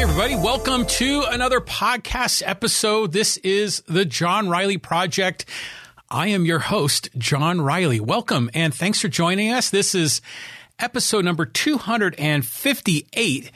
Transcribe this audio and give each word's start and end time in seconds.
Hey, 0.00 0.04
everybody, 0.04 0.34
welcome 0.34 0.86
to 0.86 1.24
another 1.28 1.60
podcast 1.60 2.42
episode. 2.46 3.12
This 3.12 3.36
is 3.36 3.82
the 3.82 4.06
John 4.06 4.48
Riley 4.48 4.78
Project. 4.78 5.44
I 6.08 6.28
am 6.28 6.46
your 6.46 6.60
host, 6.60 7.10
John 7.18 7.60
Riley. 7.60 8.00
Welcome 8.00 8.48
and 8.54 8.74
thanks 8.74 9.02
for 9.02 9.08
joining 9.08 9.52
us. 9.52 9.68
This 9.68 9.94
is 9.94 10.22
episode 10.78 11.26
number 11.26 11.44
258 11.44 13.52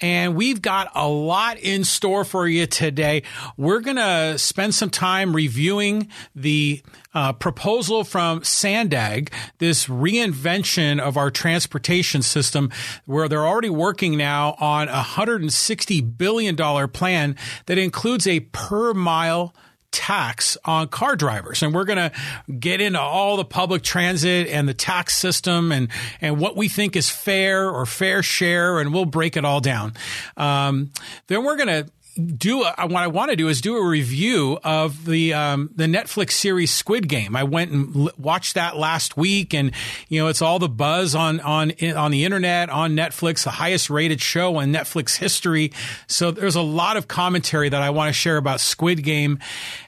and 0.00 0.36
we've 0.36 0.62
got 0.62 0.92
a 0.94 1.08
lot 1.08 1.58
in 1.58 1.82
store 1.82 2.24
for 2.24 2.46
you 2.46 2.68
today. 2.68 3.24
We're 3.56 3.80
going 3.80 3.96
to 3.96 4.38
spend 4.38 4.76
some 4.76 4.90
time 4.90 5.34
reviewing 5.34 6.10
the 6.36 6.80
uh, 7.18 7.32
proposal 7.32 8.04
from 8.04 8.44
Sandag, 8.44 9.32
this 9.58 9.88
reinvention 9.88 11.00
of 11.00 11.16
our 11.16 11.32
transportation 11.32 12.22
system, 12.22 12.70
where 13.06 13.28
they're 13.28 13.44
already 13.44 13.70
working 13.70 14.16
now 14.16 14.54
on 14.60 14.86
a 14.86 15.02
$160 15.02 16.16
billion 16.16 16.56
plan 16.90 17.34
that 17.66 17.76
includes 17.76 18.28
a 18.28 18.38
per 18.38 18.94
mile 18.94 19.52
tax 19.90 20.56
on 20.64 20.86
car 20.86 21.16
drivers. 21.16 21.60
And 21.60 21.74
we're 21.74 21.86
going 21.86 21.96
to 21.96 22.12
get 22.56 22.80
into 22.80 23.00
all 23.00 23.36
the 23.36 23.44
public 23.44 23.82
transit 23.82 24.46
and 24.46 24.68
the 24.68 24.74
tax 24.74 25.16
system 25.16 25.72
and, 25.72 25.88
and 26.20 26.38
what 26.38 26.56
we 26.56 26.68
think 26.68 26.94
is 26.94 27.10
fair 27.10 27.68
or 27.68 27.84
fair 27.84 28.22
share. 28.22 28.78
And 28.78 28.94
we'll 28.94 29.06
break 29.06 29.36
it 29.36 29.44
all 29.44 29.60
down. 29.60 29.94
Um, 30.36 30.92
then 31.26 31.42
we're 31.42 31.56
going 31.56 31.84
to 31.84 31.90
do 32.18 32.64
a, 32.64 32.86
what 32.88 33.02
I 33.02 33.06
want 33.06 33.30
to 33.30 33.36
do 33.36 33.48
is 33.48 33.60
do 33.60 33.76
a 33.76 33.86
review 33.86 34.58
of 34.64 35.04
the 35.04 35.34
um, 35.34 35.70
the 35.74 35.84
Netflix 35.84 36.32
series 36.32 36.70
Squid 36.70 37.08
Game. 37.08 37.36
I 37.36 37.44
went 37.44 37.70
and 37.70 37.94
l- 37.96 38.10
watched 38.18 38.54
that 38.54 38.76
last 38.76 39.16
week, 39.16 39.54
and 39.54 39.70
you 40.08 40.20
know 40.20 40.28
it's 40.28 40.42
all 40.42 40.58
the 40.58 40.68
buzz 40.68 41.14
on 41.14 41.40
on 41.40 41.72
on 41.96 42.10
the 42.10 42.24
internet 42.24 42.70
on 42.70 42.92
Netflix, 42.92 43.44
the 43.44 43.50
highest 43.50 43.88
rated 43.88 44.20
show 44.20 44.58
in 44.58 44.72
Netflix 44.72 45.16
history. 45.16 45.72
So 46.08 46.30
there's 46.30 46.56
a 46.56 46.62
lot 46.62 46.96
of 46.96 47.06
commentary 47.06 47.68
that 47.68 47.82
I 47.82 47.90
want 47.90 48.08
to 48.08 48.12
share 48.12 48.36
about 48.36 48.60
Squid 48.60 49.04
Game, 49.04 49.38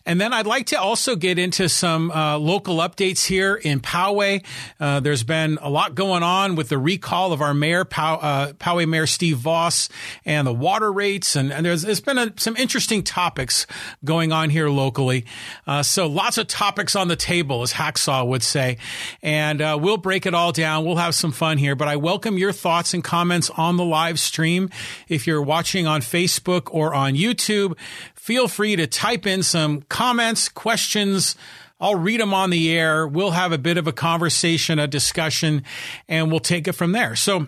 and 0.06 0.20
then 0.20 0.32
I'd 0.32 0.46
like 0.46 0.66
to 0.66 0.80
also 0.80 1.16
get 1.16 1.38
into 1.38 1.68
some 1.68 2.10
uh, 2.12 2.38
local 2.38 2.76
updates 2.76 3.26
here 3.26 3.56
in 3.56 3.80
Poway. 3.80 4.44
Uh, 4.78 5.00
there's 5.00 5.24
been 5.24 5.58
a 5.60 5.68
lot 5.68 5.94
going 5.96 6.22
on 6.22 6.54
with 6.54 6.68
the 6.68 6.78
recall 6.78 7.32
of 7.32 7.40
our 7.40 7.54
mayor, 7.54 7.84
Pow, 7.84 8.16
uh, 8.16 8.52
Poway 8.52 8.88
Mayor 8.88 9.06
Steve 9.06 9.38
Vaus, 9.38 9.88
and 10.24 10.46
the 10.46 10.54
water 10.54 10.92
rates, 10.92 11.34
and, 11.34 11.52
and 11.52 11.66
there's, 11.66 11.82
there's 11.82 12.00
been 12.00 12.19
a, 12.20 12.32
some 12.36 12.56
interesting 12.56 13.02
topics 13.02 13.66
going 14.04 14.32
on 14.32 14.50
here 14.50 14.68
locally. 14.68 15.26
Uh, 15.66 15.82
so 15.82 16.06
lots 16.06 16.38
of 16.38 16.46
topics 16.46 16.94
on 16.94 17.08
the 17.08 17.16
table, 17.16 17.62
as 17.62 17.72
Hacksaw 17.72 18.26
would 18.26 18.42
say, 18.42 18.78
and 19.22 19.60
uh, 19.60 19.78
we'll 19.80 19.96
break 19.96 20.26
it 20.26 20.34
all 20.34 20.52
down. 20.52 20.84
We'll 20.84 20.96
have 20.96 21.14
some 21.14 21.32
fun 21.32 21.58
here, 21.58 21.74
but 21.74 21.88
I 21.88 21.96
welcome 21.96 22.38
your 22.38 22.52
thoughts 22.52 22.94
and 22.94 23.02
comments 23.02 23.50
on 23.50 23.76
the 23.76 23.84
live 23.84 24.20
stream. 24.20 24.70
If 25.08 25.26
you're 25.26 25.42
watching 25.42 25.86
on 25.86 26.00
Facebook 26.00 26.68
or 26.70 26.94
on 26.94 27.14
YouTube, 27.14 27.76
feel 28.14 28.48
free 28.48 28.76
to 28.76 28.86
type 28.86 29.26
in 29.26 29.42
some 29.42 29.82
comments, 29.82 30.48
questions. 30.48 31.36
I'll 31.80 31.96
read 31.96 32.20
them 32.20 32.34
on 32.34 32.50
the 32.50 32.70
air. 32.70 33.06
We'll 33.06 33.30
have 33.30 33.52
a 33.52 33.58
bit 33.58 33.78
of 33.78 33.86
a 33.86 33.92
conversation, 33.92 34.78
a 34.78 34.86
discussion, 34.86 35.64
and 36.08 36.30
we'll 36.30 36.40
take 36.40 36.68
it 36.68 36.72
from 36.72 36.92
there. 36.92 37.16
So, 37.16 37.46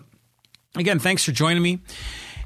again, 0.75 0.97
thanks 0.97 1.23
for 1.23 1.31
joining 1.31 1.61
me. 1.61 1.81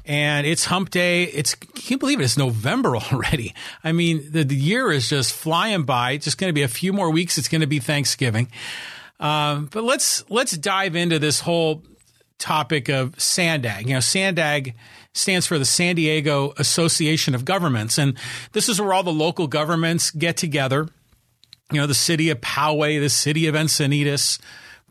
And 0.08 0.46
it's 0.46 0.64
hump 0.64 0.88
day. 0.88 1.24
It's, 1.24 1.54
can't 1.54 2.00
believe 2.00 2.18
it? 2.18 2.24
It's 2.24 2.38
November 2.38 2.96
already. 3.12 3.54
I 3.84 3.92
mean, 3.92 4.32
the, 4.32 4.42
the 4.42 4.56
year 4.56 4.90
is 4.90 5.08
just 5.08 5.34
flying 5.34 5.84
by. 5.84 6.12
It's 6.12 6.24
just 6.24 6.38
going 6.38 6.48
to 6.48 6.54
be 6.54 6.62
a 6.62 6.68
few 6.68 6.92
more 6.92 7.10
weeks. 7.10 7.36
It's 7.36 7.48
going 7.48 7.60
to 7.60 7.66
be 7.66 7.78
Thanksgiving. 7.78 8.48
Um, 9.20 9.68
but 9.70 9.84
let's, 9.84 10.28
let's 10.30 10.56
dive 10.56 10.96
into 10.96 11.18
this 11.18 11.40
whole 11.40 11.82
topic 12.38 12.88
of 12.88 13.16
SANDAG. 13.16 13.86
You 13.86 13.94
know, 13.94 13.98
SANDAG 13.98 14.74
stands 15.12 15.46
for 15.46 15.58
the 15.58 15.64
San 15.64 15.96
Diego 15.96 16.54
Association 16.56 17.34
of 17.34 17.44
Governments. 17.44 17.98
And 17.98 18.16
this 18.52 18.68
is 18.68 18.80
where 18.80 18.94
all 18.94 19.02
the 19.02 19.12
local 19.12 19.46
governments 19.46 20.10
get 20.10 20.36
together. 20.36 20.88
You 21.70 21.80
know, 21.80 21.86
the 21.86 21.94
city 21.94 22.30
of 22.30 22.40
Poway, 22.40 22.98
the 22.98 23.10
city 23.10 23.46
of 23.46 23.54
Encinitas, 23.54 24.38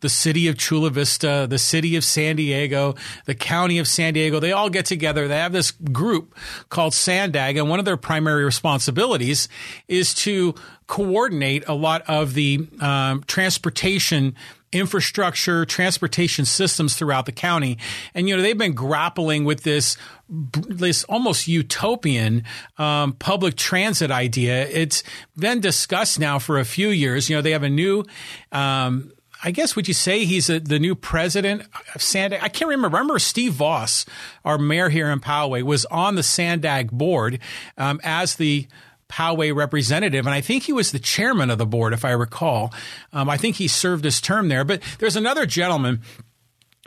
the 0.00 0.08
city 0.08 0.48
of 0.48 0.56
Chula 0.56 0.90
Vista, 0.90 1.46
the 1.48 1.58
city 1.58 1.96
of 1.96 2.04
San 2.04 2.36
Diego, 2.36 2.94
the 3.24 3.34
county 3.34 3.78
of 3.78 3.88
San 3.88 4.14
Diego, 4.14 4.40
they 4.40 4.52
all 4.52 4.70
get 4.70 4.86
together. 4.86 5.28
They 5.28 5.36
have 5.36 5.52
this 5.52 5.70
group 5.70 6.34
called 6.68 6.94
Sandag, 6.94 7.56
and 7.56 7.68
one 7.68 7.78
of 7.78 7.84
their 7.84 7.96
primary 7.96 8.44
responsibilities 8.44 9.48
is 9.88 10.14
to 10.14 10.54
coordinate 10.86 11.68
a 11.68 11.74
lot 11.74 12.02
of 12.08 12.34
the 12.34 12.66
um, 12.80 13.22
transportation 13.26 14.34
infrastructure, 14.72 15.64
transportation 15.64 16.44
systems 16.44 16.94
throughout 16.94 17.26
the 17.26 17.32
county. 17.32 17.78
And, 18.14 18.28
you 18.28 18.36
know, 18.36 18.42
they've 18.42 18.58
been 18.58 18.74
grappling 18.74 19.44
with 19.44 19.62
this, 19.62 19.96
this 20.28 21.04
almost 21.04 21.48
utopian 21.48 22.44
um, 22.76 23.14
public 23.14 23.56
transit 23.56 24.10
idea. 24.10 24.68
It's 24.68 25.02
been 25.36 25.60
discussed 25.60 26.20
now 26.20 26.38
for 26.38 26.58
a 26.58 26.64
few 26.64 26.88
years. 26.88 27.30
You 27.30 27.36
know, 27.36 27.42
they 27.42 27.52
have 27.52 27.62
a 27.62 27.70
new, 27.70 28.04
um, 28.52 29.10
I 29.42 29.50
guess 29.50 29.76
would 29.76 29.86
you 29.86 29.94
say 29.94 30.24
he's 30.24 30.50
a, 30.50 30.58
the 30.58 30.78
new 30.78 30.94
president 30.94 31.62
of 31.94 32.02
Sandag? 32.02 32.40
I 32.42 32.48
can't 32.48 32.68
remember. 32.68 32.96
Remember 32.96 33.18
Steve 33.18 33.52
Vaus, 33.52 34.04
our 34.44 34.58
mayor 34.58 34.88
here 34.88 35.10
in 35.10 35.20
Poway, 35.20 35.62
was 35.62 35.84
on 35.86 36.16
the 36.16 36.22
Sandag 36.22 36.90
board 36.90 37.38
um, 37.76 38.00
as 38.02 38.36
the 38.36 38.66
Poway 39.08 39.54
representative, 39.54 40.26
and 40.26 40.34
I 40.34 40.42
think 40.42 40.64
he 40.64 40.72
was 40.72 40.92
the 40.92 40.98
chairman 40.98 41.50
of 41.50 41.56
the 41.56 41.66
board, 41.66 41.94
if 41.94 42.04
I 42.04 42.10
recall. 42.10 42.74
Um, 43.12 43.30
I 43.30 43.38
think 43.38 43.56
he 43.56 43.66
served 43.66 44.04
his 44.04 44.20
term 44.20 44.48
there. 44.48 44.64
But 44.64 44.82
there's 44.98 45.16
another 45.16 45.46
gentleman 45.46 46.02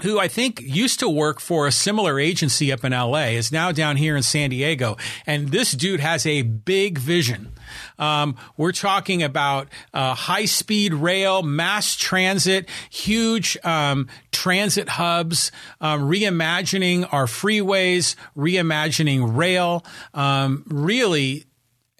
who 0.01 0.19
I 0.19 0.27
think 0.27 0.61
used 0.61 0.99
to 0.99 1.09
work 1.09 1.39
for 1.39 1.67
a 1.67 1.71
similar 1.71 2.19
agency 2.19 2.71
up 2.71 2.83
in 2.83 2.91
LA, 2.91 3.31
is 3.31 3.51
now 3.51 3.71
down 3.71 3.97
here 3.97 4.15
in 4.15 4.23
San 4.23 4.49
Diego. 4.49 4.97
And 5.25 5.49
this 5.49 5.71
dude 5.71 5.99
has 5.99 6.25
a 6.25 6.41
big 6.41 6.97
vision. 6.97 7.53
Um, 7.99 8.35
we're 8.57 8.71
talking 8.71 9.23
about 9.23 9.67
uh, 9.93 10.13
high 10.13 10.45
speed 10.45 10.93
rail, 10.93 11.43
mass 11.43 11.95
transit, 11.95 12.67
huge 12.89 13.57
um, 13.63 14.07
transit 14.31 14.89
hubs, 14.89 15.51
um, 15.79 16.01
reimagining 16.01 17.07
our 17.11 17.25
freeways, 17.25 18.15
reimagining 18.35 19.35
rail, 19.35 19.85
um, 20.13 20.63
really 20.67 21.45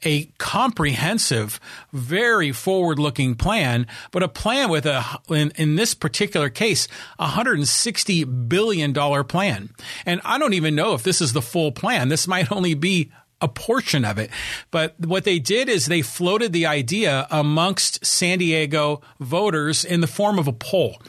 a 0.04 0.26
comprehensive, 0.38 1.60
very 1.94 2.52
forward 2.52 3.00
looking 3.00 3.36
plan, 3.36 3.88
but 4.12 4.24
a 4.24 4.28
plan 4.28 4.70
with 4.70 4.86
a, 4.86 5.04
in, 5.30 5.52
in 5.56 5.76
this 5.76 5.94
particular 5.94 6.50
case, 6.50 6.88
a 7.20 7.30
$160 7.30 8.50
billion 8.50 8.94
plan. 9.26 9.70
And 10.06 10.22
I 10.24 10.38
don't 10.38 10.54
even 10.54 10.76
know 10.76 10.94
if 10.94 11.04
this 11.04 11.22
is 11.22 11.34
the 11.34 11.42
full 11.42 11.72
plan. 11.72 12.10
This 12.10 12.28
might 12.28 12.52
only 12.54 12.74
be 12.74 13.12
a 13.42 13.48
portion 13.48 14.06
of 14.06 14.20
it. 14.20 14.30
But 14.70 14.96
what 15.00 15.24
they 15.24 15.40
did 15.40 15.68
is 15.68 15.86
they 15.86 16.02
floated 16.02 16.54
the 16.54 16.68
idea 16.68 17.28
amongst 17.32 18.06
San 18.06 18.38
Diego 18.38 19.02
voters 19.20 19.84
in 19.84 20.02
the 20.02 20.08
form 20.08 20.38
of 20.38 20.48
a 20.48 20.54
poll. 20.54 21.02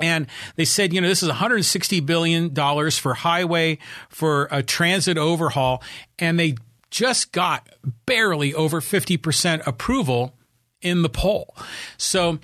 And 0.00 0.26
they 0.56 0.64
said, 0.64 0.92
you 0.92 1.00
know, 1.00 1.08
this 1.08 1.22
is 1.22 1.28
$160 1.28 2.04
billion 2.04 2.54
for 2.90 3.14
highway, 3.14 3.78
for 4.08 4.48
a 4.50 4.62
transit 4.62 5.18
overhaul. 5.18 5.82
And 6.18 6.38
they 6.38 6.56
just 6.92 7.32
got 7.32 7.68
barely 8.06 8.54
over 8.54 8.80
50% 8.80 9.66
approval 9.66 10.36
in 10.80 11.02
the 11.02 11.08
poll. 11.08 11.56
So 11.96 12.38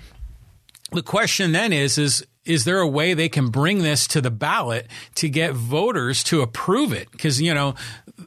the 0.91 1.03
question 1.03 1.51
then 1.53 1.71
is, 1.71 1.97
is, 1.97 2.25
is 2.45 2.63
there 2.65 2.79
a 2.79 2.87
way 2.87 3.13
they 3.13 3.29
can 3.29 3.49
bring 3.49 3.83
this 3.83 4.07
to 4.07 4.21
the 4.21 4.31
ballot 4.31 4.87
to 5.15 5.29
get 5.29 5.53
voters 5.53 6.23
to 6.25 6.41
approve 6.41 6.93
it? 6.93 7.11
Because, 7.11 7.39
you 7.39 7.53
know, 7.53 7.75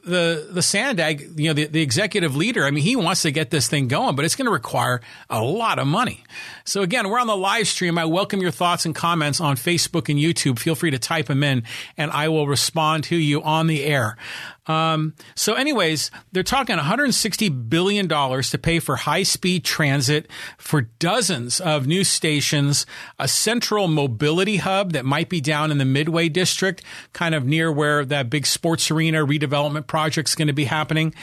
the, 0.05 0.47
the 0.49 0.61
Sandag, 0.61 1.37
you 1.39 1.49
know, 1.49 1.53
the, 1.53 1.65
the 1.65 1.81
executive 1.81 2.35
leader, 2.35 2.63
I 2.63 2.71
mean, 2.71 2.83
he 2.83 2.95
wants 2.95 3.23
to 3.23 3.31
get 3.31 3.49
this 3.49 3.67
thing 3.67 3.89
going, 3.89 4.15
but 4.15 4.23
it's 4.23 4.35
going 4.35 4.45
to 4.45 4.51
require 4.51 5.01
a 5.29 5.43
lot 5.43 5.77
of 5.77 5.87
money. 5.87 6.23
So 6.63 6.81
again, 6.81 7.09
we're 7.09 7.19
on 7.19 7.27
the 7.27 7.35
live 7.35 7.67
stream. 7.67 7.97
I 7.97 8.05
welcome 8.05 8.39
your 8.39 8.51
thoughts 8.51 8.85
and 8.85 8.95
comments 8.95 9.41
on 9.41 9.57
Facebook 9.57 10.09
and 10.09 10.17
YouTube. 10.17 10.57
Feel 10.57 10.75
free 10.75 10.91
to 10.91 10.99
type 10.99 11.25
them 11.25 11.43
in 11.43 11.63
and 11.97 12.09
I 12.11 12.29
will 12.29 12.47
respond 12.47 13.03
to 13.05 13.17
you 13.17 13.41
on 13.43 13.67
the 13.67 13.83
air. 13.83 14.17
Um, 14.65 15.13
so, 15.35 15.55
anyways, 15.55 16.09
they're 16.31 16.43
talking 16.43 16.77
$160 16.77 17.69
billion 17.69 18.07
to 18.07 18.57
pay 18.61 18.79
for 18.79 18.95
high 18.95 19.23
speed 19.23 19.65
transit 19.65 20.29
for 20.57 20.81
dozens 20.81 21.59
of 21.59 21.85
new 21.85 22.03
stations, 22.03 22.85
a 23.19 23.27
central 23.27 23.87
mobility 23.87 24.57
hub 24.57 24.93
that 24.93 25.05
might 25.05 25.29
be 25.29 25.41
down 25.41 25.71
in 25.71 25.79
the 25.79 25.85
Midway 25.85 26.29
district, 26.29 26.81
kind 27.11 27.35
of 27.35 27.45
near 27.45 27.71
where 27.71 28.05
that 28.05 28.29
big 28.29 28.45
sports 28.45 28.89
arena 28.89 29.25
redevelopment 29.25 29.87
project 29.87 30.29
is 30.29 30.35
going 30.35 30.47
to 30.47 30.53
be 30.53 30.65
happening, 30.65 31.13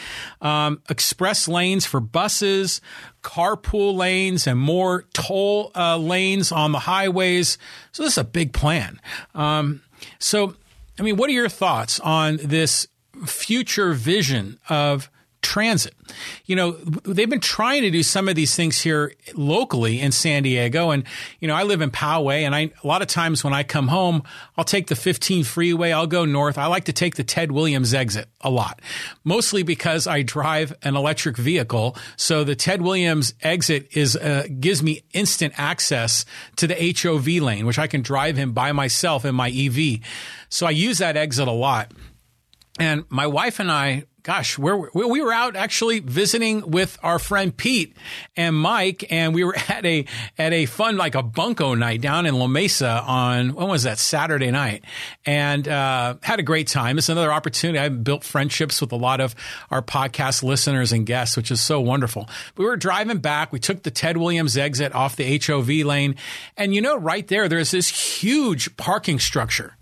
um, 0.43 0.83
express 0.91 1.49
lanes 1.49 1.87
for 1.87 2.01
buses, 2.01 2.81
carpool 3.23 3.97
lanes, 3.97 4.47
and 4.47 4.59
more 4.59 5.05
toll 5.15 5.71
uh, 5.75 5.97
lanes 5.97 6.53
on 6.53 6.73
the 6.73 6.81
highways. 6.81 7.57
So, 7.93 8.03
this 8.03 8.13
is 8.13 8.19
a 8.19 8.25
big 8.25 8.53
plan. 8.53 9.01
Um, 9.35 9.81
so, 10.19 10.55
I 10.99 11.03
mean, 11.03 11.17
what 11.17 11.31
are 11.31 11.33
your 11.33 11.49
thoughts 11.49 11.99
on 12.01 12.39
this 12.43 12.87
future 13.27 13.93
vision 13.93 14.59
of 14.69 15.11
transit. 15.43 15.95
You 16.47 16.57
know, 16.57 16.73
they've 16.73 17.31
been 17.31 17.41
trying 17.41 17.83
to 17.83 17.91
do 17.91 18.03
some 18.03 18.29
of 18.29 18.35
these 18.35 18.55
things 18.55 18.81
here 18.81 19.15
locally 19.35 20.01
in 20.01 20.13
San 20.13 20.43
Diego. 20.43 20.91
And, 20.91 21.05
you 21.39 21.49
know, 21.49 21.55
I 21.55 21.63
live 21.63 21.81
in 21.81 21.91
Poway 21.91 22.43
and 22.43 22.55
I, 22.55 22.71
a 22.83 22.87
lot 22.87 23.01
of 23.01 23.09
times 23.09 23.43
when 23.43 23.53
I 23.53 23.63
come 23.63 23.89
home, 23.89 24.23
I'll 24.57 24.65
take 24.65 24.89
the 24.89 24.97
15 24.97 25.45
freeway. 25.45 25.93
I'll 25.93 26.07
go 26.07 26.25
north. 26.25 26.59
I 26.59 26.67
like 26.67 26.85
to 26.85 26.93
take 26.93 27.15
the 27.15 27.25
Ted 27.25 27.53
Williams 27.53 27.95
exit 27.95 28.29
a 28.41 28.51
lot, 28.51 28.81
mostly 29.25 29.63
because 29.63 30.07
I 30.07 30.23
drive 30.23 30.75
an 30.83 30.97
electric 30.97 31.37
vehicle. 31.37 31.97
So 32.17 32.45
the 32.45 32.57
Ted 32.57 32.83
Williams 32.83 33.35
exit 33.43 33.89
is, 33.97 34.17
uh, 34.17 34.47
gives 34.59 34.83
me 34.83 35.03
instant 35.13 35.55
access 35.57 36.25
to 36.57 36.67
the 36.67 36.95
HOV 37.03 37.27
lane, 37.43 37.67
which 37.67 37.79
I 37.79 37.87
can 37.87 38.03
drive 38.03 38.37
him 38.37 38.53
by 38.53 38.73
myself 38.73 39.25
in 39.25 39.35
my 39.35 39.49
EV. 39.49 40.01
So 40.49 40.67
I 40.67 40.71
use 40.71 40.99
that 40.99 41.17
exit 41.17 41.49
a 41.49 41.53
lot. 41.53 41.93
And 42.79 43.05
my 43.09 43.27
wife 43.27 43.59
and 43.59 43.71
I, 43.71 44.05
gosh, 44.23 44.57
where 44.59 44.77
we 44.77 45.21
were 45.23 45.33
out 45.33 45.57
actually 45.57 46.01
visiting 46.01 46.71
with 46.71 46.99
our 47.03 47.19
friend 47.19 47.57
Pete 47.57 47.97
and 48.37 48.55
Mike, 48.55 49.05
and 49.11 49.35
we 49.35 49.45
were 49.45 49.57
at 49.69 49.85
a 49.85 50.05
at 50.39 50.53
a 50.53 50.67
fun 50.67 50.97
like 50.97 51.15
a 51.15 51.23
bunco 51.23 51.75
night 51.75 52.01
down 52.01 52.27
in 52.27 52.39
La 52.39 52.47
Mesa 52.47 53.03
on 53.03 53.55
when 53.55 53.69
was 53.69 53.83
that 53.85 53.99
Saturday 53.99 54.51
night, 54.51 54.85
and 55.27 55.67
uh, 55.67 56.15
had 56.23 56.39
a 56.39 56.43
great 56.43 56.69
time. 56.69 56.97
It's 56.97 57.09
another 57.09 57.33
opportunity. 57.33 57.79
I've 57.79 58.05
built 58.05 58.25
friendships 58.25 58.81
with 58.81 58.93
a 58.93 58.97
lot 58.97 59.21
of 59.21 59.35
our 59.71 59.83
podcast 59.83 60.43
listeners 60.43 60.93
and 60.93 61.05
guests, 61.05 61.37
which 61.37 61.51
is 61.51 61.61
so 61.61 61.81
wonderful. 61.81 62.29
We 62.57 62.65
were 62.65 62.77
driving 62.77 63.19
back. 63.19 63.53
We 63.53 63.59
took 63.59 63.83
the 63.83 63.91
Ted 63.91 64.17
Williams 64.17 64.57
exit 64.57 64.95
off 64.95 65.17
the 65.17 65.41
HOV 65.45 65.69
lane, 65.87 66.17
and 66.57 66.75
you 66.75 66.81
know, 66.81 66.97
right 66.97 67.27
there, 67.27 67.49
there's 67.49 67.73
this 67.73 68.21
huge 68.21 68.77
parking 68.77 69.19
structure 69.19 69.77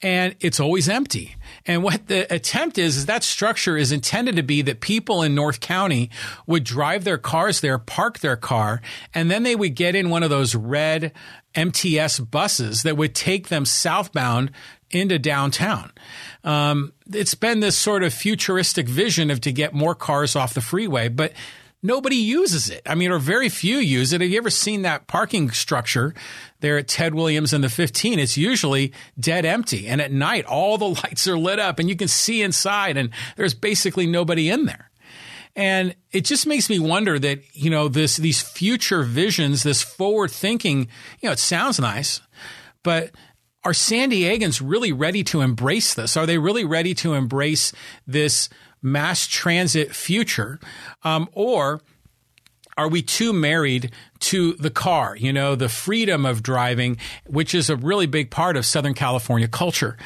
and 0.00 0.34
it's 0.40 0.60
always 0.60 0.88
empty. 0.88 1.36
And 1.66 1.82
what 1.82 2.08
the 2.08 2.32
attempt 2.32 2.78
is, 2.78 2.96
is 2.96 3.06
that 3.06 3.22
structure 3.22 3.76
is 3.76 3.92
intended 3.92 4.36
to 4.36 4.42
be 4.42 4.62
that 4.62 4.80
people 4.80 5.22
in 5.22 5.34
North 5.34 5.60
County 5.60 6.10
would 6.46 6.64
drive 6.64 7.04
their 7.04 7.18
cars 7.18 7.60
there, 7.60 7.78
park 7.78 8.18
their 8.18 8.36
car, 8.36 8.80
and 9.14 9.30
then 9.30 9.42
they 9.42 9.56
would 9.56 9.74
get 9.74 9.94
in 9.94 10.10
one 10.10 10.22
of 10.22 10.30
those 10.30 10.54
red 10.54 11.12
MTS 11.54 12.20
buses 12.20 12.82
that 12.82 12.96
would 12.96 13.14
take 13.14 13.48
them 13.48 13.64
southbound 13.64 14.50
into 14.90 15.18
downtown. 15.18 15.92
Um, 16.44 16.92
it's 17.12 17.34
been 17.34 17.60
this 17.60 17.76
sort 17.76 18.02
of 18.02 18.12
futuristic 18.12 18.88
vision 18.88 19.30
of 19.30 19.40
to 19.42 19.52
get 19.52 19.72
more 19.72 19.94
cars 19.94 20.36
off 20.36 20.54
the 20.54 20.60
freeway, 20.60 21.08
but 21.08 21.32
nobody 21.82 22.16
uses 22.16 22.70
it. 22.70 22.82
I 22.86 22.94
mean, 22.94 23.10
or 23.10 23.18
very 23.18 23.48
few 23.48 23.78
use 23.78 24.12
it. 24.12 24.20
Have 24.20 24.30
you 24.30 24.38
ever 24.38 24.50
seen 24.50 24.82
that 24.82 25.06
parking 25.06 25.50
structure 25.50 26.14
there 26.62 26.78
at 26.78 26.88
Ted 26.88 27.14
Williams 27.14 27.52
and 27.52 27.62
the 27.62 27.68
15? 27.68 28.18
It's 28.18 28.38
usually 28.38 28.92
dead 29.20 29.44
empty. 29.44 29.86
And 29.86 30.00
at 30.00 30.10
night, 30.10 30.46
all 30.46 30.78
the 30.78 30.88
lights 31.02 31.28
are 31.28 31.38
lit 31.38 31.58
up 31.58 31.78
and 31.78 31.88
you 31.88 31.96
can 31.96 32.08
see 32.08 32.40
inside 32.40 32.96
and 32.96 33.10
there's 33.36 33.54
basically 33.54 34.06
nobody 34.06 34.48
in 34.48 34.64
there. 34.64 34.90
And 35.54 35.94
it 36.10 36.24
just 36.24 36.46
makes 36.46 36.70
me 36.70 36.78
wonder 36.78 37.18
that, 37.18 37.40
you 37.54 37.68
know, 37.68 37.88
this, 37.88 38.16
these 38.16 38.40
future 38.40 39.02
visions, 39.02 39.62
this 39.62 39.82
forward 39.82 40.30
thinking, 40.30 40.88
you 41.20 41.28
know, 41.28 41.32
it 41.32 41.38
sounds 41.38 41.78
nice, 41.78 42.22
but 42.82 43.10
are 43.64 43.74
San 43.74 44.10
Diegans 44.10 44.62
really 44.64 44.92
ready 44.92 45.22
to 45.24 45.40
embrace 45.40 45.94
this? 45.94 46.16
Are 46.16 46.26
they 46.26 46.38
really 46.38 46.64
ready 46.64 46.94
to 46.94 47.14
embrace 47.14 47.72
this 48.06 48.48
mass 48.80 49.26
transit 49.26 49.94
future? 49.94 50.58
Um, 51.04 51.28
or 51.32 51.82
are 52.76 52.88
we 52.88 53.02
too 53.02 53.32
married 53.32 53.90
to 54.20 54.54
the 54.54 54.70
car, 54.70 55.16
you 55.16 55.32
know, 55.32 55.54
the 55.54 55.68
freedom 55.68 56.24
of 56.24 56.42
driving, 56.42 56.96
which 57.26 57.54
is 57.54 57.68
a 57.68 57.76
really 57.76 58.06
big 58.06 58.30
part 58.30 58.56
of 58.56 58.64
Southern 58.64 58.94
California 58.94 59.48
culture. 59.48 59.96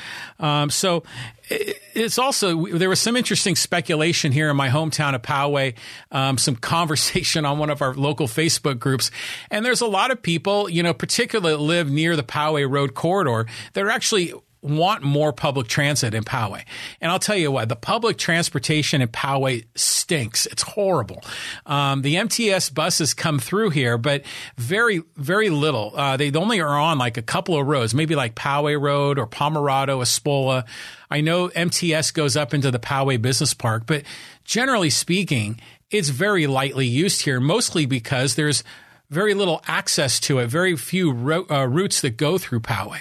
Um, 0.41 0.71
so 0.71 1.05
it's 1.49 2.19
also, 2.19 2.67
there 2.67 2.89
was 2.89 2.99
some 2.99 3.15
interesting 3.15 3.55
speculation 3.55 4.33
here 4.33 4.51
in 4.51 4.57
my 4.57 4.69
hometown 4.69 5.15
of 5.15 5.23
Poway, 5.23 5.75
um, 6.11 6.39
some 6.39 6.57
conversation 6.77 7.45
on 7.45 7.59
one 7.59 7.71
of 7.71 7.83
our 7.83 7.95
local 7.95 8.27
Facebook 8.27 8.79
groups. 8.79 9.11
And 9.51 9.65
there's 9.65 9.83
a 9.83 9.87
lot 9.87 10.11
of 10.11 10.23
people, 10.23 10.69
you 10.69 10.83
know, 10.83 10.95
particularly 10.95 11.57
live 11.57 11.91
near 11.91 12.17
the 12.17 12.25
Poway 12.25 12.69
Road 12.69 12.95
corridor 12.95 13.47
that 13.75 13.85
are 13.85 13.91
actually 13.91 14.33
want 14.67 15.03
more 15.03 15.33
public 15.33 15.69
transit 15.69 16.15
in 16.15 16.25
Poway. 16.25 16.65
And 17.01 17.11
I'll 17.11 17.19
tell 17.19 17.37
you 17.37 17.51
what, 17.51 17.69
the 17.69 17.77
public 17.77 18.19
transportation 18.19 19.01
in 19.01 19.09
Poway 19.09 19.65
stinks. 19.75 20.47
It's 20.47 20.63
horrible. 20.63 21.23
Um, 21.65 22.03
the 22.03 22.17
MTS 22.17 22.71
buses 22.71 23.15
come 23.15 23.39
through 23.39 23.71
here, 23.71 23.97
but 23.99 24.25
very, 24.57 25.03
very 25.17 25.51
little. 25.51 25.93
Uh, 25.95 26.17
they 26.17 26.33
only 26.33 26.61
are 26.61 26.79
on 26.79 26.99
like 26.99 27.17
a 27.17 27.23
couple 27.23 27.59
of 27.59 27.67
roads, 27.67 27.95
maybe 27.95 28.15
like 28.15 28.35
Poway 28.35 28.81
Road 28.81 29.19
or 29.19 29.27
Pomerado, 29.27 30.01
Espola. 30.01 30.65
I 31.11 31.21
know 31.21 31.49
MTS 31.49 32.11
goes 32.11 32.37
up 32.37 32.53
into 32.53 32.71
the 32.71 32.79
Poway 32.79 33.21
Business 33.21 33.55
Park, 33.55 33.85
but 33.87 34.03
generally 34.45 34.91
speaking, 34.91 35.61
it's 35.91 36.09
very 36.09 36.47
lightly 36.47 36.87
used 36.87 37.23
here, 37.23 37.41
mostly 37.41 37.87
because 37.87 38.35
there's 38.35 38.65
very 39.09 39.35
little 39.35 39.63
access 39.69 40.19
to 40.21 40.41
it, 40.41 40.49
very 40.49 40.77
few 40.77 41.13
ro- 41.13 41.47
uh, 41.49 41.67
routes 41.67 42.01
that 42.01 42.17
go 42.17 42.39
through 42.39 42.61
Poway. 42.61 43.01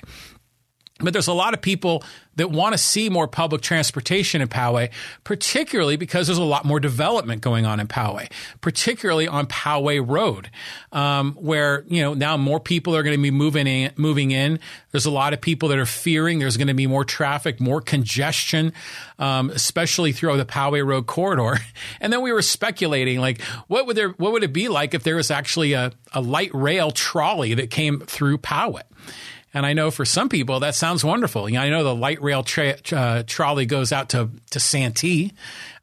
But 1.00 1.12
there's 1.12 1.27
a 1.27 1.33
lot 1.33 1.53
of 1.53 1.62
people 1.62 2.03
that 2.38 2.51
want 2.51 2.74
to 2.74 2.77
see 2.77 3.09
more 3.09 3.27
public 3.27 3.62
transportation 3.62 4.42
in 4.42 4.47
Poway, 4.47 4.92
particularly 5.25 5.97
because 5.97 6.27
there's 6.27 6.38
a 6.38 6.44
lot 6.44 6.63
more 6.63 6.80
development 6.80 7.42
going 7.42 7.65
on 7.65 7.81
in 7.81 7.88
Poway, 7.88 8.31
particularly 8.62 9.27
on 9.27 9.45
Poway 9.47 10.06
Road, 10.06 10.50
um, 10.94 11.33
where 11.33 11.83
you 11.89 12.01
know 12.01 12.13
now 12.13 12.38
more 12.38 12.62
people 12.62 12.95
are 12.95 13.03
going 13.03 13.15
to 13.15 13.21
be 13.21 13.31
moving 13.31 13.68
in. 13.68 13.92
Moving 13.97 14.31
in, 14.31 14.59
there's 14.92 15.06
a 15.06 15.12
lot 15.12 15.33
of 15.33 15.42
people 15.42 15.68
that 15.69 15.80
are 15.80 15.86
fearing 15.86 16.39
there's 16.39 16.56
going 16.56 16.69
to 16.69 16.74
be 16.74 16.88
more 16.88 17.03
traffic, 17.03 17.59
more 17.59 17.81
congestion, 17.81 18.71
um, 19.19 19.50
especially 19.50 20.13
through 20.13 20.38
the 20.38 20.45
Poway 20.45 20.86
Road 20.86 21.07
corridor. 21.07 21.59
And 22.01 22.12
then 22.12 22.21
we 22.21 22.31
were 22.31 22.42
speculating, 22.42 23.19
like, 23.19 23.42
what 23.68 23.86
would 23.86 23.95
there, 23.95 24.09
what 24.09 24.31
would 24.31 24.44
it 24.44 24.53
be 24.53 24.69
like 24.69 24.94
if 24.94 25.03
there 25.03 25.15
was 25.15 25.31
actually 25.31 25.74
a, 25.74 25.92
a 26.13 26.21
light 26.21 26.51
rail 26.53 26.92
trolley 26.92 27.53
that 27.53 27.69
came 27.69 28.00
through 28.00 28.39
Poway? 28.39 28.81
And 29.56 29.66
I 29.66 29.72
know 29.72 29.90
for 29.90 30.04
some 30.04 30.28
people 30.28 30.60
that 30.60 30.75
sounds 30.75 31.04
wonderful. 31.06 31.48
You 31.48 31.56
know, 31.56 31.62
I 31.62 31.69
know 31.69 31.84
the 31.86 31.96
light 31.96 32.22
rail 32.22 32.44
tra- 32.44 32.75
uh, 32.92 33.24
trolley 33.25 33.66
goes 33.66 33.94
out 33.94 34.10
to 34.10 34.30
to 34.52 34.60
Santee. 34.60 35.31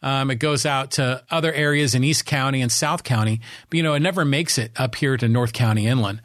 Um, 0.03 0.31
it 0.31 0.37
goes 0.37 0.67
out 0.67 0.93
to 0.93 1.25
other 1.31 1.51
areas 1.51 1.95
in 1.95 2.05
East 2.05 2.27
County 2.27 2.61
and 2.61 2.71
South 2.71 3.03
County, 3.03 3.41
but 3.71 3.79
you 3.79 3.83
know, 3.83 3.95
it 3.95 4.01
never 4.01 4.27
makes 4.27 4.59
it 4.59 4.73
up 4.77 4.95
here 4.95 5.17
to 5.17 5.27
North 5.27 5.55
County 5.55 5.87
Inland. 5.87 6.21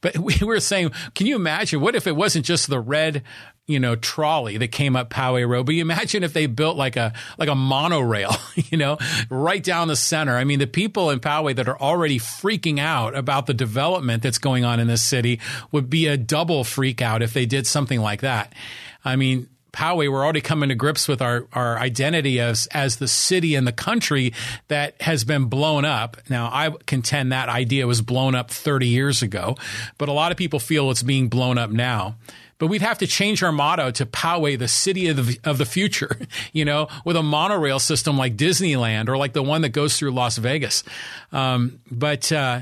But 0.00 0.18
we 0.18 0.36
were 0.42 0.58
saying, 0.58 0.90
can 1.14 1.26
you 1.26 1.36
imagine 1.36 1.80
what 1.80 1.94
if 1.94 2.08
it 2.08 2.16
wasn't 2.16 2.44
just 2.44 2.68
the 2.68 2.80
red 2.80 3.22
you 3.70 3.80
know, 3.80 3.96
trolley 3.96 4.56
that 4.58 4.68
came 4.68 4.96
up 4.96 5.10
Poway 5.10 5.48
Road. 5.48 5.66
But 5.66 5.74
you 5.74 5.82
imagine 5.82 6.22
if 6.22 6.32
they 6.32 6.46
built 6.46 6.76
like 6.76 6.96
a 6.96 7.12
like 7.38 7.48
a 7.48 7.54
monorail, 7.54 8.34
you 8.54 8.76
know, 8.76 8.98
right 9.28 9.62
down 9.62 9.88
the 9.88 9.96
center. 9.96 10.36
I 10.36 10.44
mean, 10.44 10.58
the 10.58 10.66
people 10.66 11.10
in 11.10 11.20
Poway 11.20 11.54
that 11.56 11.68
are 11.68 11.80
already 11.80 12.18
freaking 12.18 12.78
out 12.78 13.16
about 13.16 13.46
the 13.46 13.54
development 13.54 14.22
that's 14.22 14.38
going 14.38 14.64
on 14.64 14.80
in 14.80 14.86
this 14.86 15.02
city 15.02 15.40
would 15.72 15.88
be 15.88 16.06
a 16.06 16.16
double 16.16 16.64
freak 16.64 17.00
out 17.00 17.22
if 17.22 17.32
they 17.32 17.46
did 17.46 17.66
something 17.66 18.00
like 18.00 18.22
that. 18.22 18.54
I 19.04 19.16
mean, 19.16 19.48
Poway, 19.72 20.10
we're 20.10 20.24
already 20.24 20.40
coming 20.40 20.68
to 20.70 20.74
grips 20.74 21.06
with 21.06 21.22
our, 21.22 21.46
our 21.52 21.78
identity 21.78 22.40
as, 22.40 22.66
as 22.72 22.96
the 22.96 23.08
city 23.08 23.54
and 23.54 23.66
the 23.66 23.72
country 23.72 24.32
that 24.68 25.00
has 25.00 25.24
been 25.24 25.44
blown 25.44 25.84
up. 25.84 26.16
Now, 26.28 26.46
I 26.52 26.70
contend 26.86 27.32
that 27.32 27.48
idea 27.48 27.86
was 27.86 28.02
blown 28.02 28.34
up 28.34 28.50
30 28.50 28.88
years 28.88 29.22
ago, 29.22 29.56
but 29.96 30.08
a 30.08 30.12
lot 30.12 30.32
of 30.32 30.38
people 30.38 30.58
feel 30.58 30.90
it's 30.90 31.02
being 31.02 31.28
blown 31.28 31.56
up 31.56 31.70
now 31.70 32.16
but 32.60 32.66
we'd 32.66 32.82
have 32.82 32.98
to 32.98 33.06
change 33.06 33.42
our 33.42 33.50
motto 33.50 33.90
to 33.90 34.04
Poway, 34.04 34.56
the 34.56 34.68
city 34.68 35.08
of 35.08 35.26
the, 35.26 35.40
of 35.44 35.56
the 35.56 35.64
future, 35.64 36.18
you 36.52 36.64
know, 36.64 36.88
with 37.04 37.16
a 37.16 37.22
monorail 37.22 37.80
system 37.80 38.16
like 38.16 38.36
Disneyland 38.36 39.08
or 39.08 39.16
like 39.16 39.32
the 39.32 39.42
one 39.42 39.62
that 39.62 39.70
goes 39.70 39.98
through 39.98 40.12
Las 40.12 40.36
Vegas. 40.36 40.84
Um, 41.32 41.80
but, 41.90 42.30
uh, 42.30 42.60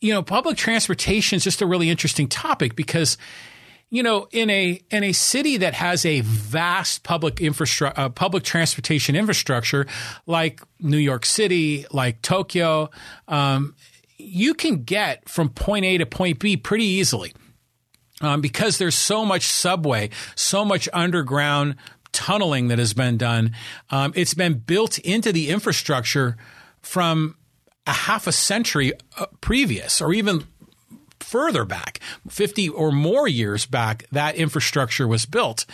you 0.00 0.14
know, 0.14 0.22
public 0.22 0.56
transportation 0.56 1.36
is 1.36 1.44
just 1.44 1.60
a 1.60 1.66
really 1.66 1.90
interesting 1.90 2.28
topic 2.28 2.76
because, 2.76 3.18
you 3.90 4.04
know, 4.04 4.28
in 4.30 4.48
a 4.48 4.80
in 4.90 5.02
a 5.02 5.12
city 5.12 5.56
that 5.56 5.74
has 5.74 6.06
a 6.06 6.20
vast 6.20 7.02
public 7.02 7.40
infrastructure, 7.40 8.00
uh, 8.00 8.08
public 8.10 8.44
transportation 8.44 9.16
infrastructure, 9.16 9.86
like 10.24 10.62
New 10.78 10.98
York 10.98 11.26
City, 11.26 11.84
like 11.90 12.22
Tokyo, 12.22 12.90
um, 13.26 13.74
you 14.18 14.54
can 14.54 14.84
get 14.84 15.28
from 15.28 15.48
point 15.48 15.84
A 15.84 15.98
to 15.98 16.06
point 16.06 16.38
B 16.38 16.56
pretty 16.56 16.84
easily 16.84 17.32
um, 18.22 18.40
because 18.40 18.78
there's 18.78 18.94
so 18.94 19.24
much 19.24 19.46
subway, 19.46 20.08
so 20.34 20.64
much 20.64 20.88
underground 20.92 21.76
tunneling 22.12 22.68
that 22.68 22.78
has 22.78 22.94
been 22.94 23.16
done. 23.16 23.54
Um, 23.90 24.12
it's 24.14 24.34
been 24.34 24.54
built 24.58 24.98
into 24.98 25.32
the 25.32 25.50
infrastructure 25.50 26.36
from 26.80 27.36
a 27.86 27.92
half 27.92 28.26
a 28.26 28.32
century 28.32 28.92
uh, 29.18 29.26
previous, 29.40 30.00
or 30.00 30.12
even 30.12 30.44
further 31.20 31.64
back, 31.64 32.00
50 32.28 32.68
or 32.68 32.92
more 32.92 33.26
years 33.26 33.66
back, 33.66 34.06
that 34.12 34.36
infrastructure 34.36 35.08
was 35.08 35.26
built. 35.26 35.64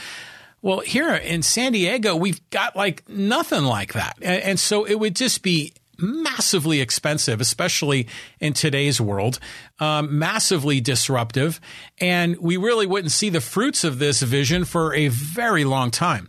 Well, 0.63 0.81
here 0.81 1.15
in 1.15 1.43
San 1.43 1.73
Diego, 1.73 2.17
we've 2.17 2.41
got 2.51 2.77
like 2.77 3.09
nothing 3.09 3.65
like 3.65 3.93
that. 3.93 4.17
And, 4.23 4.43
and 4.43 4.61
so 4.61 4.85
it 4.85 4.95
would 4.95 5.15
just 5.15 5.43
be 5.43 5.73
massively 5.99 6.81
expensive, 6.81 7.41
especially 7.41 8.07
in 8.41 8.53
today's 8.53 9.01
world, 9.01 9.39
um, 9.81 10.19
massively 10.19 10.81
disruptive. 10.81 11.61
And 11.99 12.37
we 12.39 12.57
really 12.57 12.87
wouldn't 12.87 13.13
see 13.13 13.31
the 13.31 13.41
fruits 13.41 13.85
of 13.85 13.99
this 13.99 14.23
vision 14.23 14.65
for 14.65 14.95
a 14.95 15.09
very 15.09 15.65
long 15.65 15.91
time. 15.91 16.29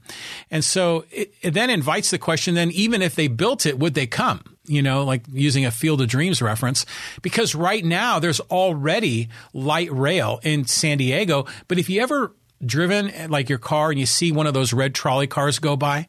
And 0.50 0.64
so 0.64 1.06
it, 1.12 1.34
it 1.42 1.52
then 1.54 1.70
invites 1.70 2.12
the 2.12 2.18
question 2.18 2.56
then, 2.56 2.72
even 2.72 3.02
if 3.02 3.16
they 3.16 3.28
built 3.28 3.66
it, 3.66 3.80
would 3.80 3.94
they 3.94 4.08
come? 4.08 4.44
you 4.70 4.84
know, 4.84 5.04
like 5.04 5.24
using 5.34 5.66
a 5.66 5.72
Field 5.72 6.00
of 6.00 6.08
Dreams 6.08 6.44
reference, 6.44 6.86
because 7.24 7.56
right 7.56 7.84
now 7.84 8.20
there's 8.20 8.40
already 8.40 9.30
light 9.52 9.92
rail 9.92 10.40
in 10.44 10.68
San 10.68 11.00
Diego. 11.00 11.48
But 11.68 11.80
if 11.80 11.90
you 11.90 12.04
ever 12.04 12.36
driven 12.64 13.32
like 13.32 13.50
your 13.50 13.58
car 13.58 13.90
and 13.90 14.00
you 14.00 14.06
see 14.06 14.32
one 14.32 14.46
of 14.46 14.54
those 14.54 14.72
red 14.72 14.94
trolley 14.94 15.26
cars 15.26 15.58
go 15.58 15.76
by, 15.76 16.08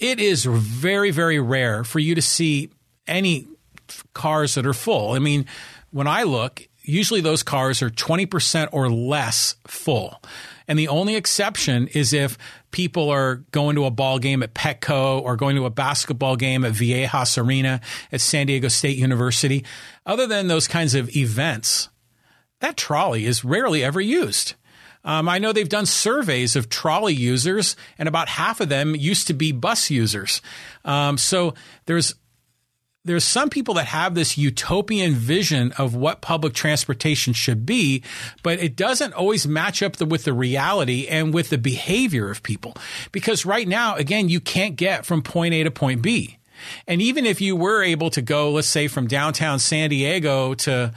it 0.00 0.18
is 0.18 0.44
very, 0.46 1.10
very 1.10 1.38
rare 1.38 1.84
for 1.84 1.98
you 1.98 2.14
to 2.14 2.22
see 2.22 2.70
any 3.06 3.46
cars 4.14 4.54
that 4.54 4.66
are 4.66 4.72
full. 4.72 5.12
I 5.12 5.18
mean, 5.18 5.46
when 5.90 6.06
I 6.06 6.22
look, 6.22 6.66
usually 6.82 7.20
those 7.20 7.42
cars 7.42 7.82
are 7.82 7.90
20% 7.90 8.68
or 8.72 8.90
less 8.90 9.56
full. 9.66 10.20
And 10.66 10.78
the 10.78 10.88
only 10.88 11.16
exception 11.16 11.88
is 11.88 12.12
if 12.12 12.38
people 12.70 13.10
are 13.10 13.36
going 13.50 13.76
to 13.76 13.84
a 13.84 13.90
ball 13.90 14.18
game 14.18 14.42
at 14.42 14.54
Petco 14.54 15.20
or 15.20 15.36
going 15.36 15.56
to 15.56 15.66
a 15.66 15.70
basketball 15.70 16.36
game 16.36 16.64
at 16.64 16.72
Viejas 16.72 17.36
Arena 17.36 17.80
at 18.10 18.20
San 18.20 18.46
Diego 18.46 18.68
State 18.68 18.96
University. 18.96 19.64
Other 20.06 20.26
than 20.26 20.46
those 20.46 20.68
kinds 20.68 20.94
of 20.94 21.14
events, 21.16 21.88
that 22.60 22.76
trolley 22.76 23.26
is 23.26 23.44
rarely 23.44 23.82
ever 23.82 24.00
used. 24.00 24.54
Um, 25.04 25.28
I 25.28 25.38
know 25.38 25.52
they've 25.52 25.68
done 25.68 25.86
surveys 25.86 26.56
of 26.56 26.68
trolley 26.68 27.14
users, 27.14 27.76
and 27.98 28.08
about 28.08 28.28
half 28.28 28.60
of 28.60 28.68
them 28.68 28.94
used 28.94 29.26
to 29.28 29.34
be 29.34 29.52
bus 29.52 29.90
users. 29.90 30.42
Um, 30.84 31.16
so 31.16 31.54
there's 31.86 32.14
there's 33.04 33.24
some 33.24 33.48
people 33.48 33.74
that 33.74 33.86
have 33.86 34.14
this 34.14 34.36
utopian 34.36 35.14
vision 35.14 35.72
of 35.78 35.94
what 35.94 36.20
public 36.20 36.52
transportation 36.52 37.32
should 37.32 37.64
be, 37.64 38.02
but 38.42 38.58
it 38.58 38.76
doesn't 38.76 39.14
always 39.14 39.46
match 39.46 39.82
up 39.82 39.96
the, 39.96 40.04
with 40.04 40.24
the 40.24 40.34
reality 40.34 41.06
and 41.08 41.32
with 41.32 41.48
the 41.48 41.56
behavior 41.56 42.30
of 42.30 42.42
people. 42.42 42.74
Because 43.10 43.46
right 43.46 43.66
now, 43.66 43.96
again, 43.96 44.28
you 44.28 44.38
can't 44.38 44.76
get 44.76 45.06
from 45.06 45.22
point 45.22 45.54
A 45.54 45.64
to 45.64 45.70
point 45.70 46.02
B. 46.02 46.36
And 46.86 47.00
even 47.00 47.24
if 47.24 47.40
you 47.40 47.56
were 47.56 47.82
able 47.82 48.10
to 48.10 48.20
go, 48.20 48.50
let's 48.50 48.68
say 48.68 48.86
from 48.86 49.06
downtown 49.06 49.60
San 49.60 49.88
Diego 49.88 50.52
to, 50.54 50.92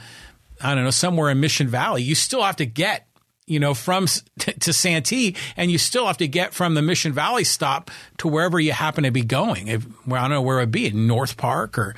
I 0.60 0.74
don't 0.74 0.84
know, 0.84 0.90
somewhere 0.90 1.30
in 1.30 1.40
Mission 1.40 1.68
Valley, 1.68 2.02
you 2.02 2.14
still 2.14 2.42
have 2.42 2.56
to 2.56 2.66
get 2.66 3.08
you 3.46 3.60
know, 3.60 3.74
from 3.74 4.06
to 4.38 4.72
Santee, 4.72 5.36
and 5.56 5.70
you 5.70 5.78
still 5.78 6.06
have 6.06 6.18
to 6.18 6.28
get 6.28 6.54
from 6.54 6.74
the 6.74 6.82
Mission 6.82 7.12
Valley 7.12 7.44
stop 7.44 7.90
to 8.18 8.28
wherever 8.28 8.58
you 8.58 8.72
happen 8.72 9.04
to 9.04 9.10
be 9.10 9.22
going. 9.22 9.68
If, 9.68 9.86
well, 10.06 10.20
I 10.20 10.24
don't 10.24 10.30
know 10.30 10.42
where 10.42 10.58
it 10.58 10.62
would 10.62 10.70
be, 10.70 10.90
North 10.90 11.36
Park 11.36 11.78
or, 11.78 11.94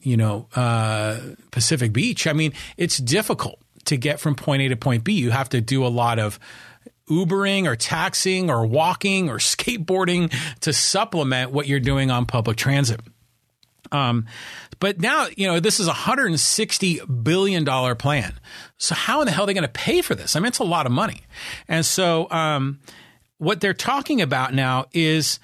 you 0.00 0.16
know, 0.16 0.48
uh, 0.54 1.18
Pacific 1.50 1.92
Beach. 1.92 2.26
I 2.26 2.32
mean, 2.32 2.52
it's 2.76 2.98
difficult 2.98 3.58
to 3.86 3.96
get 3.96 4.20
from 4.20 4.34
point 4.34 4.62
A 4.62 4.68
to 4.68 4.76
point 4.76 5.04
B. 5.04 5.12
You 5.12 5.30
have 5.30 5.48
to 5.50 5.60
do 5.60 5.84
a 5.84 5.88
lot 5.88 6.18
of 6.18 6.38
Ubering 7.08 7.66
or 7.66 7.76
taxing 7.76 8.50
or 8.50 8.66
walking 8.66 9.28
or 9.28 9.36
skateboarding 9.38 10.32
to 10.60 10.72
supplement 10.72 11.50
what 11.50 11.68
you're 11.68 11.80
doing 11.80 12.10
on 12.10 12.26
public 12.26 12.56
transit. 12.56 13.00
Um, 13.92 14.26
but 14.80 15.00
now, 15.00 15.26
you 15.36 15.46
know, 15.46 15.60
this 15.60 15.80
is 15.80 15.88
a 15.88 15.92
$160 15.92 17.24
billion 17.24 17.64
plan. 17.96 18.34
So 18.76 18.94
how 18.94 19.20
in 19.20 19.26
the 19.26 19.32
hell 19.32 19.44
are 19.44 19.46
they 19.46 19.54
going 19.54 19.62
to 19.62 19.68
pay 19.68 20.02
for 20.02 20.14
this? 20.14 20.36
I 20.36 20.40
mean, 20.40 20.48
it's 20.48 20.58
a 20.58 20.64
lot 20.64 20.86
of 20.86 20.92
money. 20.92 21.22
And 21.68 21.84
so, 21.84 22.30
um, 22.30 22.80
what 23.38 23.60
they're 23.60 23.74
talking 23.74 24.20
about 24.20 24.54
now 24.54 24.86
is 24.92 25.38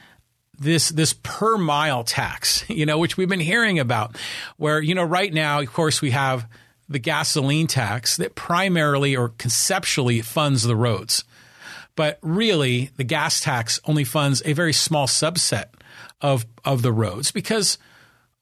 this 0.58 0.90
this 0.90 1.14
per 1.22 1.56
mile 1.56 2.04
tax, 2.04 2.64
you 2.68 2.86
know, 2.86 2.98
which 2.98 3.16
we've 3.16 3.28
been 3.28 3.40
hearing 3.40 3.78
about, 3.78 4.16
where 4.56 4.80
you 4.80 4.94
know 4.94 5.04
right 5.04 5.32
now, 5.32 5.60
of 5.60 5.72
course, 5.72 6.00
we 6.00 6.10
have 6.10 6.46
the 6.88 6.98
gasoline 6.98 7.66
tax 7.66 8.16
that 8.16 8.34
primarily 8.34 9.16
or 9.16 9.30
conceptually 9.30 10.20
funds 10.20 10.64
the 10.64 10.76
roads, 10.76 11.24
but 11.96 12.18
really 12.20 12.90
the 12.96 13.04
gas 13.04 13.40
tax 13.40 13.80
only 13.84 14.04
funds 14.04 14.42
a 14.44 14.52
very 14.52 14.72
small 14.72 15.06
subset 15.06 15.66
of 16.20 16.46
of 16.64 16.82
the 16.82 16.92
roads 16.92 17.30
because 17.30 17.78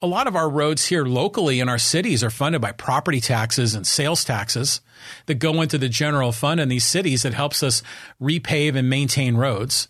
a 0.01 0.07
lot 0.07 0.27
of 0.27 0.35
our 0.35 0.49
roads 0.49 0.85
here 0.85 1.05
locally 1.05 1.59
in 1.59 1.67
our 1.67 1.77
cities 1.77 2.23
are 2.23 2.29
funded 2.29 2.61
by 2.61 2.71
property 2.71 3.19
taxes 3.19 3.75
and 3.75 3.85
sales 3.85 4.23
taxes 4.23 4.81
that 5.25 5.35
go 5.35 5.61
into 5.61 5.77
the 5.77 5.89
general 5.89 6.31
fund 6.31 6.59
in 6.59 6.69
these 6.69 6.85
cities 6.85 7.23
that 7.23 7.33
helps 7.33 7.63
us 7.63 7.83
repave 8.21 8.75
and 8.75 8.89
maintain 8.89 9.35
roads. 9.35 9.89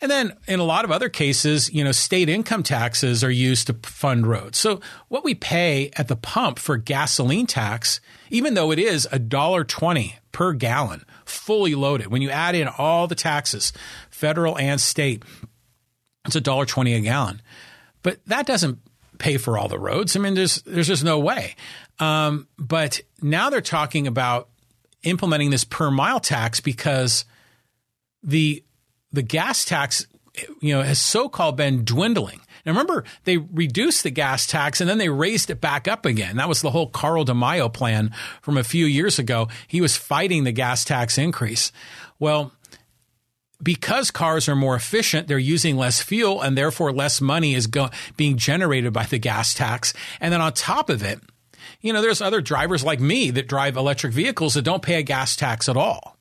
And 0.00 0.10
then 0.10 0.32
in 0.48 0.58
a 0.58 0.64
lot 0.64 0.84
of 0.84 0.90
other 0.90 1.08
cases, 1.08 1.72
you 1.72 1.84
know, 1.84 1.92
state 1.92 2.28
income 2.28 2.64
taxes 2.64 3.22
are 3.22 3.30
used 3.30 3.68
to 3.68 3.74
fund 3.84 4.26
roads. 4.26 4.58
So 4.58 4.80
what 5.08 5.24
we 5.24 5.34
pay 5.34 5.90
at 5.96 6.08
the 6.08 6.16
pump 6.16 6.58
for 6.58 6.76
gasoline 6.76 7.46
tax, 7.46 8.00
even 8.28 8.54
though 8.54 8.72
it 8.72 8.80
is 8.80 9.06
a 9.12 9.20
dollar 9.20 9.62
twenty 9.62 10.16
per 10.32 10.54
gallon, 10.54 11.04
fully 11.24 11.74
loaded, 11.76 12.08
when 12.08 12.22
you 12.22 12.30
add 12.30 12.56
in 12.56 12.66
all 12.66 13.06
the 13.06 13.14
taxes, 13.14 13.72
federal 14.10 14.58
and 14.58 14.80
state, 14.80 15.22
it's 16.24 16.34
a 16.34 16.40
dollar 16.40 16.66
twenty 16.66 16.94
a 16.94 17.00
gallon. 17.00 17.40
But 18.02 18.18
that 18.26 18.46
doesn't 18.46 18.80
pay 19.22 19.36
for 19.36 19.56
all 19.56 19.68
the 19.68 19.78
roads. 19.78 20.16
I 20.16 20.18
mean, 20.18 20.34
there's 20.34 20.60
there's 20.62 20.88
just 20.88 21.04
no 21.04 21.20
way. 21.20 21.54
Um, 22.00 22.48
but 22.58 23.00
now 23.22 23.48
they're 23.48 23.60
talking 23.60 24.08
about 24.08 24.48
implementing 25.04 25.50
this 25.50 25.64
per 25.64 25.90
mile 25.90 26.18
tax 26.20 26.58
because 26.60 27.24
the 28.24 28.64
the 29.12 29.22
gas 29.22 29.64
tax, 29.64 30.06
you 30.60 30.74
know, 30.74 30.82
has 30.82 30.98
so 30.98 31.28
called 31.28 31.56
been 31.56 31.84
dwindling. 31.84 32.40
Now 32.66 32.72
remember, 32.72 33.04
they 33.24 33.36
reduced 33.36 34.02
the 34.02 34.10
gas 34.10 34.46
tax 34.46 34.80
and 34.80 34.90
then 34.90 34.98
they 34.98 35.08
raised 35.08 35.50
it 35.50 35.60
back 35.60 35.86
up 35.86 36.04
again. 36.04 36.36
That 36.36 36.48
was 36.48 36.60
the 36.60 36.70
whole 36.70 36.88
Carl 36.88 37.24
DeMaio 37.24 37.72
plan 37.72 38.12
from 38.40 38.56
a 38.56 38.64
few 38.64 38.86
years 38.86 39.18
ago. 39.18 39.48
He 39.68 39.80
was 39.80 39.96
fighting 39.96 40.44
the 40.44 40.52
gas 40.52 40.84
tax 40.84 41.16
increase. 41.18 41.70
Well, 42.18 42.52
because 43.62 44.10
cars 44.10 44.48
are 44.48 44.56
more 44.56 44.74
efficient, 44.74 45.28
they're 45.28 45.38
using 45.38 45.76
less 45.76 46.00
fuel 46.00 46.40
and 46.40 46.56
therefore 46.56 46.92
less 46.92 47.20
money 47.20 47.54
is 47.54 47.66
go- 47.66 47.90
being 48.16 48.36
generated 48.36 48.92
by 48.92 49.04
the 49.04 49.18
gas 49.18 49.54
tax. 49.54 49.92
And 50.20 50.32
then 50.32 50.40
on 50.40 50.52
top 50.52 50.90
of 50.90 51.02
it, 51.02 51.20
you 51.80 51.92
know, 51.92 52.02
there's 52.02 52.20
other 52.20 52.40
drivers 52.40 52.84
like 52.84 53.00
me 53.00 53.30
that 53.30 53.48
drive 53.48 53.76
electric 53.76 54.12
vehicles 54.12 54.54
that 54.54 54.62
don't 54.62 54.82
pay 54.82 54.94
a 54.94 55.02
gas 55.02 55.36
tax 55.36 55.68
at 55.68 55.76
all. 55.76 56.16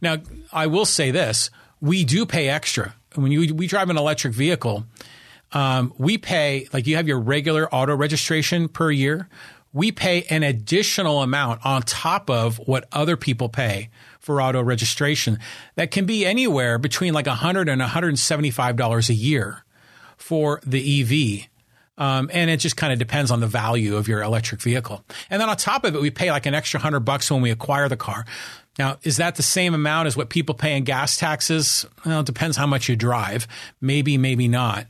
Now, 0.00 0.18
I 0.52 0.66
will 0.66 0.84
say 0.86 1.10
this 1.10 1.50
we 1.80 2.04
do 2.04 2.26
pay 2.26 2.48
extra. 2.48 2.94
When 3.14 3.32
you, 3.32 3.54
we 3.54 3.66
drive 3.66 3.90
an 3.90 3.96
electric 3.96 4.34
vehicle, 4.34 4.84
um, 5.52 5.92
we 5.98 6.18
pay, 6.18 6.68
like 6.72 6.86
you 6.86 6.96
have 6.96 7.08
your 7.08 7.18
regular 7.18 7.72
auto 7.74 7.96
registration 7.96 8.68
per 8.68 8.90
year. 8.90 9.28
We 9.72 9.92
pay 9.92 10.24
an 10.24 10.42
additional 10.42 11.22
amount 11.22 11.64
on 11.64 11.82
top 11.82 12.28
of 12.28 12.58
what 12.58 12.86
other 12.92 13.16
people 13.16 13.48
pay 13.48 13.90
for 14.20 14.40
auto 14.40 14.62
registration 14.62 15.38
that 15.74 15.90
can 15.90 16.06
be 16.06 16.24
anywhere 16.24 16.78
between 16.78 17.12
like 17.12 17.26
100 17.26 17.68
and 17.68 17.80
175 17.80 18.76
dollars 18.76 19.08
a 19.10 19.14
year 19.14 19.64
for 20.16 20.60
the 20.64 21.00
EV. 21.00 21.48
Um, 21.98 22.30
and 22.32 22.48
it 22.48 22.58
just 22.58 22.78
kind 22.78 22.94
of 22.94 22.98
depends 22.98 23.30
on 23.30 23.40
the 23.40 23.46
value 23.46 23.96
of 23.96 24.08
your 24.08 24.22
electric 24.22 24.62
vehicle. 24.62 25.04
And 25.28 25.40
then 25.40 25.50
on 25.50 25.56
top 25.56 25.84
of 25.84 25.94
it, 25.94 26.00
we 26.00 26.10
pay 26.10 26.30
like 26.30 26.46
an 26.46 26.54
extra 26.54 26.80
hundred 26.80 27.00
bucks 27.00 27.30
when 27.30 27.42
we 27.42 27.50
acquire 27.50 27.90
the 27.90 27.96
car. 27.96 28.24
Now, 28.78 28.98
is 29.02 29.16
that 29.16 29.34
the 29.34 29.42
same 29.42 29.74
amount 29.74 30.06
as 30.06 30.16
what 30.16 30.30
people 30.30 30.54
pay 30.54 30.76
in 30.76 30.84
gas 30.84 31.16
taxes? 31.16 31.84
Well, 32.06 32.20
it 32.20 32.26
depends 32.26 32.56
how 32.56 32.66
much 32.66 32.88
you 32.88 32.96
drive. 32.96 33.48
Maybe, 33.80 34.16
maybe 34.16 34.48
not. 34.48 34.86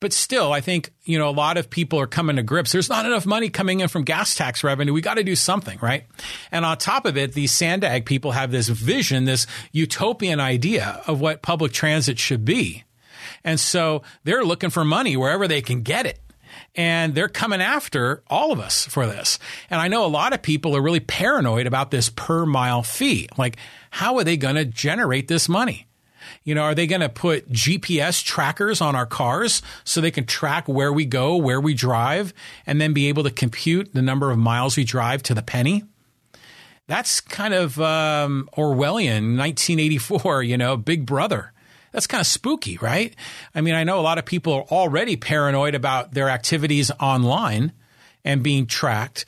But 0.00 0.12
still, 0.12 0.52
I 0.52 0.60
think, 0.60 0.92
you 1.04 1.18
know, 1.18 1.28
a 1.28 1.30
lot 1.30 1.56
of 1.56 1.70
people 1.70 1.98
are 1.98 2.06
coming 2.06 2.36
to 2.36 2.42
grips. 2.42 2.72
There's 2.72 2.90
not 2.90 3.06
enough 3.06 3.24
money 3.24 3.48
coming 3.48 3.80
in 3.80 3.88
from 3.88 4.04
gas 4.04 4.34
tax 4.34 4.62
revenue. 4.62 4.92
We 4.92 5.00
got 5.00 5.14
to 5.14 5.24
do 5.24 5.34
something, 5.34 5.78
right? 5.80 6.04
And 6.52 6.64
on 6.64 6.76
top 6.76 7.06
of 7.06 7.16
it, 7.16 7.32
these 7.32 7.52
Sandag 7.52 8.04
people 8.04 8.32
have 8.32 8.50
this 8.50 8.68
vision, 8.68 9.24
this 9.24 9.46
utopian 9.72 10.38
idea 10.38 11.02
of 11.06 11.20
what 11.20 11.42
public 11.42 11.72
transit 11.72 12.18
should 12.18 12.44
be. 12.44 12.84
And 13.44 13.58
so 13.58 14.02
they're 14.24 14.44
looking 14.44 14.70
for 14.70 14.84
money 14.84 15.16
wherever 15.16 15.48
they 15.48 15.62
can 15.62 15.82
get 15.82 16.06
it 16.06 16.20
and 16.74 17.14
they're 17.14 17.28
coming 17.28 17.60
after 17.60 18.22
all 18.28 18.52
of 18.52 18.58
us 18.58 18.86
for 18.86 19.06
this. 19.06 19.38
And 19.68 19.80
I 19.80 19.88
know 19.88 20.04
a 20.04 20.08
lot 20.08 20.32
of 20.32 20.42
people 20.42 20.76
are 20.76 20.82
really 20.82 21.00
paranoid 21.00 21.66
about 21.66 21.90
this 21.90 22.08
per 22.08 22.46
mile 22.46 22.82
fee. 22.82 23.28
Like, 23.36 23.56
how 23.90 24.16
are 24.16 24.24
they 24.24 24.36
going 24.36 24.54
to 24.54 24.64
generate 24.64 25.28
this 25.28 25.48
money? 25.48 25.86
You 26.44 26.54
know, 26.54 26.62
are 26.62 26.74
they 26.74 26.86
going 26.86 27.00
to 27.00 27.08
put 27.08 27.50
GPS 27.50 28.24
trackers 28.24 28.80
on 28.80 28.96
our 28.96 29.06
cars 29.06 29.60
so 29.84 30.00
they 30.00 30.10
can 30.10 30.24
track 30.24 30.68
where 30.68 30.92
we 30.92 31.04
go, 31.04 31.36
where 31.36 31.60
we 31.60 31.74
drive, 31.74 32.32
and 32.66 32.80
then 32.80 32.92
be 32.92 33.08
able 33.08 33.24
to 33.24 33.30
compute 33.30 33.92
the 33.92 34.02
number 34.02 34.30
of 34.30 34.38
miles 34.38 34.76
we 34.76 34.84
drive 34.84 35.22
to 35.24 35.34
the 35.34 35.42
penny? 35.42 35.84
That's 36.88 37.20
kind 37.20 37.54
of 37.54 37.80
um, 37.80 38.48
Orwellian, 38.56 39.36
1984, 39.36 40.42
you 40.42 40.56
know, 40.56 40.76
Big 40.76 41.06
Brother 41.06 41.52
that's 41.92 42.06
kind 42.06 42.20
of 42.20 42.26
spooky, 42.26 42.78
right? 42.78 43.14
I 43.54 43.60
mean, 43.60 43.74
I 43.74 43.84
know 43.84 44.00
a 44.00 44.02
lot 44.02 44.18
of 44.18 44.24
people 44.24 44.52
are 44.54 44.62
already 44.62 45.16
paranoid 45.16 45.74
about 45.74 46.14
their 46.14 46.28
activities 46.28 46.90
online 47.00 47.72
and 48.24 48.42
being 48.42 48.66
tracked. 48.66 49.26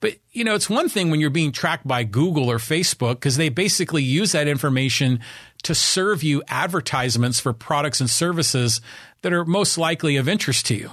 But, 0.00 0.14
you 0.32 0.44
know, 0.44 0.54
it's 0.54 0.70
one 0.70 0.88
thing 0.88 1.10
when 1.10 1.20
you're 1.20 1.30
being 1.30 1.52
tracked 1.52 1.88
by 1.88 2.04
Google 2.04 2.50
or 2.50 2.58
Facebook 2.58 3.14
because 3.14 3.36
they 3.36 3.48
basically 3.48 4.02
use 4.02 4.32
that 4.32 4.48
information 4.48 5.20
to 5.64 5.74
serve 5.74 6.22
you 6.22 6.42
advertisements 6.46 7.40
for 7.40 7.52
products 7.52 8.00
and 8.00 8.10
services 8.10 8.80
that 9.22 9.32
are 9.32 9.44
most 9.44 9.78
likely 9.78 10.16
of 10.16 10.28
interest 10.28 10.66
to 10.66 10.74
you. 10.74 10.90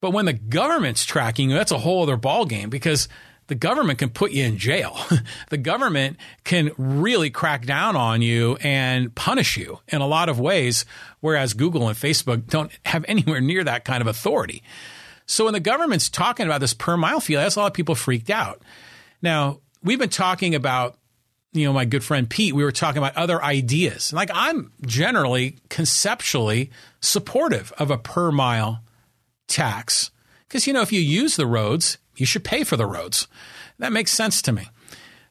But 0.00 0.10
when 0.10 0.24
the 0.24 0.32
government's 0.32 1.04
tracking 1.04 1.50
you, 1.50 1.56
that's 1.56 1.72
a 1.72 1.78
whole 1.78 2.02
other 2.02 2.16
ballgame 2.16 2.68
because 2.68 3.08
the 3.50 3.56
government 3.56 3.98
can 3.98 4.10
put 4.10 4.30
you 4.30 4.44
in 4.44 4.58
jail. 4.58 4.96
the 5.50 5.58
government 5.58 6.18
can 6.44 6.70
really 6.78 7.30
crack 7.30 7.66
down 7.66 7.96
on 7.96 8.22
you 8.22 8.56
and 8.60 9.12
punish 9.16 9.56
you 9.56 9.80
in 9.88 10.00
a 10.00 10.06
lot 10.06 10.28
of 10.28 10.38
ways, 10.38 10.84
whereas 11.18 11.52
Google 11.52 11.88
and 11.88 11.96
Facebook 11.96 12.46
don't 12.46 12.70
have 12.84 13.04
anywhere 13.08 13.40
near 13.40 13.64
that 13.64 13.84
kind 13.84 14.00
of 14.00 14.06
authority. 14.06 14.62
So 15.26 15.46
when 15.46 15.52
the 15.52 15.58
government's 15.58 16.08
talking 16.08 16.46
about 16.46 16.60
this 16.60 16.74
per 16.74 16.96
mile 16.96 17.18
fee, 17.18 17.34
that's 17.34 17.56
a 17.56 17.58
lot 17.58 17.66
of 17.66 17.72
people 17.72 17.96
freaked 17.96 18.30
out. 18.30 18.62
Now, 19.20 19.58
we've 19.82 19.98
been 19.98 20.10
talking 20.10 20.54
about, 20.54 20.96
you 21.52 21.66
know, 21.66 21.72
my 21.72 21.86
good 21.86 22.04
friend 22.04 22.30
Pete, 22.30 22.54
we 22.54 22.62
were 22.62 22.70
talking 22.70 22.98
about 22.98 23.16
other 23.16 23.42
ideas. 23.42 24.12
Like 24.12 24.30
I'm 24.32 24.70
generally 24.86 25.56
conceptually 25.68 26.70
supportive 27.00 27.72
of 27.78 27.90
a 27.90 27.98
per 27.98 28.30
mile 28.30 28.84
tax 29.48 30.12
because, 30.46 30.68
you 30.68 30.72
know, 30.72 30.82
if 30.82 30.92
you 30.92 31.00
use 31.00 31.34
the 31.34 31.48
roads, 31.48 31.98
you 32.20 32.26
should 32.26 32.44
pay 32.44 32.64
for 32.64 32.76
the 32.76 32.86
roads. 32.86 33.26
That 33.78 33.92
makes 33.92 34.12
sense 34.12 34.42
to 34.42 34.52
me. 34.52 34.68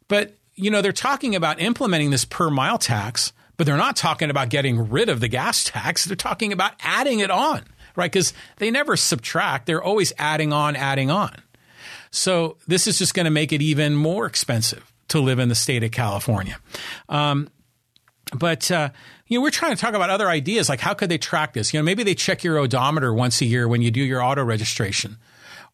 But, 0.07 0.35
you 0.55 0.71
know, 0.71 0.81
they're 0.81 0.91
talking 0.91 1.35
about 1.35 1.61
implementing 1.61 2.09
this 2.09 2.25
per 2.25 2.49
mile 2.49 2.77
tax, 2.77 3.31
but 3.57 3.65
they're 3.65 3.77
not 3.77 3.95
talking 3.95 4.29
about 4.29 4.49
getting 4.49 4.89
rid 4.89 5.09
of 5.09 5.19
the 5.19 5.27
gas 5.27 5.63
tax. 5.65 6.05
They're 6.05 6.15
talking 6.15 6.51
about 6.51 6.73
adding 6.81 7.19
it 7.19 7.31
on, 7.31 7.63
right? 7.95 8.11
Because 8.11 8.33
they 8.57 8.71
never 8.71 8.97
subtract, 8.97 9.65
they're 9.65 9.83
always 9.83 10.11
adding 10.17 10.51
on, 10.51 10.75
adding 10.75 11.11
on. 11.11 11.35
So 12.11 12.57
this 12.67 12.87
is 12.87 12.97
just 12.97 13.13
going 13.13 13.25
to 13.25 13.31
make 13.31 13.53
it 13.53 13.61
even 13.61 13.95
more 13.95 14.25
expensive 14.25 14.91
to 15.09 15.19
live 15.19 15.39
in 15.39 15.49
the 15.49 15.55
state 15.55 15.83
of 15.83 15.91
California. 15.91 16.57
Um, 17.07 17.49
but 18.33 18.69
uh, 18.71 18.89
you 19.27 19.37
know, 19.37 19.43
we're 19.43 19.51
trying 19.51 19.75
to 19.75 19.81
talk 19.81 19.93
about 19.93 20.09
other 20.09 20.27
ideas, 20.27 20.69
like 20.69 20.79
how 20.79 20.93
could 20.93 21.09
they 21.09 21.17
track 21.17 21.53
this? 21.53 21.73
You 21.73 21.79
know, 21.79 21.83
maybe 21.83 22.03
they 22.03 22.15
check 22.15 22.43
your 22.43 22.57
odometer 22.57 23.13
once 23.13 23.41
a 23.41 23.45
year 23.45 23.67
when 23.67 23.81
you 23.81 23.91
do 23.91 24.01
your 24.01 24.23
auto 24.23 24.43
registration, 24.43 25.17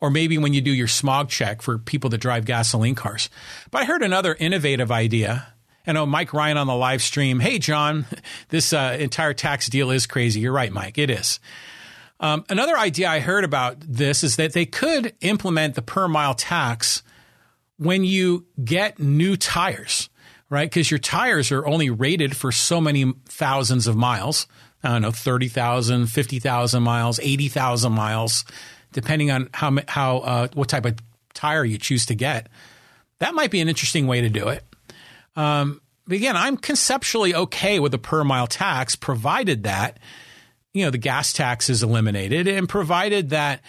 or 0.05 0.11
maybe 0.11 0.37
when 0.37 0.53
you 0.53 0.61
do 0.61 0.71
your 0.71 0.87
smog 0.87 1.29
check 1.29 1.63
for 1.63 1.79
people 1.79 2.11
that 2.11 2.19
drive 2.19 2.45
gasoline 2.45 2.93
cars. 2.93 3.27
But 3.71 3.81
I 3.81 3.85
heard 3.85 4.03
another 4.03 4.35
innovative 4.39 4.91
idea. 4.91 5.47
I 5.87 5.93
know 5.93 6.05
Mike 6.05 6.31
Ryan 6.31 6.57
on 6.57 6.67
the 6.67 6.75
live 6.75 7.01
stream. 7.01 7.39
Hey, 7.39 7.57
John, 7.57 8.05
this 8.49 8.71
uh, 8.71 8.97
entire 8.99 9.33
tax 9.33 9.67
deal 9.67 9.89
is 9.89 10.05
crazy. 10.05 10.41
You're 10.41 10.53
right, 10.53 10.71
Mike. 10.71 10.99
It 10.99 11.09
is. 11.09 11.39
Um, 12.19 12.45
another 12.49 12.77
idea 12.77 13.09
I 13.09 13.19
heard 13.19 13.43
about 13.43 13.77
this 13.79 14.23
is 14.23 14.35
that 14.35 14.53
they 14.53 14.67
could 14.67 15.15
implement 15.21 15.73
the 15.73 15.81
per 15.81 16.07
mile 16.07 16.35
tax 16.35 17.01
when 17.77 18.03
you 18.03 18.45
get 18.63 18.99
new 18.99 19.35
tires 19.35 20.09
right? 20.47 20.69
Because 20.69 20.91
your 20.91 20.99
tires 20.99 21.51
are 21.51 21.65
only 21.65 21.89
rated 21.89 22.37
for 22.37 22.51
so 22.51 22.79
many 22.79 23.11
thousands 23.25 23.87
of 23.87 23.95
miles. 23.95 24.45
I 24.83 24.89
don't 24.89 25.01
know, 25.01 25.11
30,000, 25.11 26.05
50,000 26.05 26.83
miles, 26.83 27.19
80,000 27.19 27.91
miles, 27.91 28.45
depending 28.95 29.29
on 29.29 29.49
how, 29.53 29.77
how, 29.89 30.17
uh, 30.19 30.47
what 30.53 30.69
type 30.69 30.85
of 30.85 30.97
tire 31.33 31.65
you 31.65 31.77
choose 31.77 32.05
to 32.05 32.15
get. 32.15 32.47
That 33.19 33.35
might 33.35 33.51
be 33.51 33.59
an 33.59 33.67
interesting 33.67 34.07
way 34.07 34.21
to 34.21 34.29
do 34.29 34.47
it. 34.47 34.63
Um, 35.35 35.81
but 36.07 36.15
again, 36.15 36.37
I'm 36.37 36.55
conceptually 36.55 37.35
okay 37.35 37.79
with 37.79 37.93
a 37.93 37.97
per 37.97 38.23
mile 38.23 38.47
tax, 38.47 38.95
provided 38.95 39.63
that, 39.63 39.99
you 40.73 40.85
know, 40.85 40.91
the 40.91 40.97
gas 40.97 41.33
tax 41.33 41.69
is 41.69 41.83
eliminated 41.83 42.47
and 42.47 42.69
provided 42.69 43.31
that 43.31 43.61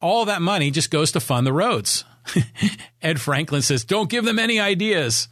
all 0.00 0.24
that 0.24 0.42
money 0.42 0.72
just 0.72 0.90
goes 0.90 1.12
to 1.12 1.20
fund 1.20 1.46
the 1.46 1.52
roads. 1.52 2.04
Ed 3.02 3.20
Franklin 3.20 3.62
says, 3.62 3.84
don't 3.84 4.10
give 4.10 4.24
them 4.24 4.40
any 4.40 4.58
ideas. 4.58 5.28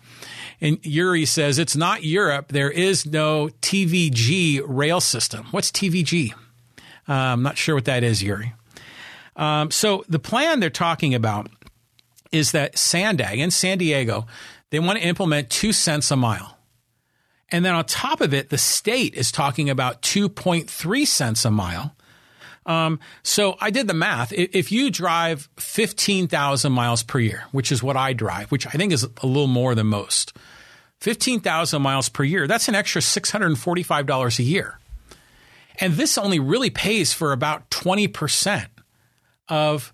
And 0.61 0.79
Yuri 0.87 1.25
says 1.25 1.59
it's 1.59 1.77
not 1.77 2.05
Europe. 2.05 2.53
There 2.53 2.71
is 2.71 3.05
no 3.05 3.49
TVG 3.63 4.63
rail 4.65 5.01
system. 5.01 5.47
What's 5.51 5.73
TVG? 5.73 6.35
Uh, 7.09 7.13
I'm 7.13 7.43
not 7.43 7.59
sure 7.59 7.75
what 7.75 7.87
that 7.87 8.05
is, 8.05 8.23
Yuri. 8.23 8.53
Um, 9.41 9.71
so 9.71 10.05
the 10.07 10.19
plan 10.19 10.61
they're 10.61 10.69
talking 10.71 11.15
about 11.15 11.51
is 12.31 12.53
that 12.53 12.79
Sandag 12.79 13.39
in 13.39 13.51
San 13.51 13.79
Diego, 13.79 14.27
they 14.69 14.79
want 14.79 14.99
to 14.99 15.05
implement 15.05 15.49
two 15.49 15.73
cents 15.73 16.11
a 16.11 16.17
mile. 16.17 16.59
And 17.49 17.65
then 17.65 17.75
on 17.75 17.85
top 17.87 18.21
of 18.21 18.33
it, 18.35 18.51
the 18.51 18.59
state 18.59 19.15
is 19.15 19.33
talking 19.33 19.71
about 19.71 20.03
2.3 20.03 21.07
cents 21.07 21.45
a 21.45 21.51
mile. 21.51 21.97
Um, 22.67 23.01
so 23.23 23.57
I 23.61 23.71
did 23.71 23.89
the 23.89 23.95
math. 23.95 24.31
If 24.33 24.71
you 24.71 24.91
drive 24.91 25.49
15,000 25.57 26.71
miles 26.71 27.03
per 27.03 27.19
year, 27.19 27.45
which 27.51 27.73
is 27.73 27.83
what 27.83 27.97
I 27.97 28.13
drive, 28.13 28.53
which 28.53 28.67
I 28.67 28.71
think 28.71 28.93
is 28.93 29.05
a 29.05 29.27
little 29.27 29.49
more 29.49 29.75
than 29.75 29.87
most, 29.87 30.37
15,000 30.99 31.81
miles 31.81 32.11
per 32.11 32.25
year, 32.25 32.47
that's 32.47 32.69
an 32.69 32.75
extra 32.75 33.01
$645 33.01 34.39
a 34.39 34.43
year. 34.43 34.79
And 35.81 35.95
this 35.95 36.19
only 36.19 36.39
really 36.39 36.69
pays 36.69 37.15
for 37.15 37.33
about 37.33 37.71
20% 37.71 38.67
of 39.51 39.93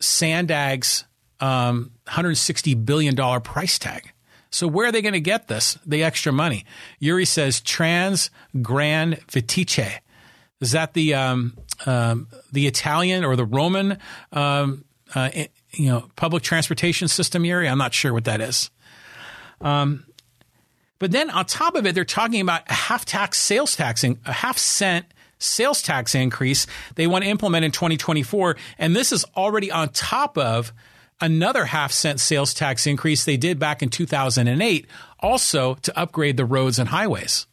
Sandag's 0.00 1.04
um, 1.40 1.90
$160 2.06 2.84
billion 2.86 3.16
price 3.40 3.78
tag. 3.78 4.12
So 4.50 4.68
where 4.68 4.86
are 4.86 4.92
they 4.92 5.02
going 5.02 5.14
to 5.14 5.20
get 5.20 5.48
this, 5.48 5.78
the 5.86 6.04
extra 6.04 6.30
money? 6.30 6.64
Yuri 6.98 7.24
says 7.24 7.60
Trans 7.60 8.30
Gran 8.60 9.16
Vitice. 9.30 10.00
Is 10.60 10.72
that 10.72 10.92
the 10.92 11.14
um, 11.14 11.56
um, 11.86 12.28
the 12.52 12.68
Italian 12.68 13.24
or 13.24 13.34
the 13.34 13.44
Roman 13.44 13.98
um, 14.30 14.84
uh, 15.14 15.30
you 15.72 15.86
know 15.86 16.08
public 16.14 16.44
transportation 16.44 17.08
system, 17.08 17.44
Yuri? 17.44 17.68
I'm 17.68 17.78
not 17.78 17.94
sure 17.94 18.12
what 18.12 18.26
that 18.26 18.40
is. 18.40 18.70
Um, 19.60 20.04
but 21.00 21.10
then 21.10 21.30
on 21.30 21.46
top 21.46 21.74
of 21.74 21.84
it, 21.84 21.96
they're 21.96 22.04
talking 22.04 22.40
about 22.40 22.62
a 22.70 22.74
half 22.74 23.04
tax 23.04 23.38
sales 23.38 23.74
taxing, 23.74 24.20
a 24.24 24.32
half 24.32 24.56
cent 24.56 25.06
sales 25.42 25.82
tax 25.82 26.14
increase 26.14 26.66
they 26.94 27.06
want 27.06 27.24
to 27.24 27.30
implement 27.30 27.64
in 27.64 27.70
2024. 27.70 28.56
And 28.78 28.94
this 28.94 29.12
is 29.12 29.24
already 29.36 29.70
on 29.70 29.90
top 29.90 30.38
of 30.38 30.72
another 31.20 31.64
half 31.64 31.92
cent 31.92 32.20
sales 32.20 32.52
tax 32.52 32.86
increase 32.86 33.24
they 33.24 33.36
did 33.36 33.58
back 33.58 33.82
in 33.82 33.88
2008, 33.88 34.86
also 35.20 35.74
to 35.76 35.98
upgrade 35.98 36.36
the 36.36 36.44
roads 36.44 36.78
and 36.78 36.88
highways. 36.88 37.46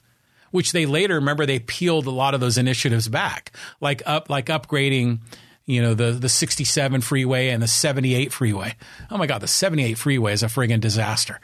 Which 0.52 0.72
they 0.72 0.88
later 0.88 1.16
remember 1.16 1.46
they 1.46 1.60
peeled 1.60 2.08
a 2.08 2.12
lot 2.12 2.34
of 2.34 2.40
those 2.40 2.58
initiatives 2.58 3.08
back, 3.08 3.52
like 3.80 4.02
up 4.08 4.30
like 4.30 4.48
upgrading 4.48 5.20
you 5.70 5.84
know, 5.84 5.94
the, 5.94 6.14
the 6.14 6.30
67 6.30 7.02
freeway 7.02 7.50
and 7.50 7.62
the 7.62 7.68
78 7.68 8.34
freeway. 8.34 8.76
Oh 9.12 9.18
my 9.20 9.28
God, 9.28 9.42
the 9.42 9.48
78 9.48 10.00
freeway 10.00 10.34
is 10.34 10.42
a 10.42 10.48
friggin' 10.48 10.80
disaster. 10.80 11.40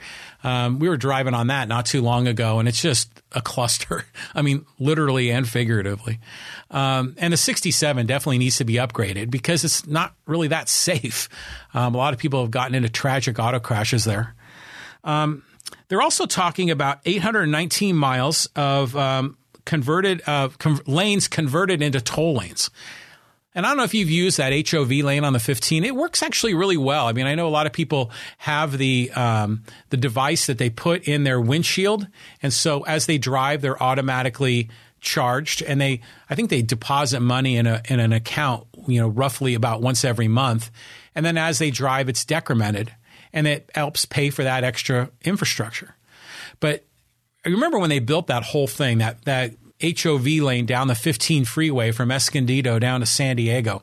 Um, 0.45 0.77
we 0.77 0.87
were 0.87 0.97
driving 0.97 1.33
on 1.33 1.47
that 1.47 1.67
not 1.67 1.87
too 1.87 2.03
long 2.03 2.27
ago, 2.27 2.59
and 2.59 2.67
it's 2.67 2.79
just 2.79 3.09
a 3.31 3.41
cluster. 3.41 4.05
I 4.35 4.43
mean, 4.43 4.63
literally 4.77 5.31
and 5.31 5.49
figuratively. 5.49 6.19
Um, 6.69 7.15
and 7.17 7.33
the 7.33 7.37
67 7.37 8.05
definitely 8.05 8.37
needs 8.37 8.57
to 8.57 8.63
be 8.63 8.75
upgraded 8.75 9.31
because 9.31 9.63
it's 9.63 9.87
not 9.87 10.13
really 10.27 10.47
that 10.49 10.69
safe. 10.69 11.29
Um, 11.73 11.95
a 11.95 11.97
lot 11.97 12.13
of 12.13 12.19
people 12.19 12.41
have 12.41 12.51
gotten 12.51 12.75
into 12.75 12.89
tragic 12.89 13.39
auto 13.39 13.59
crashes 13.59 14.05
there. 14.05 14.35
Um, 15.03 15.41
they're 15.87 16.03
also 16.03 16.27
talking 16.27 16.69
about 16.69 16.99
819 17.05 17.95
miles 17.95 18.47
of 18.55 18.95
um, 18.95 19.37
converted 19.65 20.21
uh, 20.27 20.49
lanes 20.85 21.27
converted 21.27 21.81
into 21.81 22.01
toll 22.01 22.35
lanes. 22.35 22.69
And 23.55 23.65
I 23.65 23.69
don't 23.69 23.77
know 23.77 23.83
if 23.83 23.93
you've 23.93 24.11
used 24.11 24.37
that 24.37 24.69
HOV 24.69 24.91
lane 24.91 25.23
on 25.23 25.31
the 25.31 25.39
15. 25.39 25.85
It 25.85 25.95
works 25.95 26.21
actually 26.21 26.53
really 26.53 26.75
well. 26.75 27.07
I 27.07 27.13
mean, 27.13 27.25
I 27.25 27.35
know 27.35 27.47
a 27.47 27.49
lot 27.49 27.65
of 27.65 27.71
people 27.71 28.11
have 28.37 28.77
the 28.77 29.09
um, 29.11 29.63
the 29.89 29.97
device 29.97 30.47
that 30.47 30.57
they 30.57 30.69
put 30.69 31.07
in 31.07 31.23
their 31.23 31.39
windshield, 31.39 32.07
and 32.43 32.51
so 32.51 32.81
as 32.81 33.05
they 33.05 33.17
drive, 33.17 33.61
they're 33.61 33.81
automatically 33.81 34.69
charged, 34.99 35.61
and 35.61 35.79
they 35.79 36.01
I 36.29 36.35
think 36.35 36.49
they 36.49 36.61
deposit 36.61 37.21
money 37.21 37.55
in 37.55 37.65
a 37.65 37.81
in 37.87 38.01
an 38.01 38.11
account, 38.11 38.67
you 38.87 38.99
know, 38.99 39.07
roughly 39.07 39.53
about 39.53 39.81
once 39.81 40.03
every 40.03 40.27
month, 40.27 40.69
and 41.15 41.25
then 41.25 41.37
as 41.37 41.57
they 41.57 41.71
drive, 41.71 42.09
it's 42.09 42.25
decremented, 42.25 42.89
and 43.31 43.47
it 43.47 43.69
helps 43.73 44.05
pay 44.05 44.31
for 44.31 44.43
that 44.43 44.65
extra 44.65 45.09
infrastructure. 45.23 45.95
But 46.59 46.83
I 47.45 47.49
remember 47.49 47.79
when 47.79 47.89
they 47.89 47.99
built 47.99 48.27
that 48.27 48.43
whole 48.43 48.67
thing, 48.67 48.97
that 48.97 49.23
that 49.23 49.53
HOV 49.93 50.25
lane 50.25 50.65
down 50.65 50.87
the 50.87 50.95
15 50.95 51.45
freeway 51.45 51.91
from 51.91 52.11
Escondido 52.11 52.79
down 52.79 53.01
to 53.01 53.05
San 53.05 53.35
Diego. 53.35 53.81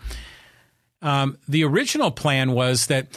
Um, 1.00 1.38
the 1.48 1.64
original 1.64 2.10
plan 2.10 2.52
was 2.52 2.86
that, 2.86 3.08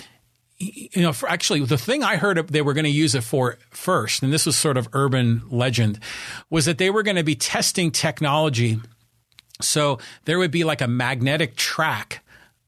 you 0.58 1.02
know, 1.02 1.14
actually 1.28 1.64
the 1.66 1.78
thing 1.78 2.04
I 2.04 2.18
heard 2.18 2.48
they 2.48 2.62
were 2.62 2.74
going 2.74 2.86
to 2.86 2.90
use 2.90 3.16
it 3.16 3.24
for 3.24 3.58
first, 3.70 4.24
and 4.24 4.34
this 4.34 4.46
was 4.46 4.56
sort 4.56 4.78
of 4.78 4.90
urban 4.94 5.44
legend, 5.50 6.00
was 6.50 6.66
that 6.66 6.78
they 6.78 6.90
were 6.90 7.04
going 7.04 7.18
to 7.18 7.24
be 7.24 7.36
testing 7.36 7.92
technology. 7.92 8.80
So 9.62 10.00
there 10.26 10.40
would 10.40 10.52
be 10.52 10.64
like 10.64 10.82
a 10.82 10.88
magnetic 10.88 11.56
track 11.56 12.24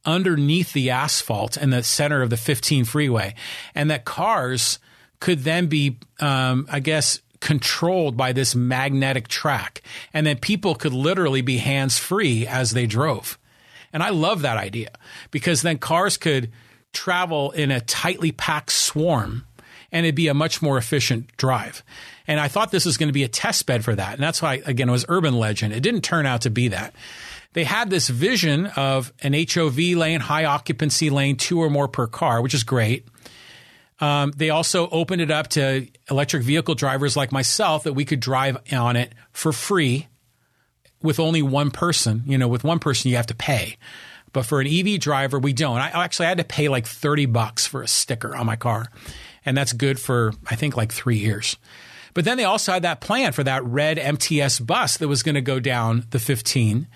underneath 0.05 0.71
the 0.73 0.89
asphalt 0.89 1.57
in 1.57 1.71
the 1.71 1.83
center 1.83 2.21
of 2.21 2.29
the 2.29 2.37
15 2.37 2.85
freeway, 2.85 3.33
and 3.73 3.89
that 3.89 4.05
cars 4.05 4.79
could 5.19 5.39
then 5.39 5.67
be, 5.67 5.97
um, 6.19 6.67
I 6.71 6.79
guess, 6.79 7.19
controlled 7.39 8.17
by 8.17 8.31
this 8.33 8.55
magnetic 8.55 9.27
track 9.27 9.81
and 10.13 10.27
that 10.27 10.41
people 10.41 10.75
could 10.75 10.93
literally 10.93 11.41
be 11.41 11.57
hands 11.57 11.97
free 11.97 12.45
as 12.47 12.71
they 12.71 12.85
drove. 12.85 13.37
And 13.93 14.03
I 14.03 14.09
love 14.09 14.41
that 14.41 14.57
idea 14.57 14.91
because 15.31 15.61
then 15.61 15.77
cars 15.77 16.17
could 16.17 16.51
travel 16.93 17.51
in 17.51 17.71
a 17.71 17.81
tightly 17.81 18.31
packed 18.31 18.71
swarm 18.71 19.45
and 19.91 20.05
it'd 20.05 20.15
be 20.15 20.27
a 20.27 20.33
much 20.33 20.61
more 20.61 20.77
efficient 20.77 21.35
drive. 21.37 21.83
And 22.27 22.39
I 22.39 22.49
thought 22.49 22.71
this 22.71 22.85
was 22.85 22.97
going 22.97 23.07
to 23.07 23.13
be 23.13 23.23
a 23.23 23.29
test 23.29 23.65
bed 23.65 23.85
for 23.85 23.95
that. 23.95 24.15
And 24.15 24.21
that's 24.21 24.41
why, 24.41 24.61
again, 24.65 24.89
it 24.89 24.91
was 24.91 25.05
urban 25.07 25.37
legend. 25.39 25.73
It 25.73 25.79
didn't 25.79 26.01
turn 26.01 26.25
out 26.25 26.41
to 26.41 26.49
be 26.49 26.67
that. 26.69 26.93
they 27.53 27.63
had 27.63 27.89
this 27.89 28.07
vision 28.09 28.67
of 28.75 29.13
an 29.23 29.33
HOV 29.33 29.77
lane, 29.77 30.19
high 30.19 30.45
occupancy 30.45 31.09
lane, 31.09 31.37
two 31.37 31.59
or 31.59 31.69
more 31.69 31.87
per 31.87 32.05
car, 32.05 32.41
which 32.41 32.53
is 32.53 32.63
great. 32.63 33.07
Um, 33.99 34.31
they 34.35 34.49
also 34.49 34.87
opened 34.89 35.21
it 35.21 35.31
up 35.31 35.47
to 35.49 35.87
electric 36.09 36.43
vehicle 36.43 36.75
drivers 36.75 37.17
like 37.17 37.31
myself 37.31 37.83
that 37.83 37.93
we 37.93 38.05
could 38.05 38.19
drive 38.19 38.57
on 38.71 38.95
it 38.95 39.13
for 39.31 39.51
free 39.51 40.07
with 41.01 41.19
only 41.19 41.41
one 41.41 41.71
person. 41.71 42.23
You 42.25 42.37
know, 42.37 42.47
with 42.47 42.63
one 42.63 42.79
person, 42.79 43.09
you 43.09 43.17
have 43.17 43.27
to 43.27 43.35
pay. 43.35 43.77
But 44.33 44.45
for 44.45 44.59
an 44.61 44.67
EV 44.67 44.99
driver, 44.99 45.39
we 45.39 45.53
don't. 45.53 45.79
I 45.79 46.03
actually 46.03 46.27
had 46.27 46.37
to 46.37 46.43
pay 46.43 46.67
like 46.67 46.85
30 46.85 47.25
bucks 47.27 47.65
for 47.65 47.81
a 47.81 47.87
sticker 47.87 48.35
on 48.35 48.45
my 48.45 48.55
car. 48.55 48.87
And 49.45 49.57
that's 49.57 49.73
good 49.73 49.99
for, 49.99 50.33
I 50.47 50.55
think, 50.55 50.75
like 50.75 50.91
three 50.91 51.17
years. 51.17 51.55
But 52.13 52.25
then 52.25 52.37
they 52.37 52.43
also 52.43 52.73
had 52.73 52.81
that 52.81 52.99
plan 52.99 53.31
for 53.31 53.43
that 53.43 53.63
red 53.63 53.97
MTS 53.97 54.59
bus 54.59 54.97
that 54.97 55.07
was 55.07 55.23
going 55.23 55.35
to 55.35 55.41
go 55.41 55.59
down 55.59 56.05
the 56.09 56.19
15. 56.19 56.87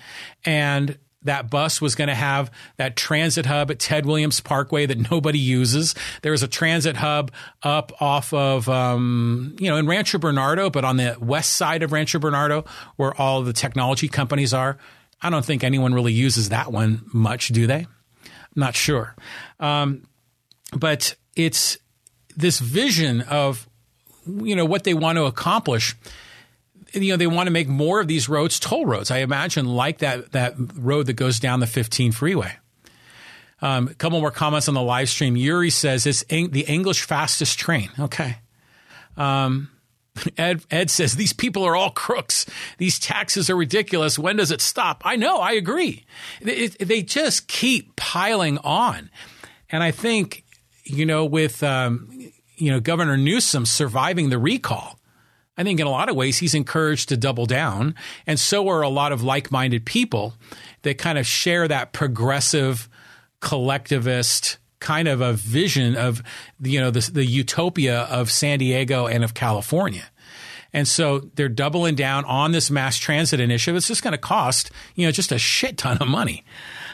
And 0.46 0.98
that 1.24 1.50
bus 1.50 1.82
was 1.82 1.96
going 1.96 2.08
to 2.08 2.16
have 2.16 2.52
that 2.78 2.96
transit 2.96 3.46
hub 3.46 3.72
at 3.72 3.80
Ted 3.80 4.06
Williams 4.06 4.40
Parkway 4.40 4.86
that 4.86 4.98
nobody 5.12 5.40
uses. 5.40 5.96
There's 6.22 6.44
a 6.44 6.48
transit 6.48 6.98
hub 6.98 7.32
up 7.64 7.92
off 8.02 8.34
of, 8.34 8.68
um, 8.70 9.56
you 9.60 9.70
know, 9.70 9.78
in 9.78 9.88
Rancho 9.88 10.18
Bernardo, 10.18 10.70
but 10.70 10.86
on 10.86 10.98
the 10.98 11.18
west 11.20 11.54
side 11.54 11.84
of 11.84 11.92
Rancho 11.92 12.20
Bernardo, 12.20 12.66
where 12.96 13.14
all 13.20 13.42
the 13.44 13.54
technology 13.54 14.08
companies 14.08 14.54
are. 14.54 14.78
I 15.22 15.30
don't 15.30 15.46
think 15.46 15.64
anyone 15.64 15.94
really 15.94 16.14
uses 16.14 16.50
that 16.50 16.72
one 16.72 17.04
much, 17.14 17.50
do 17.50 17.68
they? 17.68 17.86
Not 18.56 18.76
sure. 18.76 19.16
Um, 19.60 20.06
but 20.76 21.16
it's 21.36 21.78
this 22.36 22.60
vision 22.60 23.22
of 23.22 23.68
you 24.26 24.56
know 24.56 24.66
what 24.66 24.84
they 24.84 24.94
want 24.94 25.18
to 25.18 25.26
accomplish 25.26 25.96
you 26.94 27.12
know 27.12 27.18
they 27.18 27.28
want 27.28 27.48
to 27.48 27.52
make 27.52 27.68
more 27.68 28.00
of 28.00 28.08
these 28.08 28.28
roads 28.30 28.60
toll 28.60 28.86
roads 28.86 29.12
i 29.12 29.20
imagine 29.20 29.66
like 29.66 30.00
that 30.00 30.32
that 30.32 30.56
road 30.76 31.06
that 31.06 31.14
goes 31.14 31.40
down 31.40 31.60
the 31.60 31.68
15 31.68 32.12
freeway 32.12 32.54
um, 33.64 33.90
a 33.90 33.94
couple 33.94 34.20
more 34.20 34.32
comments 34.32 34.68
on 34.68 34.74
the 34.74 34.82
live 34.82 35.10
stream 35.10 35.36
yuri 35.36 35.70
says 35.70 36.06
it's 36.06 36.24
the 36.24 36.66
english 36.68 37.02
fastest 37.02 37.60
train 37.60 37.90
okay 38.00 38.38
um, 39.18 39.70
Ed, 40.38 40.64
Ed 40.72 40.90
says 40.90 41.16
these 41.16 41.34
people 41.34 41.66
are 41.66 41.76
all 41.76 41.90
crooks. 41.90 42.46
These 42.78 43.00
taxes 43.00 43.50
are 43.50 43.56
ridiculous. 43.56 44.18
When 44.18 44.38
does 44.38 44.52
it 44.52 44.62
stop? 44.62 45.02
I 45.06 45.16
know. 45.16 45.38
I 45.38 45.52
agree. 45.54 46.06
It, 46.40 46.80
it, 46.80 46.88
they 46.88 47.02
just 47.02 47.48
keep 47.48 47.96
piling 47.96 48.58
on, 48.60 49.10
and 49.70 49.84
I 49.84 49.92
think 49.92 50.44
you 50.84 51.06
know 51.06 51.26
with 51.26 51.62
um, 51.64 52.32
you 52.62 52.72
know, 52.72 52.80
Governor 52.80 53.18
Newsom 53.18 53.66
surviving 53.66 54.30
the 54.30 54.38
recall. 54.38 55.00
I 55.58 55.64
think 55.64 55.80
in 55.80 55.88
a 55.88 55.92
lot 55.92 56.10
of 56.10 56.16
ways 56.16 56.38
he's 56.38 56.56
encouraged 56.56 57.10
to 57.10 57.18
double 57.18 57.46
down, 57.46 57.96
and 58.26 58.40
so 58.40 58.68
are 58.70 58.82
a 58.82 58.90
lot 58.90 59.12
of 59.12 59.22
like-minded 59.24 59.86
people 59.86 60.34
that 60.84 60.98
kind 60.98 61.18
of 61.18 61.28
share 61.28 61.68
that 61.68 61.94
progressive, 61.94 62.90
collectivist 63.42 64.58
kind 64.80 65.08
of 65.08 65.22
a 65.22 65.34
vision 65.34 65.96
of 65.96 66.24
you 66.60 66.80
know 66.80 66.92
the, 66.92 67.10
the 67.14 67.26
utopia 67.26 68.02
of 68.02 68.30
San 68.32 68.60
Diego 68.60 69.08
and 69.08 69.24
of 69.24 69.34
California. 69.34 70.10
And 70.74 70.88
so 70.88 71.30
they're 71.36 71.50
doubling 71.50 71.96
down 71.96 72.26
on 72.26 72.52
this 72.52 72.72
mass 72.72 72.98
transit 72.98 73.40
initiative. 73.40 73.76
It's 73.76 73.88
just 73.88 74.04
going 74.04 74.14
to 74.14 74.18
cost, 74.18 74.72
you 74.96 75.06
know, 75.06 75.12
just 75.12 75.32
a 75.32 75.38
shit 75.38 75.78
ton 75.78 75.98
of 75.98 76.08
money. 76.08 76.46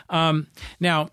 Um, 0.10 0.48
now, 0.80 1.10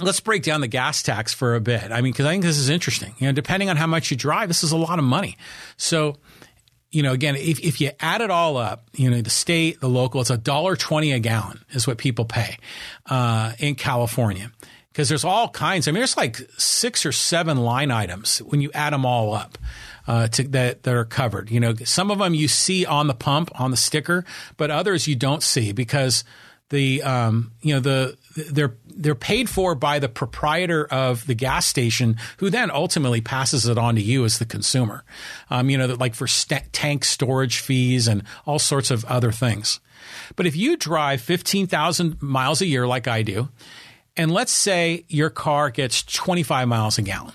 let's 0.00 0.18
break 0.18 0.42
down 0.42 0.60
the 0.60 0.68
gas 0.68 1.02
tax 1.02 1.32
for 1.32 1.54
a 1.54 1.60
bit. 1.60 1.92
I 1.92 2.00
mean, 2.00 2.12
because 2.12 2.26
I 2.26 2.30
think 2.30 2.42
this 2.42 2.58
is 2.58 2.68
interesting. 2.68 3.14
You 3.18 3.28
know, 3.28 3.32
depending 3.32 3.70
on 3.70 3.76
how 3.76 3.86
much 3.86 4.10
you 4.10 4.16
drive, 4.16 4.48
this 4.48 4.64
is 4.64 4.72
a 4.72 4.76
lot 4.76 4.98
of 4.98 5.04
money. 5.04 5.36
So, 5.76 6.16
you 6.90 7.02
know, 7.02 7.12
again, 7.12 7.36
if, 7.36 7.60
if 7.60 7.80
you 7.80 7.90
add 8.00 8.20
it 8.20 8.30
all 8.30 8.56
up, 8.56 8.88
you 8.94 9.10
know, 9.10 9.20
the 9.20 9.30
state, 9.30 9.80
the 9.80 9.88
local, 9.88 10.20
it's 10.20 10.30
a 10.30 10.38
dollar 10.38 10.76
twenty 10.76 11.12
a 11.12 11.18
gallon 11.18 11.64
is 11.70 11.86
what 11.86 11.98
people 11.98 12.24
pay 12.24 12.56
uh, 13.06 13.52
in 13.58 13.74
California. 13.74 14.50
Because 14.90 15.08
there's 15.08 15.24
all 15.24 15.48
kinds. 15.48 15.86
I 15.86 15.92
mean, 15.92 16.00
there's 16.00 16.16
like 16.16 16.38
six 16.56 17.06
or 17.06 17.12
seven 17.12 17.58
line 17.58 17.90
items 17.90 18.38
when 18.38 18.60
you 18.60 18.70
add 18.74 18.92
them 18.92 19.06
all 19.06 19.34
up. 19.34 19.58
Uh, 20.06 20.26
to, 20.26 20.42
that 20.48 20.84
that 20.84 20.94
are 20.94 21.04
covered. 21.04 21.50
You 21.50 21.60
know, 21.60 21.74
some 21.84 22.10
of 22.10 22.16
them 22.16 22.32
you 22.32 22.48
see 22.48 22.86
on 22.86 23.08
the 23.08 23.14
pump 23.14 23.50
on 23.60 23.70
the 23.70 23.76
sticker, 23.76 24.24
but 24.56 24.70
others 24.70 25.06
you 25.06 25.14
don't 25.14 25.42
see 25.42 25.72
because 25.72 26.24
the 26.70 27.02
um, 27.02 27.52
you 27.60 27.74
know 27.74 27.80
the 27.80 28.16
they're 28.36 28.76
they're 28.86 29.14
paid 29.14 29.48
for 29.48 29.74
by 29.74 29.98
the 29.98 30.08
proprietor 30.08 30.86
of 30.86 31.26
the 31.26 31.34
gas 31.34 31.66
station, 31.66 32.16
who 32.38 32.50
then 32.50 32.70
ultimately 32.70 33.20
passes 33.20 33.66
it 33.66 33.78
on 33.78 33.94
to 33.94 34.00
you 34.00 34.24
as 34.24 34.38
the 34.38 34.44
consumer. 34.44 35.04
Um, 35.50 35.70
you 35.70 35.78
know, 35.78 35.86
like 35.86 36.14
for 36.14 36.26
st- 36.26 36.72
tank 36.72 37.04
storage 37.04 37.58
fees 37.60 38.08
and 38.08 38.22
all 38.46 38.58
sorts 38.58 38.90
of 38.90 39.04
other 39.04 39.32
things. 39.32 39.80
But 40.36 40.46
if 40.46 40.56
you 40.56 40.76
drive 40.76 41.20
fifteen 41.20 41.66
thousand 41.66 42.20
miles 42.22 42.60
a 42.60 42.66
year, 42.66 42.86
like 42.86 43.08
I 43.08 43.22
do, 43.22 43.48
and 44.16 44.30
let's 44.30 44.52
say 44.52 45.04
your 45.08 45.30
car 45.30 45.70
gets 45.70 46.02
twenty 46.02 46.42
five 46.42 46.68
miles 46.68 46.98
a 46.98 47.02
gallon, 47.02 47.34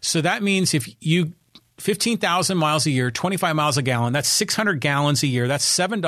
so 0.00 0.20
that 0.20 0.42
means 0.42 0.74
if 0.74 0.88
you 1.00 1.32
15,000 1.78 2.58
miles 2.58 2.86
a 2.86 2.90
year, 2.90 3.10
25 3.10 3.54
miles 3.54 3.78
a 3.78 3.82
gallon, 3.82 4.12
that's 4.12 4.28
600 4.28 4.80
gallons 4.80 5.22
a 5.22 5.28
year. 5.28 5.46
That's 5.46 5.64
$7, 5.64 6.00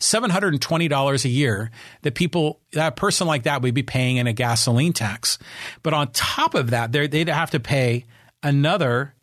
$720 0.00 1.24
a 1.24 1.28
year 1.28 1.70
that 2.02 2.14
people, 2.14 2.60
that 2.72 2.96
person 2.96 3.26
like 3.26 3.42
that 3.42 3.60
would 3.60 3.74
be 3.74 3.82
paying 3.82 4.16
in 4.16 4.26
a 4.26 4.32
gasoline 4.32 4.94
tax. 4.94 5.38
But 5.82 5.92
on 5.92 6.10
top 6.12 6.54
of 6.54 6.70
that, 6.70 6.92
they'd 6.92 7.28
have 7.28 7.50
to 7.50 7.60
pay 7.60 8.06
another, 8.42 9.14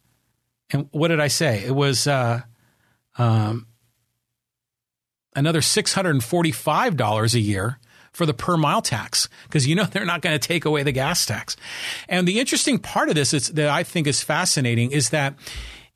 and 0.71 0.87
what 0.91 1.07
did 1.07 1.19
I 1.19 1.29
say? 1.29 1.63
It 1.65 1.73
was, 1.73 2.05
uh, 2.05 2.41
um, 3.17 3.65
another 5.35 5.61
$645 5.61 7.33
a 7.33 7.39
year 7.39 7.79
for 8.11 8.25
the 8.25 8.33
per 8.33 8.57
mile 8.57 8.81
tax 8.81 9.29
because 9.43 9.67
you 9.67 9.75
know 9.75 9.83
they're 9.91 10.05
not 10.05 10.21
going 10.21 10.37
to 10.37 10.47
take 10.47 10.65
away 10.65 10.83
the 10.83 10.91
gas 10.91 11.25
tax. 11.25 11.55
And 12.07 12.27
the 12.27 12.39
interesting 12.39 12.79
part 12.79 13.09
of 13.09 13.15
this 13.15 13.33
is, 13.33 13.49
that 13.49 13.69
I 13.69 13.83
think 13.83 14.07
is 14.07 14.21
fascinating 14.21 14.91
is 14.91 15.09
that 15.11 15.35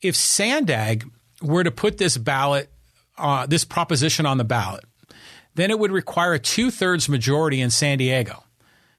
if 0.02 0.16
Sandag 0.16 1.08
were 1.40 1.64
to 1.64 1.70
put 1.70 1.98
this 1.98 2.18
ballot, 2.18 2.70
uh, 3.16 3.46
this 3.46 3.64
proposition 3.64 4.26
on 4.26 4.38
the 4.38 4.44
ballot, 4.44 4.84
then 5.54 5.70
it 5.70 5.78
would 5.78 5.92
require 5.92 6.34
a 6.34 6.38
two 6.38 6.70
thirds 6.70 7.08
majority 7.08 7.60
in 7.60 7.70
San 7.70 7.98
Diego 7.98 8.44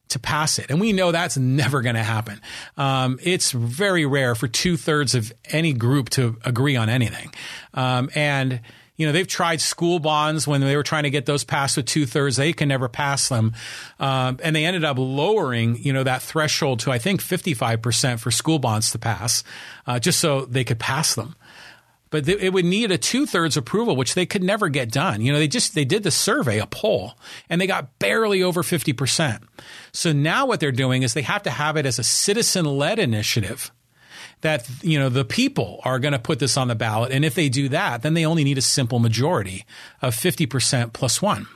to 0.10 0.20
pass 0.20 0.60
it. 0.60 0.70
And 0.70 0.80
we 0.80 0.94
know 0.94 1.12
that's 1.12 1.38
never 1.38 1.82
going 1.82 1.96
to 1.96 2.04
happen. 2.04 2.40
Um, 2.78 3.20
it's 3.24 3.52
very 3.52 4.06
rare 4.06 4.36
for 4.36 4.48
two 4.48 4.78
thirds 4.78 5.16
of 5.16 5.34
any 5.52 5.74
group 5.74 6.10
to 6.12 6.38
agree 6.46 6.76
on 6.76 6.90
anything. 6.90 7.34
Um, 7.74 8.10
and 8.14 8.62
you 8.96 9.08
know, 9.08 9.12
they've 9.12 9.28
tried 9.28 9.60
school 9.60 10.00
bonds 10.00 10.48
when 10.48 10.62
they 10.62 10.76
were 10.76 10.84
trying 10.84 11.04
to 11.04 11.10
get 11.10 11.26
those 11.26 11.44
passed 11.44 11.78
with 11.78 11.88
two 11.88 12.06
thirds. 12.06 12.36
They 12.36 12.54
can 12.54 12.68
never 12.68 12.88
pass 12.88 13.28
them. 13.28 13.54
Um, 14.00 14.40
and 14.44 14.56
they 14.56 14.66
ended 14.66 14.84
up 14.84 14.98
lowering, 15.00 15.78
you 15.78 15.94
know, 15.94 16.04
that 16.04 16.22
threshold 16.22 16.80
to, 16.82 16.92
I 16.92 17.00
think, 17.00 17.22
55% 17.22 18.20
for 18.20 18.30
school 18.30 18.60
bonds 18.60 18.92
to 18.92 19.00
pass, 19.00 19.44
uh, 19.88 20.00
just 20.00 20.20
so 20.20 20.46
they 20.46 20.64
could 20.64 20.80
pass 20.80 21.16
them. 21.16 21.36
But 22.12 22.30
it 22.30 22.54
would 22.54 22.66
need 22.66 22.92
a 22.92 23.00
two 23.00 23.26
thirds 23.26 23.58
approval, 23.58 23.96
which 23.96 24.14
they 24.14 24.28
could 24.28 24.44
never 24.44 24.70
get 24.70 24.92
done. 24.92 25.20
You 25.22 25.34
know, 25.34 25.40
they 25.40 25.48
just, 25.48 25.74
they 25.74 25.84
did 25.84 26.04
the 26.04 26.12
survey, 26.12 26.60
a 26.60 26.68
poll, 26.68 27.18
and 27.50 27.60
they 27.60 27.66
got 27.66 27.98
barely 27.98 28.44
over 28.44 28.62
50%. 28.62 29.42
So 29.94 30.14
now 30.14 30.46
what 30.46 30.60
they're 30.60 30.72
doing 30.72 31.02
is 31.02 31.16
they 31.16 31.24
have 31.24 31.42
to 31.44 31.50
have 31.50 31.76
it 31.76 31.88
as 31.88 31.98
a 31.98 32.04
citizen 32.04 32.66
led 32.66 33.00
initiative 33.00 33.72
that 34.44 34.70
you 34.82 34.98
know 34.98 35.10
the 35.10 35.26
people 35.26 35.82
are 35.84 36.00
going 36.00 36.14
to 36.14 36.20
put 36.20 36.40
this 36.40 36.56
on 36.56 36.70
the 36.70 36.76
ballot, 36.76 37.12
and 37.12 37.26
if 37.26 37.36
they 37.36 37.50
do 37.50 37.68
that, 37.70 38.04
then 38.04 38.14
they 38.14 38.26
only 38.26 38.44
need 38.44 38.58
a 38.58 38.62
simple 38.62 39.00
majority 39.00 39.66
of 40.02 40.16
fifty 40.16 40.46
percent 40.46 40.94
plus 40.94 41.22
one. 41.22 41.48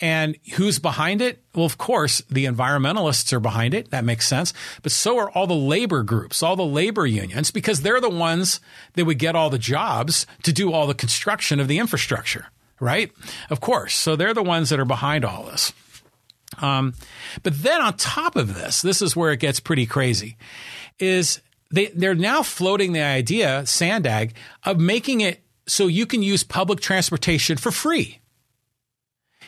And 0.00 0.36
who's 0.54 0.80
behind 0.80 1.22
it? 1.22 1.44
Well, 1.54 1.66
of 1.66 1.78
course, 1.78 2.20
the 2.28 2.46
environmentalists 2.46 3.32
are 3.32 3.40
behind 3.40 3.74
it. 3.74 3.90
That 3.90 4.04
makes 4.04 4.26
sense. 4.26 4.52
But 4.82 4.90
so 4.90 5.18
are 5.18 5.30
all 5.30 5.46
the 5.46 5.54
labor 5.54 6.02
groups, 6.02 6.42
all 6.42 6.56
the 6.56 6.64
labor 6.64 7.06
unions, 7.06 7.52
because 7.52 7.82
they're 7.82 8.00
the 8.00 8.10
ones 8.10 8.58
that 8.94 9.04
would 9.04 9.18
get 9.20 9.36
all 9.36 9.50
the 9.50 9.58
jobs 9.58 10.26
to 10.42 10.52
do 10.52 10.72
all 10.72 10.88
the 10.88 10.94
construction 10.94 11.60
of 11.60 11.68
the 11.68 11.78
infrastructure, 11.78 12.46
right? 12.80 13.12
Of 13.50 13.60
course. 13.60 13.94
So 13.94 14.16
they're 14.16 14.34
the 14.34 14.42
ones 14.42 14.70
that 14.70 14.80
are 14.80 14.84
behind 14.84 15.24
all 15.24 15.44
this. 15.44 15.72
Um, 16.60 16.94
but 17.44 17.62
then 17.62 17.80
on 17.80 17.96
top 17.96 18.34
of 18.34 18.54
this, 18.54 18.82
this 18.82 19.00
is 19.00 19.14
where 19.14 19.30
it 19.30 19.40
gets 19.40 19.60
pretty 19.60 19.86
crazy, 19.86 20.36
is 20.98 21.40
they, 21.74 21.86
they're 21.86 22.14
now 22.14 22.42
floating 22.42 22.92
the 22.92 23.02
idea, 23.02 23.66
Sandag, 23.66 24.34
of 24.64 24.78
making 24.78 25.20
it 25.20 25.42
so 25.66 25.86
you 25.86 26.06
can 26.06 26.22
use 26.22 26.44
public 26.44 26.80
transportation 26.80 27.56
for 27.56 27.70
free. 27.70 28.20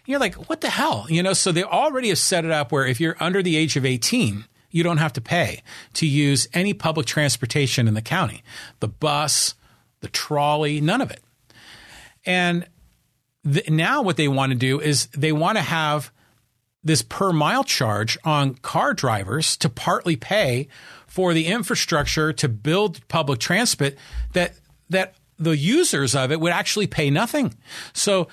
You're 0.07 0.19
like, 0.19 0.35
what 0.49 0.61
the 0.61 0.71
hell? 0.71 1.07
You 1.09 1.23
know, 1.23 1.33
so 1.33 1.53
they 1.53 1.62
already 1.62 2.09
have 2.09 2.19
set 2.19 2.45
it 2.45 2.51
up 2.51 2.73
where 2.73 2.87
if 2.87 3.01
you're 3.01 3.17
under 3.21 3.43
the 3.43 3.57
age 3.57 3.77
of 3.77 3.85
18, 3.85 4.45
you 4.71 4.83
don't 4.83 4.99
have 4.99 5.12
to 5.15 5.21
pay 5.21 5.62
to 5.95 6.07
use 6.07 6.49
any 6.53 6.75
public 6.75 7.07
transportation 7.07 7.89
in 7.89 7.95
the 7.95 8.03
county 8.03 8.43
the 8.81 8.89
bus, 8.89 9.55
the 10.01 10.09
trolley, 10.09 10.81
none 10.81 11.01
of 11.01 11.11
it. 11.11 11.23
And 12.25 12.67
th- 13.45 13.71
now 13.71 14.03
what 14.03 14.17
they 14.17 14.29
want 14.29 14.51
to 14.51 14.59
do 14.59 14.81
is 14.81 15.07
they 15.07 15.33
want 15.33 15.59
to 15.59 15.62
have 15.62 16.12
this 16.83 17.03
per 17.03 17.33
mile 17.33 17.65
charge 17.65 18.17
on 18.25 18.55
car 18.55 18.95
drivers 18.95 19.57
to 19.59 19.69
partly 19.69 20.17
pay 20.17 20.69
for 21.16 21.33
the 21.33 21.46
infrastructure 21.46 22.31
to 22.31 22.46
build 22.46 23.00
public 23.09 23.38
transit 23.38 23.96
that 24.35 24.52
that 24.90 25.14
the 25.38 25.57
users 25.57 26.14
of 26.14 26.31
it 26.31 26.38
would 26.38 26.52
actually 26.52 26.87
pay 26.87 27.09
nothing. 27.09 27.55
So 27.94 28.29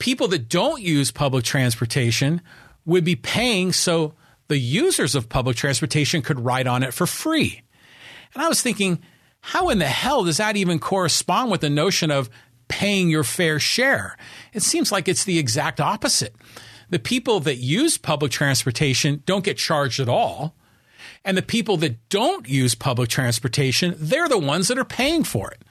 people 0.00 0.26
that 0.28 0.48
don't 0.48 0.82
use 0.82 1.12
public 1.12 1.44
transportation 1.44 2.40
would 2.86 3.04
be 3.04 3.14
paying 3.14 3.72
so 3.72 4.14
the 4.48 4.58
users 4.58 5.14
of 5.14 5.28
public 5.28 5.56
transportation 5.56 6.22
could 6.22 6.40
ride 6.40 6.66
on 6.66 6.82
it 6.82 6.92
for 6.92 7.06
free. 7.06 7.62
And 8.34 8.42
I 8.42 8.48
was 8.48 8.60
thinking, 8.60 8.98
how 9.40 9.68
in 9.68 9.78
the 9.78 9.86
hell 9.86 10.24
does 10.24 10.38
that 10.38 10.56
even 10.56 10.80
correspond 10.80 11.52
with 11.52 11.60
the 11.60 11.70
notion 11.70 12.10
of 12.10 12.28
paying 12.66 13.10
your 13.10 13.22
fair 13.22 13.60
share? 13.60 14.16
It 14.52 14.64
seems 14.64 14.90
like 14.90 15.06
it's 15.06 15.24
the 15.24 15.38
exact 15.38 15.80
opposite. 15.80 16.34
The 16.90 16.98
people 16.98 17.38
that 17.40 17.58
use 17.58 17.96
public 17.96 18.32
transportation 18.32 19.22
don't 19.24 19.44
get 19.44 19.56
charged 19.56 20.00
at 20.00 20.08
all. 20.08 20.56
And 21.24 21.36
the 21.36 21.42
people 21.42 21.76
that 21.78 22.08
don't 22.08 22.46
use 22.48 22.74
public 22.74 23.08
transportation, 23.08 23.94
they're 23.98 24.28
the 24.28 24.38
ones 24.38 24.68
that 24.68 24.78
are 24.78 24.84
paying 24.84 25.24
for 25.24 25.50
it 25.50 25.62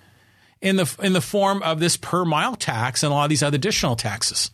in 0.61 0.77
the 0.77 0.95
in 1.01 1.13
the 1.13 1.21
form 1.21 1.61
of 1.61 1.79
this 1.79 1.97
per 1.97 2.25
mile 2.25 2.55
tax 2.55 3.03
and 3.03 3.11
a 3.11 3.15
lot 3.15 3.25
of 3.25 3.29
these 3.29 3.43
other 3.43 3.55
additional 3.55 3.95
taxes. 3.95 4.49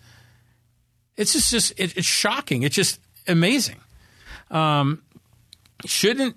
It's 1.15 1.33
just 1.33 1.51
just 1.51 1.71
it, 1.77 1.95
it's 1.95 2.07
shocking. 2.07 2.63
It's 2.63 2.75
just 2.75 2.99
amazing. 3.27 3.77
Um, 4.51 5.03
shouldn't 5.85 6.35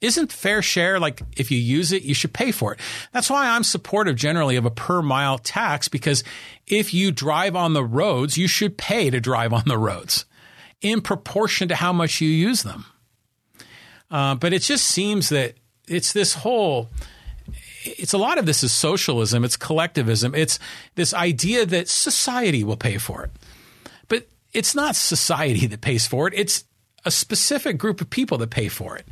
isn't 0.00 0.30
fair 0.30 0.60
share 0.60 1.00
like 1.00 1.22
if 1.36 1.50
you 1.50 1.58
use 1.58 1.92
it, 1.92 2.02
you 2.02 2.14
should 2.14 2.32
pay 2.32 2.52
for 2.52 2.74
it. 2.74 2.80
That's 3.12 3.30
why 3.30 3.48
I'm 3.48 3.64
supportive 3.64 4.16
generally 4.16 4.56
of 4.56 4.66
a 4.66 4.70
per 4.70 5.00
mile 5.02 5.38
tax 5.38 5.88
because 5.88 6.22
if 6.66 6.92
you 6.92 7.10
drive 7.10 7.56
on 7.56 7.72
the 7.72 7.84
roads, 7.84 8.36
you 8.36 8.46
should 8.46 8.76
pay 8.76 9.10
to 9.10 9.20
drive 9.20 9.52
on 9.52 9.64
the 9.66 9.78
roads 9.78 10.26
in 10.82 11.00
proportion 11.00 11.68
to 11.68 11.74
how 11.74 11.92
much 11.92 12.20
you 12.20 12.28
use 12.28 12.62
them. 12.62 12.84
Uh, 14.10 14.34
but 14.34 14.52
it 14.52 14.62
just 14.62 14.86
seems 14.86 15.28
that 15.30 15.54
it's 15.88 16.12
this 16.12 16.34
whole 16.34 16.88
it's 17.86 18.12
a 18.12 18.18
lot 18.18 18.38
of 18.38 18.46
this 18.46 18.62
is 18.62 18.72
socialism, 18.72 19.44
it's 19.44 19.56
collectivism, 19.56 20.34
it's 20.34 20.58
this 20.96 21.14
idea 21.14 21.64
that 21.66 21.88
society 21.88 22.64
will 22.64 22.76
pay 22.76 22.98
for 22.98 23.24
it. 23.24 23.30
But 24.08 24.26
it's 24.52 24.74
not 24.74 24.96
society 24.96 25.66
that 25.66 25.80
pays 25.80 26.06
for 26.06 26.26
it, 26.26 26.34
it's 26.34 26.64
a 27.04 27.10
specific 27.10 27.78
group 27.78 28.00
of 28.00 28.10
people 28.10 28.38
that 28.38 28.50
pay 28.50 28.68
for 28.68 28.96
it. 28.96 29.06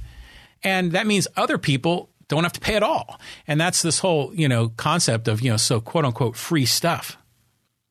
And 0.63 0.93
that 0.93 1.07
means 1.07 1.29
other 1.37 1.59
people 1.59 2.11
don't 2.29 2.43
have 2.43 2.55
to 2.55 2.61
pay 2.61 2.75
at 2.75 2.83
all. 2.83 3.21
And 3.47 3.61
that's 3.61 3.83
this 3.83 3.99
whole, 3.99 4.35
you 4.35 4.49
know, 4.49 4.71
concept 4.71 5.29
of, 5.29 5.43
you 5.43 5.51
know, 5.51 5.57
so 5.57 5.81
quote 5.81 6.05
unquote 6.05 6.37
free 6.37 6.67
stuff. 6.67 7.17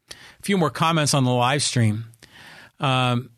A 0.09 0.15
few 0.41 0.57
more 0.57 0.71
comments 0.71 1.13
on 1.13 1.23
the 1.23 1.31
live 1.31 1.61
stream. 1.61 2.05
Um, 2.79 3.29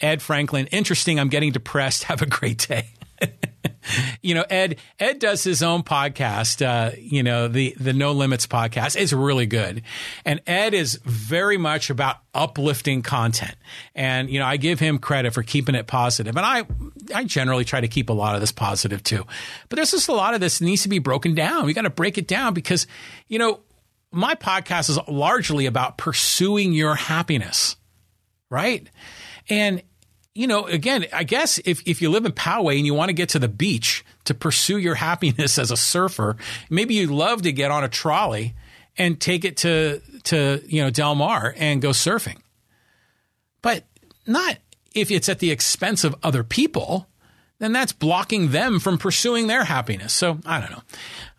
Ed 0.00 0.20
Franklin, 0.22 0.66
interesting. 0.68 1.18
I'm 1.18 1.28
getting 1.28 1.52
depressed. 1.52 2.04
Have 2.04 2.22
a 2.22 2.26
great 2.26 2.66
day. 2.68 2.88
you 4.22 4.34
know, 4.34 4.44
Ed 4.48 4.78
Ed 4.98 5.18
does 5.18 5.44
his 5.44 5.62
own 5.62 5.82
podcast. 5.82 6.64
Uh, 6.64 6.94
you 6.98 7.22
know, 7.22 7.48
the 7.48 7.74
the 7.78 7.92
No 7.92 8.12
Limits 8.12 8.46
podcast. 8.46 8.96
It's 8.96 9.12
really 9.12 9.46
good, 9.46 9.82
and 10.24 10.40
Ed 10.46 10.74
is 10.74 11.00
very 11.04 11.56
much 11.56 11.90
about 11.90 12.16
uplifting 12.34 13.02
content. 13.02 13.54
And 13.94 14.28
you 14.28 14.38
know, 14.38 14.46
I 14.46 14.56
give 14.56 14.80
him 14.80 14.98
credit 14.98 15.32
for 15.32 15.42
keeping 15.42 15.74
it 15.74 15.86
positive, 15.86 16.36
and 16.36 16.44
I 16.44 16.64
I 17.14 17.24
generally 17.24 17.64
try 17.64 17.80
to 17.80 17.88
keep 17.88 18.10
a 18.10 18.14
lot 18.14 18.34
of 18.34 18.40
this 18.40 18.52
positive 18.52 19.02
too. 19.02 19.24
But 19.68 19.76
there's 19.76 19.92
just 19.92 20.08
a 20.08 20.14
lot 20.14 20.34
of 20.34 20.40
this 20.40 20.60
needs 20.60 20.82
to 20.82 20.88
be 20.88 20.98
broken 20.98 21.34
down. 21.34 21.64
We 21.64 21.72
got 21.72 21.82
to 21.82 21.90
break 21.90 22.18
it 22.18 22.28
down 22.28 22.54
because 22.54 22.86
you 23.28 23.38
know 23.38 23.60
my 24.10 24.34
podcast 24.34 24.90
is 24.90 24.98
largely 25.08 25.66
about 25.66 25.98
pursuing 25.98 26.72
your 26.72 26.94
happiness, 26.94 27.76
right? 28.50 28.88
And 29.48 29.82
you 30.34 30.48
know, 30.48 30.66
again, 30.66 31.06
I 31.12 31.22
guess 31.22 31.60
if, 31.64 31.86
if 31.86 32.02
you 32.02 32.10
live 32.10 32.26
in 32.26 32.32
Poway 32.32 32.76
and 32.76 32.84
you 32.84 32.92
want 32.92 33.08
to 33.08 33.12
get 33.12 33.28
to 33.30 33.38
the 33.38 33.48
beach 33.48 34.04
to 34.24 34.34
pursue 34.34 34.78
your 34.78 34.94
happiness 34.96 35.58
as 35.58 35.70
a 35.70 35.76
surfer, 35.76 36.36
maybe 36.68 36.94
you'd 36.94 37.10
love 37.10 37.42
to 37.42 37.52
get 37.52 37.70
on 37.70 37.84
a 37.84 37.88
trolley 37.88 38.54
and 38.96 39.20
take 39.20 39.44
it 39.44 39.56
to 39.58 40.00
to 40.24 40.62
you 40.66 40.82
know 40.82 40.90
Del 40.90 41.14
Mar 41.14 41.54
and 41.56 41.80
go 41.80 41.90
surfing. 41.90 42.38
But 43.62 43.84
not 44.26 44.58
if 44.94 45.10
it's 45.10 45.28
at 45.28 45.40
the 45.40 45.50
expense 45.50 46.04
of 46.04 46.14
other 46.22 46.44
people, 46.44 47.08
then 47.58 47.72
that's 47.72 47.92
blocking 47.92 48.50
them 48.50 48.78
from 48.78 48.98
pursuing 48.98 49.46
their 49.46 49.64
happiness. 49.64 50.12
So 50.12 50.38
I 50.46 50.60
don't 50.60 50.70
know. 50.70 50.82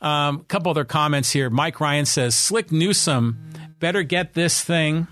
A 0.01 0.07
um, 0.07 0.45
couple 0.47 0.69
other 0.69 0.85
comments 0.85 1.31
here. 1.31 1.49
Mike 1.49 1.79
Ryan 1.79 2.05
says, 2.05 2.35
"Slick 2.35 2.71
Newsom 2.71 3.51
better 3.79 4.03
get 4.03 4.33
this 4.33 4.61
thing." 4.61 5.07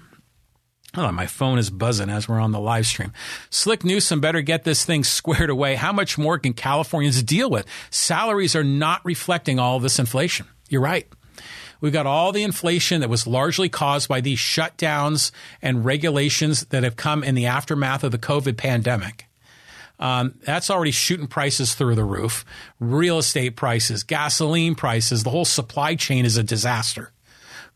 On, 0.96 1.16
my 1.16 1.26
phone 1.26 1.58
is 1.58 1.72
buzzing 1.72 2.12
as 2.12 2.30
we're 2.30 2.40
on 2.40 2.52
the 2.52 2.60
live 2.60 2.86
stream. 2.86 3.14
Slick 3.50 3.84
Newsom 3.84 4.22
better 4.22 4.42
get 4.42 4.64
this 4.64 4.86
thing 4.86 5.04
squared 5.04 5.50
away. 5.50 5.74
How 5.74 5.92
much 5.92 6.20
more 6.20 6.38
can 6.38 6.54
Californians 6.54 7.24
deal 7.24 7.50
with? 7.50 7.66
Salaries 7.90 8.56
are 8.56 8.64
not 8.64 9.04
reflecting 9.04 9.58
all 9.58 9.80
this 9.80 9.98
inflation. 9.98 10.46
You're 10.70 10.82
right. 10.82 11.08
We've 11.82 11.92
got 11.92 12.06
all 12.06 12.32
the 12.32 12.44
inflation 12.44 13.02
that 13.02 13.10
was 13.10 13.26
largely 13.26 13.70
caused 13.70 14.08
by 14.08 14.22
these 14.22 14.38
shutdowns 14.38 15.32
and 15.64 15.84
regulations 15.84 16.66
that 16.66 16.84
have 16.84 16.96
come 16.96 17.24
in 17.24 17.34
the 17.34 17.48
aftermath 17.48 18.04
of 18.04 18.12
the 18.12 18.20
COVID 18.20 18.56
pandemic. 18.56 19.26
Um, 20.00 20.36
that's 20.44 20.70
already 20.70 20.92
shooting 20.92 21.28
prices 21.28 21.74
through 21.74 21.96
the 21.96 22.04
roof. 22.04 22.46
Real 22.80 23.18
estate 23.18 23.56
prices, 23.56 24.04
gasoline 24.04 24.76
prices, 24.76 25.24
the 25.24 25.32
whole 25.32 25.44
supply 25.44 25.96
chain 25.96 26.24
is 26.24 26.38
a 26.38 26.44
disaster 26.44 27.13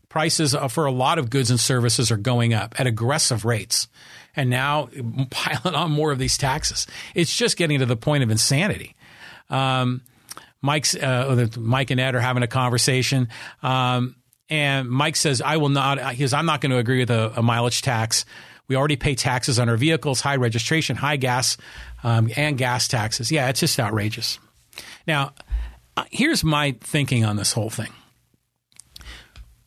prices 0.08 0.54
for 0.70 0.86
a 0.86 0.92
lot 0.92 1.18
of 1.18 1.30
goods 1.30 1.50
and 1.50 1.60
services 1.60 2.10
are 2.10 2.16
going 2.16 2.54
up 2.54 2.78
at 2.78 2.86
aggressive 2.86 3.44
rates. 3.44 3.88
And 4.34 4.50
now 4.50 4.88
piling 5.30 5.74
on 5.74 5.90
more 5.90 6.12
of 6.12 6.18
these 6.18 6.38
taxes. 6.38 6.86
It's 7.14 7.34
just 7.34 7.56
getting 7.56 7.80
to 7.80 7.86
the 7.86 7.96
point 7.96 8.22
of 8.22 8.30
insanity. 8.30 8.94
Um, 9.50 10.02
Mike's, 10.60 10.94
uh, 10.94 11.48
Mike 11.56 11.90
and 11.90 12.00
Ed 12.00 12.14
are 12.14 12.20
having 12.20 12.42
a 12.42 12.48
conversation. 12.48 13.28
Um, 13.62 14.16
and 14.50 14.88
Mike 14.88 15.16
says, 15.16 15.42
I 15.42 15.58
will 15.58 15.68
not, 15.68 16.14
he 16.14 16.22
says, 16.22 16.32
I'm 16.32 16.46
not 16.46 16.60
going 16.60 16.70
to 16.70 16.78
agree 16.78 17.00
with 17.00 17.10
a, 17.10 17.38
a, 17.38 17.42
mileage 17.42 17.82
tax. 17.82 18.24
We 18.66 18.76
already 18.76 18.96
pay 18.96 19.14
taxes 19.14 19.58
on 19.58 19.68
our 19.68 19.76
vehicles, 19.76 20.20
high 20.20 20.36
registration, 20.36 20.96
high 20.96 21.16
gas, 21.16 21.56
um, 22.02 22.30
and 22.36 22.56
gas 22.56 22.88
taxes. 22.88 23.30
Yeah, 23.30 23.48
it's 23.48 23.60
just 23.60 23.78
outrageous. 23.78 24.38
Now, 25.06 25.32
uh, 25.96 26.04
here's 26.10 26.44
my 26.44 26.76
thinking 26.80 27.24
on 27.24 27.36
this 27.36 27.52
whole 27.52 27.70
thing 27.70 27.90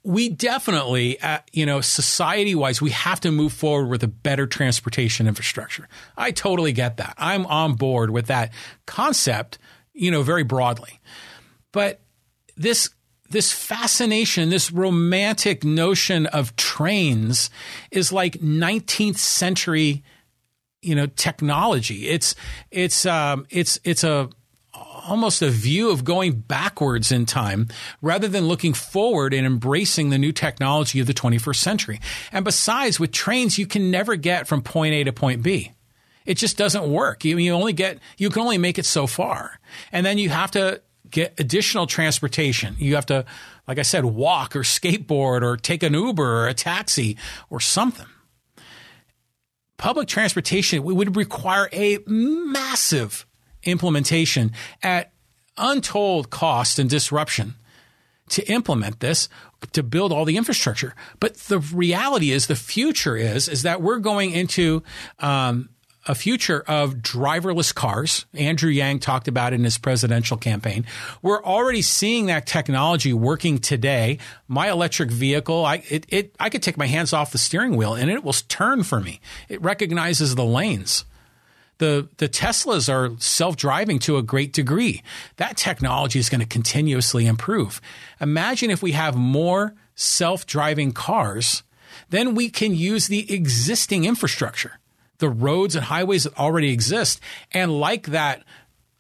we 0.04 0.30
definitely, 0.30 1.20
uh, 1.22 1.40
you 1.52 1.66
know, 1.66 1.82
society 1.82 2.56
wise, 2.56 2.82
we 2.82 2.90
have 2.92 3.20
to 3.22 3.32
move 3.32 3.54
forward 3.54 3.88
with 3.88 4.04
a 4.04 4.08
better 4.08 4.48
transportation 4.48 5.28
infrastructure. 5.28 5.88
I 6.18 6.32
totally 6.32 6.72
get 6.72 6.98
that. 6.98 7.14
I'm 7.18 7.46
on 7.46 7.76
board 7.76 8.10
with 8.10 8.28
that 8.28 8.52
concept, 8.88 9.60
you 9.94 10.10
know, 10.10 10.24
very 10.24 10.44
broadly. 10.44 11.00
But 11.72 12.02
this 12.58 12.90
this 13.30 13.54
fascination, 13.54 14.50
this 14.50 14.72
romantic 14.72 15.64
notion 15.64 16.26
of 16.28 16.54
trains 16.58 17.50
is 17.90 18.12
like 18.12 18.34
19th 18.42 19.18
century, 19.18 20.04
you 20.82 20.96
know, 20.96 21.06
technology. 21.06 22.10
It's 22.10 22.36
it's 22.72 23.06
um, 23.06 23.46
it's 23.50 23.80
it's 23.84 24.04
a 24.04 24.30
almost 25.08 25.42
a 25.42 25.50
view 25.50 25.90
of 25.92 26.04
going 26.04 26.34
backwards 26.34 27.12
in 27.12 27.26
time 27.26 27.68
rather 28.02 28.28
than 28.28 28.46
looking 28.46 28.74
forward 28.74 29.34
and 29.34 29.46
embracing 29.46 30.10
the 30.10 30.18
new 30.18 30.32
technology 30.32 31.00
of 31.00 31.08
the 31.08 31.14
21st 31.14 31.56
century. 31.56 32.00
And 32.32 32.46
besides, 32.46 33.00
with 33.00 33.12
trains, 33.12 33.58
you 33.58 33.66
can 33.66 33.92
never 33.92 34.16
get 34.16 34.48
from 34.48 34.62
point 34.62 34.94
A 34.94 35.04
to 35.04 35.14
point 35.14 35.44
B. 35.44 35.72
It 36.26 36.36
just 36.36 36.58
doesn't 36.58 36.90
work. 36.90 37.26
You, 37.26 37.38
you 37.38 37.52
only 37.52 37.74
get, 37.74 38.00
you 38.18 38.30
can 38.30 38.44
only 38.44 38.58
make 38.58 38.78
it 38.78 38.86
so 38.86 39.08
far. 39.08 39.60
And 39.92 40.06
then 40.06 40.18
you 40.18 40.30
have 40.30 40.52
to 40.52 40.82
get 41.10 41.40
additional 41.40 41.88
transportation. 41.88 42.76
You 42.78 42.96
have 42.96 43.08
to, 43.08 43.26
like 43.68 43.80
I 43.80 43.84
said, 43.84 44.06
walk 44.06 44.56
or 44.56 44.62
skateboard 44.62 45.42
or 45.42 45.58
take 45.58 45.84
an 45.84 45.94
Uber 45.94 46.24
or 46.24 46.48
a 46.48 46.54
taxi 46.54 47.18
or 47.50 47.60
something. 47.60 48.08
Public 49.78 50.08
transportation 50.08 50.84
would 50.84 51.16
require 51.16 51.68
a 51.74 51.98
massive 52.06 53.26
implementation 53.64 54.52
at 54.82 55.12
untold 55.58 56.30
cost 56.30 56.80
and 56.80 56.90
disruption 56.90 57.56
to 58.30 58.46
implement 58.50 59.00
this 59.02 59.28
to 59.74 59.84
build 59.84 60.12
all 60.12 60.26
the 60.26 60.38
infrastructure 60.38 60.96
but 61.20 61.36
the 61.36 61.60
reality 61.60 62.32
is 62.32 62.48
the 62.48 62.56
future 62.56 63.18
is 63.18 63.48
is 63.48 63.64
that 63.64 63.82
we're 63.82 64.00
going 64.00 64.32
into 64.32 64.82
um, 65.20 65.70
a 66.08 66.16
future 66.16 66.64
of 66.68 66.96
driverless 66.96 67.74
cars. 67.74 68.26
Andrew 68.34 68.70
Yang 68.70 69.00
talked 69.00 69.28
about 69.28 69.54
in 69.54 69.64
his 69.64 69.78
presidential 69.78 70.38
campaign. 70.38 70.86
We're 71.22 71.44
already 71.44 71.82
seeing 71.82 72.26
that 72.26 72.48
technology 72.48 73.14
working 73.14 73.60
today. 73.60 74.18
My 74.48 74.70
electric 74.70 75.12
vehicle, 75.12 75.66
I 75.66 75.84
it, 75.90 76.06
it 76.10 76.36
I 76.40 76.50
could 76.50 76.64
take 76.64 76.78
my 76.78 76.88
hands 76.88 77.14
off 77.14 77.32
the 77.32 77.38
steering 77.38 77.76
wheel 77.76 77.94
and 77.94 78.10
it 78.10 78.24
will 78.24 78.34
turn 78.34 78.84
for 78.84 79.00
me. 79.00 79.22
It 79.48 79.62
recognizes 79.62 80.36
the 80.36 80.46
lanes 80.46 81.06
the 81.82 82.08
the 82.18 82.30
Teslas 82.30 82.88
are 82.94 83.20
self-driving 83.20 84.00
to 84.00 84.18
a 84.18 84.24
great 84.24 84.54
degree. 84.54 85.02
That 85.38 85.58
technology 85.58 86.20
is 86.20 86.30
going 86.30 86.40
to 86.40 86.48
continuously 86.48 87.26
improve. 87.26 87.82
Imagine 88.22 88.70
if 88.70 88.84
we 88.84 88.92
have 88.92 89.16
more 89.16 89.74
self-driving 89.96 90.92
cars, 90.94 91.64
then 92.12 92.36
we 92.36 92.50
can 92.50 92.76
use 92.76 93.08
the 93.08 93.34
existing 93.34 94.06
infrastructure, 94.06 94.80
the 95.18 95.30
roads 95.30 95.76
and 95.76 95.86
highways 95.86 96.24
that 96.24 96.38
already 96.38 96.72
exist, 96.72 97.20
and 97.52 97.80
like 97.80 98.08
that 98.08 98.44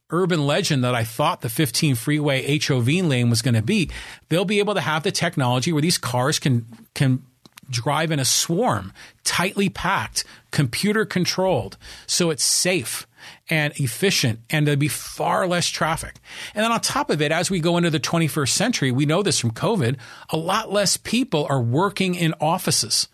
urban 0.10 0.46
legend 0.46 0.84
that 0.84 0.96
I 0.96 1.04
thought 1.04 1.42
the 1.42 1.50
15 1.50 1.96
freeway 1.96 2.60
HOV 2.60 2.88
lane 2.88 3.30
was 3.30 3.44
going 3.44 3.54
to 3.54 3.62
be, 3.62 3.90
they'll 4.28 4.44
be 4.44 4.60
able 4.60 4.74
to 4.74 4.82
have 4.82 5.04
the 5.04 5.12
technology 5.12 5.72
where 5.72 5.84
these 5.84 6.00
cars 6.00 6.40
can 6.40 6.66
can 6.96 7.24
drive 7.72 8.12
in 8.12 8.20
a 8.20 8.26
swarm, 8.26 8.94
tightly 9.24 9.70
packed, 9.70 10.24
computer 10.52 11.06
controlled, 11.06 11.78
so 12.06 12.30
it's 12.30 12.44
safe 12.44 13.08
and 13.50 13.74
efficient 13.80 14.40
and 14.50 14.68
there'd 14.68 14.80
be 14.80 14.88
far 14.88 15.48
less 15.48 15.68
traffic. 15.68 16.16
And 16.56 16.64
then 16.64 16.72
on 16.72 16.82
top 16.82 17.10
of 17.10 17.22
it, 17.22 17.32
as 17.32 17.52
we 17.52 17.60
go 17.60 17.78
into 17.78 17.90
the 17.90 18.00
21st 18.00 18.50
century, 18.50 18.92
we 18.92 19.06
know 19.06 19.24
this 19.24 19.40
from 19.40 19.52
COVID, 19.52 19.98
a 20.30 20.38
lot 20.38 20.72
less 20.72 20.98
people 20.98 21.46
are 21.50 21.62
working 21.62 22.16
in 22.16 22.34
offices. 22.40 23.08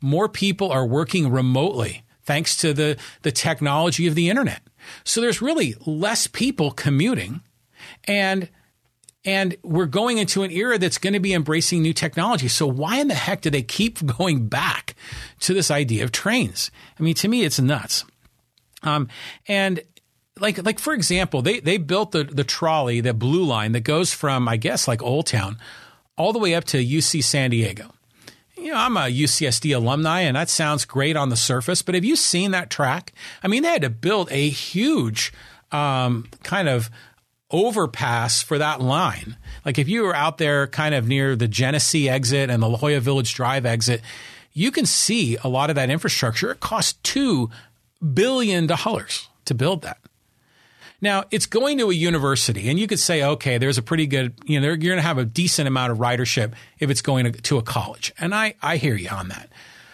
More 0.00 0.28
people 0.28 0.70
are 0.70 0.86
working 0.86 1.30
remotely 1.30 2.02
thanks 2.22 2.56
to 2.58 2.72
the, 2.72 2.96
the 3.22 3.32
technology 3.32 4.06
of 4.06 4.14
the 4.14 4.28
internet. 4.30 4.62
So 5.04 5.20
there's 5.20 5.42
really 5.42 5.74
less 5.86 6.26
people 6.26 6.70
commuting 6.70 7.40
and 8.06 8.48
and 9.24 9.56
we're 9.62 9.86
going 9.86 10.18
into 10.18 10.42
an 10.42 10.50
era 10.50 10.78
that's 10.78 10.98
going 10.98 11.14
to 11.14 11.20
be 11.20 11.32
embracing 11.32 11.82
new 11.82 11.94
technology. 11.94 12.48
So 12.48 12.66
why 12.66 12.98
in 12.98 13.08
the 13.08 13.14
heck 13.14 13.40
do 13.40 13.50
they 13.50 13.62
keep 13.62 14.04
going 14.18 14.46
back 14.46 14.94
to 15.40 15.54
this 15.54 15.70
idea 15.70 16.04
of 16.04 16.12
trains? 16.12 16.70
I 16.98 17.02
mean, 17.02 17.14
to 17.14 17.28
me, 17.28 17.42
it's 17.44 17.58
nuts. 17.58 18.04
Um, 18.82 19.08
and 19.48 19.80
like, 20.38 20.62
like 20.64 20.78
for 20.78 20.92
example, 20.92 21.40
they, 21.40 21.60
they 21.60 21.78
built 21.78 22.12
the, 22.12 22.24
the 22.24 22.44
trolley, 22.44 23.00
the 23.00 23.14
blue 23.14 23.44
line 23.44 23.72
that 23.72 23.80
goes 23.80 24.12
from, 24.12 24.48
I 24.48 24.56
guess, 24.56 24.86
like 24.86 25.02
Old 25.02 25.26
Town 25.26 25.58
all 26.16 26.32
the 26.32 26.38
way 26.38 26.54
up 26.54 26.64
to 26.64 26.84
UC 26.84 27.24
San 27.24 27.50
Diego. 27.50 27.92
You 28.56 28.72
know, 28.72 28.78
I'm 28.78 28.96
a 28.96 29.02
UCSD 29.02 29.74
alumni 29.74 30.20
and 30.20 30.36
that 30.36 30.48
sounds 30.48 30.84
great 30.84 31.16
on 31.16 31.28
the 31.28 31.36
surface, 31.36 31.82
but 31.82 31.94
have 31.94 32.04
you 32.04 32.16
seen 32.16 32.52
that 32.52 32.70
track? 32.70 33.12
I 33.42 33.48
mean, 33.48 33.62
they 33.62 33.70
had 33.70 33.82
to 33.82 33.90
build 33.90 34.30
a 34.30 34.48
huge, 34.48 35.32
um, 35.72 36.28
kind 36.42 36.68
of 36.68 36.90
overpass 37.54 38.42
for 38.42 38.58
that 38.58 38.80
line. 38.80 39.36
Like 39.64 39.78
if 39.78 39.88
you 39.88 40.02
were 40.02 40.14
out 40.14 40.38
there 40.38 40.66
kind 40.66 40.94
of 40.94 41.06
near 41.06 41.36
the 41.36 41.46
Genesee 41.48 42.08
exit 42.08 42.50
and 42.50 42.62
the 42.62 42.68
La 42.68 42.76
Jolla 42.76 43.00
Village 43.00 43.32
Drive 43.34 43.64
exit, 43.64 44.02
you 44.52 44.70
can 44.70 44.86
see 44.86 45.36
a 45.42 45.48
lot 45.48 45.70
of 45.70 45.76
that 45.76 45.88
infrastructure. 45.88 46.50
It 46.50 46.60
cost 46.60 47.02
two 47.04 47.50
billion 48.12 48.66
dollars 48.66 49.28
to 49.44 49.54
build 49.54 49.82
that. 49.82 49.98
Now 51.00 51.24
it's 51.30 51.46
going 51.46 51.78
to 51.78 51.90
a 51.90 51.94
university, 51.94 52.68
and 52.68 52.78
you 52.78 52.86
could 52.86 52.98
say, 52.98 53.22
okay, 53.22 53.58
there's 53.58 53.78
a 53.78 53.82
pretty 53.82 54.06
good, 54.06 54.34
you 54.46 54.60
know, 54.60 54.66
you're 54.66 54.76
going 54.76 54.96
to 54.96 55.02
have 55.02 55.18
a 55.18 55.24
decent 55.24 55.68
amount 55.68 55.92
of 55.92 55.98
ridership 55.98 56.54
if 56.78 56.90
it's 56.90 57.02
going 57.02 57.30
to, 57.30 57.32
to 57.42 57.58
a 57.58 57.62
college, 57.62 58.12
and 58.18 58.34
I 58.34 58.54
I 58.62 58.78
hear 58.78 58.96
you 58.96 59.10
on 59.10 59.28
that. 59.28 59.50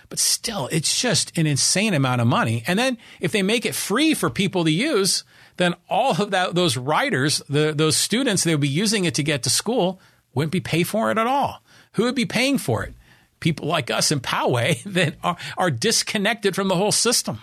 But 0.09 0.19
still, 0.19 0.69
it's 0.73 1.01
just 1.01 1.37
an 1.39 1.47
insane 1.47 1.95
amount 1.95 2.21
of 2.21 2.27
money. 2.27 2.65
And 2.67 2.79
then 2.79 2.99
if 3.21 3.33
they 3.33 3.43
make 3.43 3.65
it 3.65 3.75
free 3.75 4.13
for 4.13 4.29
people 4.29 4.65
to 4.65 4.71
use, 4.71 5.25
then 5.61 5.75
all 5.89 6.21
of 6.21 6.31
that 6.31 6.55
those 6.55 6.77
riders, 6.77 7.43
the, 7.49 7.73
those 7.73 7.97
students 7.97 8.45
they 8.45 8.55
would 8.55 8.61
be 8.61 8.69
using 8.69 9.05
it 9.05 9.15
to 9.15 9.23
get 9.23 9.43
to 9.43 9.51
school, 9.51 10.01
wouldn't 10.35 10.53
be 10.53 10.61
pay 10.61 10.83
for 10.83 11.11
it 11.11 11.19
at 11.19 11.27
all. 11.27 11.63
Who 11.93 12.05
would 12.05 12.15
be 12.15 12.25
paying 12.25 12.59
for 12.59 12.83
it? 12.83 12.95
People 13.41 13.67
like 13.67 13.91
us 13.91 14.11
in 14.11 14.21
Poway 14.21 14.83
that 14.87 15.17
are, 15.23 15.37
are 15.57 15.71
disconnected 15.71 16.55
from 16.55 16.69
the 16.69 16.77
whole 16.77 16.93
system. 16.93 17.39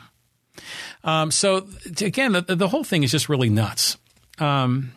Um, 1.04 1.30
so 1.30 1.68
again, 2.02 2.32
the, 2.34 2.42
the, 2.42 2.68
whole 2.68 2.84
thing 2.84 3.04
is 3.04 3.12
just 3.12 3.30
really 3.30 3.50
nuts. 3.50 3.98
Um, 4.40 4.94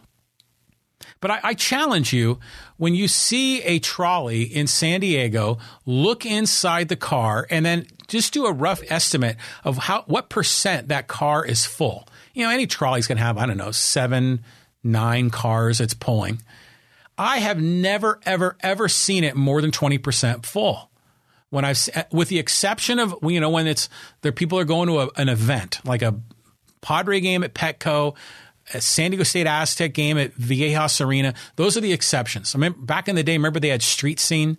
but 1.21 1.31
I, 1.31 1.41
I, 1.43 1.55
challenge 1.55 2.15
you 2.15 2.41
when 2.79 2.95
you 2.95 3.07
see 3.07 3.63
a 3.63 3.79
trolley 3.79 4.43
in 4.43 4.67
San 4.67 5.01
Diego, 5.01 5.59
look 5.85 6.25
inside 6.25 6.89
the 6.89 6.97
car 6.97 7.47
and 7.51 7.65
then 7.65 7.87
just 8.09 8.33
do 8.33 8.47
a 8.47 8.53
rough 8.53 8.81
estimate 8.89 9.37
of 9.63 9.77
how 9.77 10.05
what 10.07 10.31
percent 10.31 10.89
that 10.89 11.07
car 11.07 11.45
is 11.45 11.67
full. 11.67 12.09
You 12.35 12.45
know, 12.45 12.51
any 12.51 12.67
trolley's 12.67 13.07
going 13.07 13.19
to 13.19 13.25
have 13.25 13.39
I 13.39 13.47
don't 13.47 13.57
know 13.57 13.73
seven, 13.73 14.45
nine 14.83 15.31
cars 15.31 15.81
it's 15.81 15.95
pulling. 15.95 16.43
I 17.19 17.39
have 17.39 17.61
never, 17.61 18.19
ever, 18.25 18.57
ever 18.61 18.89
seen 18.89 19.25
it 19.25 19.37
more 19.37 19.61
than 19.61 19.71
twenty 19.71 19.99
percent 19.99 20.47
full 20.47 20.91
when 21.51 21.65
I've, 21.65 21.89
with 22.13 22.29
the 22.29 22.39
exception 22.39 22.99
of, 22.99 23.15
you 23.23 23.41
know, 23.41 23.51
when 23.51 23.67
it's, 23.67 23.89
there 24.23 24.33
people 24.33 24.59
are 24.59 24.65
going 24.65 24.89
to 24.89 25.01
a, 25.01 25.11
an 25.17 25.29
event 25.29 25.81
like 25.85 26.01
a 26.01 26.15
Padre 26.81 27.21
game 27.21 27.43
at 27.43 27.55
Petco, 27.55 28.17
a 28.73 28.81
San 28.81 29.11
Diego 29.11 29.25
State 29.25 29.49
Aztec 29.49 29.93
game 29.93 30.17
at 30.17 30.33
Viejas 30.35 31.05
Arena. 31.05 31.35
Those 31.57 31.77
are 31.77 31.81
the 31.81 31.93
exceptions. 31.93 32.55
I 32.55 32.59
mean, 32.59 32.75
back 32.79 33.09
in 33.09 33.17
the 33.17 33.25
day, 33.25 33.33
remember 33.37 33.59
they 33.59 33.69
had 33.69 33.83
street 33.83 34.21
scene. 34.21 34.57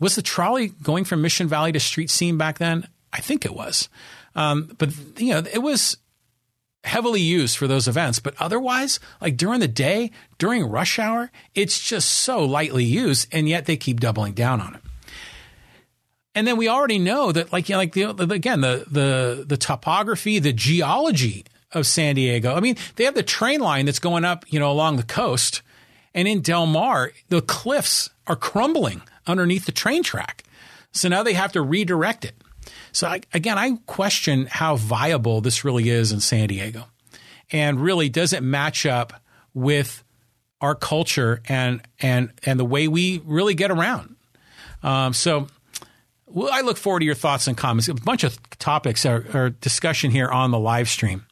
Was 0.00 0.16
the 0.16 0.22
trolley 0.22 0.68
going 0.82 1.04
from 1.04 1.22
Mission 1.22 1.46
Valley 1.46 1.70
to 1.70 1.80
street 1.80 2.10
scene 2.10 2.36
back 2.36 2.58
then? 2.58 2.88
I 3.12 3.20
think 3.20 3.44
it 3.44 3.54
was. 3.54 3.88
Um, 4.34 4.74
but 4.78 4.90
you 5.20 5.34
know, 5.34 5.42
it 5.52 5.62
was 5.62 5.98
heavily 6.84 7.20
used 7.20 7.56
for 7.56 7.66
those 7.66 7.86
events. 7.88 8.18
But 8.18 8.34
otherwise, 8.38 8.98
like 9.20 9.36
during 9.36 9.60
the 9.60 9.68
day, 9.68 10.10
during 10.38 10.64
rush 10.64 10.98
hour, 10.98 11.30
it's 11.54 11.80
just 11.80 12.08
so 12.08 12.44
lightly 12.44 12.84
used, 12.84 13.28
and 13.32 13.48
yet 13.48 13.66
they 13.66 13.76
keep 13.76 14.00
doubling 14.00 14.34
down 14.34 14.60
on 14.60 14.74
it. 14.74 14.80
And 16.34 16.46
then 16.46 16.56
we 16.56 16.68
already 16.68 16.98
know 16.98 17.30
that, 17.30 17.52
like, 17.52 17.68
you 17.68 17.74
know, 17.74 17.78
like 17.78 17.92
the, 17.92 18.12
the, 18.12 18.34
again, 18.34 18.62
the 18.62 18.84
the 18.90 19.44
the 19.46 19.56
topography, 19.56 20.38
the 20.38 20.52
geology 20.52 21.44
of 21.72 21.86
San 21.86 22.14
Diego. 22.14 22.54
I 22.54 22.60
mean, 22.60 22.76
they 22.96 23.04
have 23.04 23.14
the 23.14 23.22
train 23.22 23.60
line 23.60 23.86
that's 23.86 23.98
going 23.98 24.24
up, 24.24 24.44
you 24.48 24.58
know, 24.58 24.70
along 24.70 24.96
the 24.96 25.02
coast, 25.02 25.62
and 26.14 26.26
in 26.26 26.40
Del 26.40 26.66
Mar, 26.66 27.12
the 27.28 27.42
cliffs 27.42 28.10
are 28.26 28.36
crumbling 28.36 29.02
underneath 29.26 29.66
the 29.66 29.72
train 29.72 30.02
track. 30.02 30.44
So 30.92 31.08
now 31.08 31.22
they 31.22 31.34
have 31.34 31.52
to 31.52 31.62
redirect 31.62 32.24
it. 32.24 32.41
So 32.92 33.08
I, 33.08 33.20
again, 33.32 33.58
I 33.58 33.78
question 33.86 34.46
how 34.46 34.76
viable 34.76 35.40
this 35.40 35.64
really 35.64 35.88
is 35.88 36.12
in 36.12 36.20
San 36.20 36.48
Diego, 36.48 36.84
and 37.50 37.80
really 37.80 38.08
does 38.08 38.32
it 38.32 38.42
match 38.42 38.86
up 38.86 39.14
with 39.54 40.04
our 40.60 40.74
culture 40.74 41.42
and 41.48 41.82
and 42.00 42.32
and 42.44 42.60
the 42.60 42.64
way 42.64 42.88
we 42.88 43.20
really 43.24 43.54
get 43.54 43.70
around. 43.70 44.16
Um, 44.82 45.12
so 45.12 45.48
well, 46.26 46.52
I 46.52 46.62
look 46.62 46.76
forward 46.76 47.00
to 47.00 47.06
your 47.06 47.14
thoughts 47.14 47.46
and 47.46 47.56
comments. 47.56 47.88
A 47.88 47.94
bunch 47.94 48.24
of 48.24 48.38
topics 48.58 49.04
are, 49.04 49.24
are 49.34 49.50
discussion 49.50 50.10
here 50.10 50.28
on 50.28 50.50
the 50.50 50.58
live 50.58 50.88
stream. 50.88 51.26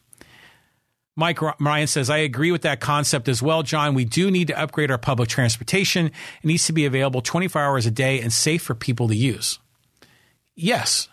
Mike 1.16 1.40
Ryan 1.61 1.87
says, 1.87 2.09
I 2.09 2.18
agree 2.18 2.51
with 2.51 2.62
that 2.62 2.81
concept 2.81 3.29
as 3.29 3.42
well, 3.42 3.62
John. 3.62 3.94
We 3.94 4.05
do 4.05 4.31
need 4.31 4.49
to 4.49 4.59
upgrade 4.59 4.90
our 4.90 4.99
public 4.99 5.29
transportation. 5.29 6.07
It 6.07 6.12
needs 6.44 6.66
to 6.66 6.73
be 6.73 6.87
available 6.87 7.20
24 7.20 7.61
hours 7.61 7.85
a 7.85 7.90
day 7.90 8.20
and 8.20 8.33
safe 8.33 8.62
for 8.62 8.75
people 8.75 9.09
to 9.09 9.14
use. 9.14 9.59
Yes. 10.55 11.09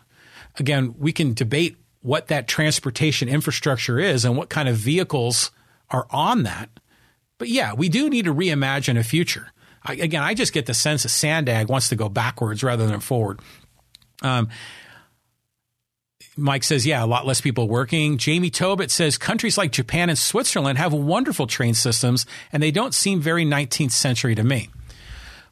Again, 0.59 0.95
we 0.97 1.11
can 1.11 1.33
debate 1.33 1.77
what 2.01 2.27
that 2.27 2.47
transportation 2.47 3.29
infrastructure 3.29 3.99
is 3.99 4.25
and 4.25 4.37
what 4.37 4.49
kind 4.49 4.69
of 4.69 4.75
vehicles 4.75 5.51
are 5.89 6.07
on 6.09 6.43
that. 6.43 6.69
But 7.37 7.49
yeah, 7.49 7.73
we 7.73 7.89
do 7.89 8.09
need 8.09 8.25
to 8.25 8.33
reimagine 8.33 8.97
a 8.97 9.03
future. 9.03 9.51
I, 9.83 9.93
again, 9.93 10.23
I 10.23 10.33
just 10.33 10.53
get 10.53 10.65
the 10.65 10.73
sense 10.73 11.03
that 11.03 11.09
Sandag 11.09 11.69
wants 11.69 11.89
to 11.89 11.95
go 11.95 12.09
backwards 12.09 12.63
rather 12.63 12.87
than 12.87 12.99
forward. 12.99 13.39
Um, 14.21 14.49
Mike 16.35 16.63
says, 16.63 16.85
yeah, 16.85 17.03
a 17.03 17.07
lot 17.07 17.25
less 17.25 17.41
people 17.41 17.67
working. 17.67 18.17
Jamie 18.17 18.51
Tobit 18.51 18.91
says 18.91 19.17
countries 19.17 19.57
like 19.57 19.71
Japan 19.71 20.09
and 20.09 20.17
Switzerland 20.17 20.77
have 20.77 20.93
wonderful 20.93 21.47
train 21.47 21.73
systems 21.73 22.25
and 22.51 22.61
they 22.61 22.71
don't 22.71 22.93
seem 22.93 23.19
very 23.19 23.43
19th 23.43 23.91
century 23.91 24.35
to 24.35 24.43
me. 24.43 24.69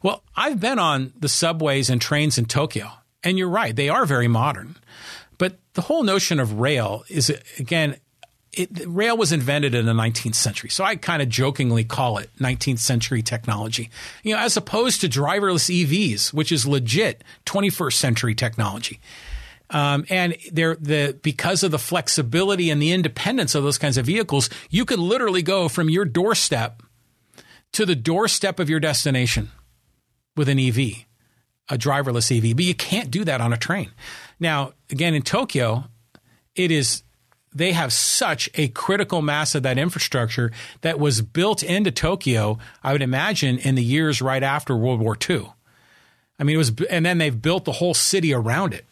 Well, 0.02 0.22
I've 0.36 0.60
been 0.60 0.78
on 0.78 1.12
the 1.18 1.28
subways 1.28 1.90
and 1.90 2.00
trains 2.00 2.38
in 2.38 2.44
Tokyo, 2.44 2.90
and 3.26 3.36
you're 3.36 3.48
right, 3.48 3.74
they 3.74 3.88
are 3.88 4.06
very 4.06 4.28
modern. 4.28 4.76
But 5.36 5.58
the 5.74 5.82
whole 5.82 6.04
notion 6.04 6.38
of 6.38 6.60
rail 6.60 7.02
is, 7.08 7.28
again, 7.58 7.96
it, 8.52 8.70
rail 8.86 9.16
was 9.16 9.32
invented 9.32 9.74
in 9.74 9.84
the 9.84 9.92
19th 9.92 10.36
century. 10.36 10.70
So 10.70 10.84
I 10.84 10.94
kind 10.94 11.20
of 11.20 11.28
jokingly 11.28 11.82
call 11.82 12.18
it 12.18 12.30
19th 12.38 12.78
century 12.78 13.22
technology, 13.22 13.90
you 14.22 14.32
know, 14.32 14.40
as 14.40 14.56
opposed 14.56 15.00
to 15.00 15.08
driverless 15.08 15.68
EVs, 15.68 16.32
which 16.32 16.52
is 16.52 16.66
legit 16.66 17.24
21st 17.46 17.94
century 17.94 18.34
technology. 18.36 19.00
Um, 19.70 20.06
and 20.08 20.36
they're 20.52 20.76
the 20.76 21.18
because 21.20 21.64
of 21.64 21.72
the 21.72 21.78
flexibility 21.80 22.70
and 22.70 22.80
the 22.80 22.92
independence 22.92 23.56
of 23.56 23.64
those 23.64 23.78
kinds 23.78 23.98
of 23.98 24.06
vehicles, 24.06 24.48
you 24.70 24.84
could 24.84 25.00
literally 25.00 25.42
go 25.42 25.68
from 25.68 25.90
your 25.90 26.04
doorstep 26.04 26.84
to 27.72 27.84
the 27.84 27.96
doorstep 27.96 28.60
of 28.60 28.70
your 28.70 28.78
destination 28.78 29.50
with 30.36 30.48
an 30.48 30.60
EV, 30.60 31.05
a 31.68 31.76
driverless 31.76 32.36
EV. 32.36 32.56
But 32.56 32.64
you 32.64 32.74
can't 32.74 33.10
do 33.10 33.24
that 33.24 33.40
on 33.40 33.52
a 33.52 33.56
train. 33.56 33.90
Now, 34.38 34.72
again, 34.90 35.14
in 35.14 35.22
Tokyo, 35.22 35.84
it 36.54 36.70
is 36.70 37.02
they 37.54 37.72
have 37.72 37.92
such 37.92 38.50
a 38.54 38.68
critical 38.68 39.22
mass 39.22 39.54
of 39.54 39.62
that 39.62 39.78
infrastructure 39.78 40.52
that 40.82 41.00
was 41.00 41.22
built 41.22 41.62
into 41.62 41.90
Tokyo, 41.90 42.58
I 42.84 42.92
would 42.92 43.02
imagine, 43.02 43.58
in 43.58 43.76
the 43.76 43.82
years 43.82 44.20
right 44.20 44.42
after 44.42 44.76
World 44.76 45.00
War 45.00 45.16
II. 45.28 45.50
I 46.38 46.44
mean, 46.44 46.54
it 46.54 46.58
was, 46.58 46.72
and 46.90 47.06
then 47.06 47.16
they've 47.16 47.40
built 47.40 47.64
the 47.64 47.72
whole 47.72 47.94
city 47.94 48.34
around 48.34 48.74
it. 48.74 48.84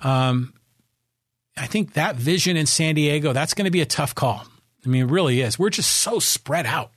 Um, 0.00 0.54
I 1.54 1.66
think 1.66 1.94
that 1.94 2.16
vision 2.16 2.56
in 2.56 2.64
San 2.64 2.94
Diego, 2.94 3.34
that's 3.34 3.52
going 3.52 3.66
to 3.66 3.70
be 3.70 3.82
a 3.82 3.86
tough 3.86 4.14
call. 4.14 4.46
I 4.86 4.88
mean, 4.88 5.02
it 5.02 5.10
really 5.10 5.42
is. 5.42 5.58
We're 5.58 5.70
just 5.70 5.90
so 5.90 6.18
spread 6.18 6.64
out 6.64 6.92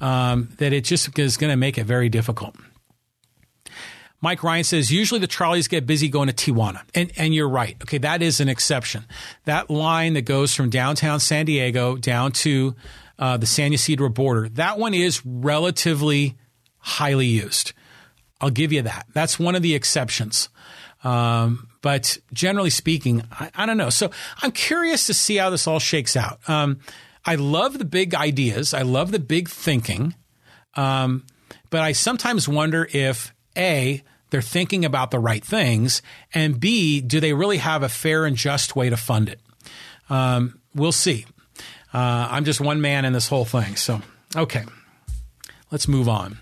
um, 0.00 0.48
that 0.58 0.72
it 0.72 0.82
just 0.82 1.16
is 1.18 1.36
going 1.36 1.50
to 1.50 1.56
make 1.56 1.78
it 1.78 1.84
very 1.84 2.08
difficult. 2.08 2.56
Mike 4.20 4.42
Ryan 4.42 4.64
says 4.64 4.90
usually 4.90 5.20
the 5.20 5.28
trolleys 5.28 5.68
get 5.68 5.86
busy 5.86 6.08
going 6.08 6.28
to 6.28 6.34
Tijuana. 6.34 6.82
And, 6.94 7.12
and 7.16 7.34
you're 7.34 7.48
right. 7.48 7.76
Okay, 7.82 7.98
that 7.98 8.22
is 8.22 8.40
an 8.40 8.48
exception. 8.48 9.04
That 9.44 9.70
line 9.70 10.14
that 10.14 10.22
goes 10.22 10.54
from 10.54 10.70
downtown 10.70 11.20
San 11.20 11.46
Diego 11.46 11.96
down 11.96 12.32
to 12.32 12.74
uh, 13.18 13.36
the 13.36 13.46
San 13.46 13.72
Ysidro 13.72 14.08
border, 14.08 14.48
that 14.50 14.78
one 14.78 14.94
is 14.94 15.24
relatively 15.24 16.36
highly 16.78 17.26
used. 17.26 17.72
I'll 18.40 18.50
give 18.50 18.72
you 18.72 18.82
that. 18.82 19.06
That's 19.12 19.38
one 19.38 19.56
of 19.56 19.62
the 19.62 19.74
exceptions. 19.74 20.48
Um, 21.02 21.68
but 21.80 22.18
generally 22.32 22.70
speaking, 22.70 23.22
I, 23.30 23.50
I, 23.54 23.66
don't 23.66 23.76
know. 23.76 23.90
So 23.90 24.10
I'm 24.42 24.52
curious 24.52 25.06
to 25.06 25.14
see 25.14 25.36
how 25.36 25.50
this 25.50 25.66
all 25.66 25.78
shakes 25.78 26.16
out. 26.16 26.40
Um, 26.48 26.80
I 27.24 27.36
love 27.36 27.78
the 27.78 27.84
big 27.84 28.14
ideas. 28.14 28.74
I 28.74 28.82
love 28.82 29.12
the 29.12 29.18
big 29.18 29.48
thinking. 29.48 30.14
Um, 30.74 31.24
but 31.70 31.82
I 31.82 31.92
sometimes 31.92 32.48
wonder 32.48 32.88
if 32.92 33.32
A, 33.58 34.02
they're 34.30 34.42
thinking 34.42 34.84
about 34.84 35.10
the 35.10 35.18
right 35.18 35.44
things, 35.44 36.02
and 36.32 36.60
B, 36.60 37.00
do 37.00 37.20
they 37.20 37.32
really 37.32 37.58
have 37.58 37.82
a 37.82 37.88
fair 37.88 38.24
and 38.24 38.36
just 38.36 38.76
way 38.76 38.90
to 38.90 38.96
fund 38.96 39.28
it? 39.28 39.40
Um, 40.10 40.60
we'll 40.74 40.92
see. 40.92 41.26
Uh, 41.92 42.28
I'm 42.30 42.44
just 42.44 42.60
one 42.60 42.80
man 42.80 43.04
in 43.04 43.12
this 43.12 43.28
whole 43.28 43.44
thing. 43.44 43.76
So, 43.76 44.00
okay, 44.36 44.64
let's 45.70 45.88
move 45.88 46.08
on. 46.08 46.38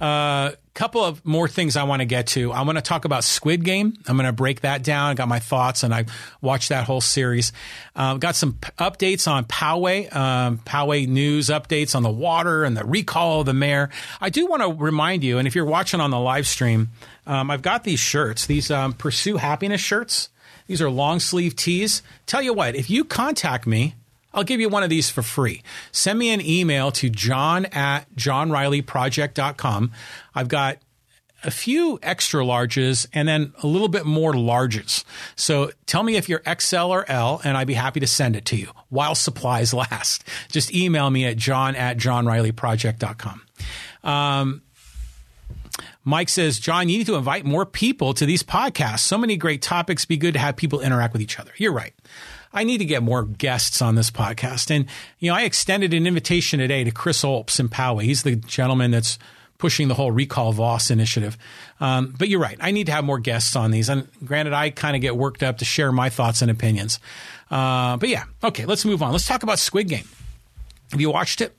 A 0.00 0.04
uh, 0.04 0.50
couple 0.74 1.04
of 1.04 1.24
more 1.24 1.48
things 1.48 1.76
I 1.76 1.84
want 1.84 2.00
to 2.00 2.06
get 2.06 2.28
to. 2.28 2.52
I 2.52 2.62
want 2.62 2.78
to 2.78 2.82
talk 2.82 3.04
about 3.04 3.24
Squid 3.24 3.64
Game. 3.64 3.94
I'm 4.08 4.16
going 4.16 4.26
to 4.26 4.32
break 4.32 4.62
that 4.62 4.82
down. 4.82 5.10
I 5.10 5.14
got 5.14 5.28
my 5.28 5.38
thoughts, 5.38 5.82
and 5.82 5.94
I 5.94 6.06
watched 6.40 6.70
that 6.70 6.84
whole 6.84 7.00
series. 7.00 7.52
Uh, 7.94 8.16
got 8.16 8.34
some 8.34 8.54
p- 8.54 8.70
updates 8.78 9.30
on 9.30 9.44
Poway, 9.44 10.14
um, 10.14 10.58
Poway 10.58 11.06
news 11.06 11.48
updates 11.48 11.94
on 11.94 12.02
the 12.02 12.10
water 12.10 12.64
and 12.64 12.76
the 12.76 12.84
recall 12.84 13.40
of 13.40 13.46
the 13.46 13.54
mayor. 13.54 13.90
I 14.20 14.30
do 14.30 14.46
want 14.46 14.62
to 14.62 14.72
remind 14.72 15.24
you, 15.24 15.38
and 15.38 15.46
if 15.46 15.54
you're 15.54 15.64
watching 15.64 16.00
on 16.00 16.10
the 16.10 16.20
live 16.20 16.46
stream, 16.46 16.90
um, 17.26 17.50
I've 17.50 17.62
got 17.62 17.84
these 17.84 18.00
shirts, 18.00 18.46
these 18.46 18.70
um, 18.70 18.92
Pursue 18.94 19.36
Happiness 19.36 19.80
shirts. 19.80 20.30
These 20.66 20.80
are 20.80 20.90
long 20.90 21.20
sleeve 21.20 21.54
tees. 21.54 22.02
Tell 22.26 22.40
you 22.40 22.54
what, 22.54 22.74
if 22.74 22.88
you 22.88 23.04
contact 23.04 23.66
me, 23.66 23.94
I'll 24.34 24.44
give 24.44 24.60
you 24.60 24.68
one 24.68 24.82
of 24.82 24.90
these 24.90 25.10
for 25.10 25.22
free. 25.22 25.62
Send 25.90 26.18
me 26.18 26.30
an 26.30 26.40
email 26.40 26.90
to 26.92 27.10
john 27.10 27.66
at 27.66 28.12
johnrileyproject.com. 28.14 29.92
I've 30.34 30.48
got 30.48 30.78
a 31.44 31.50
few 31.50 31.98
extra 32.02 32.42
larges 32.44 33.06
and 33.12 33.26
then 33.26 33.52
a 33.62 33.66
little 33.66 33.88
bit 33.88 34.06
more 34.06 34.32
larges. 34.32 35.04
So 35.36 35.70
tell 35.86 36.02
me 36.02 36.16
if 36.16 36.28
you're 36.28 36.42
XL 36.58 36.76
or 36.76 37.08
L, 37.10 37.40
and 37.44 37.56
I'd 37.56 37.66
be 37.66 37.74
happy 37.74 38.00
to 38.00 38.06
send 38.06 38.36
it 38.36 38.44
to 38.46 38.56
you 38.56 38.68
while 38.88 39.14
supplies 39.14 39.74
last. 39.74 40.24
Just 40.50 40.72
email 40.74 41.10
me 41.10 41.24
at 41.24 41.36
john 41.36 41.74
at 41.74 41.96
johnrileyproject.com. 41.96 43.42
Um, 44.04 44.62
Mike 46.04 46.28
says, 46.28 46.58
John, 46.58 46.88
you 46.88 46.98
need 46.98 47.06
to 47.06 47.14
invite 47.14 47.44
more 47.44 47.64
people 47.64 48.12
to 48.14 48.26
these 48.26 48.42
podcasts. 48.42 49.00
So 49.00 49.16
many 49.16 49.36
great 49.36 49.62
topics. 49.62 50.04
Be 50.04 50.16
good 50.16 50.34
to 50.34 50.40
have 50.40 50.56
people 50.56 50.80
interact 50.80 51.12
with 51.12 51.22
each 51.22 51.38
other. 51.38 51.52
You're 51.56 51.72
right. 51.72 51.94
I 52.52 52.64
need 52.64 52.78
to 52.78 52.84
get 52.84 53.02
more 53.02 53.24
guests 53.24 53.80
on 53.80 53.94
this 53.94 54.10
podcast. 54.10 54.70
And, 54.70 54.86
you 55.18 55.30
know, 55.30 55.36
I 55.36 55.42
extended 55.42 55.94
an 55.94 56.06
invitation 56.06 56.58
today 56.58 56.84
to 56.84 56.90
Chris 56.90 57.22
Olps 57.22 57.58
in 57.58 57.68
Poway. 57.68 58.02
He's 58.04 58.22
the 58.22 58.36
gentleman 58.36 58.90
that's 58.90 59.18
pushing 59.58 59.86
the 59.86 59.94
whole 59.94 60.10
recall 60.10 60.52
Vaus 60.52 60.90
initiative. 60.90 61.38
Um, 61.80 62.14
but 62.18 62.28
you're 62.28 62.40
right. 62.40 62.56
I 62.60 62.72
need 62.72 62.86
to 62.86 62.92
have 62.92 63.04
more 63.04 63.20
guests 63.20 63.54
on 63.54 63.70
these. 63.70 63.88
And 63.88 64.08
granted, 64.24 64.52
I 64.54 64.70
kind 64.70 64.96
of 64.96 65.02
get 65.02 65.16
worked 65.16 65.42
up 65.42 65.58
to 65.58 65.64
share 65.64 65.92
my 65.92 66.10
thoughts 66.10 66.42
and 66.42 66.50
opinions. 66.50 66.98
Uh, 67.50 67.96
but 67.96 68.08
yeah, 68.08 68.24
okay, 68.42 68.66
let's 68.66 68.84
move 68.84 69.02
on. 69.02 69.12
Let's 69.12 69.26
talk 69.26 69.44
about 69.44 69.58
Squid 69.58 69.88
Game. 69.88 70.08
Have 70.90 71.00
you 71.00 71.10
watched 71.10 71.40
it? 71.40 71.56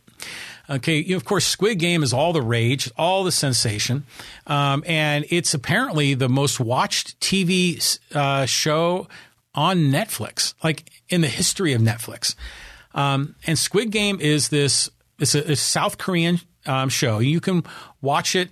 Okay, 0.69 0.97
you 0.99 1.11
know, 1.11 1.17
of 1.17 1.25
course, 1.25 1.45
Squid 1.45 1.79
Game 1.79 2.03
is 2.03 2.13
all 2.13 2.33
the 2.33 2.41
rage, 2.41 2.89
all 2.97 3.23
the 3.23 3.31
sensation, 3.33 4.05
um, 4.47 4.81
and 4.87 5.25
it's 5.29 5.53
apparently 5.53 6.13
the 6.13 6.29
most 6.29 6.57
watched 6.57 7.19
TV 7.19 7.99
uh, 8.15 8.45
show 8.45 9.09
on 9.55 9.91
Netflix, 9.91 10.53
like 10.63 10.89
in 11.09 11.21
the 11.21 11.27
history 11.27 11.73
of 11.73 11.81
Netflix. 11.81 12.35
Um, 12.93 13.35
and 13.45 13.57
Squid 13.57 13.91
Game 13.91 14.19
is 14.19 14.49
this 14.49 14.89
it's 15.19 15.35
a, 15.35 15.51
a 15.51 15.55
South 15.55 15.97
Korean 15.97 16.39
um, 16.65 16.89
show. 16.89 17.19
You 17.19 17.39
can 17.39 17.63
watch 18.01 18.35
it 18.35 18.49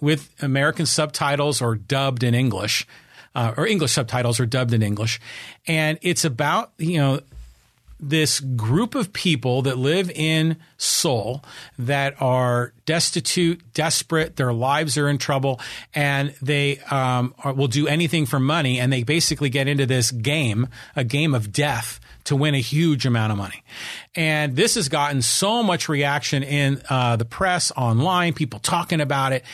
with 0.00 0.30
American 0.42 0.86
subtitles 0.86 1.62
or 1.62 1.74
dubbed 1.74 2.22
in 2.22 2.34
English, 2.34 2.86
uh, 3.34 3.54
or 3.56 3.66
English 3.66 3.92
subtitles 3.92 4.40
or 4.40 4.46
dubbed 4.46 4.72
in 4.72 4.82
English, 4.82 5.20
and 5.66 5.98
it's 6.02 6.24
about 6.24 6.72
you 6.78 6.98
know 6.98 7.20
this 8.08 8.40
group 8.40 8.94
of 8.94 9.12
people 9.12 9.62
that 9.62 9.78
live 9.78 10.10
in 10.10 10.56
Seoul 10.76 11.44
that 11.78 12.20
are 12.20 12.72
destitute, 12.86 13.62
desperate, 13.72 14.36
their 14.36 14.52
lives 14.52 14.98
are 14.98 15.08
in 15.08 15.18
trouble, 15.18 15.60
and 15.94 16.34
they 16.42 16.78
um, 16.90 17.34
are, 17.42 17.52
will 17.52 17.68
do 17.68 17.88
anything 17.88 18.26
for 18.26 18.38
money. 18.38 18.78
And 18.78 18.92
they 18.92 19.02
basically 19.02 19.48
get 19.48 19.68
into 19.68 19.86
this 19.86 20.10
game, 20.10 20.68
a 20.94 21.04
game 21.04 21.34
of 21.34 21.52
death, 21.52 22.00
to 22.24 22.36
win 22.36 22.54
a 22.54 22.60
huge 22.60 23.06
amount 23.06 23.32
of 23.32 23.38
money. 23.38 23.62
And 24.14 24.56
this 24.56 24.76
has 24.76 24.88
gotten 24.88 25.22
so 25.22 25.62
much 25.62 25.88
reaction 25.88 26.42
in 26.42 26.82
uh, 26.88 27.16
the 27.16 27.24
press, 27.24 27.72
online, 27.76 28.32
people 28.32 28.60
talking 28.60 29.00
about 29.00 29.32
it. 29.32 29.44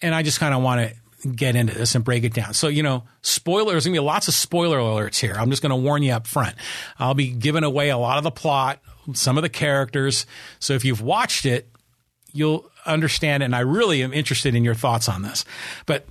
And 0.00 0.14
I 0.14 0.22
just 0.22 0.40
kind 0.40 0.54
of 0.54 0.62
want 0.62 0.88
to 0.88 0.96
get 1.34 1.56
into 1.56 1.74
this 1.74 1.94
and 1.94 2.04
break 2.04 2.24
it 2.24 2.32
down. 2.32 2.54
So, 2.54 2.68
you 2.68 2.82
know, 2.82 3.04
spoilers, 3.22 3.72
there's 3.72 3.84
going 3.86 3.94
to 3.94 4.00
be 4.00 4.04
lots 4.04 4.28
of 4.28 4.34
spoiler 4.34 4.78
alerts 4.78 5.18
here. 5.18 5.34
I'm 5.36 5.50
just 5.50 5.62
going 5.62 5.70
to 5.70 5.76
warn 5.76 6.02
you 6.02 6.12
up 6.12 6.26
front. 6.26 6.54
I'll 6.98 7.14
be 7.14 7.28
giving 7.30 7.64
away 7.64 7.88
a 7.90 7.98
lot 7.98 8.18
of 8.18 8.24
the 8.24 8.30
plot, 8.30 8.80
some 9.14 9.36
of 9.36 9.42
the 9.42 9.48
characters. 9.48 10.26
So 10.60 10.74
if 10.74 10.84
you've 10.84 11.00
watched 11.00 11.44
it, 11.44 11.68
you'll 12.32 12.70
understand. 12.86 13.42
And 13.42 13.54
I 13.54 13.60
really 13.60 14.02
am 14.02 14.12
interested 14.12 14.54
in 14.54 14.64
your 14.64 14.74
thoughts 14.74 15.08
on 15.08 15.22
this. 15.22 15.44
But 15.86 16.06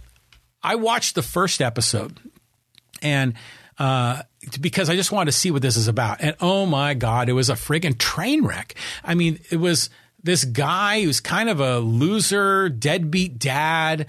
I 0.61 0.75
watched 0.75 1.15
the 1.15 1.21
first 1.21 1.61
episode 1.61 2.17
and, 3.01 3.33
uh, 3.79 4.23
because 4.59 4.89
I 4.89 4.95
just 4.95 5.11
wanted 5.11 5.31
to 5.31 5.37
see 5.37 5.51
what 5.51 5.61
this 5.61 5.77
is 5.77 5.87
about. 5.87 6.17
And 6.19 6.35
oh 6.41 6.65
my 6.65 6.93
God, 6.95 7.29
it 7.29 7.33
was 7.33 7.49
a 7.49 7.53
friggin' 7.53 7.97
train 7.97 8.43
wreck. 8.43 8.75
I 9.03 9.15
mean, 9.15 9.39
it 9.51 9.57
was 9.57 9.89
this 10.23 10.43
guy 10.43 11.03
who's 11.03 11.19
kind 11.19 11.49
of 11.49 11.59
a 11.59 11.79
loser, 11.79 12.69
deadbeat 12.69 13.39
dad, 13.39 14.07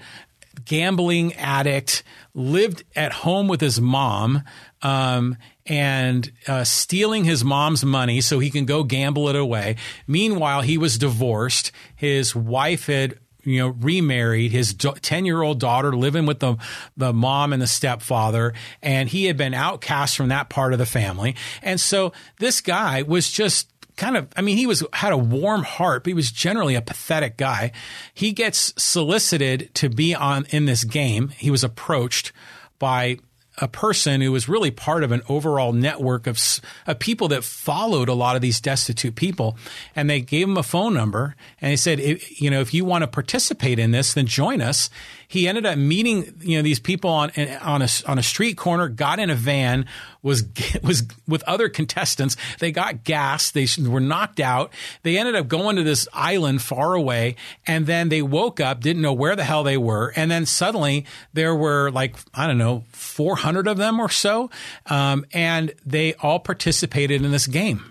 gambling 0.65 1.33
addict, 1.35 2.03
lived 2.33 2.83
at 2.95 3.11
home 3.11 3.47
with 3.47 3.61
his 3.61 3.79
mom, 3.79 4.43
um, 4.81 5.37
and 5.65 6.31
uh, 6.47 6.63
stealing 6.63 7.23
his 7.23 7.43
mom's 7.43 7.85
money 7.85 8.21
so 8.21 8.39
he 8.39 8.49
can 8.49 8.65
go 8.65 8.83
gamble 8.83 9.29
it 9.29 9.35
away. 9.35 9.75
Meanwhile, 10.07 10.61
he 10.61 10.77
was 10.77 10.97
divorced. 10.97 11.71
His 11.95 12.35
wife 12.35 12.87
had 12.87 13.19
you 13.43 13.59
know, 13.59 13.69
remarried 13.69 14.51
his 14.51 14.73
10 14.73 15.25
year 15.25 15.41
old 15.41 15.59
daughter 15.59 15.95
living 15.95 16.25
with 16.25 16.39
the, 16.39 16.57
the 16.97 17.13
mom 17.13 17.53
and 17.53 17.61
the 17.61 17.67
stepfather. 17.67 18.53
And 18.81 19.09
he 19.09 19.25
had 19.25 19.37
been 19.37 19.53
outcast 19.53 20.17
from 20.17 20.29
that 20.29 20.49
part 20.49 20.73
of 20.73 20.79
the 20.79 20.85
family. 20.85 21.35
And 21.61 21.79
so 21.79 22.11
this 22.39 22.61
guy 22.61 23.01
was 23.03 23.31
just 23.31 23.69
kind 23.99 24.17
of, 24.17 24.27
I 24.35 24.41
mean, 24.41 24.57
he 24.57 24.65
was, 24.65 24.83
had 24.93 25.11
a 25.11 25.17
warm 25.17 25.63
heart, 25.63 26.03
but 26.03 26.09
he 26.09 26.13
was 26.15 26.31
generally 26.31 26.75
a 26.75 26.81
pathetic 26.81 27.37
guy. 27.37 27.71
He 28.13 28.31
gets 28.31 28.73
solicited 28.81 29.69
to 29.75 29.89
be 29.89 30.15
on 30.15 30.45
in 30.49 30.65
this 30.65 30.83
game. 30.83 31.29
He 31.29 31.51
was 31.51 31.63
approached 31.63 32.31
by 32.79 33.17
a 33.61 33.67
person 33.67 34.21
who 34.21 34.31
was 34.31 34.47
really 34.47 34.71
part 34.71 35.03
of 35.03 35.11
an 35.11 35.21
overall 35.27 35.73
network 35.73 36.27
of, 36.27 36.39
of 36.87 36.97
people 36.97 37.27
that 37.27 37.43
followed 37.43 38.07
a 38.07 38.13
lot 38.13 38.37
of 38.37 38.41
these 38.41 38.61
destitute 38.61 39.15
people. 39.15 39.57
And 39.97 40.09
they 40.09 40.21
gave 40.21 40.47
him 40.47 40.55
a 40.55 40.63
phone 40.63 40.93
number 40.93 41.35
and 41.59 41.71
they 41.71 41.75
said, 41.75 41.99
you 41.99 42.49
know, 42.49 42.61
if 42.61 42.73
you 42.73 42.85
want 42.85 43.01
to 43.01 43.07
participate 43.07 43.79
in 43.79 43.91
this, 43.91 44.13
then 44.13 44.27
join 44.27 44.61
us 44.61 44.89
he 45.29 45.47
ended 45.47 45.63
up 45.63 45.77
meeting 45.77 46.33
you 46.41 46.57
know 46.57 46.63
these 46.63 46.79
people 46.79 47.11
on 47.11 47.31
on 47.61 47.83
a 47.83 47.87
on 48.07 48.17
a 48.17 48.23
street 48.23 48.57
corner, 48.57 48.89
got 48.89 49.19
in 49.19 49.29
a 49.29 49.35
van, 49.35 49.85
was 50.23 50.43
was 50.83 51.03
with 51.27 51.43
other 51.43 51.69
contestants. 51.69 52.35
They 52.57 52.71
got 52.71 53.03
gas. 53.03 53.51
They 53.51 53.67
were 53.79 53.99
knocked 53.99 54.39
out. 54.39 54.73
They 55.03 55.19
ended 55.19 55.35
up 55.35 55.47
going 55.47 55.75
to 55.75 55.83
this 55.83 56.07
island 56.13 56.63
far 56.63 56.95
away, 56.95 57.35
and 57.67 57.85
then 57.85 58.09
they 58.09 58.23
woke 58.23 58.59
up, 58.59 58.81
didn't 58.81 59.03
know 59.03 59.13
where 59.13 59.35
the 59.35 59.43
hell 59.43 59.63
they 59.63 59.77
were, 59.77 60.11
and 60.15 60.31
then 60.31 60.47
suddenly 60.47 61.05
there 61.31 61.55
were 61.55 61.91
like 61.91 62.15
I 62.33 62.47
don't 62.47 62.57
know, 62.57 62.85
four 62.91 63.35
hundred 63.35 63.67
of 63.67 63.77
them 63.77 63.99
or 63.99 64.09
so, 64.09 64.49
um, 64.87 65.27
and 65.31 65.73
they 65.85 66.15
all 66.15 66.39
participated 66.39 67.21
in 67.21 67.31
this 67.31 67.45
game 67.45 67.85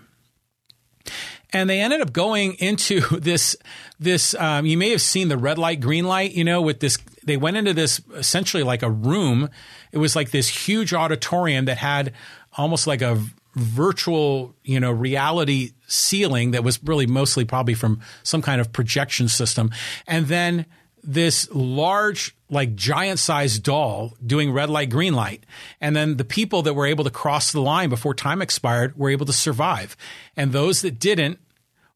and 1.51 1.69
they 1.69 1.79
ended 1.79 2.01
up 2.01 2.13
going 2.13 2.53
into 2.55 2.99
this 3.19 3.55
this 3.99 4.35
um, 4.35 4.65
you 4.65 4.77
may 4.77 4.89
have 4.89 5.01
seen 5.01 5.27
the 5.27 5.37
red 5.37 5.57
light 5.57 5.79
green 5.79 6.05
light 6.05 6.33
you 6.33 6.43
know 6.43 6.61
with 6.61 6.79
this 6.79 6.97
they 7.29 7.37
went 7.37 7.57
into 7.57 7.73
this 7.73 8.01
essentially 8.15 8.63
like 8.63 8.81
a 8.81 8.89
room. 8.89 9.49
It 9.91 9.99
was 9.99 10.15
like 10.15 10.31
this 10.31 10.47
huge 10.49 10.93
auditorium 10.93 11.65
that 11.65 11.77
had 11.77 12.13
almost 12.57 12.87
like 12.87 13.01
a 13.01 13.23
virtual 13.55 14.55
you 14.63 14.79
know 14.79 14.91
reality 14.91 15.71
ceiling 15.87 16.51
that 16.51 16.63
was 16.63 16.81
really 16.83 17.07
mostly 17.07 17.45
probably 17.45 17.73
from 17.73 17.99
some 18.23 18.41
kind 18.41 18.59
of 18.59 18.73
projection 18.73 19.27
system. 19.27 19.69
And 20.07 20.27
then 20.27 20.65
this 21.03 21.47
large 21.51 22.35
like 22.49 22.75
giant 22.75 23.19
sized 23.19 23.61
doll 23.61 24.17
doing 24.25 24.51
red 24.51 24.71
light 24.71 24.89
green 24.89 25.13
light. 25.13 25.45
And 25.79 25.95
then 25.95 26.17
the 26.17 26.25
people 26.25 26.63
that 26.63 26.73
were 26.73 26.87
able 26.87 27.03
to 27.03 27.11
cross 27.11 27.51
the 27.51 27.61
line 27.61 27.89
before 27.89 28.15
time 28.15 28.41
expired 28.41 28.97
were 28.97 29.11
able 29.11 29.27
to 29.27 29.33
survive. 29.33 29.95
And 30.35 30.51
those 30.51 30.81
that 30.81 30.99
didn't 30.99 31.39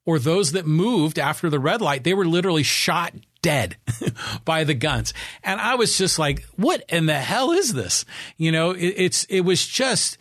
or 0.05 0.19
those 0.19 0.51
that 0.51 0.67
moved 0.67 1.17
after 1.17 1.49
the 1.49 1.59
red 1.59 1.81
light 1.81 2.03
they 2.03 2.13
were 2.13 2.25
literally 2.25 2.63
shot 2.63 3.13
dead 3.43 3.77
by 4.45 4.63
the 4.63 4.73
guns. 4.73 5.13
And 5.43 5.61
i 5.61 5.75
was 5.75 5.95
just 5.95 6.17
like 6.17 6.43
what 6.55 6.83
in 6.89 7.05
the 7.05 7.19
hell 7.19 7.51
is 7.51 7.73
this? 7.73 8.05
You 8.37 8.51
know 8.51 8.71
it, 8.71 8.95
it's 8.97 9.25
it 9.25 9.41
was 9.41 9.67
just 9.67 10.17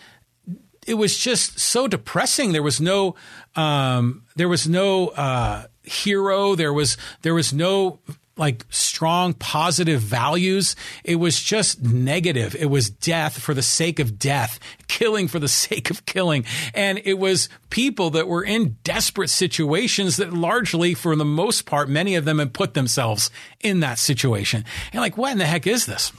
it 0.87 0.95
was 0.95 1.17
just 1.17 1.59
so 1.59 1.89
depressing. 1.89 2.53
There 2.53 2.63
was 2.63 2.81
no 2.81 3.15
um, 3.57 4.25
there 4.37 4.49
was 4.49 4.69
no 4.69 5.09
uh, 5.09 5.65
hero. 5.83 6.55
There 6.55 6.73
was 6.73 6.97
there 7.23 7.35
was 7.35 7.53
no 7.53 8.01
like 8.43 8.67
strong 8.71 9.35
positive 9.35 10.01
values. 10.01 10.75
It 11.05 11.15
was 11.15 11.41
just 11.41 11.81
negative. 11.81 12.57
It 12.57 12.67
was 12.67 12.91
death 12.91 13.39
for 13.39 13.55
the 13.55 13.63
sake 13.63 14.01
of 14.01 14.19
death, 14.19 14.59
killing 14.89 15.29
for 15.29 15.39
the 15.39 15.47
sake 15.67 15.91
of 15.91 16.05
killing. 16.07 16.45
And 16.75 17.01
it 17.05 17.21
was 17.21 17.49
people 17.71 18.11
that 18.11 18.27
were 18.27 18.43
in 18.43 18.79
desperate 18.83 19.31
situations 19.31 20.17
that 20.17 20.33
largely, 20.33 20.93
for 20.93 21.15
the 21.15 21.25
most 21.25 21.67
part, 21.67 21.89
many 21.89 22.17
of 22.17 22.25
them 22.25 22.41
had 22.41 22.53
put 22.53 22.75
themselves 22.75 23.31
in 23.61 23.79
that 23.79 24.01
situation. 24.01 24.65
And 24.93 25.01
like, 25.01 25.17
what 25.17 25.31
in 25.31 25.39
the 25.39 25.47
heck 25.47 25.69
is 25.69 25.87
this? 25.87 26.11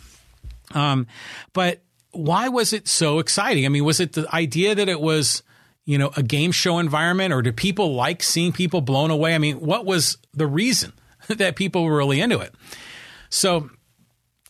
Um, 0.72 1.08
but 1.52 1.82
why 2.12 2.48
was 2.48 2.72
it 2.72 2.88
so 2.88 3.20
exciting? 3.20 3.66
I 3.66 3.70
mean, 3.70 3.84
was 3.84 4.00
it 4.00 4.14
the 4.14 4.34
idea 4.34 4.76
that 4.76 4.88
it 4.88 5.02
was, 5.02 5.44
you 5.84 5.98
know, 5.98 6.12
a 6.16 6.24
game 6.24 6.54
show 6.54 6.80
environment 6.80 7.34
or 7.34 7.42
do 7.42 7.52
people 7.52 7.96
like 7.96 8.24
seeing 8.24 8.54
people 8.54 8.80
blown 8.80 9.12
away? 9.12 9.36
I 9.36 9.40
mean, 9.40 9.60
what 9.60 9.86
was 9.86 10.18
the 10.34 10.48
reason 10.48 10.94
that 11.38 11.56
people 11.56 11.84
were 11.84 11.98
really 11.98 12.22
into 12.22 12.40
it? 12.40 12.54
So 13.30 13.70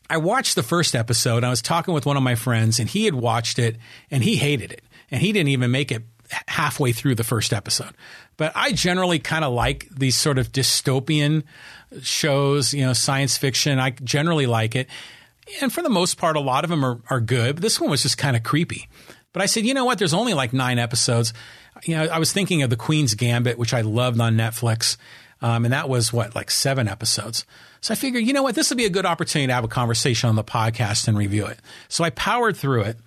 I 0.09 0.17
watched 0.17 0.55
the 0.55 0.63
first 0.63 0.95
episode. 0.95 1.43
I 1.43 1.49
was 1.49 1.61
talking 1.61 1.93
with 1.93 2.05
one 2.05 2.17
of 2.17 2.23
my 2.23 2.35
friends 2.35 2.79
and 2.79 2.89
he 2.89 3.05
had 3.05 3.15
watched 3.15 3.59
it 3.59 3.77
and 4.11 4.23
he 4.23 4.35
hated 4.35 4.71
it 4.71 4.83
and 5.09 5.21
he 5.21 5.31
didn't 5.31 5.49
even 5.49 5.71
make 5.71 5.91
it 5.91 6.03
halfway 6.47 6.91
through 6.91 7.15
the 7.15 7.23
first 7.23 7.53
episode. 7.53 7.93
But 8.37 8.51
I 8.55 8.71
generally 8.71 9.19
kind 9.19 9.45
of 9.45 9.53
like 9.53 9.87
these 9.89 10.15
sort 10.15 10.37
of 10.37 10.51
dystopian 10.51 11.43
shows, 12.01 12.73
you 12.73 12.85
know, 12.85 12.93
science 12.93 13.37
fiction. 13.37 13.79
I 13.79 13.91
generally 13.91 14.47
like 14.47 14.75
it. 14.75 14.87
And 15.61 15.71
for 15.71 15.81
the 15.81 15.89
most 15.89 16.17
part, 16.17 16.35
a 16.35 16.39
lot 16.39 16.63
of 16.63 16.69
them 16.69 16.83
are, 16.83 16.99
are 17.09 17.19
good. 17.19 17.55
But 17.55 17.61
this 17.61 17.79
one 17.79 17.89
was 17.89 18.01
just 18.01 18.17
kind 18.17 18.35
of 18.35 18.43
creepy. 18.43 18.87
But 19.33 19.41
I 19.41 19.45
said, 19.45 19.65
you 19.65 19.73
know 19.73 19.85
what? 19.85 19.99
There's 19.99 20.13
only 20.13 20.33
like 20.33 20.53
nine 20.53 20.79
episodes. 20.79 21.33
You 21.83 21.95
know, 21.95 22.05
I 22.05 22.19
was 22.19 22.31
thinking 22.31 22.61
of 22.63 22.69
The 22.69 22.77
Queen's 22.77 23.15
Gambit, 23.15 23.57
which 23.57 23.73
I 23.73 23.81
loved 23.81 24.19
on 24.19 24.35
Netflix. 24.35 24.97
Um, 25.43 25.65
and 25.65 25.73
that 25.73 25.89
was 25.89 26.11
what, 26.11 26.33
like 26.33 26.49
seven 26.49 26.87
episodes. 26.87 27.45
So 27.81 27.93
I 27.93 27.95
figured, 27.95 28.23
you 28.23 28.31
know 28.33 28.43
what? 28.43 28.55
This 28.55 28.69
would 28.69 28.77
be 28.77 28.85
a 28.85 28.89
good 28.89 29.05
opportunity 29.05 29.47
to 29.47 29.53
have 29.53 29.65
a 29.65 29.67
conversation 29.67 30.29
on 30.29 30.35
the 30.35 30.43
podcast 30.43 31.07
and 31.07 31.17
review 31.17 31.45
it. 31.45 31.59
So 31.89 32.03
I 32.03 32.09
powered 32.11 32.55
through 32.55 32.83
it. 32.83 32.97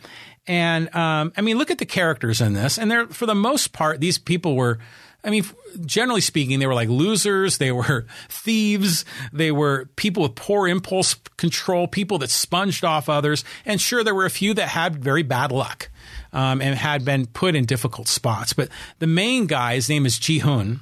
And 0.47 0.95
um, 0.95 1.33
I 1.37 1.41
mean, 1.41 1.59
look 1.59 1.71
at 1.71 1.79
the 1.79 1.87
characters 1.87 2.41
in 2.41 2.53
this. 2.53 2.79
And 2.79 2.91
they're, 2.91 3.09
for 3.09 3.27
the 3.27 3.35
most 3.35 3.73
part, 3.73 4.01
these 4.01 4.19
people 4.19 4.55
were 4.55 4.79
I 5.25 5.31
mean, 5.31 5.45
generally 5.85 6.21
speaking, 6.21 6.61
they 6.61 6.69
were 6.69 6.75
like 6.75 6.89
losers. 6.89 7.59
They 7.59 7.73
were 7.73 8.07
thieves. 8.29 9.05
They 9.33 9.51
were 9.51 9.87
people 9.97 10.23
with 10.23 10.37
poor 10.37 10.69
impulse 10.69 11.15
control, 11.37 11.89
people 11.89 12.19
that 12.19 12.31
sponged 12.31 12.85
off 12.85 13.09
others. 13.09 13.45
And 13.65 13.81
sure, 13.81 14.05
there 14.05 14.15
were 14.15 14.25
a 14.25 14.31
few 14.31 14.55
that 14.55 14.69
had 14.69 15.03
very 15.03 15.25
bad 15.25 15.51
luck 15.51 15.89
um, 16.33 16.63
and 16.63 16.77
had 16.77 17.05
been 17.05 17.27
put 17.27 17.57
in 17.57 17.65
difficult 17.65 18.07
spots. 18.07 18.53
But 18.53 18.69
the 19.01 19.09
main 19.09 19.47
guy, 19.47 19.75
his 19.75 19.89
name 19.89 20.07
is 20.07 20.17
Ji 20.19 20.39
Hoon. 20.39 20.81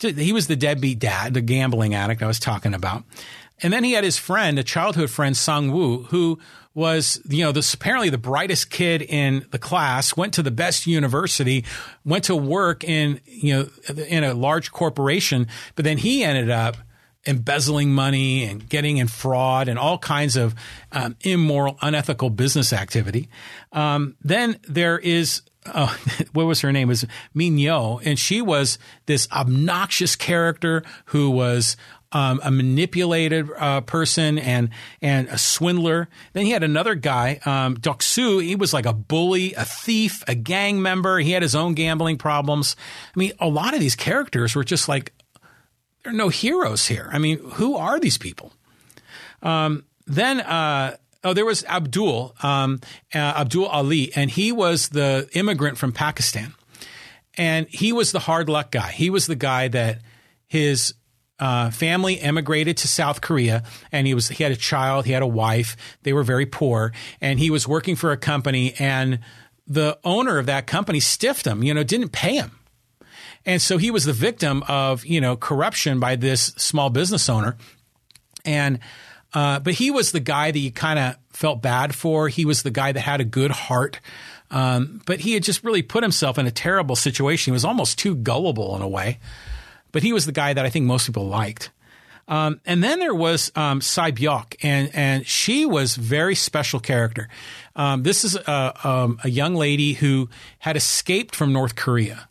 He 0.00 0.32
was 0.32 0.46
the 0.46 0.56
deadbeat 0.56 0.98
dad, 0.98 1.34
the 1.34 1.40
gambling 1.40 1.94
addict 1.94 2.22
I 2.22 2.26
was 2.26 2.40
talking 2.40 2.74
about. 2.74 3.04
And 3.62 3.72
then 3.72 3.84
he 3.84 3.92
had 3.92 4.04
his 4.04 4.18
friend, 4.18 4.58
a 4.58 4.64
childhood 4.64 5.10
friend, 5.10 5.36
Sang 5.36 5.72
Woo, 5.72 6.04
who 6.04 6.38
was, 6.74 7.20
you 7.28 7.44
know, 7.44 7.52
this 7.52 7.72
apparently 7.72 8.10
the 8.10 8.18
brightest 8.18 8.68
kid 8.68 9.00
in 9.00 9.46
the 9.52 9.58
class, 9.58 10.16
went 10.16 10.34
to 10.34 10.42
the 10.42 10.50
best 10.50 10.86
university, 10.86 11.64
went 12.04 12.24
to 12.24 12.34
work 12.34 12.82
in, 12.82 13.20
you 13.24 13.54
know, 13.54 13.94
in 14.04 14.24
a 14.24 14.34
large 14.34 14.72
corporation, 14.72 15.46
but 15.76 15.84
then 15.84 15.98
he 15.98 16.24
ended 16.24 16.50
up 16.50 16.76
embezzling 17.26 17.92
money 17.92 18.44
and 18.44 18.68
getting 18.68 18.98
in 18.98 19.06
fraud 19.06 19.68
and 19.68 19.78
all 19.78 19.98
kinds 19.98 20.36
of 20.36 20.54
um, 20.92 21.16
immoral, 21.22 21.78
unethical 21.80 22.28
business 22.28 22.72
activity. 22.72 23.28
Um, 23.72 24.16
then 24.20 24.58
there 24.68 24.98
is 24.98 25.42
oh, 25.66 25.96
what 26.32 26.46
was 26.46 26.60
her 26.60 26.72
name? 26.72 26.88
It 26.88 26.92
was 26.92 27.06
Min 27.32 27.58
Yo, 27.58 28.00
and 28.04 28.18
she 28.18 28.42
was 28.42 28.78
this 29.06 29.28
obnoxious 29.32 30.16
character 30.16 30.82
who 31.06 31.30
was 31.30 31.76
um, 32.14 32.40
a 32.44 32.50
manipulated 32.50 33.48
uh, 33.58 33.80
person 33.82 34.38
and 34.38 34.70
and 35.02 35.28
a 35.28 35.36
swindler. 35.36 36.08
Then 36.32 36.46
he 36.46 36.52
had 36.52 36.62
another 36.62 36.94
guy, 36.94 37.40
um, 37.44 37.76
Doksu. 37.76 38.42
He 38.42 38.54
was 38.54 38.72
like 38.72 38.86
a 38.86 38.92
bully, 38.92 39.52
a 39.54 39.64
thief, 39.64 40.22
a 40.28 40.34
gang 40.34 40.80
member. 40.80 41.18
He 41.18 41.32
had 41.32 41.42
his 41.42 41.54
own 41.54 41.74
gambling 41.74 42.16
problems. 42.18 42.76
I 43.14 43.18
mean, 43.18 43.32
a 43.40 43.48
lot 43.48 43.74
of 43.74 43.80
these 43.80 43.96
characters 43.96 44.54
were 44.54 44.64
just 44.64 44.88
like 44.88 45.12
there 46.02 46.12
are 46.12 46.16
no 46.16 46.28
heroes 46.28 46.86
here. 46.86 47.10
I 47.12 47.18
mean, 47.18 47.38
who 47.54 47.76
are 47.76 47.98
these 47.98 48.18
people? 48.18 48.52
Um, 49.42 49.84
then. 50.06 50.40
Uh, 50.40 50.96
Oh, 51.24 51.32
there 51.32 51.46
was 51.46 51.64
Abdul, 51.64 52.36
um, 52.42 52.80
uh, 53.14 53.18
Abdul 53.18 53.66
Ali, 53.66 54.12
and 54.14 54.30
he 54.30 54.52
was 54.52 54.90
the 54.90 55.28
immigrant 55.32 55.78
from 55.78 55.90
Pakistan. 55.90 56.54
And 57.36 57.66
he 57.68 57.92
was 57.92 58.12
the 58.12 58.20
hard 58.20 58.48
luck 58.48 58.70
guy. 58.70 58.92
He 58.92 59.10
was 59.10 59.26
the 59.26 59.34
guy 59.34 59.68
that 59.68 60.02
his 60.46 60.94
uh, 61.38 61.70
family 61.70 62.20
emigrated 62.20 62.76
to 62.78 62.88
South 62.88 63.20
Korea, 63.20 63.64
and 63.90 64.06
he 64.06 64.14
was 64.14 64.28
he 64.28 64.42
had 64.42 64.52
a 64.52 64.56
child, 64.56 65.06
he 65.06 65.12
had 65.12 65.22
a 65.22 65.26
wife. 65.26 65.76
They 66.02 66.12
were 66.12 66.22
very 66.22 66.46
poor, 66.46 66.92
and 67.20 67.40
he 67.40 67.50
was 67.50 67.66
working 67.66 67.96
for 67.96 68.12
a 68.12 68.16
company, 68.16 68.74
and 68.78 69.18
the 69.66 69.98
owner 70.04 70.38
of 70.38 70.46
that 70.46 70.66
company 70.66 71.00
stiffed 71.00 71.46
him. 71.46 71.64
You 71.64 71.74
know, 71.74 71.82
didn't 71.82 72.10
pay 72.10 72.36
him, 72.36 72.52
and 73.44 73.60
so 73.60 73.78
he 73.78 73.90
was 73.90 74.04
the 74.04 74.12
victim 74.12 74.62
of 74.68 75.04
you 75.04 75.20
know 75.20 75.36
corruption 75.36 75.98
by 75.98 76.16
this 76.16 76.52
small 76.56 76.90
business 76.90 77.28
owner, 77.28 77.56
and. 78.44 78.78
Uh, 79.34 79.58
but 79.58 79.74
he 79.74 79.90
was 79.90 80.12
the 80.12 80.20
guy 80.20 80.50
that 80.50 80.58
you 80.58 80.70
kind 80.70 80.98
of 80.98 81.16
felt 81.30 81.60
bad 81.60 81.94
for. 81.94 82.28
He 82.28 82.44
was 82.44 82.62
the 82.62 82.70
guy 82.70 82.92
that 82.92 83.00
had 83.00 83.20
a 83.20 83.24
good 83.24 83.50
heart. 83.50 84.00
Um, 84.50 85.02
but 85.04 85.20
he 85.20 85.32
had 85.32 85.42
just 85.42 85.64
really 85.64 85.82
put 85.82 86.02
himself 86.04 86.38
in 86.38 86.46
a 86.46 86.50
terrible 86.50 86.94
situation. 86.94 87.50
He 87.50 87.54
was 87.54 87.64
almost 87.64 87.98
too 87.98 88.14
gullible 88.14 88.76
in 88.76 88.82
a 88.82 88.88
way 88.88 89.18
but 89.94 90.02
he 90.02 90.12
was 90.12 90.26
the 90.26 90.32
guy 90.32 90.52
that 90.52 90.66
I 90.66 90.70
think 90.70 90.86
most 90.86 91.06
people 91.06 91.28
liked. 91.28 91.70
Um, 92.26 92.60
and 92.66 92.82
then 92.82 92.98
there 92.98 93.14
was 93.14 93.52
um, 93.54 93.80
Sai 93.80 94.10
Byok, 94.10 94.56
and 94.62 94.90
and 94.92 95.26
she 95.26 95.66
was 95.66 95.94
very 95.94 96.34
special 96.34 96.80
character. 96.80 97.28
Um, 97.76 98.02
this 98.02 98.24
is 98.24 98.34
a, 98.34 98.88
um, 98.88 99.20
a, 99.22 99.30
young 99.30 99.54
lady 99.54 99.92
who 99.92 100.30
had 100.58 100.76
escaped 100.76 101.36
from 101.36 101.52
North 101.52 101.76
Korea. 101.76 102.28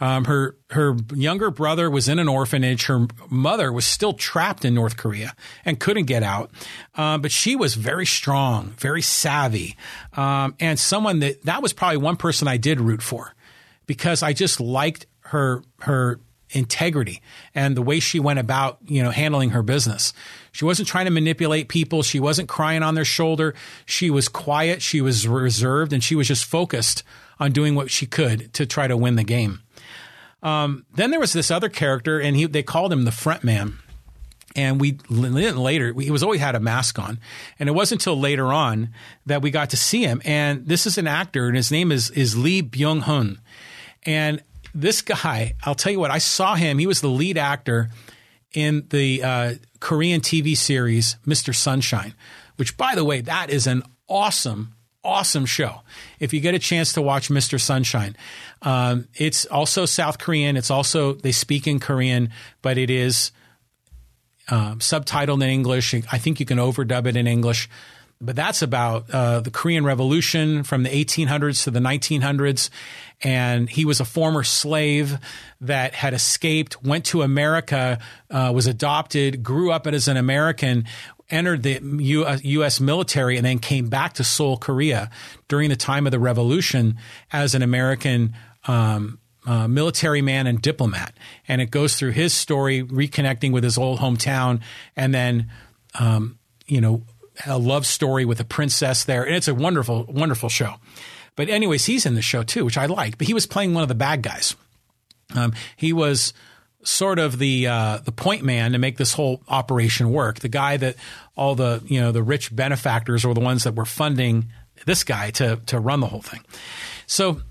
Um, 0.00 0.26
her 0.26 0.56
her 0.70 0.96
younger 1.14 1.50
brother 1.50 1.88
was 1.90 2.08
in 2.08 2.18
an 2.18 2.28
orphanage. 2.28 2.86
Her 2.86 3.06
mother 3.30 3.72
was 3.72 3.86
still 3.86 4.12
trapped 4.12 4.64
in 4.64 4.74
North 4.74 4.96
Korea 4.96 5.34
and 5.64 5.80
couldn't 5.80 6.04
get 6.04 6.22
out. 6.22 6.50
Um, 6.94 7.22
but 7.22 7.32
she 7.32 7.56
was 7.56 7.74
very 7.74 8.04
strong, 8.04 8.74
very 8.78 9.02
savvy, 9.02 9.76
and 10.14 10.78
someone 10.78 11.20
that 11.20 11.42
that 11.44 11.62
was 11.62 11.72
probably 11.72 11.96
one 11.98 12.16
person 12.16 12.46
I 12.46 12.58
did 12.58 12.80
root 12.80 13.02
for 13.02 13.34
because 13.86 14.22
I 14.22 14.32
just 14.32 14.60
liked 14.60 15.06
her 15.20 15.62
her 15.80 16.20
integrity 16.50 17.22
and 17.54 17.76
the 17.76 17.82
way 17.82 18.00
she 18.00 18.20
went 18.20 18.38
about, 18.38 18.78
you 18.86 19.02
know, 19.02 19.10
handling 19.10 19.50
her 19.50 19.62
business. 19.62 20.12
She 20.52 20.64
wasn't 20.64 20.88
trying 20.88 21.06
to 21.06 21.10
manipulate 21.10 21.68
people. 21.68 22.02
She 22.02 22.20
wasn't 22.20 22.48
crying 22.48 22.82
on 22.82 22.94
their 22.94 23.04
shoulder. 23.04 23.54
She 23.84 24.10
was 24.10 24.28
quiet. 24.28 24.80
She 24.80 25.00
was 25.00 25.26
reserved 25.26 25.92
and 25.92 26.02
she 26.02 26.14
was 26.14 26.28
just 26.28 26.44
focused 26.44 27.02
on 27.38 27.52
doing 27.52 27.74
what 27.74 27.90
she 27.90 28.06
could 28.06 28.52
to 28.54 28.64
try 28.64 28.86
to 28.86 28.96
win 28.96 29.16
the 29.16 29.24
game. 29.24 29.60
Um, 30.46 30.86
then 30.94 31.10
there 31.10 31.18
was 31.18 31.32
this 31.32 31.50
other 31.50 31.68
character 31.68 32.20
and 32.20 32.36
he, 32.36 32.46
they 32.46 32.62
called 32.62 32.92
him 32.92 33.04
the 33.04 33.10
front 33.10 33.42
man. 33.42 33.78
And 34.54 34.80
we 34.80 34.92
didn't 34.92 35.56
later, 35.56 35.92
he 35.92 36.12
was 36.12 36.22
always 36.22 36.40
had 36.40 36.54
a 36.54 36.60
mask 36.60 37.00
on. 37.00 37.18
And 37.58 37.68
it 37.68 37.72
wasn't 37.72 38.00
until 38.00 38.18
later 38.18 38.52
on 38.52 38.90
that 39.26 39.42
we 39.42 39.50
got 39.50 39.70
to 39.70 39.76
see 39.76 40.04
him. 40.04 40.22
And 40.24 40.64
this 40.64 40.86
is 40.86 40.98
an 40.98 41.08
actor 41.08 41.48
and 41.48 41.56
his 41.56 41.72
name 41.72 41.90
is, 41.90 42.10
is 42.10 42.38
Lee 42.38 42.62
Byung 42.62 43.00
Hun. 43.00 43.40
And 44.04 44.40
this 44.72 45.02
guy, 45.02 45.54
I'll 45.64 45.74
tell 45.74 45.90
you 45.90 45.98
what, 45.98 46.12
I 46.12 46.18
saw 46.18 46.54
him. 46.54 46.78
He 46.78 46.86
was 46.86 47.00
the 47.00 47.08
lead 47.08 47.38
actor 47.38 47.90
in 48.54 48.86
the 48.90 49.24
uh, 49.24 49.54
Korean 49.80 50.20
TV 50.20 50.56
series 50.56 51.16
Mr. 51.26 51.52
Sunshine, 51.52 52.14
which, 52.54 52.76
by 52.76 52.94
the 52.94 53.04
way, 53.04 53.20
that 53.22 53.50
is 53.50 53.66
an 53.66 53.82
awesome, 54.08 54.75
awesome 55.06 55.46
show. 55.46 55.80
If 56.18 56.34
you 56.34 56.40
get 56.40 56.54
a 56.54 56.58
chance 56.58 56.92
to 56.94 57.02
watch 57.02 57.28
Mr. 57.28 57.60
Sunshine, 57.60 58.16
um, 58.62 59.08
it's 59.14 59.46
also 59.46 59.86
South 59.86 60.18
Korean. 60.18 60.56
It's 60.56 60.70
also, 60.70 61.14
they 61.14 61.32
speak 61.32 61.66
in 61.66 61.80
Korean, 61.80 62.30
but 62.62 62.76
it 62.76 62.90
is 62.90 63.32
um, 64.48 64.80
subtitled 64.80 65.42
in 65.42 65.48
English. 65.48 65.94
I 65.94 66.18
think 66.18 66.40
you 66.40 66.46
can 66.46 66.58
overdub 66.58 67.06
it 67.06 67.16
in 67.16 67.26
English 67.26 67.68
but 68.20 68.34
that's 68.34 68.62
about 68.62 69.10
uh, 69.10 69.40
the 69.40 69.50
Korean 69.50 69.84
Revolution 69.84 70.62
from 70.62 70.82
the 70.82 70.88
1800s 70.88 71.64
to 71.64 71.70
the 71.70 71.80
1900s. 71.80 72.70
And 73.22 73.68
he 73.68 73.84
was 73.84 74.00
a 74.00 74.04
former 74.04 74.42
slave 74.42 75.18
that 75.60 75.94
had 75.94 76.14
escaped, 76.14 76.82
went 76.82 77.06
to 77.06 77.22
America, 77.22 77.98
uh, 78.30 78.52
was 78.54 78.66
adopted, 78.66 79.42
grew 79.42 79.70
up 79.70 79.86
as 79.86 80.08
an 80.08 80.16
American, 80.16 80.84
entered 81.30 81.62
the 81.62 81.80
U.S. 82.42 82.80
military, 82.80 83.36
and 83.36 83.44
then 83.44 83.58
came 83.58 83.88
back 83.88 84.14
to 84.14 84.24
Seoul, 84.24 84.56
Korea 84.56 85.10
during 85.48 85.70
the 85.70 85.76
time 85.76 86.06
of 86.06 86.12
the 86.12 86.18
revolution 86.18 86.98
as 87.32 87.54
an 87.54 87.62
American. 87.62 88.34
Um, 88.66 89.18
uh, 89.46 89.68
military 89.68 90.22
man 90.22 90.48
and 90.48 90.60
diplomat. 90.60 91.14
And 91.46 91.62
it 91.62 91.70
goes 91.70 91.94
through 91.94 92.10
his 92.10 92.34
story, 92.34 92.82
reconnecting 92.82 93.52
with 93.52 93.62
his 93.62 93.78
old 93.78 94.00
hometown, 94.00 94.60
and 94.96 95.14
then, 95.14 95.52
um, 96.00 96.40
you 96.66 96.80
know, 96.80 97.02
a 97.46 97.56
love 97.56 97.86
story 97.86 98.24
with 98.24 98.40
a 98.40 98.44
princess 98.44 99.04
there. 99.04 99.22
And 99.22 99.36
it's 99.36 99.46
a 99.46 99.54
wonderful, 99.54 100.04
wonderful 100.08 100.48
show. 100.48 100.74
But 101.36 101.48
anyways, 101.48 101.84
he's 101.84 102.06
in 102.06 102.14
the 102.14 102.22
show 102.22 102.42
too, 102.42 102.64
which 102.64 102.78
I 102.78 102.86
like. 102.86 103.18
But 103.18 103.28
he 103.28 103.34
was 103.34 103.46
playing 103.46 103.74
one 103.74 103.82
of 103.82 103.88
the 103.88 103.94
bad 103.94 104.22
guys. 104.22 104.56
Um, 105.34 105.52
he 105.76 105.92
was 105.92 106.32
sort 106.86 107.18
of 107.18 107.38
the 107.38 107.66
uh, 107.66 107.98
the 107.98 108.12
point 108.12 108.44
man 108.44 108.72
to 108.72 108.78
make 108.78 108.96
this 108.96 109.12
whole 109.12 109.42
operation 109.48 110.12
work. 110.12 110.40
The 110.40 110.48
guy 110.48 110.76
that 110.76 110.96
all 111.36 111.54
the 111.54 111.82
you 111.86 112.00
know 112.00 112.12
the 112.12 112.22
rich 112.22 112.54
benefactors 112.54 113.24
were 113.24 113.34
the 113.34 113.40
ones 113.40 113.64
that 113.64 113.74
were 113.74 113.84
funding 113.84 114.46
this 114.86 115.04
guy 115.04 115.30
to 115.32 115.56
to 115.66 115.80
run 115.80 116.00
the 116.00 116.06
whole 116.06 116.22
thing. 116.22 116.40
So 117.06 117.42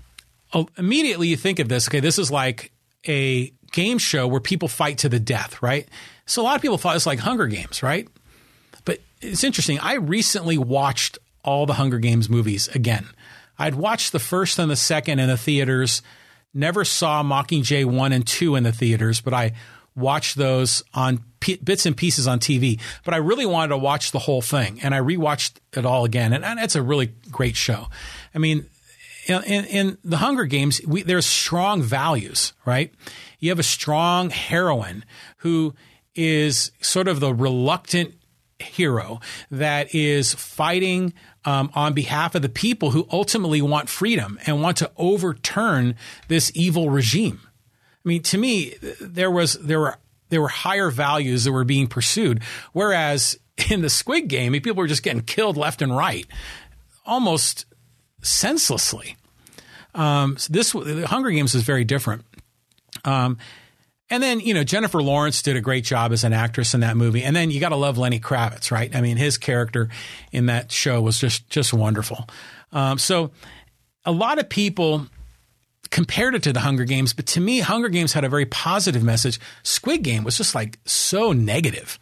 uh, 0.52 0.64
immediately 0.78 1.28
you 1.28 1.36
think 1.36 1.58
of 1.58 1.68
this. 1.68 1.88
Okay, 1.88 2.00
this 2.00 2.18
is 2.18 2.30
like 2.30 2.72
a 3.06 3.52
game 3.72 3.98
show 3.98 4.26
where 4.26 4.40
people 4.40 4.68
fight 4.68 4.98
to 4.98 5.08
the 5.08 5.20
death, 5.20 5.62
right? 5.62 5.86
So 6.24 6.42
a 6.42 6.44
lot 6.44 6.56
of 6.56 6.62
people 6.62 6.78
thought 6.78 6.96
it's 6.96 7.06
like 7.06 7.18
Hunger 7.18 7.46
Games, 7.46 7.82
right? 7.82 8.08
But 8.84 9.00
it's 9.20 9.44
interesting. 9.44 9.78
I 9.80 9.94
recently 9.94 10.58
watched 10.58 11.18
all 11.44 11.66
the 11.66 11.74
Hunger 11.74 11.98
Games 11.98 12.28
movies 12.28 12.68
again. 12.68 13.06
I'd 13.58 13.74
watched 13.74 14.12
the 14.12 14.18
first 14.18 14.58
and 14.58 14.70
the 14.70 14.76
second 14.76 15.18
in 15.18 15.28
the 15.28 15.36
theaters. 15.36 16.02
Never 16.56 16.86
saw 16.86 17.22
Mockingjay 17.22 17.84
1 17.84 18.12
and 18.12 18.26
2 18.26 18.56
in 18.56 18.62
the 18.62 18.72
theaters, 18.72 19.20
but 19.20 19.34
I 19.34 19.52
watched 19.94 20.36
those 20.36 20.82
on 20.94 21.22
p- 21.38 21.60
bits 21.62 21.84
and 21.84 21.94
pieces 21.94 22.26
on 22.26 22.40
TV. 22.40 22.80
But 23.04 23.12
I 23.12 23.18
really 23.18 23.44
wanted 23.44 23.68
to 23.68 23.76
watch 23.76 24.10
the 24.10 24.18
whole 24.20 24.40
thing, 24.40 24.80
and 24.82 24.94
I 24.94 25.00
rewatched 25.00 25.58
it 25.74 25.84
all 25.84 26.06
again. 26.06 26.32
And, 26.32 26.46
and 26.46 26.58
it's 26.58 26.74
a 26.74 26.82
really 26.82 27.12
great 27.30 27.56
show. 27.56 27.88
I 28.34 28.38
mean, 28.38 28.64
in, 29.26 29.42
in 29.42 29.98
the 30.02 30.16
Hunger 30.16 30.44
Games, 30.44 30.80
we, 30.86 31.02
there's 31.02 31.26
strong 31.26 31.82
values, 31.82 32.54
right? 32.64 32.90
You 33.38 33.50
have 33.50 33.58
a 33.58 33.64
strong 33.64 34.30
heroine 34.30 35.04
who 35.38 35.74
is 36.14 36.72
sort 36.80 37.06
of 37.06 37.20
the 37.20 37.34
reluctant 37.34 38.14
hero 38.58 39.20
that 39.50 39.94
is 39.94 40.32
fighting 40.32 41.12
um, 41.46 41.70
on 41.74 41.94
behalf 41.94 42.34
of 42.34 42.42
the 42.42 42.48
people 42.48 42.90
who 42.90 43.06
ultimately 43.10 43.62
want 43.62 43.88
freedom 43.88 44.38
and 44.46 44.60
want 44.60 44.76
to 44.78 44.90
overturn 44.96 45.94
this 46.28 46.52
evil 46.54 46.90
regime. 46.90 47.40
I 48.04 48.08
mean, 48.08 48.22
to 48.24 48.38
me, 48.38 48.74
there 49.00 49.30
was 49.30 49.54
there 49.54 49.80
were 49.80 49.96
there 50.28 50.42
were 50.42 50.48
higher 50.48 50.90
values 50.90 51.44
that 51.44 51.52
were 51.52 51.64
being 51.64 51.86
pursued, 51.86 52.42
whereas 52.72 53.38
in 53.70 53.80
the 53.80 53.88
Squid 53.88 54.28
Game, 54.28 54.52
people 54.52 54.74
were 54.74 54.86
just 54.86 55.02
getting 55.02 55.22
killed 55.22 55.56
left 55.56 55.80
and 55.80 55.96
right, 55.96 56.26
almost 57.06 57.64
senselessly. 58.22 59.16
Um, 59.94 60.36
so 60.36 60.52
this 60.52 60.72
the 60.72 61.06
Hunger 61.06 61.30
Games 61.30 61.54
is 61.54 61.62
very 61.62 61.84
different. 61.84 62.24
Um, 63.04 63.38
and 64.08 64.22
then, 64.22 64.40
you 64.40 64.54
know, 64.54 64.62
Jennifer 64.62 65.02
Lawrence 65.02 65.42
did 65.42 65.56
a 65.56 65.60
great 65.60 65.84
job 65.84 66.12
as 66.12 66.22
an 66.22 66.32
actress 66.32 66.74
in 66.74 66.80
that 66.80 66.96
movie. 66.96 67.24
And 67.24 67.34
then 67.34 67.50
you 67.50 67.58
got 67.58 67.70
to 67.70 67.76
love 67.76 67.98
Lenny 67.98 68.20
Kravitz, 68.20 68.70
right? 68.70 68.94
I 68.94 69.00
mean, 69.00 69.16
his 69.16 69.36
character 69.36 69.88
in 70.30 70.46
that 70.46 70.70
show 70.70 71.00
was 71.00 71.18
just, 71.18 71.48
just 71.50 71.72
wonderful. 71.72 72.28
Um, 72.72 72.98
so 72.98 73.32
a 74.04 74.12
lot 74.12 74.38
of 74.38 74.48
people 74.48 75.06
compared 75.90 76.34
it 76.34 76.42
to 76.44 76.52
the 76.52 76.60
Hunger 76.60 76.84
Games, 76.84 77.12
but 77.12 77.26
to 77.26 77.40
me, 77.40 77.60
Hunger 77.60 77.88
Games 77.88 78.12
had 78.12 78.24
a 78.24 78.28
very 78.28 78.46
positive 78.46 79.02
message. 79.02 79.40
Squid 79.62 80.02
Game 80.02 80.24
was 80.24 80.36
just 80.36 80.54
like 80.54 80.78
so 80.84 81.32
negative, 81.32 81.98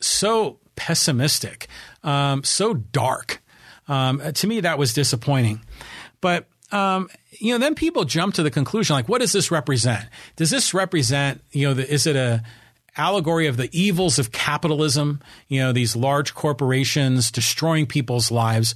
so 0.00 0.58
pessimistic, 0.76 1.66
um, 2.04 2.44
so 2.44 2.74
dark. 2.74 3.42
Um, 3.88 4.20
to 4.20 4.46
me, 4.46 4.60
that 4.60 4.78
was 4.78 4.92
disappointing. 4.92 5.60
But 6.20 6.46
um, 6.72 7.08
you 7.30 7.52
know, 7.52 7.58
then 7.58 7.74
people 7.74 8.04
jump 8.04 8.34
to 8.34 8.42
the 8.42 8.50
conclusion 8.50 8.94
like, 8.94 9.08
what 9.08 9.20
does 9.20 9.32
this 9.32 9.50
represent? 9.50 10.06
Does 10.36 10.50
this 10.50 10.74
represent, 10.74 11.42
you 11.52 11.68
know, 11.68 11.74
the, 11.74 11.92
is 11.92 12.06
it 12.06 12.16
a 12.16 12.42
allegory 12.96 13.46
of 13.46 13.56
the 13.56 13.68
evils 13.78 14.18
of 14.18 14.32
capitalism? 14.32 15.20
You 15.48 15.60
know, 15.60 15.72
these 15.72 15.96
large 15.96 16.34
corporations 16.34 17.30
destroying 17.30 17.86
people's 17.86 18.30
lives. 18.30 18.74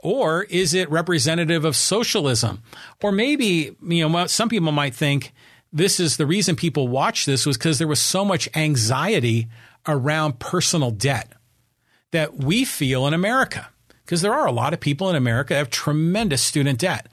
Or 0.00 0.44
is 0.44 0.74
it 0.74 0.90
representative 0.90 1.64
of 1.64 1.74
socialism? 1.74 2.62
Or 3.02 3.10
maybe, 3.10 3.76
you 3.82 4.08
know, 4.08 4.26
some 4.26 4.48
people 4.48 4.72
might 4.72 4.94
think 4.94 5.32
this 5.72 5.98
is 5.98 6.16
the 6.16 6.26
reason 6.26 6.54
people 6.56 6.88
watch 6.88 7.26
this 7.26 7.44
was 7.44 7.58
because 7.58 7.78
there 7.78 7.88
was 7.88 8.00
so 8.00 8.24
much 8.24 8.48
anxiety 8.54 9.48
around 9.86 10.38
personal 10.38 10.90
debt 10.90 11.32
that 12.12 12.36
we 12.36 12.64
feel 12.64 13.06
in 13.06 13.14
America. 13.14 13.68
Because 14.04 14.22
there 14.22 14.34
are 14.34 14.46
a 14.46 14.52
lot 14.52 14.72
of 14.72 14.78
people 14.78 15.10
in 15.10 15.16
America 15.16 15.54
that 15.54 15.58
have 15.58 15.70
tremendous 15.70 16.40
student 16.40 16.78
debt. 16.78 17.08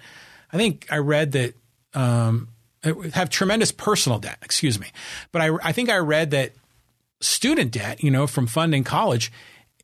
I 0.54 0.58
think 0.58 0.88
I 0.90 0.98
read 0.98 1.34
that 1.34 1.56
um, 1.94 2.50
have 3.14 3.30
tremendous 3.30 3.72
personal 3.72 4.20
debt. 4.20 4.38
Excuse 4.42 4.80
me, 4.80 4.88
but 5.32 5.42
I, 5.42 5.50
I 5.64 5.72
think 5.72 5.90
I 5.90 5.98
read 5.98 6.32
that 6.32 6.54
student 7.20 7.72
debt, 7.72 8.04
you 8.04 8.12
know, 8.12 8.28
from 8.28 8.48
funding 8.48 8.84
college, 8.84 9.32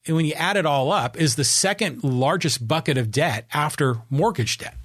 and 0.06 0.16
when 0.16 0.26
you 0.26 0.34
add 0.34 0.58
it 0.58 0.66
all 0.66 0.92
up, 0.92 1.18
is 1.18 1.36
the 1.36 1.44
second 1.44 2.04
largest 2.04 2.68
bucket 2.68 2.98
of 2.98 3.12
debt 3.12 3.46
after 3.54 3.98
mortgage 4.10 4.58
debt. 4.58 4.76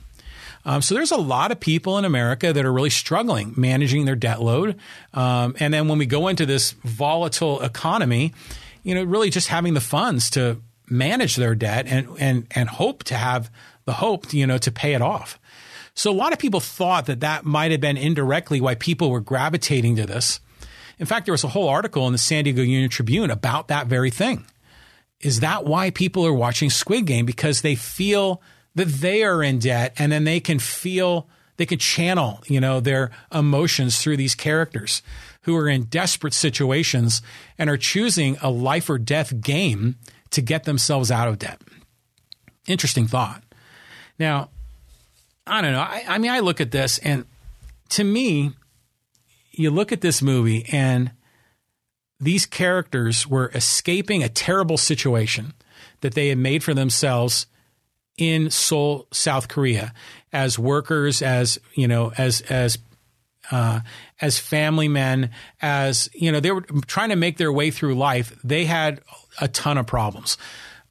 Um, 0.67 0.81
so 0.81 0.95
there's 0.95 1.11
a 1.11 1.17
lot 1.17 1.53
of 1.53 1.61
people 1.61 1.99
in 1.99 2.05
America 2.05 2.53
that 2.53 2.65
are 2.65 2.73
really 2.73 2.91
struggling 2.91 3.53
managing 3.57 4.07
their 4.07 4.17
debt 4.17 4.41
load. 4.41 4.79
Um, 5.13 5.55
and 5.61 5.75
then 5.75 5.89
when 5.89 5.99
we 5.99 6.07
go 6.07 6.29
into 6.29 6.47
this 6.47 6.73
volatile 6.85 7.61
economy, 7.61 8.33
you 8.83 8.95
know, 8.95 9.05
really 9.05 9.31
just 9.31 9.49
having 9.49 9.75
the 9.75 9.81
funds 9.81 10.31
to 10.31 10.61
manage 10.89 11.37
their 11.37 11.55
debt 11.55 11.87
and 11.87 12.09
and 12.19 12.47
and 12.51 12.69
hope 12.69 13.05
to 13.05 13.15
have 13.15 13.51
the 13.85 13.95
hope, 13.95 14.33
you 14.33 14.47
know, 14.47 14.59
to 14.59 14.71
pay 14.71 14.95
it 14.95 15.03
off. 15.03 15.39
So 15.95 16.11
a 16.11 16.13
lot 16.13 16.33
of 16.33 16.39
people 16.39 16.61
thought 16.61 17.07
that 17.07 17.21
that 17.21 17.45
might 17.45 17.71
have 17.71 17.81
been 17.81 17.97
indirectly 17.97 18.61
why 18.61 18.75
people 18.75 19.11
were 19.11 19.21
gravitating 19.21 19.97
to 19.97 20.07
this. 20.07 20.41
In 20.99 21.07
fact, 21.07 21.27
there 21.27 21.33
was 21.33 21.45
a 21.45 21.49
whole 21.49 21.69
article 21.69 22.07
in 22.07 22.13
the 22.13 22.19
San 22.19 22.45
Diego 22.45 22.63
Union 22.63 22.91
Tribune 22.91 23.31
about 23.31 23.69
that 23.69 23.87
very 23.87 24.11
thing. 24.11 24.45
Is 25.21 25.41
that 25.41 25.65
why 25.65 25.91
people 25.91 26.27
are 26.27 26.33
watching 26.33 26.71
Squid 26.71 27.07
Game? 27.07 27.27
Because 27.27 27.63
they 27.63 27.75
feel 27.75 28.43
that 28.75 28.89
they 28.89 29.23
are 29.23 29.43
in 29.43 29.59
debt 29.59 29.95
and 29.99 30.13
then 30.13 30.25
they 30.25 30.41
can 30.41 30.59
feel, 30.59 31.29
they 31.57 31.67
can 31.67 31.79
channel, 31.79 32.41
you 32.47 32.61
know, 32.61 32.81
their 32.81 33.11
emotions 33.33 34.01
through 34.01 34.17
these 34.17 34.35
characters 34.35 35.03
who 35.43 35.57
are 35.57 35.69
in 35.69 35.85
desperate 35.85 36.35
situations 36.35 37.23
and 37.59 37.71
are 37.71 37.77
choosing 37.77 38.37
a 38.43 38.51
life 38.51 38.91
or 38.91 38.99
death 38.99 39.41
game 39.41 39.97
to 40.31 40.43
get 40.43 40.65
themselves 40.65 41.11
out 41.11 41.29
of 41.29 41.39
debt. 41.39 41.61
Interesting 42.67 43.07
thought. 43.07 43.43
Now, 44.19 44.51
I 45.47 45.61
don't 45.61 45.73
know. 45.73 45.81
I, 45.81 46.05
I 46.09 46.19
mean, 46.19 46.31
I 46.31 46.41
look 46.41 46.61
at 46.61 46.71
this 46.71 46.99
and 46.99 47.27
to 47.91 48.05
me, 48.05 48.53
you 49.53 49.71
look 49.71 49.93
at 49.93 50.01
this 50.01 50.23
movie 50.23 50.67
and 50.73 51.13
these 52.19 52.47
characters 52.47 53.27
were 53.27 53.51
escaping 53.55 54.23
a 54.23 54.29
terrible 54.29 54.79
situation 54.79 55.53
that 56.01 56.15
they 56.15 56.29
had 56.29 56.39
made 56.39 56.65
for 56.65 56.75
themselves 56.75 57.47
in 58.17 58.51
Seoul, 58.51 59.07
South 59.13 59.49
Korea, 59.49 59.93
as 60.33 60.59
workers, 60.59 61.21
as 61.21 61.59
you 61.75 61.89
know, 61.89 62.13
as 62.17 62.41
as 62.43 62.79
uh, 63.51 63.81
as 64.21 64.39
family 64.39 64.89
men, 64.89 65.31
as 65.61 66.09
you 66.15 66.33
know, 66.33 66.41
they 66.41 66.53
were 66.53 66.63
trying 66.87 67.11
to 67.11 67.17
make 67.17 67.37
their 67.37 67.53
way 67.53 67.71
through 67.71 67.95
life. 67.95 68.39
They 68.45 68.65
had 68.65 69.01
a 69.41 69.49
ton 69.49 69.79
of 69.79 69.87
problems. 69.87 70.39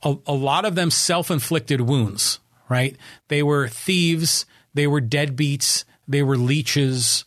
A, 0.04 0.16
a 0.28 0.34
lot 0.34 0.66
of 0.66 0.76
them 0.76 0.92
self 0.92 1.32
inflicted 1.32 1.82
wounds 1.82 2.40
right? 2.74 2.98
They 3.28 3.44
were 3.44 3.68
thieves, 3.68 4.48
they 4.74 4.88
were 4.88 5.00
deadbeats, 5.00 5.86
they 6.08 6.24
were 6.24 6.36
leeches. 6.36 7.24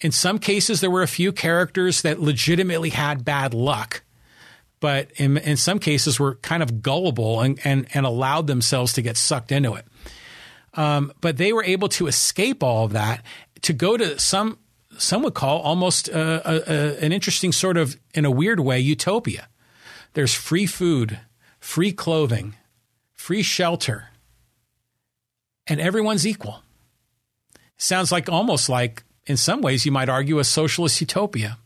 In 0.00 0.10
some 0.10 0.40
cases, 0.40 0.80
there 0.80 0.90
were 0.90 1.02
a 1.02 1.08
few 1.08 1.30
characters 1.30 2.02
that 2.02 2.20
legitimately 2.20 2.90
had 2.90 3.24
bad 3.24 3.54
luck, 3.54 4.02
but 4.80 5.12
in, 5.14 5.36
in 5.38 5.56
some 5.56 5.78
cases 5.78 6.18
were 6.18 6.34
kind 6.34 6.64
of 6.64 6.82
gullible 6.82 7.40
and, 7.40 7.60
and, 7.62 7.86
and 7.94 8.04
allowed 8.04 8.48
themselves 8.48 8.92
to 8.94 9.02
get 9.02 9.16
sucked 9.16 9.52
into 9.52 9.74
it. 9.74 9.86
Um, 10.74 11.12
but 11.20 11.36
they 11.36 11.52
were 11.52 11.62
able 11.62 11.88
to 11.90 12.08
escape 12.08 12.64
all 12.64 12.84
of 12.84 12.92
that 12.92 13.22
to 13.62 13.72
go 13.72 13.96
to 13.96 14.18
some 14.18 14.58
some 14.98 15.22
would 15.22 15.34
call 15.34 15.60
almost 15.60 16.08
a, 16.08 16.42
a, 16.44 17.04
an 17.04 17.12
interesting 17.12 17.50
sort 17.50 17.76
of, 17.78 17.96
in 18.14 18.26
a 18.26 18.30
weird 18.30 18.60
way, 18.60 18.78
utopia. 18.78 19.48
There's 20.12 20.34
free 20.34 20.66
food, 20.66 21.18
free 21.60 21.92
clothing, 21.92 22.56
free 23.14 23.42
shelter, 23.42 24.08
and 25.66 25.80
everyone's 25.80 26.26
equal. 26.26 26.62
Sounds 27.76 28.12
like 28.12 28.28
almost 28.28 28.68
like, 28.68 29.04
in 29.26 29.36
some 29.36 29.60
ways, 29.60 29.86
you 29.86 29.92
might 29.92 30.08
argue 30.08 30.38
a 30.38 30.44
socialist 30.44 31.00
utopia. 31.00 31.58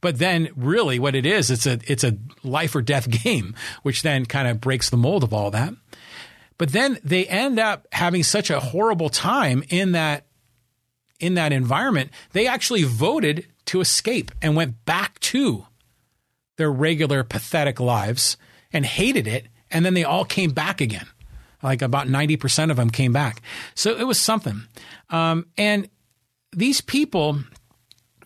But 0.00 0.18
then, 0.18 0.50
really, 0.54 0.98
what 0.98 1.14
it 1.14 1.26
is, 1.26 1.50
it's 1.50 1.66
a 1.66 1.78
it's 1.86 2.04
a 2.04 2.18
life 2.42 2.74
or 2.74 2.82
death 2.82 3.08
game, 3.24 3.54
which 3.82 4.02
then 4.02 4.26
kind 4.26 4.48
of 4.48 4.60
breaks 4.60 4.90
the 4.90 4.96
mold 4.96 5.24
of 5.24 5.32
all 5.32 5.50
that. 5.50 5.74
But 6.58 6.72
then 6.72 6.98
they 7.04 7.26
end 7.26 7.58
up 7.58 7.86
having 7.92 8.22
such 8.22 8.50
a 8.50 8.60
horrible 8.60 9.08
time 9.08 9.62
in 9.68 9.92
that 9.92 10.26
in 11.18 11.34
that 11.34 11.52
environment. 11.52 12.10
They 12.32 12.46
actually 12.46 12.84
voted 12.84 13.46
to 13.66 13.80
escape 13.80 14.30
and 14.42 14.54
went 14.54 14.84
back 14.84 15.18
to 15.20 15.66
their 16.56 16.70
regular 16.70 17.24
pathetic 17.24 17.80
lives 17.80 18.36
and 18.72 18.84
hated 18.84 19.26
it. 19.26 19.48
And 19.70 19.84
then 19.84 19.94
they 19.94 20.04
all 20.04 20.24
came 20.24 20.50
back 20.50 20.80
again. 20.80 21.06
Like 21.62 21.82
about 21.82 22.06
90% 22.06 22.70
of 22.70 22.76
them 22.76 22.90
came 22.90 23.12
back. 23.12 23.42
So 23.74 23.96
it 23.96 24.06
was 24.06 24.18
something. 24.18 24.62
Um, 25.10 25.46
and 25.56 25.88
these 26.52 26.80
people 26.80 27.40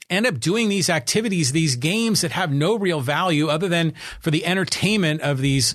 end 0.09 0.27
up 0.27 0.41
doing 0.41 0.69
these 0.69 0.91
activities, 0.91 1.53
these 1.53 1.77
games 1.77 2.23
that 2.23 2.33
have 2.33 2.53
no 2.53 2.77
real 2.77 3.01
value 3.01 3.49
other 3.49 3.69
than 3.69 3.95
for 4.21 4.31
the 4.31 4.45
entertainment 4.45 5.21
of 5.21 5.39
these 5.39 5.75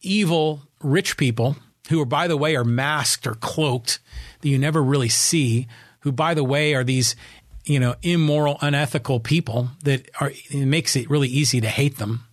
evil 0.00 0.62
rich 0.80 1.16
people 1.16 1.56
who 1.90 2.00
are, 2.00 2.06
by 2.06 2.28
the 2.28 2.36
way, 2.36 2.56
are 2.56 2.64
masked 2.64 3.26
or 3.26 3.34
cloaked 3.34 3.98
that 4.40 4.48
you 4.48 4.58
never 4.58 4.82
really 4.82 5.08
see, 5.08 5.66
who, 6.00 6.12
by 6.12 6.34
the 6.34 6.44
way, 6.44 6.74
are 6.74 6.84
these 6.84 7.16
you 7.64 7.80
know, 7.80 7.94
immoral, 8.02 8.58
unethical 8.60 9.20
people 9.20 9.70
that 9.84 10.10
are, 10.20 10.32
it 10.50 10.66
makes 10.66 10.96
it 10.96 11.08
really 11.08 11.28
easy 11.28 11.60
to 11.60 11.68
hate 11.68 11.96
them. 11.96 12.26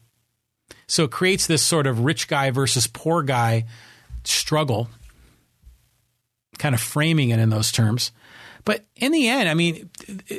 So 0.88 1.06
it 1.06 1.12
creates 1.12 1.48
this 1.48 1.64
sort 1.64 1.88
of 1.88 2.02
rich 2.02 2.28
guy 2.28 2.52
versus 2.52 2.86
poor 2.86 3.24
guy 3.24 3.66
struggle, 4.24 4.90
kind 6.58 6.76
of 6.76 6.82
framing 6.82 7.30
it 7.30 7.40
in 7.40 7.50
those 7.50 7.72
terms. 7.72 8.12
But 8.66 8.86
in 8.96 9.12
the 9.12 9.28
end, 9.28 9.50
I 9.50 9.54
mean, 9.54 9.90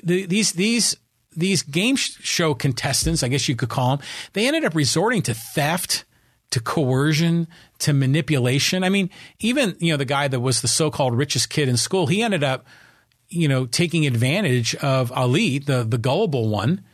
these 0.02 0.52
these 0.52 0.96
these 1.34 1.62
game 1.62 1.96
show 1.96 2.54
contestants, 2.54 3.22
I 3.22 3.28
guess 3.28 3.48
you 3.48 3.56
could 3.56 3.68
call 3.68 3.96
them, 3.96 4.06
they 4.32 4.46
ended 4.46 4.64
up 4.64 4.74
resorting 4.74 5.22
to 5.22 5.34
theft, 5.34 6.04
to 6.50 6.60
coercion, 6.60 7.48
to 7.80 7.92
manipulation. 7.92 8.84
I 8.84 8.88
mean, 8.90 9.10
even 9.40 9.76
you 9.80 9.92
know 9.92 9.96
the 9.96 10.04
guy 10.04 10.28
that 10.28 10.40
was 10.40 10.60
the 10.60 10.68
so-called 10.68 11.16
richest 11.16 11.50
kid 11.50 11.68
in 11.68 11.76
school, 11.76 12.06
he 12.06 12.22
ended 12.22 12.44
up 12.44 12.66
you 13.32 13.48
know, 13.48 13.66
taking 13.66 14.06
advantage 14.06 14.74
of 14.76 15.10
Ali, 15.12 15.58
the, 15.58 15.84
the 15.84 15.98
gullible 15.98 16.48
one. 16.48 16.84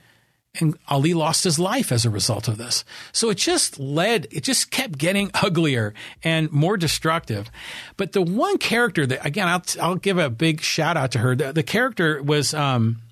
And 0.60 0.76
Ali 0.88 1.14
lost 1.14 1.44
his 1.44 1.58
life 1.58 1.92
as 1.92 2.04
a 2.04 2.10
result 2.10 2.48
of 2.48 2.58
this. 2.58 2.84
So 3.12 3.30
it 3.30 3.36
just 3.36 3.78
led, 3.78 4.26
it 4.30 4.42
just 4.42 4.70
kept 4.70 4.98
getting 4.98 5.30
uglier 5.42 5.94
and 6.24 6.50
more 6.50 6.76
destructive. 6.76 7.50
But 7.96 8.12
the 8.12 8.22
one 8.22 8.58
character 8.58 9.06
that, 9.06 9.24
again, 9.24 9.46
I'll, 9.46 9.62
I'll 9.80 9.96
give 9.96 10.18
a 10.18 10.30
big 10.30 10.60
shout 10.60 10.96
out 10.96 11.12
to 11.12 11.18
her. 11.18 11.36
The, 11.36 11.52
the 11.52 11.62
character 11.62 12.22
was 12.22 12.54
um, 12.54 13.02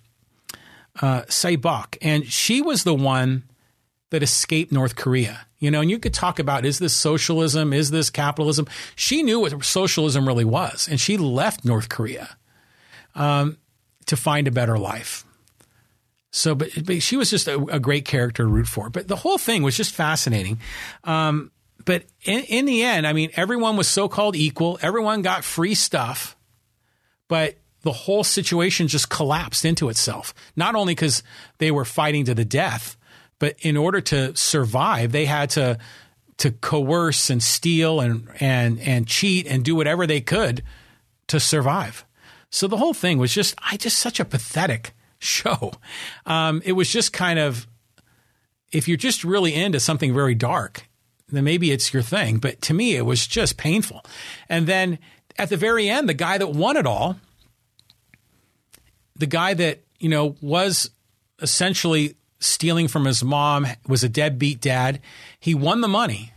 uh, 1.00 1.22
Sae-bok, 1.28 1.98
and 2.00 2.26
she 2.26 2.62
was 2.62 2.84
the 2.84 2.94
one 2.94 3.44
that 4.10 4.22
escaped 4.22 4.72
North 4.72 4.96
Korea. 4.96 5.46
You 5.58 5.70
know, 5.70 5.80
and 5.80 5.90
you 5.90 5.98
could 5.98 6.14
talk 6.14 6.38
about 6.38 6.66
is 6.66 6.78
this 6.78 6.94
socialism? 6.94 7.72
Is 7.72 7.90
this 7.90 8.10
capitalism? 8.10 8.66
She 8.94 9.22
knew 9.22 9.40
what 9.40 9.64
socialism 9.64 10.26
really 10.26 10.44
was, 10.44 10.86
and 10.88 11.00
she 11.00 11.16
left 11.16 11.64
North 11.64 11.88
Korea 11.88 12.36
um, 13.14 13.56
to 14.06 14.16
find 14.16 14.46
a 14.46 14.50
better 14.50 14.78
life. 14.78 15.25
So, 16.32 16.54
but, 16.54 16.70
but 16.84 17.02
she 17.02 17.16
was 17.16 17.30
just 17.30 17.48
a, 17.48 17.58
a, 17.66 17.80
great 17.80 18.04
character 18.04 18.42
to 18.42 18.48
root 18.48 18.66
for. 18.66 18.90
But 18.90 19.08
the 19.08 19.16
whole 19.16 19.38
thing 19.38 19.62
was 19.62 19.76
just 19.76 19.94
fascinating. 19.94 20.58
Um, 21.04 21.50
but 21.84 22.04
in, 22.24 22.40
in 22.44 22.64
the 22.66 22.82
end, 22.82 23.06
I 23.06 23.12
mean, 23.12 23.30
everyone 23.34 23.76
was 23.76 23.88
so 23.88 24.08
called 24.08 24.36
equal. 24.36 24.78
Everyone 24.82 25.22
got 25.22 25.44
free 25.44 25.74
stuff, 25.74 26.36
but 27.28 27.56
the 27.82 27.92
whole 27.92 28.24
situation 28.24 28.88
just 28.88 29.08
collapsed 29.08 29.64
into 29.64 29.88
itself. 29.88 30.34
Not 30.56 30.74
only 30.74 30.94
because 30.94 31.22
they 31.58 31.70
were 31.70 31.84
fighting 31.84 32.24
to 32.24 32.34
the 32.34 32.44
death, 32.44 32.96
but 33.38 33.56
in 33.60 33.76
order 33.76 34.00
to 34.00 34.34
survive, 34.36 35.12
they 35.12 35.26
had 35.26 35.50
to 35.50 35.78
to 36.38 36.50
coerce 36.50 37.30
and 37.30 37.42
steal 37.42 38.00
and 38.00 38.28
and 38.40 38.78
and 38.80 39.06
cheat 39.06 39.46
and 39.46 39.64
do 39.64 39.74
whatever 39.74 40.06
they 40.06 40.20
could 40.20 40.62
to 41.28 41.40
survive. 41.40 42.04
So 42.50 42.66
the 42.66 42.76
whole 42.76 42.94
thing 42.94 43.18
was 43.18 43.34
just, 43.34 43.54
I 43.58 43.76
just 43.76 43.98
such 43.98 44.20
a 44.20 44.24
pathetic 44.24 44.94
show. 45.18 45.72
Um, 46.24 46.62
it 46.64 46.72
was 46.72 46.90
just 46.90 47.12
kind 47.12 47.38
of, 47.38 47.66
if 48.72 48.88
you're 48.88 48.96
just 48.96 49.24
really 49.24 49.54
into 49.54 49.80
something 49.80 50.12
very 50.12 50.34
dark, 50.34 50.88
then 51.28 51.44
maybe 51.44 51.70
it's 51.72 51.92
your 51.92 52.02
thing. 52.02 52.38
But 52.38 52.60
to 52.62 52.74
me, 52.74 52.96
it 52.96 53.02
was 53.02 53.26
just 53.26 53.56
painful. 53.56 54.04
And 54.48 54.66
then 54.66 54.98
at 55.38 55.48
the 55.48 55.56
very 55.56 55.88
end, 55.88 56.08
the 56.08 56.14
guy 56.14 56.38
that 56.38 56.48
won 56.48 56.76
it 56.76 56.86
all, 56.86 57.16
the 59.16 59.26
guy 59.26 59.54
that, 59.54 59.82
you 59.98 60.08
know, 60.08 60.36
was 60.40 60.90
essentially 61.40 62.16
stealing 62.38 62.86
from 62.86 63.06
his 63.06 63.24
mom, 63.24 63.66
was 63.88 64.04
a 64.04 64.08
deadbeat 64.08 64.60
dad, 64.60 65.00
he 65.40 65.54
won 65.54 65.80
the 65.80 65.88
money. 65.88 66.32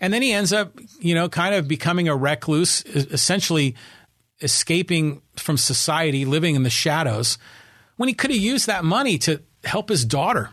And 0.00 0.12
then 0.12 0.22
he 0.22 0.32
ends 0.32 0.52
up, 0.52 0.78
you 0.98 1.14
know, 1.14 1.28
kind 1.28 1.54
of 1.54 1.68
becoming 1.68 2.08
a 2.08 2.16
recluse, 2.16 2.84
essentially 2.84 3.74
escaping 4.40 5.22
from 5.36 5.56
society, 5.56 6.24
living 6.24 6.54
in 6.54 6.64
the 6.64 6.70
shadows, 6.70 7.38
when 7.96 8.08
he 8.08 8.14
could 8.14 8.30
have 8.30 8.40
used 8.40 8.66
that 8.66 8.84
money 8.84 9.18
to 9.18 9.42
help 9.64 9.88
his 9.88 10.04
daughter. 10.04 10.50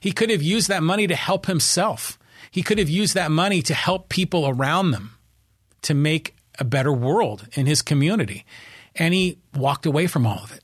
He 0.00 0.12
could 0.12 0.30
have 0.30 0.42
used 0.42 0.68
that 0.68 0.82
money 0.82 1.06
to 1.06 1.14
help 1.14 1.46
himself. 1.46 2.18
He 2.50 2.62
could 2.62 2.78
have 2.78 2.88
used 2.88 3.14
that 3.14 3.30
money 3.30 3.62
to 3.62 3.74
help 3.74 4.08
people 4.08 4.46
around 4.46 4.92
them 4.92 5.16
to 5.82 5.94
make 5.94 6.36
a 6.58 6.64
better 6.64 6.92
world 6.92 7.48
in 7.54 7.66
his 7.66 7.82
community. 7.82 8.44
And 8.94 9.12
he 9.12 9.38
walked 9.54 9.86
away 9.86 10.06
from 10.06 10.26
all 10.26 10.38
of 10.42 10.52
it. 10.52 10.62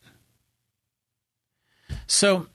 So, 2.07 2.47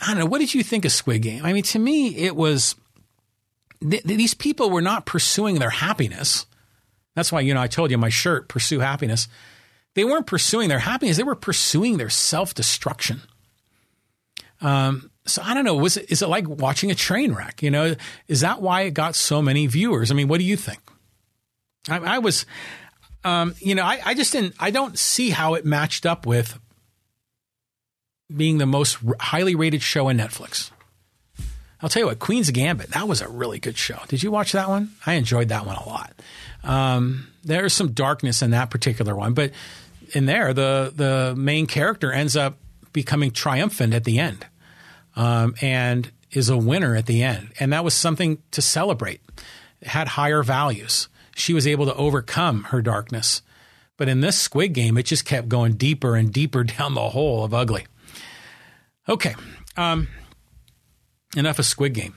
I 0.00 0.08
don't 0.08 0.18
know. 0.18 0.26
What 0.26 0.38
did 0.38 0.52
you 0.52 0.62
think 0.62 0.84
of 0.84 0.92
Squid 0.92 1.22
Game? 1.22 1.44
I 1.44 1.52
mean, 1.52 1.62
to 1.64 1.78
me, 1.78 2.16
it 2.16 2.34
was 2.34 2.74
th- 3.88 4.02
these 4.02 4.34
people 4.34 4.70
were 4.70 4.82
not 4.82 5.06
pursuing 5.06 5.58
their 5.58 5.70
happiness. 5.70 6.46
That's 7.14 7.30
why, 7.30 7.40
you 7.40 7.54
know, 7.54 7.60
I 7.60 7.68
told 7.68 7.90
you 7.90 7.98
my 7.98 8.08
shirt, 8.08 8.48
Pursue 8.48 8.80
Happiness. 8.80 9.28
They 9.94 10.04
weren't 10.04 10.26
pursuing 10.26 10.68
their 10.68 10.78
happiness, 10.78 11.16
they 11.16 11.22
were 11.22 11.34
pursuing 11.34 11.96
their 11.96 12.10
self 12.10 12.54
destruction. 12.54 13.22
Um, 14.60 15.10
so 15.26 15.42
I 15.44 15.54
don't 15.54 15.64
know. 15.64 15.74
Was 15.74 15.96
it, 15.96 16.10
is 16.10 16.22
it 16.22 16.28
like 16.28 16.48
watching 16.48 16.90
a 16.90 16.94
train 16.94 17.32
wreck? 17.32 17.62
You 17.62 17.70
know, 17.70 17.94
is 18.28 18.40
that 18.40 18.62
why 18.62 18.82
it 18.82 18.92
got 18.92 19.14
so 19.14 19.42
many 19.42 19.66
viewers? 19.66 20.10
I 20.10 20.14
mean, 20.14 20.28
what 20.28 20.38
do 20.38 20.44
you 20.44 20.56
think? 20.56 20.80
I, 21.88 21.98
I 21.98 22.18
was, 22.18 22.46
um, 23.24 23.54
you 23.58 23.74
know, 23.74 23.82
I, 23.82 24.00
I 24.04 24.14
just 24.14 24.32
didn't, 24.32 24.54
I 24.58 24.70
don't 24.70 24.98
see 24.98 25.30
how 25.30 25.54
it 25.54 25.64
matched 25.64 26.06
up 26.06 26.26
with 26.26 26.58
being 28.34 28.58
the 28.58 28.66
most 28.66 28.98
highly 29.20 29.54
rated 29.54 29.82
show 29.82 30.08
on 30.08 30.18
Netflix. 30.18 30.70
I'll 31.80 31.88
tell 31.88 32.02
you 32.02 32.06
what, 32.06 32.20
Queen's 32.20 32.50
Gambit, 32.50 32.90
that 32.90 33.08
was 33.08 33.20
a 33.20 33.28
really 33.28 33.58
good 33.58 33.76
show. 33.76 33.98
Did 34.06 34.22
you 34.22 34.30
watch 34.30 34.52
that 34.52 34.68
one? 34.68 34.92
I 35.04 35.14
enjoyed 35.14 35.48
that 35.48 35.66
one 35.66 35.76
a 35.76 35.88
lot. 35.88 36.12
Um, 36.62 37.26
there's 37.42 37.72
some 37.72 37.92
darkness 37.92 38.40
in 38.40 38.52
that 38.52 38.70
particular 38.70 39.16
one, 39.16 39.34
but 39.34 39.50
in 40.12 40.26
there, 40.26 40.52
the 40.52 40.92
the 40.94 41.34
main 41.36 41.66
character 41.66 42.12
ends 42.12 42.36
up 42.36 42.58
becoming 42.92 43.30
triumphant 43.30 43.94
at 43.94 44.04
the 44.04 44.18
end, 44.18 44.46
um, 45.16 45.54
and 45.60 46.10
is 46.30 46.48
a 46.48 46.56
winner 46.56 46.96
at 46.96 47.06
the 47.06 47.22
end, 47.22 47.52
and 47.60 47.72
that 47.72 47.84
was 47.84 47.94
something 47.94 48.38
to 48.50 48.62
celebrate. 48.62 49.20
It 49.80 49.88
had 49.88 50.08
higher 50.08 50.42
values. 50.42 51.08
She 51.34 51.54
was 51.54 51.66
able 51.66 51.86
to 51.86 51.94
overcome 51.94 52.64
her 52.64 52.82
darkness, 52.82 53.42
but 53.96 54.08
in 54.08 54.20
this 54.20 54.38
Squid 54.38 54.72
Game, 54.72 54.96
it 54.98 55.04
just 55.04 55.24
kept 55.24 55.48
going 55.48 55.74
deeper 55.74 56.16
and 56.16 56.32
deeper 56.32 56.64
down 56.78 56.94
the 56.94 57.10
hole 57.10 57.44
of 57.44 57.54
ugly. 57.54 57.86
Okay. 59.08 59.34
Um, 59.76 60.08
enough 61.36 61.58
of 61.58 61.64
Squid 61.64 61.94
Game. 61.94 62.14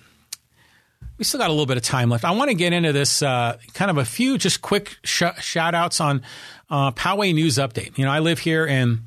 We 1.18 1.24
still 1.24 1.40
got 1.40 1.48
a 1.48 1.54
little 1.54 1.66
bit 1.66 1.78
of 1.78 1.84
time 1.84 2.10
left. 2.10 2.26
I 2.26 2.32
want 2.32 2.50
to 2.50 2.56
get 2.56 2.74
into 2.74 2.92
this 2.92 3.22
uh, 3.22 3.58
kind 3.74 3.90
of 3.90 3.98
a 3.98 4.06
few 4.06 4.38
just 4.38 4.62
quick 4.62 4.98
sh- 5.04 5.24
shout 5.40 5.74
outs 5.74 6.02
on 6.02 6.22
uh, 6.70 6.92
Poway 6.92 7.34
News 7.34 7.56
Update. 7.56 7.98
You 7.98 8.06
know, 8.06 8.12
I 8.12 8.20
live 8.20 8.40
here 8.40 8.66
in 8.66 9.04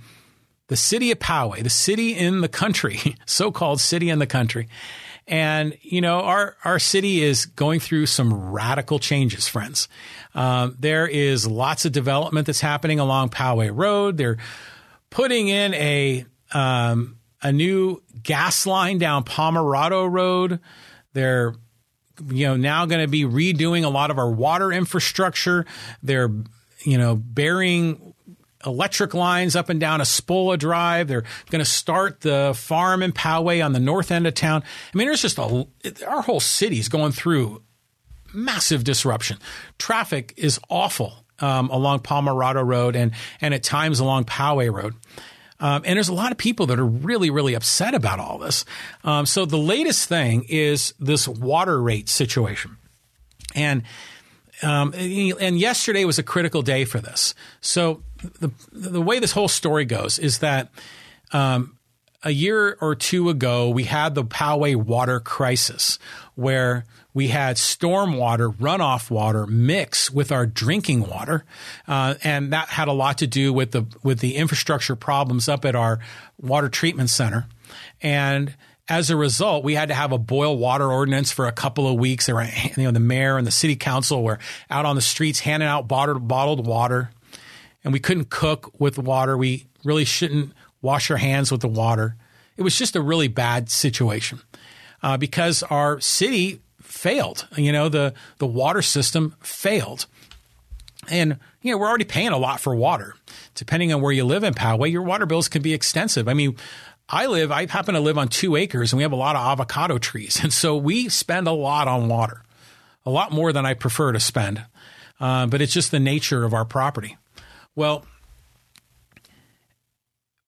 the 0.69 0.77
city 0.77 1.11
of 1.11 1.19
Poway, 1.19 1.63
the 1.63 1.71
city 1.71 2.17
in 2.17 2.41
the 2.41 2.49
country, 2.49 2.99
so 3.27 3.53
called 3.53 3.81
city 3.81 4.09
in 4.09 4.19
the 4.19 4.27
country. 4.27 4.69
And, 5.27 5.77
you 5.83 6.01
know, 6.01 6.21
our, 6.21 6.57
our 6.65 6.79
city 6.79 7.23
is 7.23 7.45
going 7.45 7.81
through 7.81 8.07
some 8.07 8.51
radical 8.51 8.99
changes, 8.99 9.47
friends. 9.47 9.89
Um, 10.35 10.77
there 10.79 11.07
is 11.07 11.47
lots 11.47 11.85
of 11.85 11.93
development 11.93 12.47
that's 12.47 12.63
happening 12.63 12.99
along 12.99 13.29
Poway 13.29 13.71
Road. 13.71 14.17
They're 14.17 14.39
putting 15.11 15.49
in 15.49 15.75
a, 15.75 16.25
um, 16.55 17.19
a 17.43 17.53
new 17.53 18.03
gas 18.23 18.65
line 18.65 18.97
down 18.97 19.25
Pomerado 19.25 20.07
Road. 20.07 20.61
They're 21.13 21.55
you 22.27 22.47
know 22.47 22.57
now 22.57 22.87
going 22.87 23.01
to 23.01 23.09
be 23.09 23.25
redoing 23.25 23.85
a 23.85 23.89
lot 23.89 24.11
of 24.11 24.19
our 24.19 24.31
water 24.31 24.73
infrastructure. 24.73 25.67
They're 26.03 26.31
you 26.85 26.99
know 26.99 27.17
burying 27.17 28.15
electric 28.67 29.15
lines 29.15 29.55
up 29.57 29.69
and 29.69 29.81
down 29.81 30.01
Espola 30.01 30.59
Drive. 30.59 31.09
They're 31.09 31.25
going 31.51 31.65
to 31.65 31.71
start 31.71 32.21
the 32.21 32.53
farm 32.57 33.03
in 33.03 33.13
Poway 33.13 33.65
on 33.65 33.73
the 33.73 33.81
north 33.81 34.11
end 34.11 34.27
of 34.27 34.35
town. 34.35 34.63
I 34.93 34.97
mean, 34.97 35.07
there's 35.07 35.23
just 35.23 35.39
a 35.39 35.67
our 36.07 36.23
whole 36.23 36.41
city's 36.41 36.89
going 36.89 37.13
through 37.13 37.63
massive 38.33 38.85
disruption. 38.85 39.39
Traffic 39.79 40.35
is 40.37 40.61
awful 40.69 41.25
um, 41.41 41.71
along 41.71 42.01
Pomerado 42.01 42.63
Road 42.63 42.97
and 42.97 43.13
and 43.41 43.55
at 43.55 43.63
times 43.63 44.01
along 44.01 44.25
Poway 44.25 44.73
Road. 44.73 44.95
Um, 45.61 45.83
and 45.85 45.97
there's 45.97 46.09
a 46.09 46.15
lot 46.15 46.31
of 46.31 46.39
people 46.39 46.67
that 46.67 46.79
are 46.79 46.87
really, 46.87 47.31
really 47.31 47.55
upset 47.55 47.95
about 47.95 48.21
all 48.21 48.39
this. 48.39 48.65
Um, 49.05 49.27
so 49.27 49.45
the 49.45 49.59
latest 49.59 50.09
thing 50.09 50.45
is 50.49 50.95
this 51.01 51.27
water 51.27 51.81
rate 51.83 52.09
situation. 52.09 52.77
And 53.55 53.83
um, 54.63 54.93
and 54.95 55.59
yesterday 55.59 56.05
was 56.05 56.19
a 56.19 56.23
critical 56.23 56.63
day 56.63 56.85
for 56.85 56.99
this. 57.01 57.35
So 57.61 58.03
the 58.41 58.51
the 58.73 59.01
way 59.01 59.21
this 59.21 59.33
whole 59.33 59.49
story 59.49 59.85
goes 59.85 60.19
is 60.19 60.39
that 60.39 60.71
um, 61.33 61.79
a 62.23 62.31
year 62.31 62.77
or 62.81 62.95
two 62.95 63.31
ago 63.31 63.71
we 63.71 63.85
had 63.85 64.15
the 64.15 64.25
Poway 64.25 64.75
water 64.75 65.21
crisis, 65.21 65.99
where 66.35 66.85
we 67.19 67.27
had 67.27 67.57
stormwater, 67.57 68.55
runoff 68.55 69.11
water 69.11 69.45
mix 69.45 70.09
with 70.09 70.31
our 70.31 70.47
drinking 70.47 71.01
water, 71.01 71.45
uh, 71.89 72.15
and 72.23 72.53
that 72.53 72.69
had 72.69 72.87
a 72.87 72.93
lot 72.93 73.19
to 73.19 73.27
do 73.27 73.53
with 73.53 73.73
the 73.73 73.85
with 74.05 74.21
the 74.21 74.37
infrastructure 74.37 74.95
problems 74.95 75.49
up 75.49 75.65
at 75.65 75.75
our 75.75 75.99
water 76.41 76.69
treatment 76.69 77.11
center, 77.11 77.49
and 78.01 78.55
as 78.89 79.11
a 79.11 79.17
result, 79.17 79.65
we 79.65 79.75
had 79.75 79.89
to 79.89 79.95
have 79.95 80.13
a 80.13 80.19
boil 80.19 80.57
water 80.57 80.93
ordinance 80.93 81.33
for 81.33 81.49
a 81.49 81.53
couple 81.53 81.89
of 81.89 81.99
weeks. 81.99 82.27
There 82.27 82.37
were, 82.37 82.47
you 82.77 82.85
know, 82.85 82.93
the 82.93 83.01
mayor 83.01 83.37
and 83.37 83.45
the 83.45 83.51
city 83.51 83.75
council 83.75 84.23
were 84.23 84.39
out 84.71 84.87
on 84.87 84.95
the 84.95 85.03
streets 85.03 85.41
handing 85.41 85.69
out 85.69 85.89
bottled, 85.89 86.29
bottled 86.29 86.69
water, 86.69 87.11
and 87.83 87.93
we 87.93 87.99
couldn't 87.99 88.31
cook 88.31 88.79
with 88.79 88.97
water. 88.97 89.37
We 89.37 89.67
really 89.83 90.05
shouldn't 90.05 90.53
wash 90.83 91.11
our 91.11 91.17
hands 91.17 91.51
with 91.51 91.63
the 91.63 91.69
water. 91.69 92.15
It 92.57 92.63
was 92.63 92.79
just 92.79 92.95
a 92.95 93.03
really 93.03 93.27
bad 93.27 93.71
situation 93.71 94.39
uh, 95.03 95.17
because 95.17 95.65
our 95.65 95.99
city 95.99 96.61
failed. 96.99 97.47
You 97.57 97.73
know, 97.73 97.89
the 97.89 98.15
the 98.39 98.47
water 98.47 98.83
system 98.83 99.35
failed, 99.41 100.07
and 101.09 101.39
you 101.63 101.73
know 101.73 101.79
we're 101.79 101.89
already 101.89 102.05
paying 102.05 102.29
a 102.29 102.39
lot 102.39 102.61
for 102.61 102.75
water. 102.75 103.15
Depending 103.55 103.93
on 103.93 104.03
where 104.03 104.13
you 104.13 104.25
live 104.25 104.45
in 104.45 104.55
Poway, 104.55 104.91
your 104.91 105.03
water 105.03 105.27
bills 105.27 105.49
can 105.49 105.63
be 105.63 105.75
extensive. 105.75 106.29
I 106.29 106.35
mean. 106.35 106.57
I 107.11 107.25
live, 107.25 107.51
I 107.51 107.65
happen 107.65 107.95
to 107.95 108.01
live 108.01 108.19
on 108.19 108.29
two 108.29 108.55
acres 108.55 108.93
and 108.93 108.99
we 108.99 109.03
have 109.03 109.13
a 109.13 109.17
lot 109.17 109.35
of 109.35 109.41
avocado 109.41 109.97
trees. 109.97 110.39
And 110.43 110.53
so 110.53 110.77
we 110.77 111.09
spend 111.09 111.49
a 111.49 111.53
lot 111.53 111.89
on 111.89 112.07
water, 112.07 112.43
a 113.07 113.11
lot 113.11 113.33
more 113.33 113.51
than 113.51 113.65
I 113.65 113.73
prefer 113.73 114.13
to 114.13 114.21
spend. 114.21 114.63
Uh, 115.19 115.47
but 115.47 115.63
it's 115.63 115.73
just 115.73 115.91
the 115.91 116.01
nature 116.01 116.45
of 116.45 116.53
our 116.53 116.67
property. 116.67 117.17
Well, 117.75 118.05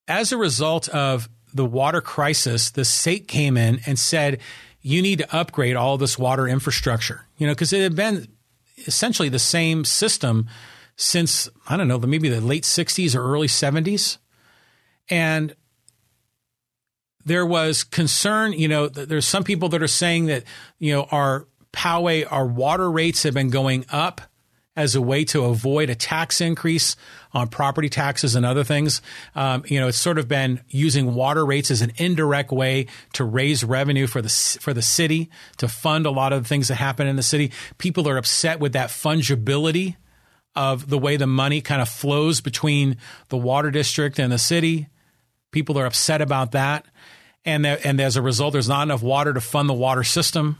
as 0.06 0.32
a 0.32 0.36
result 0.36 0.90
of 0.90 1.30
the 1.54 1.64
water 1.64 2.02
crisis, 2.02 2.70
the 2.70 2.84
state 2.84 3.26
came 3.26 3.56
in 3.56 3.80
and 3.86 3.98
said, 3.98 4.40
you 4.82 5.02
need 5.02 5.18
to 5.18 5.36
upgrade 5.36 5.76
all 5.76 5.98
this 5.98 6.18
water 6.18 6.48
infrastructure, 6.48 7.26
you 7.36 7.46
know, 7.46 7.52
because 7.52 7.72
it 7.72 7.82
had 7.82 7.94
been 7.94 8.28
essentially 8.86 9.28
the 9.28 9.38
same 9.38 9.84
system 9.84 10.48
since, 10.96 11.48
I 11.68 11.76
don't 11.76 11.88
know, 11.88 11.98
maybe 11.98 12.28
the 12.28 12.40
late 12.40 12.64
60s 12.64 13.14
or 13.14 13.22
early 13.22 13.46
70s. 13.46 14.18
And 15.08 15.54
there 17.24 17.44
was 17.44 17.84
concern, 17.84 18.52
you 18.52 18.68
know, 18.68 18.88
there's 18.88 19.26
some 19.26 19.44
people 19.44 19.68
that 19.70 19.82
are 19.82 19.88
saying 19.88 20.26
that, 20.26 20.44
you 20.78 20.92
know, 20.92 21.04
our 21.10 21.46
Poway, 21.72 22.26
our 22.30 22.46
water 22.46 22.90
rates 22.90 23.22
have 23.22 23.34
been 23.34 23.50
going 23.50 23.84
up 23.90 24.20
as 24.76 24.94
a 24.94 25.02
way 25.02 25.24
to 25.26 25.44
avoid 25.44 25.90
a 25.90 25.94
tax 25.94 26.40
increase 26.40 26.96
on 27.32 27.48
property 27.48 27.88
taxes 27.88 28.34
and 28.34 28.44
other 28.44 28.64
things. 28.64 29.02
Um, 29.34 29.64
you 29.66 29.80
know, 29.80 29.88
it's 29.88 29.98
sort 29.98 30.18
of 30.18 30.28
been 30.28 30.60
using 30.68 31.14
water 31.14 31.44
rates 31.44 31.70
as 31.70 31.82
an 31.82 31.92
indirect 31.96 32.50
way 32.50 32.86
to 33.14 33.24
raise 33.24 33.62
revenue 33.64 34.06
for 34.06 34.22
the 34.22 34.28
for 34.60 34.74
the 34.74 34.82
city 34.82 35.30
to 35.58 35.68
fund 35.68 36.06
a 36.06 36.10
lot 36.10 36.32
of 36.32 36.42
the 36.42 36.48
things 36.48 36.68
that 36.68 36.76
happen 36.76 37.06
in 37.06 37.16
the 37.16 37.22
city. 37.22 37.52
People 37.78 38.08
are 38.08 38.16
upset 38.16 38.60
with 38.60 38.72
that 38.72 38.90
fungibility 38.90 39.96
of 40.56 40.88
the 40.88 40.98
way 40.98 41.16
the 41.16 41.26
money 41.26 41.60
kind 41.60 41.80
of 41.80 41.88
flows 41.88 42.40
between 42.40 42.96
the 43.28 43.36
water 43.36 43.70
district 43.70 44.18
and 44.18 44.32
the 44.32 44.38
city. 44.38 44.88
People 45.52 45.78
are 45.78 45.86
upset 45.86 46.20
about 46.20 46.52
that. 46.52 46.84
And, 47.44 47.64
and 47.64 48.00
as 48.00 48.16
a 48.16 48.22
result, 48.22 48.52
there's 48.52 48.68
not 48.68 48.82
enough 48.82 49.02
water 49.02 49.32
to 49.32 49.40
fund 49.40 49.68
the 49.68 49.74
water 49.74 50.04
system. 50.04 50.58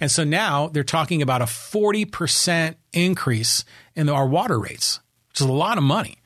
And 0.00 0.10
so 0.10 0.24
now 0.24 0.68
they're 0.68 0.84
talking 0.84 1.22
about 1.22 1.42
a 1.42 1.46
40% 1.46 2.74
increase 2.92 3.64
in 3.94 4.08
our 4.08 4.26
water 4.26 4.58
rates, 4.58 5.00
which 5.32 5.40
is 5.40 5.46
a 5.46 5.52
lot 5.52 5.78
of 5.78 5.84
money. 5.84 6.18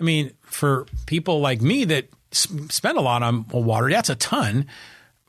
I 0.00 0.04
mean, 0.04 0.32
for 0.40 0.86
people 1.06 1.40
like 1.40 1.60
me 1.60 1.84
that 1.84 2.08
spend 2.32 2.96
a 2.96 3.02
lot 3.02 3.22
on 3.22 3.46
water, 3.48 3.90
that's 3.90 4.08
a 4.08 4.14
ton. 4.14 4.66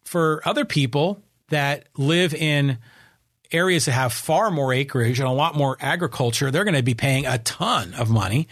For 0.05 0.41
other 0.45 0.63
people 0.63 1.21
that 1.49 1.87
live 1.97 2.33
in 2.33 2.77
areas 3.51 3.85
that 3.85 3.91
have 3.91 4.13
far 4.13 4.49
more 4.51 4.73
acreage 4.73 5.19
and 5.19 5.27
a 5.27 5.33
lot 5.33 5.55
more 5.55 5.77
agriculture, 5.81 6.49
they're 6.49 6.63
going 6.63 6.75
to 6.75 6.83
be 6.83 6.93
paying 6.93 7.25
a 7.25 7.37
ton 7.39 7.93
of 7.95 8.09
money. 8.09 8.47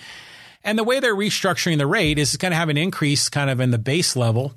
And 0.66 0.78
the 0.78 0.84
way 0.84 1.00
they're 1.00 1.16
restructuring 1.16 1.78
the 1.78 1.88
rate 1.88 2.20
is 2.20 2.34
it's 2.34 2.42
going 2.42 2.52
to 2.52 2.58
have 2.58 2.70
an 2.70 2.78
increase 2.78 3.30
kind 3.30 3.50
of 3.50 3.60
in 3.60 3.72
the 3.72 3.78
base 3.78 4.16
level. 4.16 4.54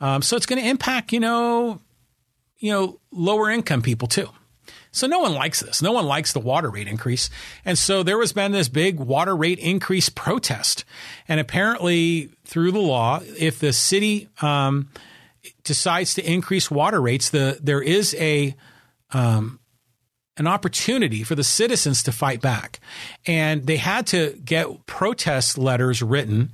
Um, 0.00 0.22
so 0.22 0.36
it's 0.36 0.46
going 0.46 0.62
to 0.62 0.68
impact, 0.68 1.12
you 1.12 1.20
know, 1.20 1.80
you 2.58 2.72
know, 2.72 3.00
lower 3.10 3.50
income 3.50 3.80
people 3.82 4.08
too. 4.08 4.28
So 4.92 5.06
no 5.06 5.20
one 5.20 5.34
likes 5.34 5.60
this. 5.60 5.82
No 5.82 5.92
one 5.92 6.06
likes 6.06 6.32
the 6.32 6.40
water 6.40 6.70
rate 6.70 6.88
increase. 6.88 7.30
And 7.64 7.78
so 7.78 8.02
there 8.02 8.18
has 8.20 8.32
been 8.32 8.52
this 8.52 8.68
big 8.68 8.98
water 8.98 9.36
rate 9.36 9.58
increase 9.58 10.08
protest. 10.14 10.84
And 11.28 11.40
apparently, 11.40 12.30
through 12.44 12.72
the 12.72 12.80
law, 12.80 13.20
if 13.38 13.58
the 13.58 13.72
city 13.72 14.28
um, 14.42 14.88
decides 15.62 16.14
to 16.14 16.30
increase 16.30 16.70
water 16.70 17.00
rates, 17.00 17.30
the 17.30 17.58
there 17.62 17.82
is 17.82 18.14
a 18.18 18.54
um, 19.12 19.60
an 20.36 20.46
opportunity 20.46 21.22
for 21.22 21.34
the 21.34 21.44
citizens 21.44 22.02
to 22.02 22.12
fight 22.12 22.40
back. 22.40 22.80
And 23.26 23.66
they 23.66 23.76
had 23.76 24.06
to 24.08 24.32
get 24.44 24.86
protest 24.86 25.58
letters 25.58 26.02
written 26.02 26.52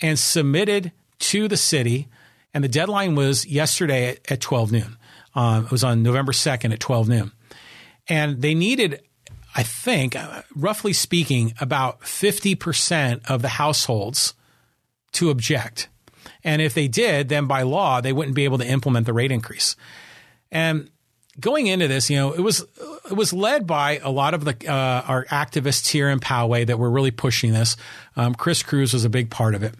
and 0.00 0.18
submitted 0.18 0.92
to 1.20 1.48
the 1.48 1.56
city. 1.56 2.08
And 2.52 2.64
the 2.64 2.68
deadline 2.68 3.14
was 3.14 3.46
yesterday 3.46 4.08
at, 4.08 4.32
at 4.32 4.40
12 4.40 4.72
noon. 4.72 4.96
Um, 5.34 5.66
it 5.66 5.70
was 5.70 5.84
on 5.84 6.02
November 6.02 6.32
2nd 6.32 6.72
at 6.72 6.80
12 6.80 7.08
noon. 7.08 7.32
And 8.08 8.40
they 8.40 8.54
needed, 8.54 9.02
I 9.54 9.62
think, 9.62 10.16
uh, 10.16 10.42
roughly 10.54 10.92
speaking, 10.92 11.54
about 11.60 12.00
50% 12.00 13.30
of 13.30 13.42
the 13.42 13.48
households 13.48 14.34
to 15.12 15.30
object. 15.30 15.88
And 16.44 16.62
if 16.62 16.74
they 16.74 16.88
did, 16.88 17.28
then 17.28 17.46
by 17.46 17.62
law, 17.62 18.00
they 18.00 18.12
wouldn't 18.12 18.36
be 18.36 18.44
able 18.44 18.58
to 18.58 18.66
implement 18.66 19.06
the 19.06 19.12
rate 19.12 19.32
increase. 19.32 19.76
And 20.50 20.90
going 21.40 21.66
into 21.66 21.88
this, 21.88 22.10
you 22.10 22.16
know, 22.16 22.32
it 22.32 22.40
was 22.40 22.64
it 23.10 23.14
was 23.14 23.32
led 23.32 23.66
by 23.66 23.98
a 23.98 24.10
lot 24.10 24.34
of 24.34 24.44
the 24.44 24.56
uh, 24.70 25.02
our 25.06 25.24
activists 25.26 25.88
here 25.88 26.08
in 26.08 26.20
Poway 26.20 26.66
that 26.66 26.78
were 26.78 26.90
really 26.90 27.10
pushing 27.10 27.52
this. 27.52 27.76
Um, 28.16 28.34
Chris 28.34 28.62
Cruz 28.62 28.92
was 28.92 29.04
a 29.04 29.10
big 29.10 29.30
part 29.30 29.54
of 29.54 29.62
it, 29.62 29.74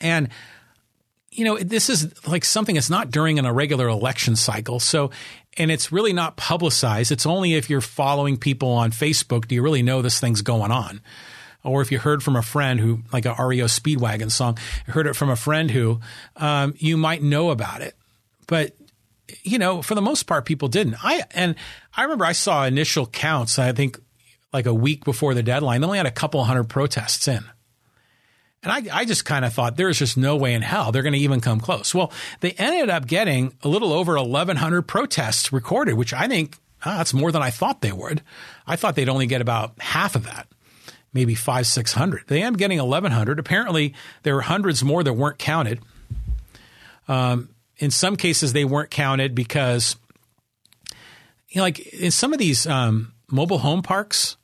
and 0.00 0.28
you 1.32 1.44
know, 1.44 1.58
this 1.58 1.88
is 1.88 2.12
like 2.26 2.44
something 2.44 2.74
that's 2.74 2.90
not 2.90 3.10
during 3.10 3.38
an 3.38 3.46
irregular 3.46 3.88
election 3.88 4.36
cycle. 4.36 4.78
So 4.78 5.10
and 5.58 5.70
it's 5.70 5.92
really 5.92 6.12
not 6.12 6.36
publicized. 6.36 7.12
It's 7.12 7.26
only 7.26 7.54
if 7.54 7.68
you're 7.68 7.80
following 7.80 8.36
people 8.36 8.70
on 8.70 8.90
Facebook 8.90 9.48
do 9.48 9.54
you 9.54 9.62
really 9.62 9.82
know 9.82 10.02
this 10.02 10.20
thing's 10.20 10.42
going 10.42 10.70
on. 10.70 11.00
Or 11.64 11.80
if 11.80 11.92
you 11.92 11.98
heard 11.98 12.22
from 12.22 12.34
a 12.34 12.42
friend 12.42 12.80
who, 12.80 13.02
like 13.12 13.24
a 13.24 13.36
REO 13.38 13.66
Speedwagon 13.66 14.32
song, 14.32 14.58
heard 14.86 15.06
it 15.06 15.14
from 15.14 15.30
a 15.30 15.36
friend 15.36 15.70
who, 15.70 16.00
um, 16.36 16.74
you 16.78 16.96
might 16.96 17.22
know 17.22 17.50
about 17.50 17.82
it. 17.82 17.94
But 18.46 18.74
you 19.42 19.58
know, 19.58 19.80
for 19.80 19.94
the 19.94 20.02
most 20.02 20.24
part, 20.24 20.44
people 20.44 20.68
didn't. 20.68 20.96
I 21.02 21.24
and 21.30 21.54
I 21.96 22.02
remember 22.02 22.24
I 22.24 22.32
saw 22.32 22.64
initial 22.64 23.06
counts. 23.06 23.58
I 23.58 23.72
think 23.72 23.98
like 24.52 24.66
a 24.66 24.74
week 24.74 25.04
before 25.04 25.34
the 25.34 25.42
deadline, 25.42 25.80
they 25.80 25.86
only 25.86 25.98
had 25.98 26.06
a 26.06 26.10
couple 26.10 26.42
hundred 26.44 26.64
protests 26.64 27.28
in. 27.28 27.44
And 28.62 28.70
I, 28.70 29.00
I 29.00 29.04
just 29.04 29.24
kind 29.24 29.44
of 29.44 29.52
thought 29.52 29.76
there's 29.76 29.98
just 29.98 30.16
no 30.16 30.36
way 30.36 30.54
in 30.54 30.62
hell 30.62 30.92
they're 30.92 31.02
going 31.02 31.14
to 31.14 31.18
even 31.18 31.40
come 31.40 31.58
close. 31.58 31.94
Well, 31.94 32.12
they 32.40 32.52
ended 32.52 32.90
up 32.90 33.06
getting 33.06 33.54
a 33.62 33.68
little 33.68 33.92
over 33.92 34.14
1,100 34.16 34.82
protests 34.82 35.52
recorded, 35.52 35.94
which 35.94 36.12
I 36.12 36.28
think 36.28 36.56
ah, 36.84 36.98
that's 36.98 37.14
more 37.14 37.32
than 37.32 37.42
I 37.42 37.50
thought 37.50 37.80
they 37.80 37.92
would. 37.92 38.22
I 38.66 38.76
thought 38.76 38.94
they'd 38.94 39.08
only 39.08 39.26
get 39.26 39.40
about 39.40 39.80
half 39.80 40.14
of 40.14 40.24
that, 40.24 40.46
maybe 41.12 41.34
five, 41.34 41.66
600. 41.66 42.24
They 42.28 42.42
end 42.42 42.54
up 42.54 42.58
getting 42.58 42.78
1,100. 42.78 43.38
Apparently, 43.38 43.94
there 44.22 44.34
were 44.34 44.42
hundreds 44.42 44.84
more 44.84 45.02
that 45.02 45.12
weren't 45.12 45.38
counted. 45.38 45.80
Um, 47.08 47.50
in 47.78 47.90
some 47.90 48.16
cases, 48.16 48.52
they 48.52 48.64
weren't 48.64 48.90
counted 48.90 49.34
because, 49.34 49.96
you 51.48 51.56
know, 51.56 51.62
like 51.62 51.80
in 51.92 52.10
some 52.10 52.32
of 52.32 52.38
these 52.38 52.66
um, 52.66 53.12
mobile 53.28 53.58
home 53.58 53.82
parks, 53.82 54.36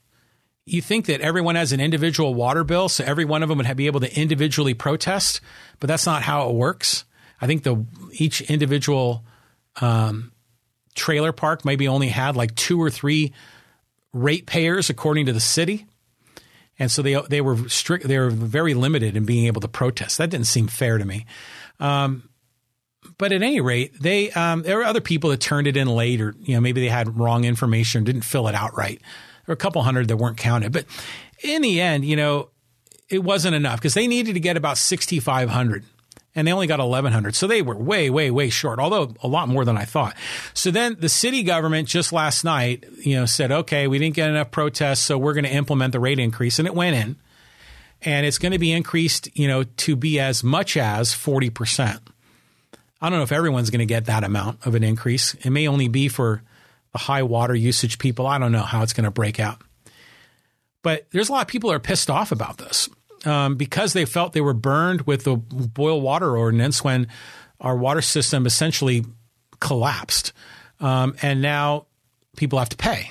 you 0.69 0.83
think 0.83 1.07
that 1.07 1.21
everyone 1.21 1.55
has 1.55 1.73
an 1.73 1.81
individual 1.81 2.35
water 2.35 2.64
bill, 2.64 2.89
so 2.89 3.05
every 3.05 3.25
one 3.25 3.43
of 3.43 3.49
them 3.49 3.59
would 3.59 3.77
be 3.77 3.87
able 3.87 4.01
to 4.01 4.21
individually 4.21 4.75
protest, 4.75 5.41
but 5.81 5.89
that's 5.89 6.07
not 6.07 6.23
how 6.23 6.49
it 6.49 6.55
works. 6.55 7.05
I 7.41 7.47
think 7.47 7.62
the 7.62 7.85
each 8.12 8.41
individual 8.43 9.25
um, 9.81 10.33
trailer 10.95 11.33
park 11.33 11.64
maybe 11.64 11.89
only 11.89 12.09
had 12.09 12.37
like 12.37 12.55
two 12.55 12.81
or 12.81 12.91
three 12.91 13.33
ratepayers 14.12 14.91
according 14.91 15.27
to 15.27 15.33
the 15.33 15.41
city, 15.41 15.87
and 16.79 16.91
so 16.91 17.03
they 17.03 17.21
they 17.29 17.41
were 17.41 17.69
strict. 17.69 18.07
They 18.07 18.19
were 18.19 18.31
very 18.31 18.75
limited 18.75 19.16
in 19.16 19.25
being 19.25 19.47
able 19.47 19.61
to 19.61 19.69
protest. 19.69 20.19
That 20.19 20.31
didn't 20.31 20.47
seem 20.47 20.66
fair 20.66 20.99
to 20.99 21.05
me. 21.05 21.27
Um, 21.81 22.29
but 23.16 23.33
at 23.33 23.43
any 23.43 23.61
rate, 23.61 24.01
they 24.01 24.31
um, 24.33 24.62
there 24.62 24.77
were 24.77 24.85
other 24.85 25.01
people 25.01 25.31
that 25.31 25.41
turned 25.41 25.66
it 25.66 25.77
in 25.77 25.89
late, 25.89 26.19
you 26.19 26.35
know 26.49 26.61
maybe 26.61 26.81
they 26.81 26.89
had 26.89 27.19
wrong 27.19 27.45
information, 27.45 28.03
or 28.03 28.05
didn't 28.05 28.23
fill 28.23 28.49
it 28.49 28.55
out 28.55 28.77
right 28.77 29.01
or 29.49 29.53
a 29.53 29.57
couple 29.57 29.83
hundred 29.83 30.09
that 30.09 30.17
weren't 30.17 30.37
counted. 30.37 30.73
But 30.73 30.85
in 31.43 31.63
the 31.63 31.81
end, 31.81 32.05
you 32.05 32.17
know, 32.17 32.51
it 33.09 33.25
wasn't 33.25 33.55
enough 33.55 33.79
because 33.81 33.95
they 33.95 34.07
needed 34.07 34.35
to 34.35 34.41
get 34.41 34.57
about 34.57 34.79
6,500 34.79 35.85
and 36.35 36.47
they 36.47 36.53
only 36.53 36.67
got 36.67 36.79
1,100. 36.79 37.35
So 37.35 37.47
they 37.47 37.63
were 37.63 37.77
way, 37.77 38.11
way, 38.11 38.31
way 38.31 38.51
short, 38.51 38.79
although 38.79 39.15
a 39.23 39.29
lot 39.29 39.49
more 39.49 39.65
than 39.65 39.77
I 39.77 39.85
thought. 39.85 40.15
So 40.55 40.71
then 40.71 40.97
the 41.01 41.09
city 41.09 41.43
government 41.43 41.89
just 41.89 42.13
last 42.13 42.45
night, 42.45 42.85
you 42.99 43.17
know, 43.17 43.27
said, 43.27 43.51
okay, 43.51 43.89
we 43.89 43.99
didn't 43.99 44.15
get 44.15 44.29
enough 44.29 44.51
protests, 44.51 45.01
so 45.01 45.19
we're 45.19 45.33
going 45.33 45.45
to 45.45 45.53
implement 45.53 45.93
the 45.93 46.01
rate 46.01 46.19
increase. 46.19 46.59
And 46.59 46.69
it 46.69 46.75
went 46.75 46.97
in 46.97 47.17
and 48.03 48.27
it's 48.27 48.39
going 48.39 48.53
to 48.53 48.59
be 48.59 48.73
increased, 48.73 49.29
you 49.37 49.49
know, 49.49 49.65
to 49.65 49.97
be 49.97 50.21
as 50.21 50.45
much 50.45 50.77
as 50.77 51.13
40%. 51.13 51.99
I 53.01 53.09
don't 53.09 53.19
know 53.19 53.25
if 53.25 53.33
everyone's 53.33 53.71
going 53.71 53.81
to 53.81 53.87
get 53.87 54.07
that 54.07 54.25
amount 54.25 54.67
of 54.67 54.75
an 54.75 54.85
increase. 54.85 55.35
It 55.35 55.51
may 55.51 55.67
only 55.67 55.89
be 55.89 56.09
for 56.09 56.43
high 56.99 57.23
water 57.23 57.55
usage 57.55 57.99
people. 57.99 58.27
I 58.27 58.39
don't 58.39 58.53
know 58.53 58.63
how 58.63 58.83
it's 58.83 58.93
going 58.93 59.05
to 59.05 59.11
break 59.11 59.41
out. 59.41 59.63
But 60.83 61.07
there's 61.11 61.29
a 61.29 61.33
lot 61.33 61.43
of 61.43 61.49
people 61.49 61.71
that 61.71 61.77
are 61.77 61.81
pissed 61.81 62.11
off 62.11 62.33
about 62.33 62.59
this 62.59 62.89
um, 63.25 63.57
because 63.57 63.93
they 63.93 64.05
felt 64.05 64.33
they 64.33 64.41
were 64.41 64.55
burned 64.55 65.03
with 65.03 65.25
the 65.25 65.37
boil 65.37 66.01
water 66.01 66.37
ordinance 66.37 66.85
when 66.85 67.09
our 67.61 67.77
water 67.77 68.03
system 68.03 68.47
essentially 68.47 69.05
collapsed. 69.61 70.33
Um, 70.81 71.17
and 71.23 71.43
now 71.43 71.87
people 72.37 72.59
have 72.59 72.69
to 72.71 72.77
pay. 72.77 73.11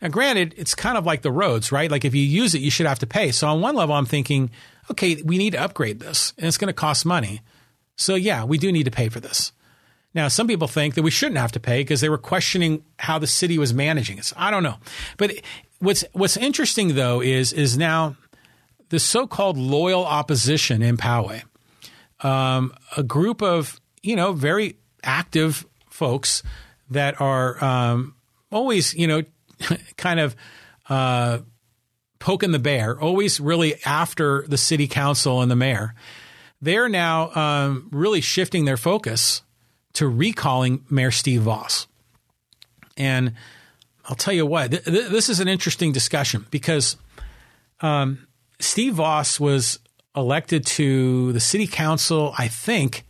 Now, 0.00 0.08
granted, 0.08 0.54
it's 0.56 0.74
kind 0.74 0.96
of 0.96 1.04
like 1.04 1.22
the 1.22 1.32
roads, 1.32 1.72
right? 1.72 1.90
Like 1.90 2.04
if 2.04 2.14
you 2.14 2.22
use 2.22 2.54
it, 2.54 2.60
you 2.60 2.70
should 2.70 2.86
have 2.86 3.00
to 3.00 3.06
pay. 3.06 3.32
So 3.32 3.48
on 3.48 3.60
one 3.60 3.74
level, 3.74 3.94
I'm 3.94 4.06
thinking, 4.06 4.50
okay, 4.90 5.20
we 5.22 5.38
need 5.38 5.50
to 5.50 5.60
upgrade 5.60 6.00
this 6.00 6.32
and 6.38 6.46
it's 6.46 6.56
going 6.56 6.68
to 6.68 6.72
cost 6.72 7.04
money. 7.04 7.40
So 7.96 8.14
yeah, 8.14 8.44
we 8.44 8.58
do 8.58 8.70
need 8.70 8.84
to 8.84 8.90
pay 8.90 9.08
for 9.08 9.20
this. 9.20 9.52
Now, 10.18 10.26
some 10.26 10.48
people 10.48 10.66
think 10.66 10.96
that 10.96 11.04
we 11.04 11.12
shouldn't 11.12 11.38
have 11.38 11.52
to 11.52 11.60
pay 11.60 11.78
because 11.78 12.00
they 12.00 12.08
were 12.08 12.18
questioning 12.18 12.82
how 12.98 13.20
the 13.20 13.28
city 13.28 13.56
was 13.56 13.72
managing 13.72 14.18
it. 14.18 14.32
I 14.36 14.50
don't 14.50 14.64
know. 14.64 14.74
But 15.16 15.30
what's, 15.78 16.02
what's 16.10 16.36
interesting 16.36 16.96
though 16.96 17.22
is, 17.22 17.52
is 17.52 17.78
now 17.78 18.16
the 18.88 18.98
so-called 18.98 19.56
loyal 19.56 20.04
opposition 20.04 20.82
in 20.82 20.96
Poway, 20.96 21.44
um, 22.18 22.74
a 22.96 23.04
group 23.04 23.42
of, 23.42 23.80
you 24.02 24.16
know, 24.16 24.32
very 24.32 24.74
active 25.04 25.64
folks 25.88 26.42
that 26.90 27.20
are 27.20 27.64
um, 27.64 28.16
always, 28.50 28.94
you 28.94 29.06
know, 29.06 29.22
kind 29.96 30.18
of 30.18 30.34
uh, 30.88 31.38
poking 32.18 32.50
the 32.50 32.58
bear, 32.58 33.00
always 33.00 33.38
really 33.38 33.76
after 33.84 34.44
the 34.48 34.58
city 34.58 34.88
council 34.88 35.42
and 35.42 35.48
the 35.48 35.54
mayor. 35.54 35.94
They're 36.60 36.88
now 36.88 37.30
um, 37.36 37.88
really 37.92 38.20
shifting 38.20 38.64
their 38.64 38.76
focus 38.76 39.42
to 39.98 40.06
recalling 40.06 40.84
Mayor 40.88 41.10
Steve 41.10 41.42
Vaus. 41.42 41.88
And 42.96 43.34
I'll 44.04 44.14
tell 44.14 44.32
you 44.32 44.46
what, 44.46 44.70
th- 44.70 44.84
th- 44.84 45.08
this 45.08 45.28
is 45.28 45.40
an 45.40 45.48
interesting 45.48 45.90
discussion 45.90 46.46
because 46.52 46.96
um, 47.80 48.28
Steve 48.60 48.94
Vaus 48.94 49.40
was 49.40 49.80
elected 50.14 50.64
to 50.66 51.32
the 51.32 51.40
city 51.40 51.66
council, 51.66 52.32
I 52.38 52.46
think, 52.46 53.06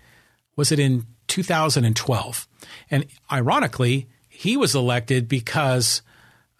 was 0.56 0.72
it 0.72 0.78
in 0.78 1.04
2012? 1.26 2.48
And 2.90 3.04
ironically, 3.30 4.08
he 4.30 4.56
was 4.56 4.74
elected 4.74 5.28
because, 5.28 6.00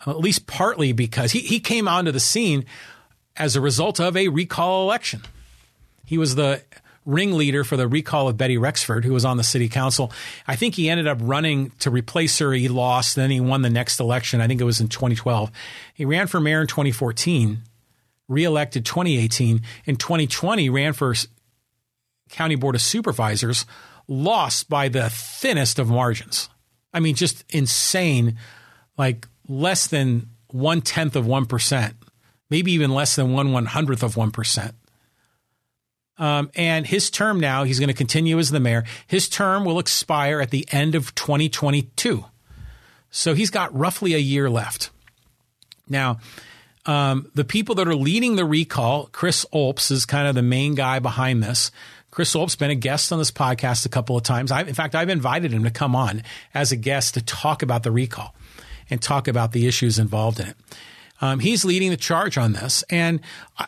at 0.07 0.19
least 0.19 0.47
partly 0.47 0.93
because, 0.93 1.33
he, 1.33 1.41
he 1.41 1.59
came 1.59 1.89
onto 1.89 2.13
the 2.13 2.21
scene 2.21 2.67
as 3.35 3.57
a 3.57 3.63
result 3.63 3.99
of 3.99 4.15
a 4.15 4.29
recall 4.29 4.83
election. 4.83 5.23
He 6.05 6.19
was 6.19 6.35
the 6.35 6.63
ringleader 7.09 7.65
for 7.65 7.77
the 7.77 7.89
recall 7.89 8.29
of 8.29 8.37
Betty 8.37 8.59
Rexford, 8.59 9.05
who 9.05 9.15
was 9.15 9.25
on 9.25 9.39
the 9.39 9.43
city 9.43 9.69
council. 9.69 10.13
I 10.47 10.57
think 10.57 10.75
he 10.75 10.91
ended 10.91 11.09
up 11.09 11.19
running 11.23 11.71
to 11.81 11.91
replace 11.91 12.39
her. 12.39 12.53
He 12.53 12.69
lost. 12.69 13.17
Then 13.17 13.31
he 13.31 13.41
won 13.41 13.63
the 13.63 13.71
next 13.71 13.99
election. 13.99 14.43
I 14.43 14.47
think 14.47 14.61
it 14.61 14.65
was 14.65 14.81
in 14.81 14.89
2012. 14.89 15.51
He 15.95 16.05
ran 16.05 16.27
for 16.27 16.39
mayor 16.39 16.61
in 16.61 16.67
2014, 16.67 17.63
reelected 18.29 18.85
2018. 18.85 19.63
In 19.87 19.97
2020, 19.97 20.69
ran 20.69 20.93
for 20.93 21.15
county 22.31 22.57
board 22.57 22.75
of 22.75 22.83
supervisors, 22.83 23.65
lost 24.07 24.69
by 24.69 24.89
the 24.89 25.09
thinnest 25.09 25.79
of 25.79 25.89
margins. 25.89 26.51
I 26.93 27.01
mean, 27.01 27.15
just 27.15 27.43
insane, 27.49 28.37
like 28.99 29.27
less 29.49 29.87
than 29.87 30.29
one 30.49 30.83
tenth 30.83 31.17
of 31.17 31.25
1%, 31.25 31.95
maybe 32.51 32.73
even 32.73 32.91
less 32.91 33.17
than 33.17 33.33
one 33.33 33.53
one 33.53 33.67
hundredth 33.67 34.03
of 34.03 34.15
1%. 34.15 34.73
Um, 36.19 36.51
and 36.55 36.87
his 36.87 37.11
term 37.11 37.39
now, 37.39 37.65
he's 37.65 37.79
going 37.79 37.89
to 37.89 37.95
continue 37.95 38.39
as 38.39 38.51
the 38.51 38.61
mayor. 38.61 38.85
His 39.07 39.29
term 39.29 39.65
will 39.65 39.79
expire 39.79 40.41
at 40.41 40.51
the 40.51 40.67
end 40.73 40.95
of 40.95 41.15
2022. 41.15 42.25
So 43.11 43.35
he's 43.35 43.51
got 43.51 43.75
roughly 43.77 44.15
a 44.15 44.19
year 44.19 44.51
left. 44.51 44.91
Now, 45.89 46.19
um, 46.87 47.31
the 47.35 47.45
people 47.45 47.75
that 47.77 47.89
are 47.89 47.95
leading 47.95 48.37
the 48.37 48.45
recall, 48.45 49.09
Chris 49.13 49.47
Olps 49.53 49.91
is 49.91 50.07
kind 50.07 50.27
of 50.27 50.35
the 50.35 50.43
main 50.43 50.75
guy 50.75 50.99
behind 50.99 51.43
this. 51.43 51.71
Chris 52.11 52.35
Olp's 52.35 52.57
been 52.57 52.71
a 52.71 52.75
guest 52.75 53.13
on 53.13 53.19
this 53.19 53.31
podcast 53.31 53.87
a 53.87 53.91
couple 53.91 54.17
of 54.17 54.23
times. 54.23 54.51
I, 54.51 54.63
in 54.63 54.75
fact, 54.75 54.95
I've 54.95 55.11
invited 55.11 55.53
him 55.53 55.65
to 55.65 55.71
come 55.71 55.95
on 55.95 56.23
as 56.55 56.73
a 56.73 56.77
guest 56.77 57.15
to 57.15 57.23
talk 57.23 57.63
about 57.63 57.83
the 57.83 57.93
recall 57.93 58.35
and 58.91 59.01
talk 59.01 59.29
about 59.29 59.53
the 59.53 59.67
issues 59.67 59.99
involved 59.99 60.41
in 60.41 60.49
it. 60.49 60.57
Um, 61.21 61.41
he's 61.41 61.65
leading 61.65 61.91
the 61.91 61.97
charge 61.97 62.39
on 62.39 62.53
this. 62.53 62.85
And 62.91 63.21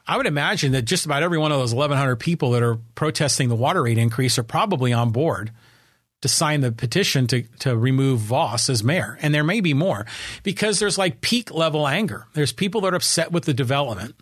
I 0.07 0.17
would 0.17 0.27
imagine 0.27 0.73
that 0.73 0.83
just 0.83 1.05
about 1.05 1.23
every 1.23 1.39
one 1.39 1.53
of 1.53 1.59
those 1.59 1.75
1,100 1.75 2.17
people 2.17 2.53
that 2.53 2.63
are 2.63 2.79
protesting 2.95 3.49
the 3.49 3.57
water 3.57 3.83
rate 3.83 3.99
increase 3.99 4.39
are 4.39 4.45
probably 4.45 4.93
on 4.93 5.11
board 5.11 5.51
to 6.23 6.29
sign 6.29 6.61
the 6.61 6.71
petition 6.71 7.27
to, 7.29 7.43
to 7.61 7.77
remove 7.77 8.21
Vaus 8.21 8.69
as 8.69 8.85
mayor. 8.85 9.19
And 9.23 9.35
there 9.35 9.45
may 9.45 9.61
be 9.61 9.75
more 9.75 10.07
because 10.43 10.79
there's 10.79 10.99
like 10.99 11.21
peak 11.23 11.51
level 11.51 11.89
anger. 11.89 12.27
There's 12.35 12.53
people 12.53 12.83
that 12.83 12.93
are 12.93 12.97
upset 12.97 13.33
with 13.33 13.45
the 13.45 13.55
development 13.55 14.15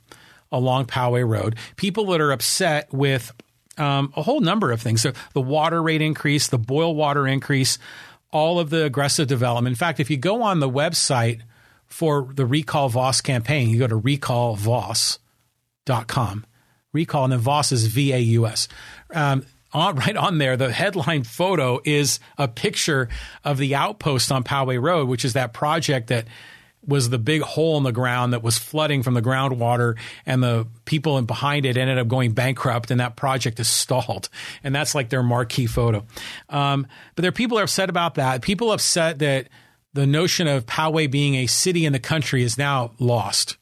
along 0.50 0.86
Poway 0.86 1.28
Road, 1.28 1.56
people 1.76 2.06
that 2.06 2.20
are 2.20 2.32
upset 2.32 2.92
with 2.92 3.32
um, 3.76 4.12
a 4.16 4.22
whole 4.22 4.40
number 4.40 4.70
of 4.70 4.80
things. 4.80 5.02
So 5.02 5.12
the 5.34 5.40
water 5.40 5.82
rate 5.82 6.02
increase, 6.02 6.48
the 6.48 6.58
boil 6.58 6.94
water 6.94 7.26
increase, 7.26 7.78
all 8.30 8.58
of 8.58 8.70
the 8.70 8.84
aggressive 8.84 9.26
development. 9.26 9.72
In 9.72 9.78
fact, 9.78 10.00
if 10.00 10.10
you 10.10 10.16
go 10.16 10.42
on 10.42 10.60
the 10.60 10.68
website 10.68 11.40
for 11.88 12.30
the 12.34 12.46
Recall 12.46 12.88
Vaus 12.88 13.20
campaign, 13.20 13.68
you 13.68 13.78
go 13.78 13.86
to 13.86 13.98
recallvaus.com. 13.98 16.46
Recall, 16.92 17.24
and 17.24 17.32
then 17.32 17.40
Vaus 17.40 17.72
is 17.72 17.86
V 17.86 18.12
A 18.12 18.18
U 18.18 18.46
S. 18.46 18.68
Um, 19.12 19.44
on, 19.72 19.96
right 19.96 20.16
on 20.16 20.38
there, 20.38 20.56
the 20.56 20.72
headline 20.72 21.24
photo 21.24 21.80
is 21.84 22.20
a 22.36 22.48
picture 22.48 23.08
of 23.44 23.58
the 23.58 23.74
outpost 23.74 24.32
on 24.32 24.44
Poway 24.44 24.80
Road, 24.80 25.08
which 25.08 25.24
is 25.24 25.34
that 25.34 25.52
project 25.52 26.08
that 26.08 26.26
was 26.86 27.10
the 27.10 27.18
big 27.18 27.42
hole 27.42 27.76
in 27.76 27.82
the 27.82 27.92
ground 27.92 28.32
that 28.32 28.42
was 28.42 28.56
flooding 28.56 29.02
from 29.02 29.14
the 29.14 29.20
groundwater, 29.20 29.98
and 30.24 30.42
the 30.42 30.66
people 30.86 31.20
behind 31.22 31.66
it 31.66 31.76
ended 31.76 31.98
up 31.98 32.08
going 32.08 32.32
bankrupt, 32.32 32.90
and 32.90 33.00
that 33.00 33.16
project 33.16 33.60
is 33.60 33.68
stalled. 33.68 34.30
And 34.64 34.74
that's 34.74 34.94
like 34.94 35.10
their 35.10 35.22
marquee 35.22 35.66
photo. 35.66 36.06
Um, 36.48 36.86
but 37.14 37.22
there 37.22 37.28
are 37.28 37.32
people 37.32 37.58
are 37.58 37.64
upset 37.64 37.90
about 37.90 38.14
that. 38.14 38.40
People 38.40 38.72
upset 38.72 39.18
that 39.18 39.48
the 39.98 40.06
notion 40.06 40.46
of 40.46 40.64
Poway 40.64 41.10
being 41.10 41.34
a 41.34 41.48
city 41.48 41.84
in 41.84 41.92
the 41.92 41.98
country 41.98 42.44
is 42.44 42.56
now 42.56 42.92
lost. 43.00 43.56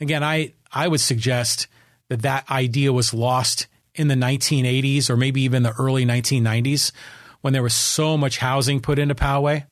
Again, 0.00 0.22
I, 0.22 0.52
I 0.70 0.86
would 0.86 1.00
suggest 1.00 1.66
that 2.08 2.22
that 2.22 2.48
idea 2.48 2.92
was 2.92 3.12
lost 3.12 3.66
in 3.92 4.06
the 4.06 4.14
1980s 4.14 5.10
or 5.10 5.16
maybe 5.16 5.40
even 5.40 5.64
the 5.64 5.74
early 5.76 6.06
1990s 6.06 6.92
when 7.40 7.54
there 7.54 7.62
was 7.64 7.74
so 7.74 8.16
much 8.16 8.38
housing 8.38 8.78
put 8.78 9.00
into 9.00 9.16
Poway. 9.16 9.66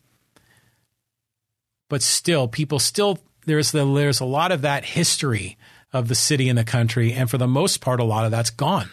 But 1.89 2.03
still, 2.03 2.49
people 2.49 2.81
still, 2.81 3.21
there's, 3.45 3.71
the, 3.71 3.85
there's 3.85 4.19
a 4.19 4.25
lot 4.25 4.51
of 4.51 4.63
that 4.63 4.85
history 4.85 5.57
of 5.93 6.09
the 6.09 6.17
city 6.17 6.49
and 6.49 6.59
the 6.59 6.65
country. 6.65 7.13
And 7.13 7.31
for 7.31 7.39
the 7.39 7.47
most 7.47 7.81
part, 7.81 8.01
a 8.01 8.05
lot 8.05 8.25
of 8.25 8.33
that's 8.33 8.51
gone. 8.51 8.91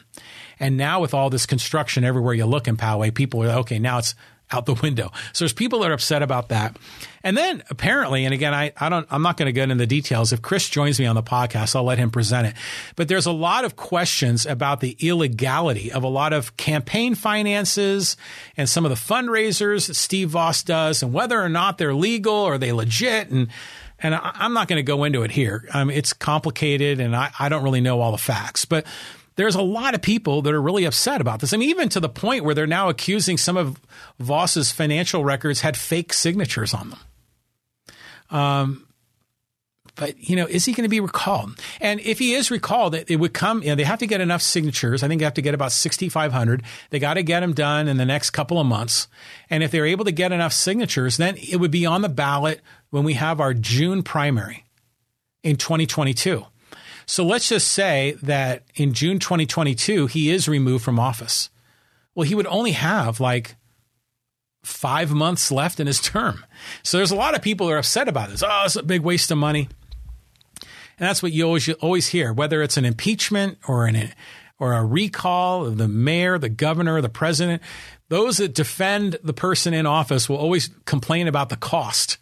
And 0.60 0.78
now 0.78 1.02
with 1.02 1.16
all 1.16 1.32
this 1.32 1.48
construction 1.48 2.04
everywhere 2.04 2.36
you 2.36 2.46
look 2.46 2.68
in 2.68 2.78
Poway, 2.78 3.12
people 3.12 3.42
are 3.42 3.58
okay, 3.62 3.80
now 3.80 3.98
it's 3.98 4.14
out 4.54 4.66
the 4.66 4.74
window. 4.74 5.12
So 5.34 5.44
there's 5.44 5.54
people 5.54 5.80
that 5.80 5.92
are 5.92 5.94
upset 5.94 6.22
about 6.22 6.50
that. 6.50 6.78
And 7.24 7.38
then 7.38 7.64
apparently, 7.70 8.26
and 8.26 8.34
again, 8.34 8.54
I, 8.54 8.74
I 8.78 8.90
don't, 8.90 9.08
I'm 9.10 9.22
not 9.22 9.38
going 9.38 9.46
to 9.46 9.54
get 9.54 9.64
into 9.64 9.76
the 9.76 9.88
details. 9.88 10.34
If 10.34 10.42
Chris 10.42 10.68
joins 10.68 11.00
me 11.00 11.06
on 11.06 11.16
the 11.16 11.24
podcast, 11.24 11.76
I'll 11.76 11.84
let 11.84 11.98
him 11.98 12.12
present 12.12 12.48
it. 12.48 12.54
But 12.98 13.08
there's 13.08 13.26
a 13.26 13.32
lot 13.32 13.64
of 13.64 13.78
questions 13.78 14.46
about 14.46 14.82
the 14.82 14.98
illegality 15.00 15.92
of 15.92 16.04
a 16.04 16.08
lot 16.08 16.34
of 16.34 16.58
campaign 16.58 17.16
finances 17.16 18.18
and 18.58 18.68
some 18.68 18.86
of 18.86 18.90
the 18.90 18.96
fundraisers 18.96 19.88
that 19.88 19.94
Steve 19.94 20.32
Vaus 20.32 20.64
does 20.64 21.02
and 21.02 21.14
whether 21.14 21.42
or 21.42 21.50
not 21.50 21.78
they're 21.78 21.96
legal 21.96 22.34
or 22.34 22.58
they 22.58 22.74
legit. 22.74 23.30
And, 23.30 23.48
and 24.00 24.14
I, 24.14 24.36
am 24.42 24.54
not 24.54 24.68
going 24.68 24.80
to 24.80 24.84
go 24.84 25.06
into 25.06 25.24
it 25.24 25.32
here. 25.32 25.66
Um, 25.74 25.90
it's 25.90 26.12
complicated 26.12 27.00
and 27.00 27.16
I, 27.16 27.32
I 27.40 27.48
don't 27.48 27.64
really 27.64 27.82
know 27.82 28.02
all 28.02 28.12
the 28.12 28.18
facts, 28.18 28.66
but 28.66 28.86
there's 29.36 29.56
a 29.56 29.62
lot 29.62 29.96
of 29.96 30.02
people 30.02 30.42
that 30.44 30.54
are 30.54 30.62
really 30.62 30.86
upset 30.86 31.22
about 31.22 31.40
this. 31.40 31.54
I 31.54 31.58
mean, 31.58 31.70
even 31.70 31.90
to 31.90 32.00
the 32.00 32.10
point 32.10 32.44
where 32.44 32.56
they're 32.56 32.68
now 32.68 32.90
accusing 32.90 33.38
some 33.38 33.58
of 33.58 33.80
Vaus's 34.20 34.72
financial 34.72 35.24
records 35.24 35.62
had 35.62 35.76
fake 35.76 36.14
signatures 36.14 36.74
on 36.74 36.90
them. 36.92 37.00
Um, 38.30 38.88
but 39.96 40.18
you 40.28 40.36
know, 40.36 40.48
is 40.48 40.66
he 40.66 40.74
going 40.74 40.84
to 40.84 40.90
be 40.90 41.00
recalled? 41.00 41.60
And 41.80 42.00
if 42.00 42.18
he 42.18 42.34
is 42.34 42.50
recalled, 42.50 42.96
it, 42.96 43.12
it 43.12 43.18
would 43.18 43.34
come. 43.34 43.62
You 43.62 43.70
know, 43.70 43.76
they 43.76 43.84
have 43.84 44.00
to 44.00 44.08
get 44.08 44.22
enough 44.22 44.42
signatures. 44.42 45.04
I 45.04 45.08
think 45.08 45.20
they 45.20 45.26
have 45.26 45.36
to 45.36 45.42
get 45.42 45.54
about 45.54 45.72
sixty 45.72 46.10
five 46.10 46.32
hundred. 46.32 46.64
They 46.90 47.00
got 47.00 47.16
to 47.16 47.24
get 47.24 47.42
them 47.42 47.54
done 47.54 47.88
in 47.88 47.98
the 47.98 48.06
next 48.06 48.32
couple 48.32 48.60
of 48.60 48.66
months. 48.66 49.08
And 49.50 49.62
if 49.62 49.70
they're 49.72 49.86
able 49.86 50.06
to 50.06 50.12
get 50.12 50.32
enough 50.32 50.54
signatures, 50.54 51.18
then 51.18 51.36
it 51.38 51.58
would 51.58 51.72
be 51.72 51.86
on 51.86 52.02
the 52.02 52.10
ballot 52.10 52.62
when 52.90 53.04
we 53.04 53.14
have 53.14 53.40
our 53.40 53.54
June 53.54 54.02
primary 54.02 54.66
in 55.44 55.58
2022. 55.58 56.44
So 57.06 57.26
let's 57.26 57.50
just 57.50 57.70
say 57.70 58.18
that 58.24 58.64
in 58.76 58.94
June 58.94 59.20
2022, 59.20 60.08
he 60.08 60.30
is 60.30 60.48
removed 60.48 60.84
from 60.84 61.00
office. 61.00 61.50
Well, 62.16 62.28
he 62.28 62.36
would 62.36 62.48
only 62.48 62.72
have 62.72 63.20
like 63.20 63.56
five 64.64 65.12
months 65.12 65.52
left 65.52 65.80
in 65.80 65.88
his 65.88 66.02
term. 66.02 66.44
So 66.84 66.98
there's 66.98 67.12
a 67.12 67.16
lot 67.16 67.36
of 67.36 67.42
people 67.42 67.68
who 67.68 67.74
are 67.74 67.78
upset 67.78 68.08
about 68.08 68.30
this. 68.30 68.44
Oh, 68.44 68.64
it's 68.66 68.76
a 68.76 68.84
big 68.84 69.02
waste 69.02 69.32
of 69.32 69.38
money. 69.38 69.70
And 71.00 71.10
that's 71.10 71.24
what 71.24 71.32
you 71.32 71.44
always, 71.44 71.68
you 71.68 71.74
always 71.76 72.08
hear, 72.08 72.32
whether 72.32 72.62
it's 72.62 72.78
an 72.78 72.86
impeachment 72.86 73.58
or 73.68 73.88
an 73.88 74.14
or 74.60 74.74
a 74.74 74.86
recall 74.86 75.66
of 75.66 75.78
the 75.78 75.88
mayor, 75.88 76.38
the 76.38 76.50
governor, 76.50 77.02
the 77.02 77.10
president. 77.10 77.62
Those 78.10 78.38
that 78.38 78.54
defend 78.54 79.18
the 79.24 79.34
person 79.34 79.74
in 79.74 79.86
office 79.86 80.30
will 80.30 80.38
always 80.38 80.70
complain 80.86 81.28
about 81.28 81.50
the 81.50 81.58
cost 81.58 82.18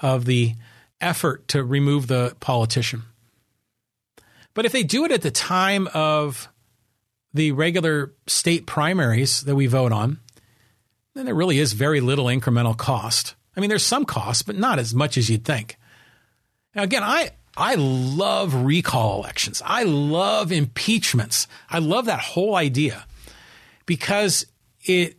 of 0.00 0.24
the 0.24 0.54
effort 1.00 1.46
to 1.48 1.62
remove 1.62 2.06
the 2.06 2.34
politician. 2.40 3.02
But 4.54 4.64
if 4.64 4.72
they 4.72 4.84
do 4.84 5.04
it 5.04 5.12
at 5.12 5.22
the 5.22 5.30
time 5.30 5.88
of 5.92 6.48
the 7.32 7.52
regular 7.52 8.14
state 8.26 8.66
primaries 8.66 9.42
that 9.42 9.56
we 9.56 9.66
vote 9.66 9.92
on, 9.92 10.20
then 11.14 11.26
there 11.26 11.34
really 11.34 11.58
is 11.58 11.72
very 11.72 12.00
little 12.00 12.26
incremental 12.26 12.76
cost. 12.76 13.34
I 13.56 13.60
mean, 13.60 13.68
there's 13.68 13.82
some 13.82 14.04
cost, 14.04 14.46
but 14.46 14.56
not 14.56 14.78
as 14.78 14.94
much 14.94 15.16
as 15.16 15.28
you'd 15.28 15.44
think. 15.44 15.76
Now, 16.74 16.82
again, 16.82 17.02
I, 17.02 17.30
I 17.56 17.74
love 17.76 18.54
recall 18.54 19.18
elections. 19.18 19.62
I 19.64 19.84
love 19.84 20.50
impeachments. 20.50 21.46
I 21.68 21.78
love 21.78 22.06
that 22.06 22.20
whole 22.20 22.56
idea 22.56 23.06
because 23.86 24.46
it, 24.82 25.16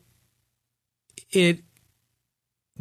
it 1.32 1.60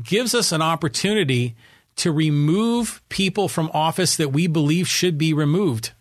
gives 0.02 0.34
us 0.34 0.50
an 0.50 0.62
opportunity 0.62 1.54
to 1.96 2.10
remove 2.10 3.00
people 3.08 3.48
from 3.48 3.70
office 3.72 4.16
that 4.16 4.32
we 4.32 4.48
believe 4.48 4.88
should 4.88 5.16
be 5.16 5.32
removed. 5.32 5.92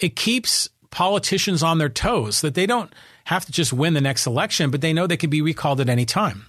It 0.00 0.16
keeps 0.16 0.68
politicians 0.90 1.62
on 1.62 1.78
their 1.78 1.88
toes 1.88 2.40
that 2.40 2.54
they 2.54 2.66
don't 2.66 2.92
have 3.24 3.44
to 3.44 3.52
just 3.52 3.72
win 3.72 3.94
the 3.94 4.00
next 4.00 4.26
election, 4.26 4.70
but 4.70 4.80
they 4.80 4.92
know 4.92 5.06
they 5.06 5.16
can 5.16 5.30
be 5.30 5.42
recalled 5.42 5.80
at 5.80 5.88
any 5.88 6.06
time. 6.06 6.46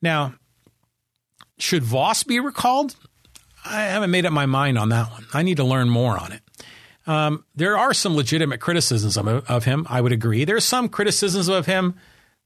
Now, 0.00 0.34
should 1.58 1.84
Vaus 1.84 2.22
be 2.22 2.40
recalled? 2.40 2.96
I 3.64 3.82
haven't 3.82 4.10
made 4.10 4.26
up 4.26 4.32
my 4.32 4.46
mind 4.46 4.78
on 4.78 4.88
that 4.88 5.10
one. 5.10 5.26
I 5.32 5.42
need 5.42 5.58
to 5.58 5.64
learn 5.64 5.88
more 5.88 6.18
on 6.18 6.32
it. 6.32 6.40
Um, 7.06 7.44
there 7.54 7.76
are 7.76 7.92
some 7.92 8.16
legitimate 8.16 8.60
criticisms 8.60 9.16
of, 9.16 9.26
of, 9.28 9.64
him. 9.64 9.86
I 9.88 10.00
would 10.00 10.12
agree. 10.12 10.44
There 10.44 10.56
are 10.56 10.60
some 10.60 10.88
criticisms 10.88 11.48
of 11.48 11.66
him 11.66 11.96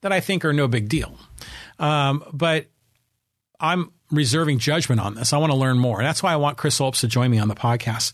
that 0.03 0.13
I 0.13 0.21
think 0.21 0.45
are 0.45 0.53
no 0.53 0.67
big 0.67 0.89
deal. 0.89 1.19
Um, 1.79 2.25
but 2.33 2.67
I'm 3.61 3.93
reserving 4.11 4.59
judgment 4.59 5.01
on 5.01 5.15
this. 5.15 5.33
I 5.33 5.39
want 5.39 5.53
to 5.53 5.59
learn 5.59 5.79
more. 5.79 6.03
That's 6.03 6.23
why 6.23 6.33
I 6.33 6.37
want 6.37 6.57
Chris 6.57 6.79
Olps 6.79 7.01
to 7.01 7.09
join 7.09 7.31
me 7.31 7.39
on 7.39 7.49
the 7.49 7.55
podcast. 7.55 8.13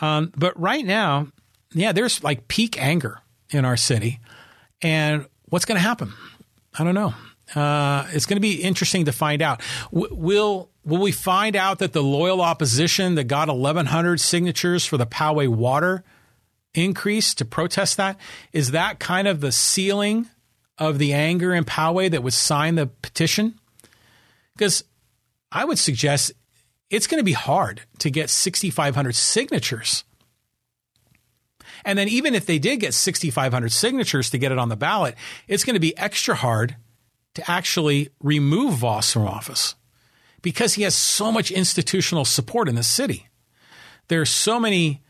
Um, 0.00 0.32
but 0.36 0.58
right 0.58 0.84
now, 0.84 1.28
yeah, 1.72 1.92
there's 1.92 2.22
like 2.22 2.48
peak 2.48 2.80
anger 2.80 3.20
in 3.50 3.64
our 3.64 3.76
city. 3.76 4.20
And 4.82 5.26
what's 5.48 5.64
going 5.64 5.76
to 5.76 5.82
happen? 5.82 6.12
I 6.78 6.84
don't 6.84 6.94
know. 6.94 7.14
Uh, 7.54 8.06
it's 8.12 8.26
going 8.26 8.36
to 8.36 8.40
be 8.40 8.62
interesting 8.62 9.06
to 9.06 9.12
find 9.12 9.40
out. 9.40 9.62
W- 9.92 10.14
will 10.14 10.70
will 10.84 10.98
we 10.98 11.12
find 11.12 11.56
out 11.56 11.78
that 11.78 11.92
the 11.92 12.02
loyal 12.02 12.40
opposition 12.40 13.14
that 13.14 13.24
got 13.24 13.48
1,100 13.48 14.20
signatures 14.20 14.84
for 14.84 14.96
the 14.96 15.06
Poway 15.06 15.48
water 15.48 16.04
increase 16.74 17.34
to 17.34 17.44
protest 17.44 17.96
that 17.96 18.18
is 18.52 18.72
that 18.72 18.98
kind 18.98 19.26
of 19.26 19.40
the 19.40 19.52
ceiling 19.52 20.26
of 20.78 20.98
the 20.98 21.12
anger 21.12 21.54
in 21.54 21.64
Poway 21.64 22.10
that 22.10 22.22
would 22.22 22.34
sign 22.34 22.74
the 22.76 22.86
petition? 22.86 23.58
Because 24.54 24.84
I 25.50 25.64
would 25.64 25.78
suggest 25.78 26.32
it's 26.90 27.06
going 27.06 27.20
to 27.20 27.24
be 27.24 27.32
hard 27.32 27.82
to 27.98 28.10
get 28.10 28.30
6,500 28.30 29.14
signatures. 29.14 30.04
And 31.84 31.98
then, 31.98 32.08
even 32.08 32.34
if 32.34 32.46
they 32.46 32.58
did 32.58 32.80
get 32.80 32.94
6,500 32.94 33.70
signatures 33.70 34.30
to 34.30 34.38
get 34.38 34.52
it 34.52 34.58
on 34.58 34.68
the 34.68 34.76
ballot, 34.76 35.14
it's 35.46 35.64
going 35.64 35.74
to 35.74 35.80
be 35.80 35.96
extra 35.96 36.34
hard 36.34 36.76
to 37.34 37.50
actually 37.50 38.08
remove 38.20 38.74
Vaus 38.74 39.12
from 39.12 39.26
office 39.26 39.74
because 40.42 40.74
he 40.74 40.82
has 40.82 40.94
so 40.94 41.30
much 41.30 41.50
institutional 41.50 42.24
support 42.24 42.68
in 42.68 42.74
the 42.74 42.82
city. 42.82 43.28
There 44.08 44.20
are 44.20 44.26
so 44.26 44.58
many 44.58 45.02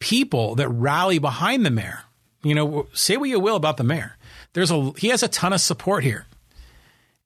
people 0.00 0.54
that 0.56 0.68
rally 0.68 1.18
behind 1.18 1.64
the 1.64 1.70
mayor. 1.70 2.02
You 2.42 2.54
know, 2.54 2.88
say 2.92 3.16
what 3.16 3.28
you 3.28 3.38
will 3.38 3.56
about 3.56 3.76
the 3.76 3.84
mayor. 3.84 4.16
There's 4.52 4.70
a 4.70 4.92
he 4.98 5.08
has 5.08 5.22
a 5.22 5.28
ton 5.28 5.52
of 5.52 5.60
support 5.60 6.02
here. 6.02 6.26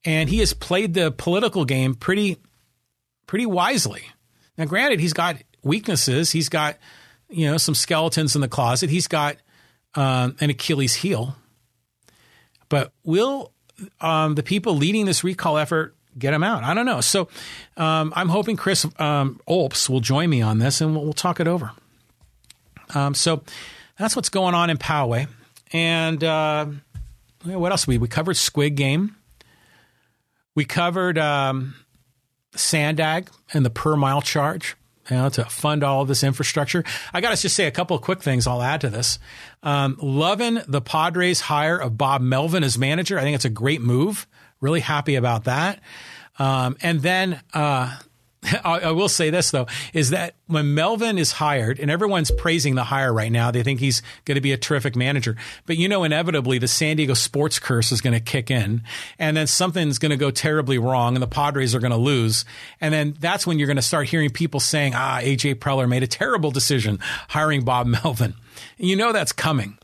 And 0.07 0.31
he 0.31 0.39
has 0.39 0.55
played 0.55 0.95
the 0.95 1.11
political 1.11 1.67
game 1.67 1.95
pretty 1.95 2.39
pretty 3.27 3.45
wisely. 3.45 4.05
Now 4.57 4.65
granted 4.65 5.01
he's 5.01 5.13
got 5.13 5.37
weaknesses. 5.63 6.31
He's 6.31 6.49
got 6.49 6.79
you 7.29 7.51
know 7.51 7.59
some 7.59 7.75
skeletons 7.75 8.35
in 8.35 8.41
the 8.41 8.49
closet. 8.49 8.89
He's 8.89 9.09
got 9.09 9.37
um, 9.95 10.37
an 10.41 10.51
Achilles 10.51 10.95
heel. 10.95 11.37
But 12.69 12.93
will 13.05 13.53
um, 14.01 14.35
the 14.37 14.43
people 14.43 14.77
leading 14.77 15.07
this 15.07 15.25
recall 15.25 15.59
effort 15.59 15.97
get 16.19 16.33
him 16.33 16.43
out? 16.43 16.63
I 16.63 16.73
don't 16.75 16.87
know. 16.87 17.01
So 17.01 17.29
um, 17.77 18.13
I'm 18.17 18.29
hoping 18.29 18.57
Chris 18.57 18.87
um, 18.99 19.41
Olps 19.49 19.89
will 19.89 20.01
join 20.01 20.31
me 20.31 20.41
on 20.41 20.59
this 20.59 20.81
and 20.81 20.95
we'll, 20.95 21.05
we'll 21.05 21.13
talk 21.13 21.41
it 21.41 21.49
over. 21.49 21.73
Um, 22.95 23.15
so 23.15 23.43
that's 23.99 24.15
what's 24.15 24.29
going 24.29 24.55
on 24.55 24.71
in 24.71 24.79
Poway. 24.79 25.29
And 25.73 26.23
uh, 26.23 26.67
what 27.45 27.73
else? 27.73 27.87
We 27.87 27.99
we 27.99 28.09
covered 28.09 28.37
Squid 28.37 28.77
Game. 28.77 29.16
We 30.57 30.65
covered 30.65 31.19
um, 31.19 31.77
Sandag 32.57 33.29
and 33.53 33.65
the 33.65 33.71
per 33.71 33.95
mile 33.95 34.23
charge 34.23 34.77
you 35.11 35.17
know, 35.17 35.29
to 35.29 35.45
fund 35.45 35.85
all 35.85 36.03
of 36.03 36.09
this 36.09 36.25
infrastructure. 36.25 36.83
I 37.13 37.21
got 37.21 37.35
to 37.35 37.41
just 37.41 37.55
say 37.55 37.67
a 37.67 37.71
couple 37.71 37.97
of 37.97 38.03
quick 38.03 38.23
things 38.23 38.47
I'll 38.47 38.63
add 38.63 38.81
to 38.81 38.91
this. 38.91 39.19
Um, 39.63 39.97
loving 40.01 40.61
the 40.67 40.81
Padres 40.81 41.43
hire 41.43 41.77
of 41.77 41.97
Bob 41.97 42.21
Melvin 42.23 42.65
as 42.65 42.77
manager. 42.77 43.19
I 43.19 43.23
think 43.23 43.37
it's 43.37 43.45
a 43.45 43.51
great 43.51 43.81
move. 43.81 44.27
Really 44.61 44.81
happy 44.81 45.15
about 45.15 45.45
that. 45.45 45.81
Um, 46.39 46.77
and 46.83 47.01
then 47.03 47.41
uh, 47.55 47.97
I 48.64 48.91
will 48.93 49.09
say 49.09 49.30
this 49.30 49.51
though, 49.51 49.66
is 49.93 50.11
that 50.11 50.34
when 50.47 50.74
Melvin 50.74 51.18
is 51.18 51.32
hired, 51.32 51.80
and 51.80 51.91
everyone's 51.91 52.30
praising 52.30 52.74
the 52.74 52.84
hire 52.84 53.12
right 53.12 53.32
now, 53.32 53.51
they 53.51 53.62
think 53.62 53.80
he's 53.80 54.03
going 54.24 54.37
to 54.37 54.41
be 54.41 54.53
a 54.53 54.57
terrific 54.57 54.95
manager. 54.95 55.37
But 55.66 55.78
you 55.78 55.89
know, 55.89 56.05
inevitably 56.05 56.59
the 56.59 56.68
San 56.68 56.97
Diego 56.97 57.14
sports 57.14 57.59
curse 57.59 57.93
is 57.93 58.01
going 58.01 58.14
to 58.14 58.20
kick 58.20 58.51
in, 58.51 58.82
and 59.18 59.37
then 59.37 59.47
something's 59.47 59.99
going 59.99 60.11
to 60.11 60.16
go 60.16 60.30
terribly 60.30 60.78
wrong, 60.78 61.14
and 61.14 61.22
the 61.22 61.28
Padres 61.28 61.74
are 61.74 61.80
going 61.80 61.91
to 61.93 61.97
lose, 61.97 62.45
and 62.80 62.93
then 62.93 63.16
that's 63.18 63.47
when 63.47 63.59
you're 63.59 63.66
going 63.66 63.76
to 63.76 63.82
start 63.82 64.09
hearing 64.09 64.30
people 64.30 64.61
saying, 64.61 64.93
"Ah, 64.95 65.20
AJ 65.20 65.57
Preller 65.57 65.89
made 65.89 66.03
a 66.03 66.09
terrible 66.09 66.51
decision 66.51 66.99
hiring 67.28 67.64
Bob 67.64 67.87
Melvin." 68.05 68.34
And 68.78 68.89
you 68.89 68.97
know 68.97 69.12
that's 69.12 69.32
coming. 69.32 69.78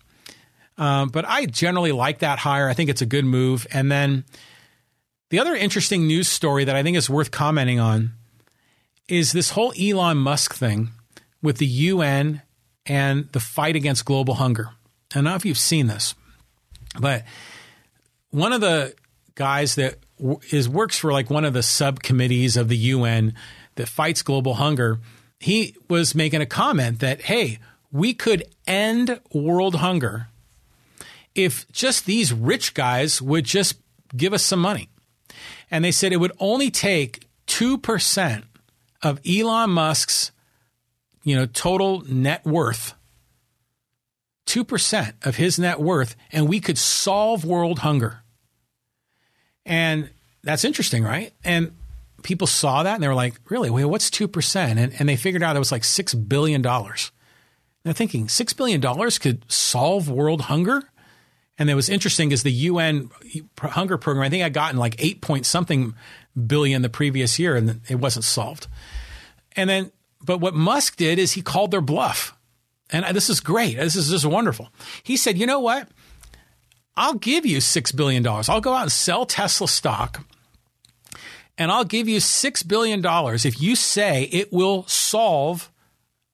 Um, 0.79 1.09
but 1.09 1.25
I 1.27 1.47
generally 1.47 1.93
like 1.93 2.21
that 2.21 2.39
hire. 2.39 2.69
I 2.69 2.75
think 2.75 2.91
it's 2.91 3.03
a 3.03 3.07
good 3.07 3.25
move. 3.25 3.67
And 3.73 3.93
then 3.93 4.25
the 5.31 5.39
other 5.39 5.55
interesting 5.55 6.07
news 6.07 6.29
story 6.29 6.65
that 6.65 6.75
I 6.75 6.83
think 6.83 6.97
is 6.97 7.11
worth 7.11 7.31
commenting 7.31 7.79
on 7.79 8.13
is 9.09 9.33
this 9.33 9.51
whole 9.51 9.73
Elon 9.81 10.19
Musk 10.19 10.55
thing 10.55 10.91
with 11.43 11.59
the 11.59 11.67
UN 11.67 12.43
and 12.87 13.29
the 13.33 13.41
fight 13.41 13.77
against 13.77 14.05
global 14.05 14.35
hunger. 14.35 14.69
I 14.71 15.17
don't 15.17 15.25
know 15.25 15.35
if 15.35 15.45
you've 15.45 15.59
seen 15.59 15.87
this, 15.87 16.15
but 16.99 17.25
one 18.31 18.53
of 18.53 18.61
the 18.61 18.95
guys 19.35 19.75
that 19.75 19.99
is 20.51 20.69
works 20.69 20.99
for 20.99 21.13
like 21.13 21.31
one 21.31 21.45
of 21.45 21.53
the 21.53 21.63
subcommittees 21.63 22.57
of 22.57 22.69
the 22.69 22.77
UN 22.77 23.35
that 23.75 23.89
fights 23.89 24.23
global 24.23 24.55
hunger, 24.55 24.99
he 25.41 25.77
was 25.89 26.15
making 26.15 26.41
a 26.41 26.47
comment 26.47 27.01
that 27.01 27.23
hey, 27.23 27.59
we 27.91 28.15
could 28.15 28.45
end 28.67 29.21
world 29.33 29.77
hunger 29.77 30.29
if 31.35 31.71
just 31.73 32.07
these 32.07 32.33
rich 32.33 32.75
guys 32.75 33.21
would 33.21 33.45
just 33.45 33.77
give 34.17 34.33
us 34.33 34.43
some 34.43 34.61
money. 34.61 34.89
And 35.71 35.85
they 35.85 35.93
said 35.93 36.13
it 36.13 36.19
would 36.19 36.33
only 36.39 36.71
take 36.71 37.27
2% 37.47 38.43
of 39.03 39.21
Elon 39.27 39.71
Musk's, 39.71 40.33
you 41.25 41.37
know, 41.37 41.47
total 41.47 42.03
net 42.09 42.45
worth, 42.45 42.95
2% 44.47 45.13
of 45.27 45.37
his 45.37 45.59
net 45.59 45.81
worth, 45.81 46.17
and 46.31 46.49
we 46.49 46.61
could 46.61 46.79
solve 46.79 47.45
world 47.45 47.81
hunger. 47.81 48.23
And 49.65 50.11
that's 50.43 50.65
interesting, 50.65 51.05
right? 51.05 51.33
And 51.45 51.73
people 52.23 52.47
saw 52.47 52.83
that 52.83 52.95
and 52.95 53.03
they 53.03 53.09
were 53.09 53.15
like, 53.15 53.41
really? 53.49 53.71
Wait, 53.71 53.85
what's 53.85 54.11
2%? 54.11 54.57
And, 54.57 54.93
and 54.99 55.09
they 55.09 55.17
figured 55.17 55.43
out 55.43 55.57
it 55.57 55.61
was 55.61 55.73
like 55.73 55.83
$6 55.83 56.29
billion. 56.29 56.63
they're 56.63 57.93
thinking, 57.93 58.27
$6 58.27 58.57
billion 58.57 59.11
could 59.21 59.51
solve 59.51 60.09
world 60.09 60.43
hunger? 60.43 60.83
And 61.59 61.71
it 61.71 61.75
was 61.75 61.89
interesting 61.89 62.33
is 62.33 62.43
the 62.43 62.53
UN 62.53 63.11
hunger 63.59 63.99
program, 63.99 64.25
I 64.25 64.31
think 64.31 64.43
I 64.43 64.49
gotten 64.49 64.79
like 64.79 64.97
eight 64.99 65.21
point 65.21 65.47
something 65.47 65.95
billion 66.47 66.83
the 66.83 66.89
previous 66.89 67.39
year 67.39 67.57
and 67.57 67.81
it 67.89 67.97
wasn't 67.97 68.25
solved. 68.25 68.67
And 69.57 69.69
then, 69.69 69.93
but 70.25 70.39
what 70.39 70.55
Musk 70.55 70.97
did 70.97 71.19
is 71.19 71.33
he 71.33 71.43
called 71.43 71.71
their 71.71 71.81
bluff. 71.81 72.37
And 72.91 73.17
this 73.17 73.31
is 73.31 73.41
great. 73.41 73.77
This 73.77 73.97
is 73.97 74.11
just 74.11 74.27
wonderful. 74.27 74.69
He 75.03 75.17
said, 75.17 75.39
you 75.39 75.47
know 75.47 75.61
what? 75.61 75.89
I'll 76.97 77.15
give 77.15 77.47
you 77.47 77.59
$6 77.59 77.97
billion. 77.97 78.27
I'll 78.27 78.61
go 78.61 78.75
out 78.75 78.83
and 78.83 78.93
sell 78.93 79.25
Tesla 79.25 79.67
stock 79.67 80.25
and 81.59 81.71
I'll 81.71 81.85
give 81.85 82.09
you 82.09 82.19
$6 82.19 82.69
billion 82.69 83.03
if 83.47 83.61
you 83.61 83.77
say 83.77 84.25
it 84.25 84.53
will 84.53 84.87
solve 84.87 85.71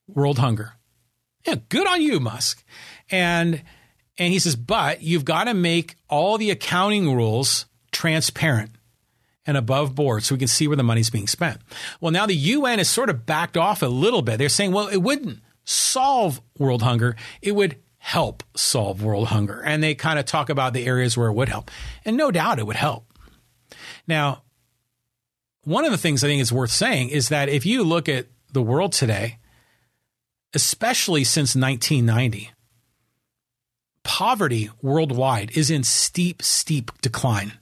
world 0.06 0.38
hunger. 0.38 0.72
Yeah, 1.47 1.56
good 1.68 1.86
on 1.86 2.02
you, 2.02 2.20
Musk. 2.20 2.64
And 3.10 3.62
and 4.20 4.32
he 4.32 4.40
says, 4.40 4.56
but 4.56 5.02
you've 5.02 5.24
got 5.24 5.44
to 5.44 5.55
make 5.55 5.94
all 6.09 6.38
the 6.38 6.51
accounting 6.51 7.14
rules 7.14 7.66
transparent 7.93 8.72
and 9.48 9.56
above 9.56 9.94
board 9.94 10.22
so 10.22 10.34
we 10.34 10.38
can 10.38 10.46
see 10.46 10.68
where 10.68 10.76
the 10.76 10.82
money's 10.82 11.08
being 11.08 11.26
spent. 11.26 11.58
Well, 12.02 12.12
now 12.12 12.26
the 12.26 12.36
UN 12.36 12.78
has 12.78 12.88
sort 12.88 13.08
of 13.08 13.24
backed 13.24 13.56
off 13.56 13.82
a 13.82 13.86
little 13.86 14.20
bit. 14.20 14.36
They're 14.36 14.50
saying, 14.50 14.72
well, 14.72 14.88
it 14.88 14.98
wouldn't 14.98 15.40
solve 15.64 16.42
world 16.58 16.82
hunger, 16.82 17.16
it 17.40 17.52
would 17.52 17.76
help 17.96 18.42
solve 18.54 19.02
world 19.02 19.28
hunger. 19.28 19.62
And 19.62 19.82
they 19.82 19.94
kind 19.94 20.18
of 20.18 20.26
talk 20.26 20.50
about 20.50 20.74
the 20.74 20.86
areas 20.86 21.16
where 21.16 21.28
it 21.28 21.32
would 21.32 21.48
help. 21.48 21.70
And 22.04 22.16
no 22.16 22.30
doubt 22.30 22.58
it 22.58 22.66
would 22.66 22.76
help. 22.76 23.10
Now, 24.06 24.42
one 25.64 25.86
of 25.86 25.92
the 25.92 25.98
things 25.98 26.22
I 26.22 26.28
think 26.28 26.42
is 26.42 26.52
worth 26.52 26.70
saying 26.70 27.08
is 27.08 27.30
that 27.30 27.48
if 27.48 27.64
you 27.64 27.82
look 27.84 28.08
at 28.08 28.26
the 28.52 28.62
world 28.62 28.92
today, 28.92 29.38
especially 30.54 31.24
since 31.24 31.56
1990, 31.56 32.50
poverty 34.04 34.70
worldwide 34.82 35.56
is 35.56 35.70
in 35.70 35.84
steep, 35.84 36.42
steep 36.42 36.92
decline 37.00 37.52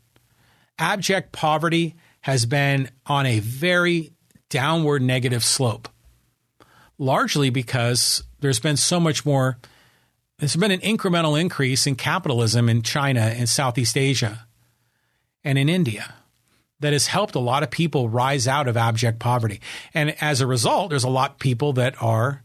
abject 0.79 1.33
poverty 1.33 1.95
has 2.21 2.47
been 2.47 2.91
on 3.07 3.27
a 3.27 3.39
very 3.41 4.13
downward 4.49 5.03
negative 5.03 5.45
slope, 5.45 5.89
largely 6.99 7.51
because 7.51 8.23
there's 8.41 8.61
been 8.61 8.77
so 8.77 9.01
much 9.01 9.25
more. 9.25 9.59
There's 10.39 10.57
been 10.57 10.71
an 10.71 10.81
incremental 10.81 11.41
increase 11.41 11.87
in 11.87 11.95
capitalism 11.95 12.69
in 12.69 12.83
China 12.83 13.21
and 13.21 13.49
Southeast 13.49 13.97
Asia 13.97 14.47
and 15.45 15.59
in 15.59 15.69
India 15.69 16.15
that 16.81 16.93
has 16.93 17.07
helped 17.07 17.35
a 17.35 17.41
lot 17.41 17.63
of 17.63 17.71
people 17.71 18.09
rise 18.09 18.47
out 18.47 18.69
of 18.69 18.77
abject 18.77 19.19
poverty. 19.19 19.61
And 19.95 20.15
as 20.23 20.41
a 20.41 20.47
result, 20.47 20.91
there's 20.91 21.05
a 21.05 21.09
lot 21.09 21.33
of 21.33 21.39
people 21.39 21.73
that 21.75 22.01
are 22.03 22.43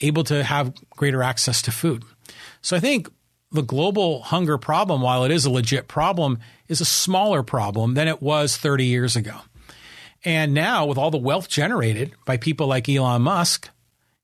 able 0.00 0.24
to 0.24 0.42
have 0.42 0.72
greater 0.90 1.22
access 1.22 1.60
to 1.62 1.72
food. 1.72 2.04
So 2.62 2.76
I 2.76 2.80
think 2.80 3.10
the 3.50 3.62
global 3.62 4.22
hunger 4.22 4.58
problem, 4.58 5.00
while 5.00 5.24
it 5.24 5.30
is 5.30 5.44
a 5.44 5.50
legit 5.50 5.88
problem, 5.88 6.38
is 6.68 6.80
a 6.80 6.84
smaller 6.84 7.42
problem 7.42 7.94
than 7.94 8.08
it 8.08 8.20
was 8.20 8.56
30 8.56 8.84
years 8.84 9.16
ago. 9.16 9.36
And 10.24 10.54
now, 10.54 10.86
with 10.86 10.98
all 10.98 11.10
the 11.10 11.18
wealth 11.18 11.48
generated 11.48 12.12
by 12.24 12.36
people 12.36 12.66
like 12.66 12.88
Elon 12.88 13.22
Musk, 13.22 13.70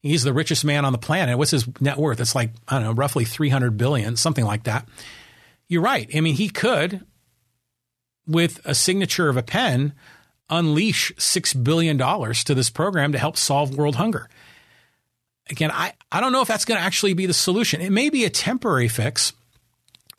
he's 0.01 0.23
the 0.23 0.33
richest 0.33 0.65
man 0.65 0.83
on 0.83 0.91
the 0.91 0.97
planet. 0.97 1.37
What's 1.37 1.51
his 1.51 1.67
net 1.79 1.97
worth? 1.97 2.19
It's 2.19 2.35
like, 2.35 2.51
I 2.67 2.75
don't 2.75 2.83
know, 2.83 2.93
roughly 2.93 3.23
300 3.23 3.77
billion, 3.77 4.17
something 4.17 4.45
like 4.45 4.63
that. 4.63 4.87
You're 5.69 5.81
right. 5.81 6.09
I 6.13 6.19
mean, 6.19 6.35
he 6.35 6.49
could, 6.49 7.05
with 8.27 8.59
a 8.65 8.75
signature 8.75 9.29
of 9.29 9.37
a 9.37 9.43
pen, 9.43 9.93
unleash 10.49 11.13
$6 11.15 11.63
billion 11.63 11.97
to 11.97 12.53
this 12.53 12.69
program 12.69 13.13
to 13.13 13.17
help 13.17 13.37
solve 13.37 13.77
world 13.77 13.95
hunger 13.95 14.29
again, 15.49 15.71
I, 15.71 15.93
I 16.11 16.19
don't 16.19 16.31
know 16.31 16.41
if 16.41 16.47
that's 16.47 16.65
going 16.65 16.79
to 16.79 16.85
actually 16.85 17.13
be 17.13 17.25
the 17.25 17.33
solution. 17.33 17.81
It 17.81 17.91
may 17.91 18.09
be 18.09 18.25
a 18.25 18.29
temporary 18.29 18.87
fix, 18.87 19.33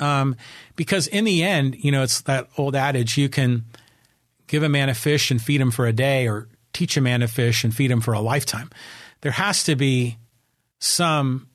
um, 0.00 0.36
because 0.76 1.06
in 1.06 1.24
the 1.24 1.42
end, 1.42 1.76
you 1.82 1.92
know, 1.92 2.02
it's 2.02 2.22
that 2.22 2.48
old 2.58 2.76
adage: 2.76 3.16
you 3.16 3.28
can 3.28 3.64
give 4.46 4.62
a 4.62 4.68
man 4.68 4.88
a 4.88 4.94
fish 4.94 5.30
and 5.30 5.40
feed 5.40 5.60
him 5.60 5.70
for 5.70 5.86
a 5.86 5.92
day, 5.92 6.26
or 6.28 6.48
teach 6.72 6.96
a 6.96 7.00
man 7.00 7.20
to 7.20 7.28
fish 7.28 7.64
and 7.64 7.74
feed 7.74 7.90
him 7.90 8.00
for 8.00 8.12
a 8.12 8.20
lifetime. 8.20 8.70
There 9.20 9.32
has 9.32 9.64
to 9.64 9.76
be 9.76 10.18
some 10.80 11.48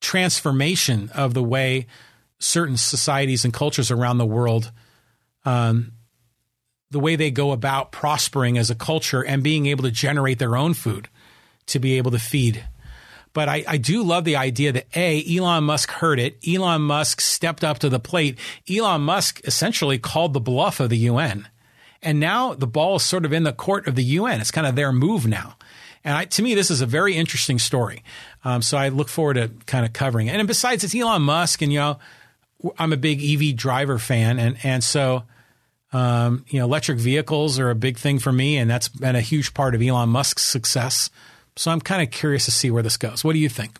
transformation 0.00 1.10
of 1.14 1.34
the 1.34 1.42
way 1.42 1.86
certain 2.38 2.76
societies 2.76 3.44
and 3.44 3.54
cultures 3.54 3.90
around 3.90 4.18
the 4.18 4.26
world 4.26 4.70
um, 5.44 5.92
the 6.90 7.00
way 7.00 7.16
they 7.16 7.30
go 7.30 7.52
about 7.52 7.90
prospering 7.90 8.58
as 8.58 8.70
a 8.70 8.74
culture 8.74 9.24
and 9.24 9.42
being 9.42 9.66
able 9.66 9.82
to 9.82 9.90
generate 9.90 10.38
their 10.38 10.56
own 10.56 10.74
food 10.74 11.08
to 11.66 11.78
be 11.78 11.96
able 11.96 12.10
to 12.10 12.18
feed. 12.18 12.64
But 13.32 13.48
I, 13.48 13.64
I 13.66 13.76
do 13.78 14.02
love 14.04 14.24
the 14.24 14.36
idea 14.36 14.72
that 14.72 14.86
A, 14.94 15.24
Elon 15.36 15.64
Musk 15.64 15.90
heard 15.90 16.20
it. 16.20 16.38
Elon 16.46 16.82
Musk 16.82 17.20
stepped 17.20 17.64
up 17.64 17.80
to 17.80 17.88
the 17.88 17.98
plate. 17.98 18.38
Elon 18.70 19.02
Musk 19.02 19.40
essentially 19.44 19.98
called 19.98 20.32
the 20.32 20.40
bluff 20.40 20.78
of 20.78 20.90
the 20.90 20.98
UN. 20.98 21.48
And 22.00 22.20
now 22.20 22.54
the 22.54 22.66
ball 22.66 22.96
is 22.96 23.02
sort 23.02 23.24
of 23.24 23.32
in 23.32 23.42
the 23.42 23.52
court 23.52 23.88
of 23.88 23.96
the 23.96 24.04
UN. 24.04 24.40
It's 24.40 24.52
kind 24.52 24.66
of 24.66 24.76
their 24.76 24.92
move 24.92 25.26
now. 25.26 25.56
And 26.04 26.14
I, 26.14 26.26
to 26.26 26.42
me, 26.42 26.54
this 26.54 26.70
is 26.70 26.80
a 26.80 26.86
very 26.86 27.16
interesting 27.16 27.58
story. 27.58 28.04
Um, 28.44 28.62
so 28.62 28.76
I 28.76 28.90
look 28.90 29.08
forward 29.08 29.34
to 29.34 29.50
kind 29.66 29.86
of 29.86 29.92
covering 29.92 30.28
it. 30.28 30.36
And 30.36 30.46
besides, 30.46 30.84
it's 30.84 30.94
Elon 30.94 31.22
Musk, 31.22 31.62
and 31.62 31.72
you 31.72 31.78
know, 31.78 31.98
I'm 32.78 32.92
a 32.92 32.98
big 32.98 33.22
EV 33.22 33.56
driver 33.56 33.98
fan, 33.98 34.38
and 34.38 34.58
and 34.62 34.84
so 34.84 35.24
um, 35.94 36.44
you 36.48 36.58
know, 36.58 36.66
electric 36.66 36.98
vehicles 36.98 37.58
are 37.58 37.70
a 37.70 37.74
big 37.74 37.98
thing 37.98 38.18
for 38.18 38.32
me, 38.32 38.58
and 38.58 38.68
that's 38.68 38.88
been 38.88 39.16
a 39.16 39.20
huge 39.20 39.54
part 39.54 39.74
of 39.74 39.80
Elon 39.80 40.08
Musk's 40.10 40.42
success. 40.42 41.08
So 41.56 41.70
I'm 41.70 41.80
kind 41.80 42.02
of 42.02 42.10
curious 42.10 42.46
to 42.46 42.50
see 42.50 42.70
where 42.70 42.82
this 42.82 42.96
goes. 42.96 43.22
What 43.24 43.32
do 43.32 43.38
you 43.38 43.48
think? 43.48 43.78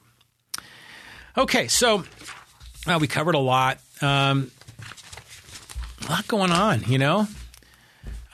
Okay, 1.37 1.67
so 1.69 2.05
well, 2.87 3.01
we 3.01 3.07
covered 3.07 3.35
a 3.35 3.41
lot. 3.41 3.79
Um, 4.01 4.51
a 6.07 6.11
lot 6.11 6.29
going 6.29 6.51
on, 6.51 6.85
you 6.85 6.99
know. 6.99 7.27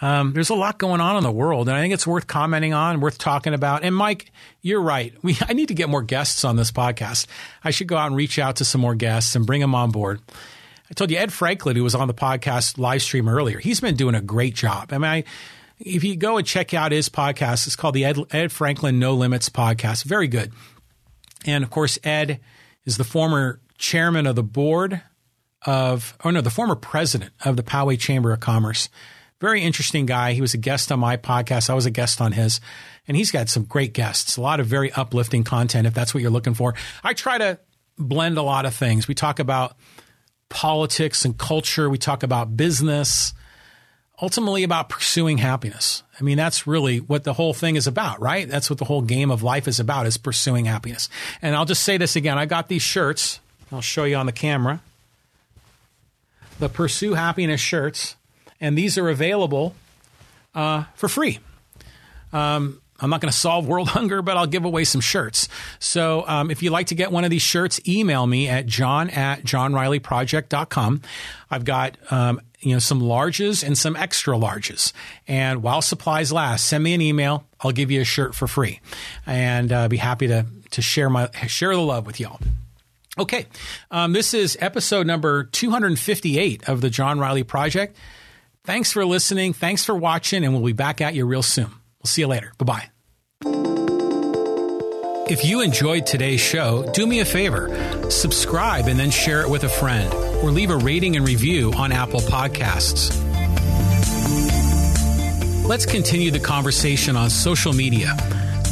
Um, 0.03 0.33
there's 0.33 0.51
a 0.51 0.55
lot 0.55 0.79
going 0.79 1.01
on 1.01 1.17
in 1.17 1.23
the 1.23 1.31
world, 1.31 1.69
and 1.69 1.77
I 1.77 1.83
think 1.83 1.93
it's 1.93 2.07
worth 2.07 2.27
commenting 2.27 2.73
on, 2.73 3.01
worth 3.01 3.19
talking 3.19 3.53
about. 3.53 3.85
And 3.85 3.95
Mike, 3.95 4.33
you're 4.63 4.81
right. 4.81 5.15
We 5.23 5.37
I 5.47 5.53
need 5.53 5.69
to 5.69 5.75
get 5.75 5.89
more 5.89 6.03
guests 6.03 6.45
on 6.45 6.57
this 6.57 6.73
podcast. 6.73 7.27
I 7.63 7.71
should 7.71 7.87
go 7.87 7.97
out 7.97 8.07
and 8.07 8.17
reach 8.17 8.39
out 8.39 8.57
to 8.57 8.65
some 8.65 8.81
more 8.81 8.95
guests 8.95 9.37
and 9.37 9.47
bring 9.47 9.61
them 9.61 9.75
on 9.75 9.91
board. 9.91 10.21
I 10.91 10.95
told 10.95 11.11
you 11.11 11.19
Ed 11.19 11.33
Franklin, 11.33 11.77
who 11.77 11.85
was 11.85 11.95
on 11.95 12.09
the 12.09 12.15
podcast 12.15 12.79
live 12.79 13.03
stream 13.03 13.29
earlier, 13.29 13.59
he's 13.59 13.81
been 13.81 13.95
doing 13.95 14.15
a 14.15 14.21
great 14.21 14.55
job. 14.55 14.93
I 14.93 14.99
mean, 14.99 15.11
I 15.11 15.25
if 15.81 16.05
you 16.05 16.15
go 16.17 16.37
and 16.37 16.47
check 16.47 16.75
out 16.75 16.93
his 16.93 17.09
podcast, 17.09 17.67
it's 17.67 17.77
called 17.77 17.95
the 17.95 18.05
Ed, 18.05 18.19
Ed 18.31 18.53
Franklin 18.53 18.99
No 18.99 19.15
Limits 19.15 19.49
podcast. 19.49 20.05
Very 20.05 20.29
good. 20.29 20.53
And 21.47 21.65
of 21.65 21.71
course, 21.71 21.99
Ed 22.05 22.41
is 22.85 22.99
the 22.99 23.05
former 23.05 23.61
chairman 23.79 24.27
of 24.27 24.37
the 24.37 24.43
board 24.43 25.01
of, 25.67 26.17
oh 26.23 26.31
no, 26.31 26.43
the 26.43 26.51
former 26.51 26.77
president 26.77 27.33
of 27.45 27.57
the 27.57 27.63
Poway 27.63 27.99
Chamber 27.99 28.33
of 28.33 28.41
Commerce. 28.41 28.91
Very 29.41 29.63
interesting 29.63 30.05
guy. 30.05 30.35
He 30.35 30.43
was 30.43 30.53
a 30.53 30.59
guest 30.59 30.93
on 30.93 31.01
my 31.01 31.17
podcast. 31.17 31.71
I 31.71 31.75
was 31.75 31.87
a 31.87 31.91
guest 31.91 32.21
on 32.21 32.33
his, 32.33 32.61
and 33.09 33.17
he's 33.17 33.31
got 33.31 33.49
some 33.49 33.65
great 33.65 33.95
guests. 33.95 34.37
A 34.37 34.43
lot 34.43 34.61
of 34.61 34.67
very 34.67 34.93
uplifting 34.93 35.45
content 35.45 35.87
if 35.87 35.95
that's 35.95 36.13
what 36.13 36.21
you're 36.21 36.31
looking 36.31 36.53
for. 36.53 36.75
I 37.03 37.15
try 37.15 37.39
to 37.39 37.59
blend 37.97 38.37
a 38.37 38.43
lot 38.43 38.67
of 38.67 38.75
things. 38.75 39.09
We 39.09 39.15
talk 39.15 39.39
about 39.39 39.77
politics 40.51 41.25
and 41.25 41.39
culture. 41.39 41.89
We 41.89 41.97
talk 41.97 42.23
about 42.23 42.55
business 42.55 43.33
ultimately 44.23 44.63
about 44.63 44.89
pursuing 44.89 45.39
happiness. 45.39 46.03
I 46.19 46.23
mean, 46.23 46.37
that's 46.37 46.67
really 46.67 46.99
what 46.99 47.25
the 47.25 47.33
whole 47.33 47.55
thing 47.55 47.77
is 47.77 47.87
about, 47.87 48.21
right? 48.21 48.49
That's 48.49 48.69
what 48.69 48.79
the 48.79 48.85
whole 48.85 49.03
game 49.03 49.31
of 49.31 49.43
life 49.43 49.67
is 49.67 49.81
about 49.81 50.07
is 50.07 50.17
pursuing 50.17 50.67
happiness. 50.67 51.09
And 51.41 51.57
I'll 51.57 51.65
just 51.65 51.83
say 51.83 51.97
this 51.97 52.17
again. 52.17 52.39
I 52.39 52.47
got 52.47 52.69
these 52.69 52.83
shirts. 52.83 53.41
I'll 53.73 53.81
show 53.81 54.05
you 54.05 54.17
on 54.17 54.27
the 54.27 54.33
camera. 54.33 54.81
The 56.59 56.69
Pursue 56.69 57.15
Happiness 57.15 57.61
shirts. 57.61 58.17
And 58.61 58.77
these 58.77 58.99
are 58.99 59.09
available 59.09 59.75
uh, 60.55 60.85
for 60.95 61.09
free. 61.09 61.39
Um, 62.33 62.81
I'm 63.01 63.11
not 63.11 63.21
going 63.21 63.33
to 63.33 63.37
solve 63.37 63.67
world 63.67 63.89
hunger, 63.97 64.23
but 64.23 64.37
I'll 64.37 64.47
give 64.47 64.65
away 64.65 64.85
some 64.85 65.01
shirts. 65.01 65.49
So 65.79 66.25
um, 66.27 66.51
if 66.51 66.63
you'd 66.63 66.71
like 66.71 66.89
to 66.89 66.95
get 66.95 67.13
one 67.13 67.25
of 67.25 67.31
these 67.31 67.43
shirts, 67.43 67.81
email 67.89 68.27
me 68.27 68.49
at 68.49 68.67
john 68.67 69.11
at 69.11 69.43
johnrileyproject.com. 69.43 71.03
I've 71.51 71.65
got 71.65 71.97
um, 72.13 72.41
you 72.61 72.75
know, 72.75 72.79
some 72.79 73.01
larges 73.01 73.65
and 73.65 73.77
some 73.77 73.97
extra 73.97 74.37
larges. 74.37 74.93
And 75.27 75.63
while 75.63 75.83
supplies 75.83 76.33
last, 76.33 76.67
send 76.67 76.85
me 76.85 76.95
an 76.95 77.01
email. 77.01 77.47
I'll 77.61 77.73
give 77.73 77.91
you 77.91 78.01
a 78.01 78.05
shirt 78.05 78.35
for 78.35 78.47
free, 78.47 78.81
and 79.27 79.73
uh, 79.73 79.89
be 79.89 79.97
happy 79.97 80.29
to 80.29 80.47
to 80.73 80.83
share 80.83 81.11
my 81.11 81.31
share 81.47 81.75
the 81.75 81.81
love 81.81 82.07
with 82.07 82.21
y'all. 82.21 82.41
Okay, 83.19 83.47
um, 83.91 84.13
this 84.13 84.35
is 84.35 84.57
episode 84.61 85.07
number 85.07 85.45
258 85.45 86.69
of 86.69 86.81
the 86.81 86.91
John 86.91 87.19
Riley 87.19 87.43
Project. 87.43 87.97
Thanks 88.65 88.93
for 88.93 89.05
listening. 89.05 89.53
Thanks 89.53 89.85
for 89.85 89.95
watching, 89.95 90.45
and 90.45 90.55
we'll 90.55 90.65
be 90.65 90.73
back 90.73 91.01
at 91.01 91.15
you 91.15 91.27
real 91.27 91.43
soon. 91.43 91.80
We'll 92.01 92.09
see 92.09 92.23
you 92.23 92.29
later. 92.29 92.53
Bye 92.59 92.65
bye. 92.65 92.91
If 95.31 95.45
you 95.45 95.61
enjoyed 95.61 96.07
today's 96.07 96.41
show, 96.41 96.91
do 96.93 97.07
me 97.07 97.21
a 97.21 97.25
favor 97.25 97.69
subscribe 98.11 98.89
and 98.89 98.99
then 98.99 99.11
share 99.11 99.43
it 99.43 99.49
with 99.49 99.63
a 99.65 99.69
friend 99.69 100.13
or 100.43 100.51
leave 100.51 100.71
a 100.71 100.77
rating 100.77 101.17
and 101.17 101.27
review 101.27 101.73
on 101.77 101.93
Apple 101.93 102.21
Podcasts. 102.21 103.17
Let's 105.67 105.87
continue 105.87 106.31
the 106.33 106.41
conversation 106.41 107.17
on 107.17 107.31
social 107.31 107.73
media. 107.73 108.17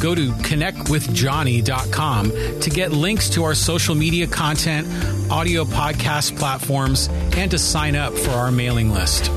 Go 0.01 0.13
to 0.15 0.31
connectwithjohnny.com 0.31 2.31
to 2.59 2.69
get 2.69 2.91
links 2.91 3.29
to 3.29 3.45
our 3.45 3.55
social 3.55 3.95
media 3.95 4.27
content, 4.27 4.85
audio 5.31 5.63
podcast 5.63 6.37
platforms, 6.37 7.07
and 7.37 7.49
to 7.51 7.57
sign 7.57 7.95
up 7.95 8.13
for 8.13 8.31
our 8.31 8.51
mailing 8.51 8.91
list. 8.91 9.27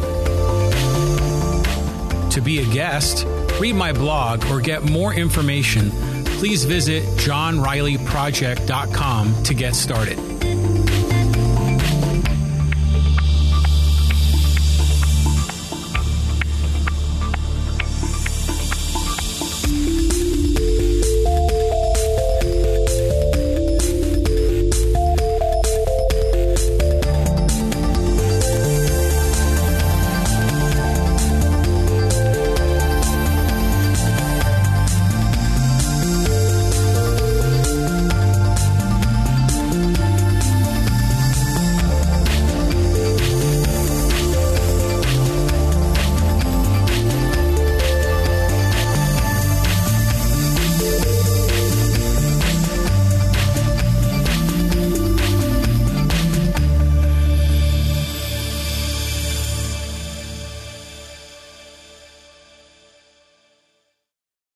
To 2.32 2.40
be 2.40 2.59
a 2.60 2.64
guest, 2.73 3.27
read 3.60 3.74
my 3.74 3.92
blog, 3.92 4.44
or 4.46 4.60
get 4.60 4.82
more 4.82 5.14
information, 5.14 5.90
please 6.24 6.64
visit 6.64 7.04
johnrileyproject.com 7.18 9.42
to 9.44 9.54
get 9.54 9.74
started. 9.74 10.31